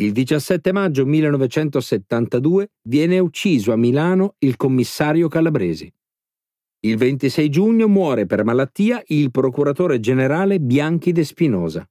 Il 0.00 0.12
17 0.12 0.72
maggio 0.72 1.04
1972 1.04 2.70
viene 2.88 3.18
ucciso 3.18 3.70
a 3.70 3.76
Milano 3.76 4.36
il 4.38 4.56
commissario 4.56 5.28
Calabresi. 5.28 5.92
Il 6.86 6.96
26 6.96 7.50
giugno 7.50 7.86
muore 7.86 8.24
per 8.24 8.42
malattia 8.42 9.02
il 9.08 9.30
procuratore 9.30 10.00
generale 10.00 10.58
Bianchi 10.58 11.12
de 11.12 11.22
Spinosa. 11.22 11.86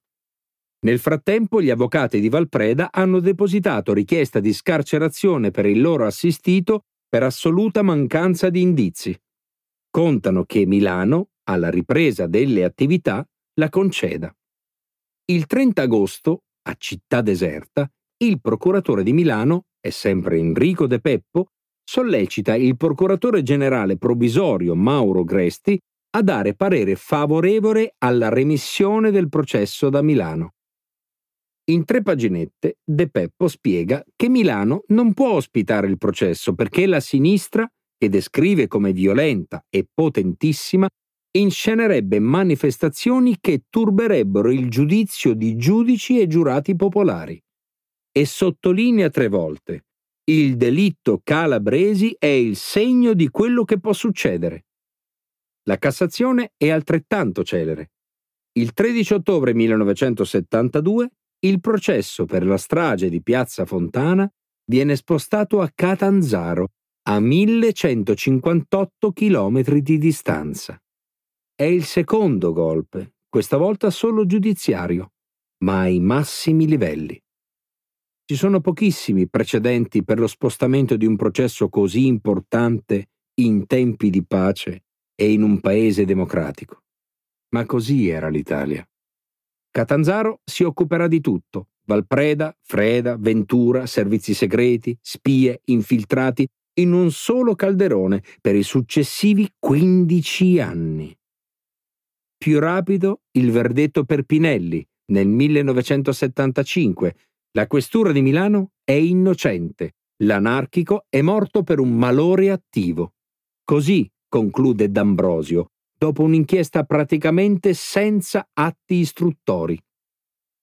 Nel 0.85 0.97
frattempo 0.97 1.61
gli 1.61 1.69
avvocati 1.69 2.19
di 2.19 2.29
Valpreda 2.29 2.89
hanno 2.91 3.19
depositato 3.19 3.93
richiesta 3.93 4.39
di 4.39 4.53
scarcerazione 4.53 5.51
per 5.51 5.67
il 5.67 5.79
loro 5.79 6.07
assistito 6.07 6.85
per 7.07 7.21
assoluta 7.21 7.83
mancanza 7.83 8.49
di 8.49 8.61
indizi. 8.61 9.15
Contano 9.87 10.45
che 10.45 10.65
Milano, 10.65 11.29
alla 11.43 11.69
ripresa 11.69 12.25
delle 12.25 12.63
attività, 12.63 13.23
la 13.59 13.69
conceda. 13.69 14.35
Il 15.25 15.45
30 15.45 15.83
agosto, 15.83 16.39
a 16.63 16.75
città 16.75 17.21
deserta, 17.21 17.87
il 18.21 18.41
procuratore 18.41 19.03
di 19.03 19.13
Milano, 19.13 19.65
è 19.79 19.89
sempre 19.89 20.37
Enrico 20.37 20.87
De 20.87 20.99
Peppo, 20.99 21.51
sollecita 21.83 22.55
il 22.55 22.75
procuratore 22.75 23.43
generale 23.43 23.97
provvisorio 23.97 24.75
Mauro 24.75 25.23
Gresti 25.23 25.79
a 26.11 26.21
dare 26.21 26.53
parere 26.53 26.95
favorevole 26.95 27.95
alla 27.99 28.29
remissione 28.29 29.11
del 29.11 29.29
processo 29.29 29.89
da 29.89 30.01
Milano. 30.01 30.53
In 31.69 31.85
tre 31.85 32.01
paginette 32.01 32.79
De 32.83 33.09
Peppo 33.09 33.47
spiega 33.47 34.03
che 34.15 34.27
Milano 34.27 34.83
non 34.87 35.13
può 35.13 35.33
ospitare 35.33 35.87
il 35.87 35.97
processo 35.97 36.53
perché 36.55 36.87
la 36.87 36.99
sinistra, 36.99 37.67
che 37.97 38.09
descrive 38.09 38.67
come 38.67 38.91
violenta 38.91 39.63
e 39.69 39.87
potentissima, 39.91 40.89
inscenerebbe 41.37 42.19
manifestazioni 42.19 43.37
che 43.39 43.63
turberebbero 43.69 44.51
il 44.51 44.67
giudizio 44.67 45.33
di 45.35 45.55
giudici 45.55 46.19
e 46.19 46.27
giurati 46.27 46.75
popolari 46.75 47.39
e 48.19 48.25
sottolinea 48.25 49.09
tre 49.09 49.29
volte 49.29 49.85
il 50.29 50.57
delitto 50.57 51.21
Calabresi 51.23 52.13
è 52.19 52.27
il 52.27 52.57
segno 52.57 53.13
di 53.13 53.29
quello 53.29 53.63
che 53.63 53.79
può 53.79 53.93
succedere. 53.93 54.65
La 55.63 55.77
Cassazione 55.77 56.51
è 56.55 56.69
altrettanto 56.69 57.43
celere. 57.43 57.91
Il 58.59 58.73
13 58.73 59.13
ottobre 59.13 59.53
1972 59.53 61.09
il 61.45 61.61
processo 61.61 62.25
per 62.25 62.45
la 62.45 62.57
strage 62.57 63.09
di 63.09 63.23
Piazza 63.23 63.65
Fontana 63.65 64.29
viene 64.65 64.97
spostato 64.97 65.61
a 65.61 65.71
Catanzaro, 65.73 66.73
a 67.07 67.19
1158 67.19 69.11
km 69.13 69.79
di 69.79 69.97
distanza. 69.97 70.77
È 71.55 71.63
il 71.63 71.85
secondo 71.85 72.51
golpe, 72.51 73.13
questa 73.29 73.57
volta 73.57 73.89
solo 73.89 74.25
giudiziario, 74.25 75.13
ma 75.63 75.79
ai 75.79 75.99
massimi 75.99 76.67
livelli. 76.67 77.19
Ci 78.31 78.35
sono 78.35 78.61
pochissimi 78.61 79.27
precedenti 79.27 80.03
per 80.03 80.19
lo 80.19 80.27
spostamento 80.27 80.95
di 80.95 81.07
un 81.07 81.15
processo 81.15 81.67
così 81.67 82.05
importante 82.05 83.07
in 83.39 83.65
tempi 83.65 84.11
di 84.11 84.23
pace 84.23 84.83
e 85.15 85.31
in 85.31 85.41
un 85.41 85.59
paese 85.59 86.05
democratico. 86.05 86.83
Ma 87.55 87.65
così 87.65 88.07
era 88.07 88.29
l'Italia. 88.29 88.87
Catanzaro 89.71 90.41
si 90.43 90.61
occuperà 90.61 91.07
di 91.07 91.21
tutto. 91.21 91.69
Valpreda, 91.87 92.55
Freda, 92.61 93.17
Ventura, 93.17 93.87
servizi 93.87 94.35
segreti, 94.35 94.95
spie, 95.01 95.61
infiltrati, 95.63 96.47
in 96.81 96.91
un 96.91 97.09
solo 97.09 97.55
calderone 97.55 98.21
per 98.41 98.53
i 98.53 98.61
successivi 98.61 99.51
15 99.57 100.59
anni. 100.59 101.17
Più 102.37 102.59
rapido 102.59 103.21
il 103.31 103.49
verdetto 103.49 104.03
per 104.03 104.21
Pinelli 104.21 104.87
nel 105.09 105.27
1975, 105.27 107.15
la 107.53 107.67
questura 107.67 108.11
di 108.11 108.21
Milano 108.21 108.73
è 108.83 108.91
innocente, 108.91 109.95
l'anarchico 110.23 111.05
è 111.09 111.21
morto 111.21 111.63
per 111.63 111.79
un 111.79 111.95
malore 111.95 112.51
attivo. 112.51 113.13
Così 113.63 114.09
conclude 114.27 114.91
D'Ambrosio, 114.91 115.71
dopo 115.97 116.23
un'inchiesta 116.23 116.83
praticamente 116.83 117.73
senza 117.73 118.47
atti 118.53 118.95
istruttori. 118.95 119.79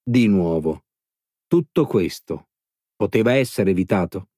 Di 0.02 0.28
nuovo, 0.28 0.84
tutto 1.48 1.86
questo 1.86 2.48
poteva 2.94 3.32
essere 3.32 3.70
evitato. 3.70 4.28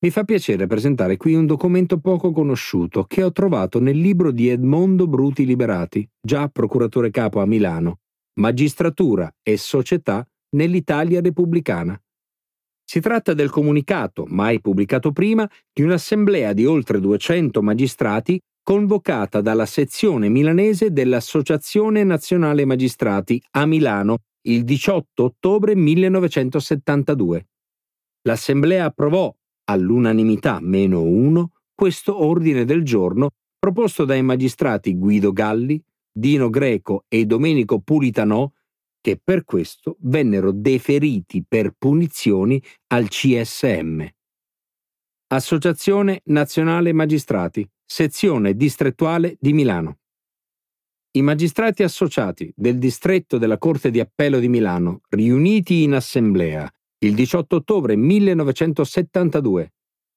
Mi 0.00 0.10
fa 0.10 0.24
piacere 0.24 0.66
presentare 0.66 1.16
qui 1.16 1.34
un 1.34 1.46
documento 1.46 1.98
poco 1.98 2.32
conosciuto 2.32 3.04
che 3.04 3.22
ho 3.22 3.32
trovato 3.32 3.80
nel 3.80 3.96
libro 3.96 4.30
di 4.30 4.48
Edmondo 4.48 5.06
Bruti 5.06 5.46
Liberati, 5.46 6.06
già 6.20 6.48
procuratore 6.48 7.10
capo 7.10 7.40
a 7.40 7.46
Milano, 7.46 8.00
Magistratura 8.40 9.32
e 9.42 9.56
Società 9.56 10.26
nell'Italia 10.52 11.20
repubblicana. 11.20 12.00
Si 12.84 13.00
tratta 13.00 13.32
del 13.34 13.50
comunicato, 13.50 14.24
mai 14.28 14.60
pubblicato 14.60 15.12
prima, 15.12 15.48
di 15.72 15.82
un'assemblea 15.82 16.52
di 16.52 16.66
oltre 16.66 17.00
200 17.00 17.62
magistrati 17.62 18.40
convocata 18.62 19.40
dalla 19.40 19.66
sezione 19.66 20.28
milanese 20.28 20.92
dell'Associazione 20.92 22.04
Nazionale 22.04 22.64
Magistrati 22.64 23.42
a 23.52 23.66
Milano 23.66 24.18
il 24.42 24.64
18 24.64 25.24
ottobre 25.24 25.74
1972. 25.74 27.46
L'assemblea 28.22 28.84
approvò, 28.86 29.34
all'unanimità 29.64 30.58
meno 30.60 31.02
uno, 31.02 31.52
questo 31.74 32.22
ordine 32.22 32.64
del 32.64 32.84
giorno 32.84 33.30
proposto 33.58 34.04
dai 34.04 34.22
magistrati 34.22 34.96
Guido 34.96 35.32
Galli, 35.32 35.82
Dino 36.10 36.50
Greco 36.50 37.04
e 37.08 37.24
Domenico 37.24 37.78
Pulitanò 37.78 38.50
che 39.02 39.20
per 39.22 39.44
questo 39.44 39.96
vennero 40.00 40.52
deferiti 40.52 41.44
per 41.46 41.74
punizioni 41.76 42.62
al 42.86 43.08
CSM. 43.08 44.06
Associazione 45.26 46.20
Nazionale 46.26 46.92
Magistrati, 46.92 47.68
sezione 47.84 48.54
distrettuale 48.54 49.36
di 49.40 49.52
Milano. 49.52 49.98
I 51.14 51.22
magistrati 51.22 51.82
associati 51.82 52.50
del 52.56 52.78
distretto 52.78 53.36
della 53.36 53.58
Corte 53.58 53.90
di 53.90 54.00
Appello 54.00 54.38
di 54.38 54.48
Milano, 54.48 55.00
riuniti 55.10 55.82
in 55.82 55.92
assemblea 55.94 56.70
il 56.98 57.14
18 57.14 57.56
ottobre 57.56 57.96
1972, 57.96 59.72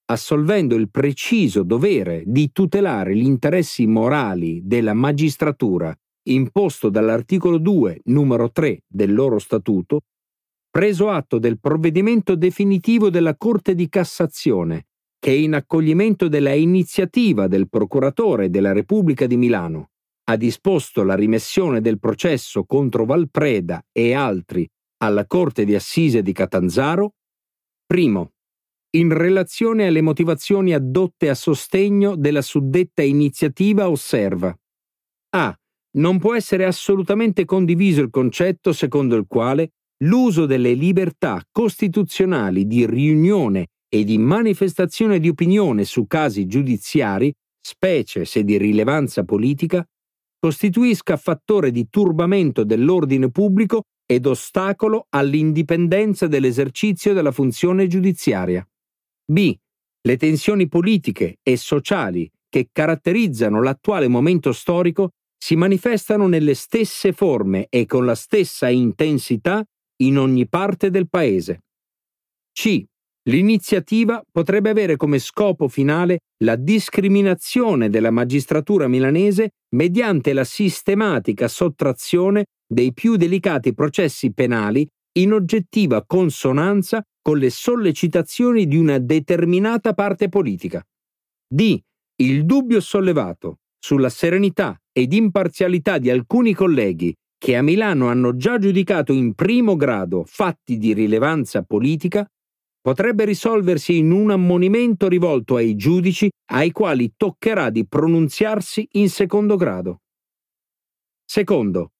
assolvendo 0.05 0.75
il 0.75 0.91
preciso 0.91 1.63
dovere 1.63 2.23
di 2.27 2.51
tutelare 2.51 3.15
gli 3.15 3.25
interessi 3.25 3.87
morali 3.87 4.61
della 4.63 4.93
magistratura 4.93 5.97
imposto 6.27 6.89
dall'articolo 6.89 7.57
2, 7.57 8.01
numero 8.05 8.51
3 8.51 8.83
del 8.87 9.13
loro 9.13 9.39
statuto, 9.39 10.01
preso 10.69 11.09
atto 11.09 11.39
del 11.39 11.59
provvedimento 11.59 12.35
definitivo 12.35 13.09
della 13.09 13.35
Corte 13.35 13.75
di 13.75 13.87
Cassazione, 13.87 14.87
che 15.19 15.31
in 15.31 15.53
accoglimento 15.53 16.27
della 16.27 16.53
iniziativa 16.53 17.47
del 17.47 17.69
procuratore 17.69 18.49
della 18.49 18.73
Repubblica 18.73 19.25
di 19.25 19.37
Milano, 19.37 19.91
ha 20.25 20.35
disposto 20.35 21.03
la 21.03 21.15
rimessione 21.15 21.81
del 21.81 21.99
processo 21.99 22.65
contro 22.65 23.05
Valpreda 23.05 23.85
e 23.91 24.13
altri 24.13 24.67
alla 24.97 25.25
Corte 25.25 25.65
di 25.65 25.75
Assise 25.75 26.21
di 26.21 26.33
Catanzaro? 26.33 27.13
Primo, 27.85 28.31
in 28.95 29.13
relazione 29.13 29.87
alle 29.87 30.01
motivazioni 30.01 30.73
addotte 30.73 31.29
a 31.29 31.35
sostegno 31.35 32.15
della 32.15 32.41
suddetta 32.41 33.03
iniziativa 33.03 33.89
osserva 33.89 34.55
A. 35.35 35.59
Non 35.95 36.19
può 36.19 36.35
essere 36.35 36.65
assolutamente 36.65 37.45
condiviso 37.45 38.01
il 38.01 38.09
concetto 38.09 38.73
secondo 38.73 39.15
il 39.15 39.25
quale 39.27 39.71
l'uso 40.03 40.45
delle 40.45 40.73
libertà 40.73 41.41
costituzionali 41.51 42.67
di 42.67 42.85
riunione 42.85 43.67
e 43.87 44.03
di 44.03 44.17
manifestazione 44.17 45.19
di 45.19 45.29
opinione 45.29 45.85
su 45.85 46.05
casi 46.05 46.47
giudiziari, 46.47 47.33
specie 47.61 48.25
se 48.25 48.43
di 48.43 48.57
rilevanza 48.57 49.23
politica, 49.23 49.85
costituisca 50.37 51.15
fattore 51.15 51.71
di 51.71 51.87
turbamento 51.89 52.65
dell'ordine 52.65 53.31
pubblico 53.31 53.83
ed 54.05 54.25
ostacolo 54.25 55.07
all'indipendenza 55.09 56.27
dell'esercizio 56.27 57.13
della 57.13 57.31
funzione 57.31 57.87
giudiziaria. 57.87 58.67
B. 59.25 59.55
Le 60.01 60.17
tensioni 60.17 60.67
politiche 60.67 61.37
e 61.41 61.57
sociali 61.57 62.29
che 62.49 62.67
caratterizzano 62.71 63.61
l'attuale 63.61 64.07
momento 64.07 64.51
storico 64.51 65.11
si 65.45 65.55
manifestano 65.55 66.25
nelle 66.25 66.55
stesse 66.55 67.13
forme 67.13 67.67
e 67.69 67.85
con 67.85 68.03
la 68.03 68.15
stessa 68.15 68.67
intensità 68.67 69.63
in 70.01 70.17
ogni 70.17 70.47
parte 70.47 70.89
del 70.89 71.07
Paese. 71.07 71.65
C. 72.51 72.83
L'iniziativa 73.29 74.23
potrebbe 74.31 74.71
avere 74.71 74.95
come 74.95 75.19
scopo 75.19 75.67
finale 75.67 76.21
la 76.43 76.55
discriminazione 76.55 77.91
della 77.91 78.09
magistratura 78.09 78.87
milanese 78.87 79.51
mediante 79.75 80.33
la 80.33 80.43
sistematica 80.43 81.47
sottrazione 81.47 82.45
dei 82.67 82.91
più 82.91 83.15
delicati 83.15 83.75
processi 83.75 84.33
penali 84.33 84.87
in 85.19 85.31
oggettiva 85.31 86.03
consonanza 86.07 87.03
con 87.21 87.37
le 87.37 87.51
sollecitazioni 87.51 88.65
di 88.65 88.77
una 88.77 88.97
determinata 88.97 89.93
parte 89.93 90.27
politica. 90.27 90.83
D. 91.47 91.79
Il 92.15 92.45
dubbio 92.45 92.79
sollevato 92.79 93.57
sulla 93.77 94.09
serenità 94.09 94.75
ed 94.97 95.11
imparzialità 95.11 95.97
di 95.97 96.09
alcuni 96.09 96.53
colleghi 96.53 97.13
che 97.37 97.57
a 97.57 97.61
Milano 97.61 98.07
hanno 98.07 98.37
già 98.37 98.57
giudicato 98.57 99.11
in 99.11 99.33
primo 99.33 99.75
grado 99.75 100.23
fatti 100.25 100.77
di 100.77 100.93
rilevanza 100.93 101.63
politica 101.63 102.25
potrebbe 102.79 103.25
risolversi 103.25 103.97
in 103.97 104.11
un 104.11 104.31
ammonimento 104.31 105.09
rivolto 105.09 105.57
ai 105.57 105.75
giudici 105.75 106.29
ai 106.51 106.71
quali 106.71 107.13
toccherà 107.17 107.69
di 107.71 107.85
pronunziarsi 107.85 108.87
in 108.93 109.09
secondo 109.09 109.57
grado. 109.57 110.01
Secondo, 111.25 111.93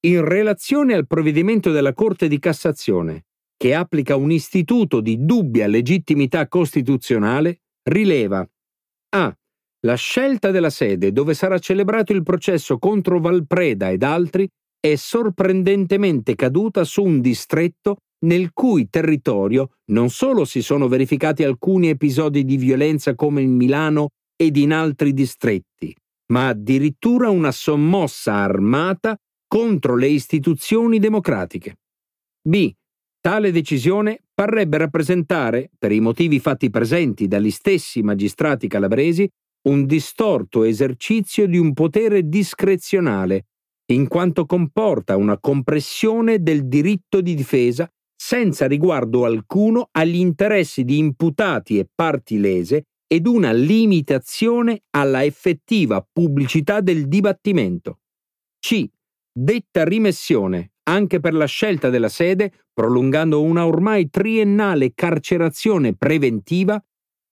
in 0.00 0.22
relazione 0.22 0.92
al 0.92 1.06
provvedimento 1.06 1.70
della 1.70 1.94
Corte 1.94 2.28
di 2.28 2.38
Cassazione, 2.38 3.26
che 3.56 3.74
applica 3.74 4.16
un 4.16 4.30
istituto 4.30 5.00
di 5.00 5.24
dubbia 5.24 5.66
legittimità 5.66 6.46
costituzionale, 6.48 7.62
rileva 7.84 8.46
a. 9.14 9.34
La 9.84 9.96
scelta 9.96 10.50
della 10.50 10.70
sede 10.70 11.12
dove 11.12 11.34
sarà 11.34 11.58
celebrato 11.58 12.12
il 12.12 12.22
processo 12.22 12.78
contro 12.78 13.20
Valpreda 13.20 13.90
ed 13.90 14.02
altri 14.02 14.48
è 14.80 14.94
sorprendentemente 14.96 16.34
caduta 16.34 16.84
su 16.84 17.02
un 17.02 17.20
distretto 17.20 17.98
nel 18.24 18.52
cui 18.52 18.88
territorio 18.88 19.76
non 19.90 20.08
solo 20.08 20.46
si 20.46 20.62
sono 20.62 20.88
verificati 20.88 21.44
alcuni 21.44 21.90
episodi 21.90 22.44
di 22.44 22.56
violenza 22.56 23.14
come 23.14 23.42
in 23.42 23.54
Milano 23.54 24.08
ed 24.36 24.56
in 24.56 24.72
altri 24.72 25.12
distretti, 25.12 25.94
ma 26.32 26.48
addirittura 26.48 27.28
una 27.28 27.52
sommossa 27.52 28.32
armata 28.32 29.16
contro 29.46 29.96
le 29.96 30.08
istituzioni 30.08 30.98
democratiche. 30.98 31.76
B. 32.42 32.72
Tale 33.20 33.52
decisione 33.52 34.20
parrebbe 34.34 34.78
rappresentare, 34.78 35.70
per 35.78 35.92
i 35.92 36.00
motivi 36.00 36.40
fatti 36.40 36.70
presenti 36.70 37.28
dagli 37.28 37.50
stessi 37.50 38.02
magistrati 38.02 38.66
calabresi, 38.66 39.28
un 39.68 39.86
distorto 39.86 40.64
esercizio 40.64 41.46
di 41.46 41.58
un 41.58 41.72
potere 41.72 42.28
discrezionale, 42.28 43.46
in 43.92 44.08
quanto 44.08 44.46
comporta 44.46 45.16
una 45.16 45.38
compressione 45.38 46.42
del 46.42 46.66
diritto 46.66 47.20
di 47.20 47.34
difesa 47.34 47.88
senza 48.16 48.66
riguardo 48.66 49.24
alcuno 49.24 49.88
agli 49.92 50.16
interessi 50.16 50.84
di 50.84 50.98
imputati 50.98 51.78
e 51.78 51.88
parti 51.92 52.38
lese 52.38 52.84
ed 53.06 53.26
una 53.26 53.52
limitazione 53.52 54.82
alla 54.90 55.24
effettiva 55.24 56.06
pubblicità 56.10 56.80
del 56.80 57.06
dibattimento. 57.06 57.98
C. 58.58 58.88
Detta 59.36 59.84
rimessione, 59.84 60.72
anche 60.84 61.20
per 61.20 61.34
la 61.34 61.44
scelta 61.44 61.90
della 61.90 62.08
sede, 62.08 62.52
prolungando 62.72 63.42
una 63.42 63.66
ormai 63.66 64.08
triennale 64.08 64.94
carcerazione 64.94 65.94
preventiva, 65.94 66.82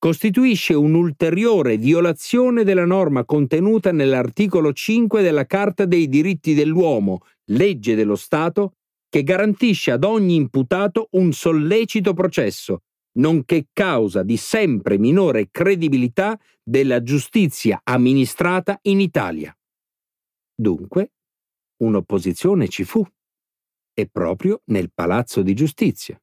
costituisce 0.03 0.75
un'ulteriore 0.75 1.77
violazione 1.77 2.65
della 2.65 2.85
norma 2.85 3.25
contenuta 3.25 3.93
nell'articolo 3.93 4.73
5 4.73 5.23
della 5.23 5.47
Carta 5.47 5.85
dei 5.85 6.09
diritti 6.09 6.55
dell'uomo, 6.55 7.21
legge 7.53 7.95
dello 7.95 8.17
Stato, 8.17 8.79
che 9.09 9.23
garantisce 9.23 9.93
ad 9.93 10.03
ogni 10.03 10.35
imputato 10.35 11.07
un 11.13 11.33
sollecito 11.33 12.15
processo, 12.15 12.81
nonché 13.19 13.69
causa 13.73 14.25
di 14.25 14.37
sempre 14.37 14.99
minore 14.99 15.51
credibilità 15.53 16.37
della 16.61 17.01
giustizia 17.05 17.81
amministrata 17.85 18.81
in 18.83 18.99
Italia. 18.99 19.57
Dunque, 20.53 21.13
un'opposizione 21.77 22.67
ci 22.67 22.83
fu, 22.83 23.07
e 23.95 24.09
proprio 24.11 24.63
nel 24.65 24.91
Palazzo 24.93 25.43
di 25.43 25.55
Giustizia, 25.55 26.21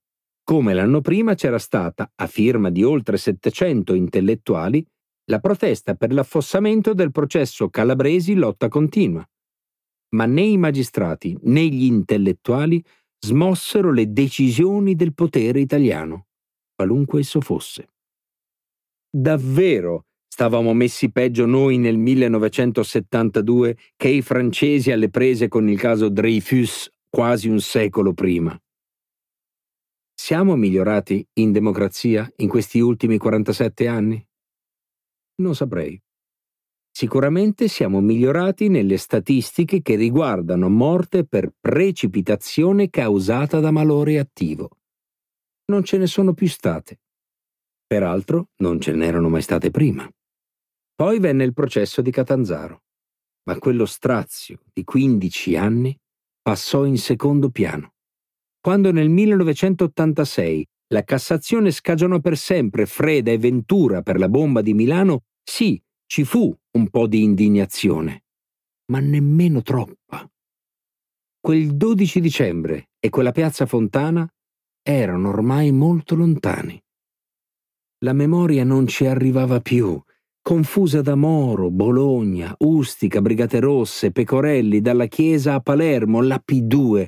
come 0.49 0.73
l'anno 0.73 0.99
prima 0.99 1.35
c'era 1.35 1.59
stata, 1.59 2.11
a 2.15 2.25
firma 2.25 2.71
di 2.71 2.83
oltre 2.83 3.17
700 3.17 3.93
intellettuali, 3.93 4.83
la 5.25 5.37
protesta 5.37 5.93
per 5.93 6.11
l'affossamento 6.11 6.95
del 6.95 7.11
processo 7.11 7.69
Calabresi 7.69 8.33
lotta 8.33 8.67
continua 8.67 9.23
ma 10.15 10.25
né 10.25 10.41
i 10.41 10.57
magistrati 10.57 11.37
né 11.43 11.67
gli 11.67 11.83
intellettuali 11.83 12.83
smossero 13.19 13.91
le 13.91 14.11
decisioni 14.11 14.95
del 14.95 15.13
potere 15.13 15.59
italiano, 15.59 16.29
qualunque 16.73 17.19
esso 17.19 17.41
fosse. 17.41 17.89
Davvero 19.07 20.05
stavamo 20.27 20.73
messi 20.73 21.11
peggio 21.11 21.45
noi 21.45 21.77
nel 21.77 21.97
1972 21.97 23.77
che 23.95 24.07
i 24.07 24.23
francesi 24.23 24.91
alle 24.91 25.09
prese 25.09 25.47
con 25.47 25.69
il 25.69 25.77
caso 25.77 26.09
Dreyfus 26.09 26.89
quasi 27.07 27.49
un 27.49 27.59
secolo 27.59 28.13
prima. 28.13 28.59
Siamo 30.21 30.57
migliorati 30.57 31.25
in 31.35 31.53
democrazia 31.53 32.29
in 32.39 32.49
questi 32.49 32.81
ultimi 32.81 33.17
47 33.17 33.87
anni? 33.87 34.21
Non 35.35 35.55
saprei. 35.55 35.97
Sicuramente 36.91 37.69
siamo 37.69 38.01
migliorati 38.01 38.67
nelle 38.67 38.97
statistiche 38.97 39.81
che 39.81 39.95
riguardano 39.95 40.67
morte 40.67 41.25
per 41.25 41.53
precipitazione 41.57 42.89
causata 42.89 43.61
da 43.61 43.71
malore 43.71 44.19
attivo. 44.19 44.69
Non 45.67 45.85
ce 45.85 45.97
ne 45.97 46.05
sono 46.05 46.33
più 46.33 46.49
state. 46.49 46.99
Peraltro 47.87 48.49
non 48.57 48.81
ce 48.81 48.91
n'erano 48.91 49.29
mai 49.29 49.41
state 49.41 49.71
prima. 49.71 50.05
Poi 50.95 51.19
venne 51.19 51.45
il 51.45 51.53
processo 51.53 52.01
di 52.01 52.11
Catanzaro, 52.11 52.83
ma 53.43 53.57
quello 53.57 53.85
strazio 53.85 54.59
di 54.73 54.83
15 54.83 55.55
anni 55.55 55.97
passò 56.41 56.83
in 56.83 56.97
secondo 56.97 57.49
piano. 57.49 57.93
Quando 58.61 58.91
nel 58.91 59.09
1986 59.09 60.67
la 60.87 61.03
Cassazione 61.03 61.71
scagionò 61.71 62.19
per 62.19 62.37
sempre 62.37 62.85
Freda 62.85 63.31
e 63.31 63.37
Ventura 63.37 64.01
per 64.01 64.19
la 64.19 64.27
bomba 64.27 64.61
di 64.61 64.73
Milano, 64.73 65.21
sì, 65.43 65.81
ci 66.05 66.25
fu 66.25 66.53
un 66.71 66.89
po' 66.89 67.07
di 67.07 67.23
indignazione, 67.23 68.23
ma 68.91 68.99
nemmeno 68.99 69.61
troppa. 69.61 70.29
Quel 71.39 71.77
12 71.77 72.19
dicembre 72.19 72.89
e 72.99 73.09
quella 73.09 73.31
piazza 73.31 73.65
Fontana 73.65 74.29
erano 74.81 75.29
ormai 75.29 75.71
molto 75.71 76.15
lontani. 76.15 76.81
La 77.99 78.13
memoria 78.13 78.63
non 78.63 78.87
ci 78.87 79.05
arrivava 79.05 79.61
più, 79.61 80.01
confusa 80.41 81.01
da 81.01 81.15
Moro, 81.15 81.69
Bologna, 81.69 82.55
Ustica, 82.59 83.21
Brigate 83.21 83.59
Rosse, 83.59 84.11
Pecorelli, 84.11 84.81
dalla 84.81 85.05
Chiesa 85.05 85.53
a 85.53 85.59
Palermo, 85.61 86.21
la 86.21 86.41
P2. 86.43 87.05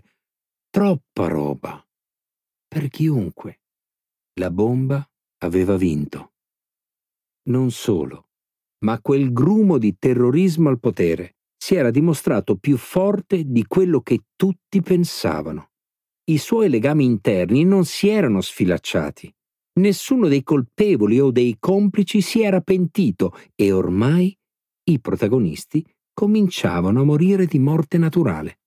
Troppa 0.72 1.28
roba. 1.28 1.86
Per 2.68 2.88
chiunque. 2.88 3.60
La 4.40 4.50
bomba 4.50 5.08
aveva 5.40 5.76
vinto. 5.76 6.32
Non 7.50 7.72
solo 7.72 8.32
ma 8.84 9.00
quel 9.00 9.32
grumo 9.32 9.78
di 9.78 9.98
terrorismo 9.98 10.70
al 10.70 10.80
potere 10.80 11.36
si 11.56 11.76
era 11.76 11.92
dimostrato 11.92 12.56
più 12.56 12.78
forte 12.78 13.44
di 13.46 13.66
quello 13.68 14.02
che 14.02 14.24
tutti 14.36 14.82
pensavano. 14.82 15.70
I 16.32 16.38
suoi 16.38 16.70
legami 16.70 17.06
interni 17.06 17.64
non 17.64 17.86
si 17.86 18.08
erano 18.08 18.42
sfilacciati. 18.42 19.32
Nessuno 19.80 20.28
dei 20.28 20.44
colpevoli 20.44 21.20
o 21.20 21.32
dei 21.32 21.58
complici 21.60 22.22
si 22.22 22.42
era 22.42 22.62
pentito 22.62 23.38
e 23.56 23.72
ormai 23.72 24.36
i 24.90 25.00
protagonisti 25.00 25.86
cominciavano 26.14 27.02
a 27.02 27.06
morire 27.06 27.46
di 27.46 27.60
morte 27.60 27.98
naturale. 27.98 28.61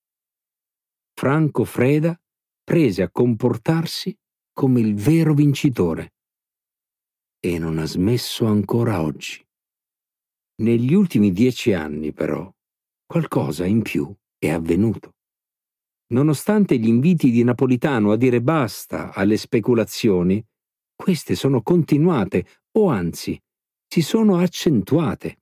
Franco 1.25 1.65
Freda 1.65 2.15
prese 2.63 3.01
a 3.01 3.11
comportarsi 3.11 4.15
come 4.53 4.81
il 4.81 4.95
vero 4.95 5.33
vincitore. 5.33 6.17
E 7.41 7.59
non 7.59 7.79
ha 7.79 7.87
smesso 7.87 8.45
ancora 8.45 9.01
oggi. 9.01 9.43
Negli 10.57 10.93
ultimi 10.93 11.33
dieci 11.33 11.73
anni, 11.73 12.13
però, 12.13 12.47
qualcosa 13.07 13.65
in 13.65 13.81
più 13.81 14.15
è 14.37 14.51
avvenuto. 14.51 15.15
Nonostante 16.13 16.77
gli 16.77 16.89
inviti 16.89 17.31
di 17.31 17.43
Napolitano 17.43 18.13
a 18.13 18.19
dire 18.19 18.43
basta 18.43 19.15
alle 19.15 19.39
speculazioni, 19.39 20.45
queste 20.95 21.37
sono 21.37 21.63
continuate 21.63 22.45
o 22.73 22.91
anzi 22.91 23.41
si 23.89 24.03
sono 24.03 24.37
accentuate. 24.37 25.39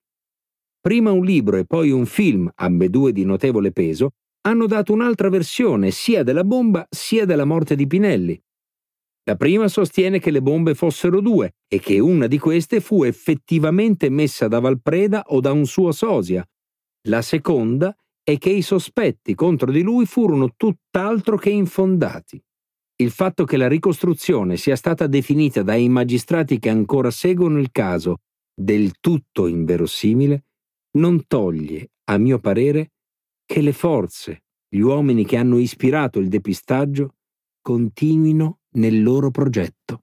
Prima 0.79 1.11
un 1.11 1.25
libro 1.25 1.57
e 1.57 1.65
poi 1.65 1.91
un 1.91 2.07
film, 2.07 2.49
ambedue 2.55 3.11
di 3.11 3.25
notevole 3.25 3.73
peso, 3.73 4.13
hanno 4.43 4.67
dato 4.67 4.93
un'altra 4.93 5.29
versione 5.29 5.91
sia 5.91 6.23
della 6.23 6.45
bomba 6.45 6.87
sia 6.91 7.25
della 7.25 7.45
morte 7.45 7.77
di 7.77 7.87
Pinelli. 7.87 8.41
La 9.25 9.37
prima 9.37 9.69
sostiene 9.69 10.19
che 10.19 10.33
le 10.33 10.43
bombe 10.43 10.75
fossero 10.75 11.21
due 11.21 11.55
e 11.69 11.79
che 11.79 12.01
una 12.01 12.27
di 12.27 12.39
queste 12.39 12.81
fu 12.81 13.05
effettivamente 13.05 14.09
messa 14.09 14.49
da 14.49 14.59
Valpreda 14.59 15.25
o 15.29 15.41
da 15.41 15.53
un 15.53 15.65
suo 15.65 15.93
sosia. 15.93 16.45
La 17.09 17.23
seconda 17.23 17.97
è 18.25 18.37
che 18.39 18.51
i 18.51 18.63
sospetti 18.63 19.35
contro 19.35 19.71
di 19.71 19.83
lui 19.83 20.07
furono 20.07 20.55
tutt'altro 20.57 21.37
che 21.37 21.51
infondati. 21.51 22.43
Il 22.97 23.11
fatto 23.11 23.45
che 23.45 23.57
la 23.57 23.69
ricostruzione 23.69 24.57
sia 24.57 24.77
stata 24.77 25.07
definita 25.07 25.63
dai 25.63 25.89
magistrati 25.89 26.59
che 26.59 26.69
ancora 26.69 27.11
seguono 27.11 27.59
il 27.59 27.71
caso 27.71 28.19
del 28.55 28.93
tutto 29.01 29.47
inverosimile 29.47 30.45
non 30.99 31.27
toglie, 31.27 31.93
a 32.05 32.19
mio 32.19 32.39
parere, 32.39 32.91
che 33.45 33.61
le 33.61 33.73
forze, 33.73 34.45
gli 34.69 34.81
uomini 34.81 35.25
che 35.25 35.37
hanno 35.37 35.59
ispirato 35.59 36.19
il 36.19 36.29
depistaggio, 36.29 37.15
continuino 37.61 38.61
nel 38.75 39.03
loro 39.03 39.31
progetto. 39.31 40.03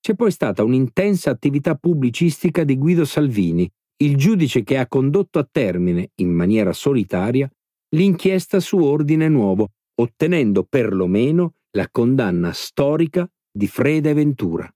C'è 0.00 0.14
poi 0.14 0.30
stata 0.30 0.62
un'intensa 0.62 1.30
attività 1.30 1.74
pubblicistica 1.74 2.62
di 2.64 2.76
Guido 2.76 3.04
Salvini, 3.04 3.70
il 4.02 4.16
giudice 4.16 4.62
che 4.62 4.76
ha 4.76 4.86
condotto 4.86 5.38
a 5.38 5.48
termine, 5.50 6.10
in 6.16 6.30
maniera 6.30 6.72
solitaria, 6.72 7.50
l'inchiesta 7.94 8.60
su 8.60 8.76
Ordine 8.78 9.28
Nuovo, 9.28 9.72
ottenendo 9.94 10.64
perlomeno 10.64 11.54
la 11.70 11.88
condanna 11.90 12.52
storica 12.52 13.28
di 13.50 13.66
Freda 13.66 14.10
e 14.10 14.14
Ventura. 14.14 14.74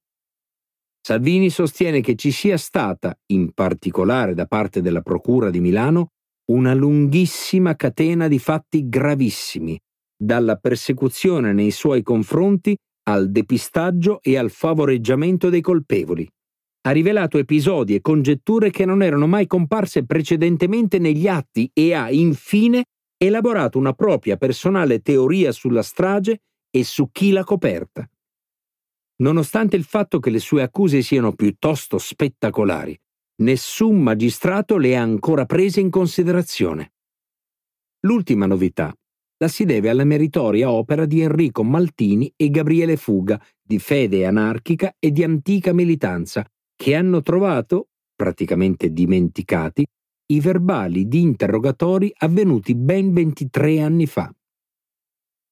Salvini 1.00 1.50
sostiene 1.50 2.00
che 2.00 2.16
ci 2.16 2.30
sia 2.30 2.56
stata, 2.56 3.18
in 3.26 3.52
particolare 3.52 4.34
da 4.34 4.46
parte 4.46 4.80
della 4.82 5.00
Procura 5.00 5.50
di 5.50 5.60
Milano, 5.60 6.12
una 6.52 6.74
lunghissima 6.74 7.76
catena 7.76 8.28
di 8.28 8.38
fatti 8.38 8.88
gravissimi, 8.88 9.78
dalla 10.16 10.56
persecuzione 10.56 11.52
nei 11.52 11.70
suoi 11.70 12.02
confronti 12.02 12.76
al 13.08 13.30
depistaggio 13.30 14.20
e 14.22 14.36
al 14.36 14.50
favoreggiamento 14.50 15.48
dei 15.48 15.60
colpevoli. 15.60 16.28
Ha 16.82 16.90
rivelato 16.90 17.38
episodi 17.38 17.94
e 17.94 18.00
congetture 18.00 18.70
che 18.70 18.84
non 18.84 19.02
erano 19.02 19.26
mai 19.26 19.46
comparse 19.46 20.04
precedentemente 20.04 20.98
negli 20.98 21.26
atti 21.26 21.70
e 21.72 21.92
ha, 21.92 22.10
infine, 22.10 22.84
elaborato 23.16 23.78
una 23.78 23.92
propria 23.92 24.36
personale 24.36 25.00
teoria 25.00 25.52
sulla 25.52 25.82
strage 25.82 26.42
e 26.70 26.84
su 26.84 27.10
chi 27.10 27.30
l'ha 27.30 27.44
coperta. 27.44 28.08
Nonostante 29.20 29.76
il 29.76 29.84
fatto 29.84 30.20
che 30.20 30.30
le 30.30 30.38
sue 30.38 30.62
accuse 30.62 31.02
siano 31.02 31.32
piuttosto 31.32 31.98
spettacolari, 31.98 32.98
nessun 33.38 34.00
magistrato 34.00 34.76
le 34.76 34.96
ha 34.96 35.02
ancora 35.02 35.44
prese 35.46 35.80
in 35.80 35.90
considerazione. 35.90 36.92
L'ultima 38.00 38.46
novità 38.46 38.94
la 39.40 39.48
si 39.48 39.64
deve 39.64 39.88
alla 39.88 40.04
meritoria 40.04 40.70
opera 40.70 41.06
di 41.06 41.20
Enrico 41.20 41.62
Maltini 41.62 42.32
e 42.34 42.50
Gabriele 42.50 42.96
Fuga, 42.96 43.40
di 43.62 43.78
fede 43.78 44.26
anarchica 44.26 44.94
e 44.98 45.12
di 45.12 45.22
antica 45.22 45.72
militanza, 45.72 46.44
che 46.74 46.96
hanno 46.96 47.22
trovato, 47.22 47.90
praticamente 48.16 48.92
dimenticati, 48.92 49.86
i 50.30 50.40
verbali 50.40 51.06
di 51.06 51.22
interrogatori 51.22 52.12
avvenuti 52.18 52.74
ben 52.74 53.12
23 53.12 53.80
anni 53.80 54.06
fa. 54.06 54.32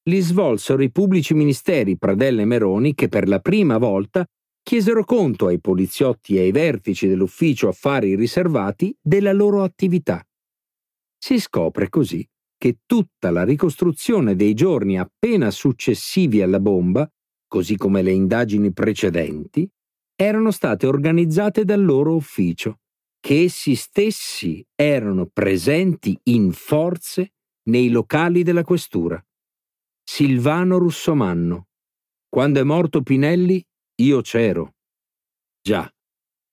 Li 0.09 0.19
svolsero 0.19 0.83
i 0.83 0.91
pubblici 0.91 1.33
ministeri 1.33 1.97
Pradella 1.97 2.41
e 2.41 2.45
Meroni 2.45 2.93
che 2.93 3.07
per 3.07 3.27
la 3.27 3.39
prima 3.39 3.77
volta 3.77 4.25
chiesero 4.67 5.05
conto 5.05 5.47
ai 5.47 5.61
poliziotti 5.61 6.35
e 6.35 6.41
ai 6.41 6.51
vertici 6.51 7.07
dell'ufficio 7.07 7.69
affari 7.69 8.17
riservati 8.17 8.93
della 9.01 9.31
loro 9.31 9.63
attività. 9.63 10.21
Si 11.17 11.39
scopre 11.39 11.87
così 11.87 12.27
che 12.57 12.79
tutta 12.85 13.31
la 13.31 13.45
ricostruzione 13.45 14.35
dei 14.35 14.53
giorni 14.53 14.99
appena 14.99 15.51
successivi 15.51 16.41
alla 16.41 16.59
bomba, 16.59 17.09
così 17.47 17.77
come 17.77 18.01
le 18.01 18.11
indagini 18.11 18.73
precedenti, 18.73 19.65
erano 20.17 20.51
state 20.51 20.85
organizzate 20.85 21.63
dal 21.63 21.85
loro 21.85 22.15
ufficio, 22.15 22.81
che 23.21 23.43
essi 23.43 23.73
stessi 23.73 24.61
erano 24.75 25.27
presenti 25.27 26.19
in 26.23 26.51
forze 26.51 27.35
nei 27.69 27.87
locali 27.87 28.43
della 28.43 28.65
questura. 28.65 29.25
Silvano 30.03 30.77
Russomanno. 30.77 31.67
Quando 32.27 32.59
è 32.59 32.63
morto 32.63 33.01
Pinelli, 33.01 33.65
io 34.01 34.21
c'ero. 34.21 34.73
Già, 35.61 35.89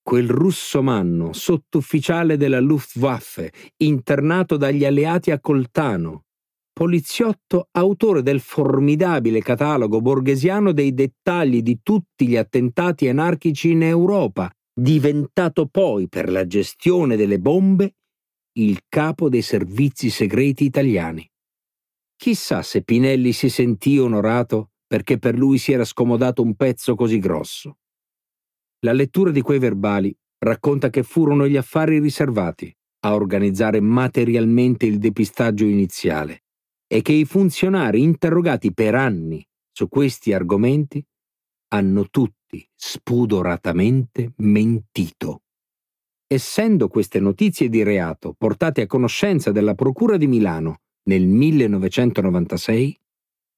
quel 0.01 0.29
russomanno, 0.29 1.33
sottufficiale 1.33 2.37
della 2.37 2.59
Luftwaffe, 2.59 3.51
internato 3.77 4.57
dagli 4.57 4.85
alleati 4.85 5.31
a 5.31 5.39
Coltano, 5.39 6.25
poliziotto 6.71 7.69
autore 7.71 8.21
del 8.21 8.41
formidabile 8.41 9.41
catalogo 9.41 10.01
borghesiano 10.01 10.73
dei 10.73 10.93
dettagli 10.93 11.61
di 11.61 11.79
tutti 11.81 12.27
gli 12.27 12.35
attentati 12.35 13.07
anarchici 13.07 13.71
in 13.71 13.83
Europa, 13.83 14.51
diventato 14.73 15.67
poi 15.67 16.09
per 16.09 16.29
la 16.29 16.45
gestione 16.45 17.15
delle 17.15 17.39
bombe 17.39 17.95
il 18.57 18.81
capo 18.87 19.29
dei 19.29 19.41
servizi 19.41 20.09
segreti 20.09 20.65
italiani. 20.65 21.27
Chissà 22.15 22.61
se 22.61 22.83
Pinelli 22.83 23.33
si 23.33 23.49
sentì 23.49 23.97
onorato 23.97 24.71
perché 24.95 25.17
per 25.17 25.37
lui 25.37 25.57
si 25.57 25.73
era 25.73 25.83
scomodato 25.83 26.41
un 26.41 26.55
pezzo 26.55 26.95
così 26.95 27.19
grosso. 27.19 27.79
La 28.85 28.93
lettura 28.93 29.29
di 29.29 29.41
quei 29.41 29.59
verbali 29.59 30.17
racconta 30.37 30.89
che 30.89 31.03
furono 31.03 31.49
gli 31.49 31.57
affari 31.57 31.99
riservati 31.99 32.73
a 33.01 33.13
organizzare 33.13 33.81
materialmente 33.81 34.85
il 34.85 34.97
depistaggio 34.97 35.65
iniziale 35.65 36.45
e 36.87 37.01
che 37.01 37.11
i 37.11 37.25
funzionari 37.25 38.01
interrogati 38.03 38.73
per 38.73 38.95
anni 38.95 39.45
su 39.69 39.89
questi 39.89 40.31
argomenti 40.31 41.05
hanno 41.73 42.07
tutti 42.09 42.65
spudoratamente 42.73 44.31
mentito. 44.37 45.41
Essendo 46.25 46.87
queste 46.87 47.19
notizie 47.19 47.67
di 47.67 47.83
reato 47.83 48.33
portate 48.33 48.83
a 48.83 48.87
conoscenza 48.87 49.51
della 49.51 49.75
Procura 49.75 50.15
di 50.15 50.27
Milano 50.27 50.83
nel 51.09 51.27
1996, 51.27 52.97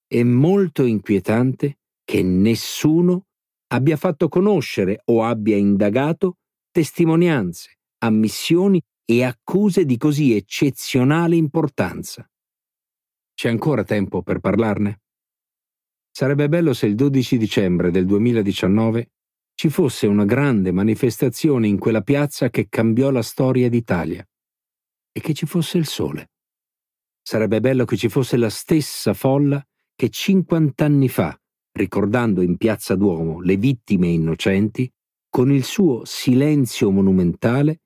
è 0.07 0.23
molto 0.23 0.85
inquietante 0.85 1.79
che 2.03 2.23
nessuno 2.23 3.25
abbia 3.73 3.97
fatto 3.97 4.29
conoscere 4.29 5.01
o 5.05 5.23
abbia 5.23 5.57
indagato 5.57 6.37
testimonianze, 6.71 7.79
ammissioni 7.99 8.81
e 9.03 9.23
accuse 9.23 9.85
di 9.85 9.97
così 9.97 10.33
eccezionale 10.35 11.35
importanza. 11.35 12.29
C'è 13.33 13.49
ancora 13.49 13.83
tempo 13.83 14.23
per 14.23 14.39
parlarne? 14.39 15.01
Sarebbe 16.09 16.47
bello 16.49 16.73
se 16.73 16.87
il 16.87 16.95
12 16.95 17.37
dicembre 17.37 17.91
del 17.91 18.05
2019 18.05 19.11
ci 19.53 19.69
fosse 19.69 20.07
una 20.07 20.25
grande 20.25 20.71
manifestazione 20.71 21.67
in 21.67 21.77
quella 21.77 22.01
piazza 22.01 22.49
che 22.49 22.67
cambiò 22.69 23.11
la 23.11 23.21
storia 23.21 23.69
d'Italia 23.69 24.25
e 25.11 25.19
che 25.19 25.33
ci 25.33 25.45
fosse 25.45 25.77
il 25.77 25.85
sole. 25.85 26.31
Sarebbe 27.21 27.59
bello 27.59 27.83
che 27.85 27.97
ci 27.97 28.07
fosse 28.07 28.37
la 28.37 28.49
stessa 28.49 29.13
folla 29.13 29.66
che 29.97 30.09
50 30.09 30.85
anni 30.85 31.09
fa 31.09 31.37
ricordando 31.77 32.41
in 32.41 32.57
piazza 32.57 32.95
Duomo 32.95 33.39
le 33.39 33.55
vittime 33.55 34.07
innocenti, 34.07 34.91
con 35.29 35.51
il 35.51 35.63
suo 35.63 36.03
silenzio 36.03 36.89
monumentale, 36.89 37.81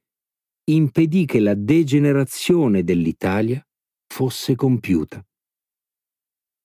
impedì 0.70 1.26
che 1.26 1.40
la 1.40 1.54
degenerazione 1.54 2.84
dell'Italia 2.84 3.64
fosse 4.08 4.56
compiuta. 4.56 5.24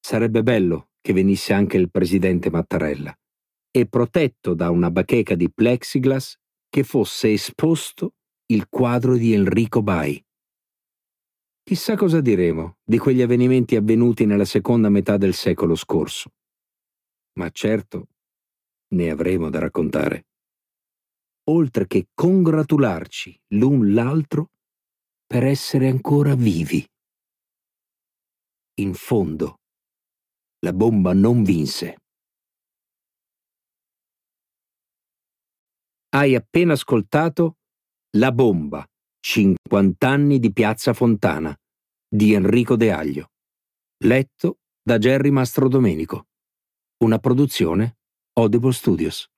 Sarebbe 0.00 0.42
bello 0.42 0.90
che 1.00 1.12
venisse 1.12 1.52
anche 1.52 1.76
il 1.76 1.90
presidente 1.90 2.48
Mattarella 2.48 3.14
e 3.70 3.86
protetto 3.86 4.54
da 4.54 4.70
una 4.70 4.90
bacheca 4.90 5.34
di 5.34 5.50
plexiglass 5.52 6.36
che 6.68 6.84
fosse 6.84 7.32
esposto 7.32 8.14
il 8.46 8.68
quadro 8.68 9.16
di 9.16 9.32
Enrico 9.32 9.82
Bai. 9.82 10.24
Chissà 11.68 11.96
cosa 11.96 12.20
diremo 12.20 12.76
di 12.84 12.96
quegli 12.96 13.22
avvenimenti 13.22 13.74
avvenuti 13.74 14.24
nella 14.24 14.44
seconda 14.44 14.88
metà 14.88 15.16
del 15.16 15.34
secolo 15.34 15.74
scorso 15.74 16.30
ma 17.36 17.50
certo 17.50 18.08
ne 18.94 19.10
avremo 19.10 19.50
da 19.50 19.58
raccontare. 19.58 20.26
Oltre 21.48 21.86
che 21.86 22.08
congratularci 22.14 23.40
l'un 23.54 23.92
l'altro 23.94 24.50
per 25.26 25.44
essere 25.44 25.88
ancora 25.88 26.34
vivi. 26.34 26.84
In 28.78 28.94
fondo, 28.94 29.60
la 30.60 30.72
bomba 30.72 31.12
non 31.14 31.42
vinse. 31.42 31.96
Hai 36.10 36.34
appena 36.34 36.72
ascoltato 36.72 37.58
La 38.16 38.32
bomba, 38.32 38.86
50 39.28 40.08
anni 40.08 40.38
di 40.38 40.52
Piazza 40.52 40.92
Fontana, 40.92 41.52
di 42.08 42.32
Enrico 42.32 42.76
De 42.76 42.92
Aglio, 42.92 43.32
letto 44.04 44.60
da 44.80 44.98
Gerry 44.98 45.30
Mastrodomenico, 45.30 46.28
una 46.98 47.18
produzione 47.18 47.98
Audible 48.34 48.70
Studios. 48.70 49.28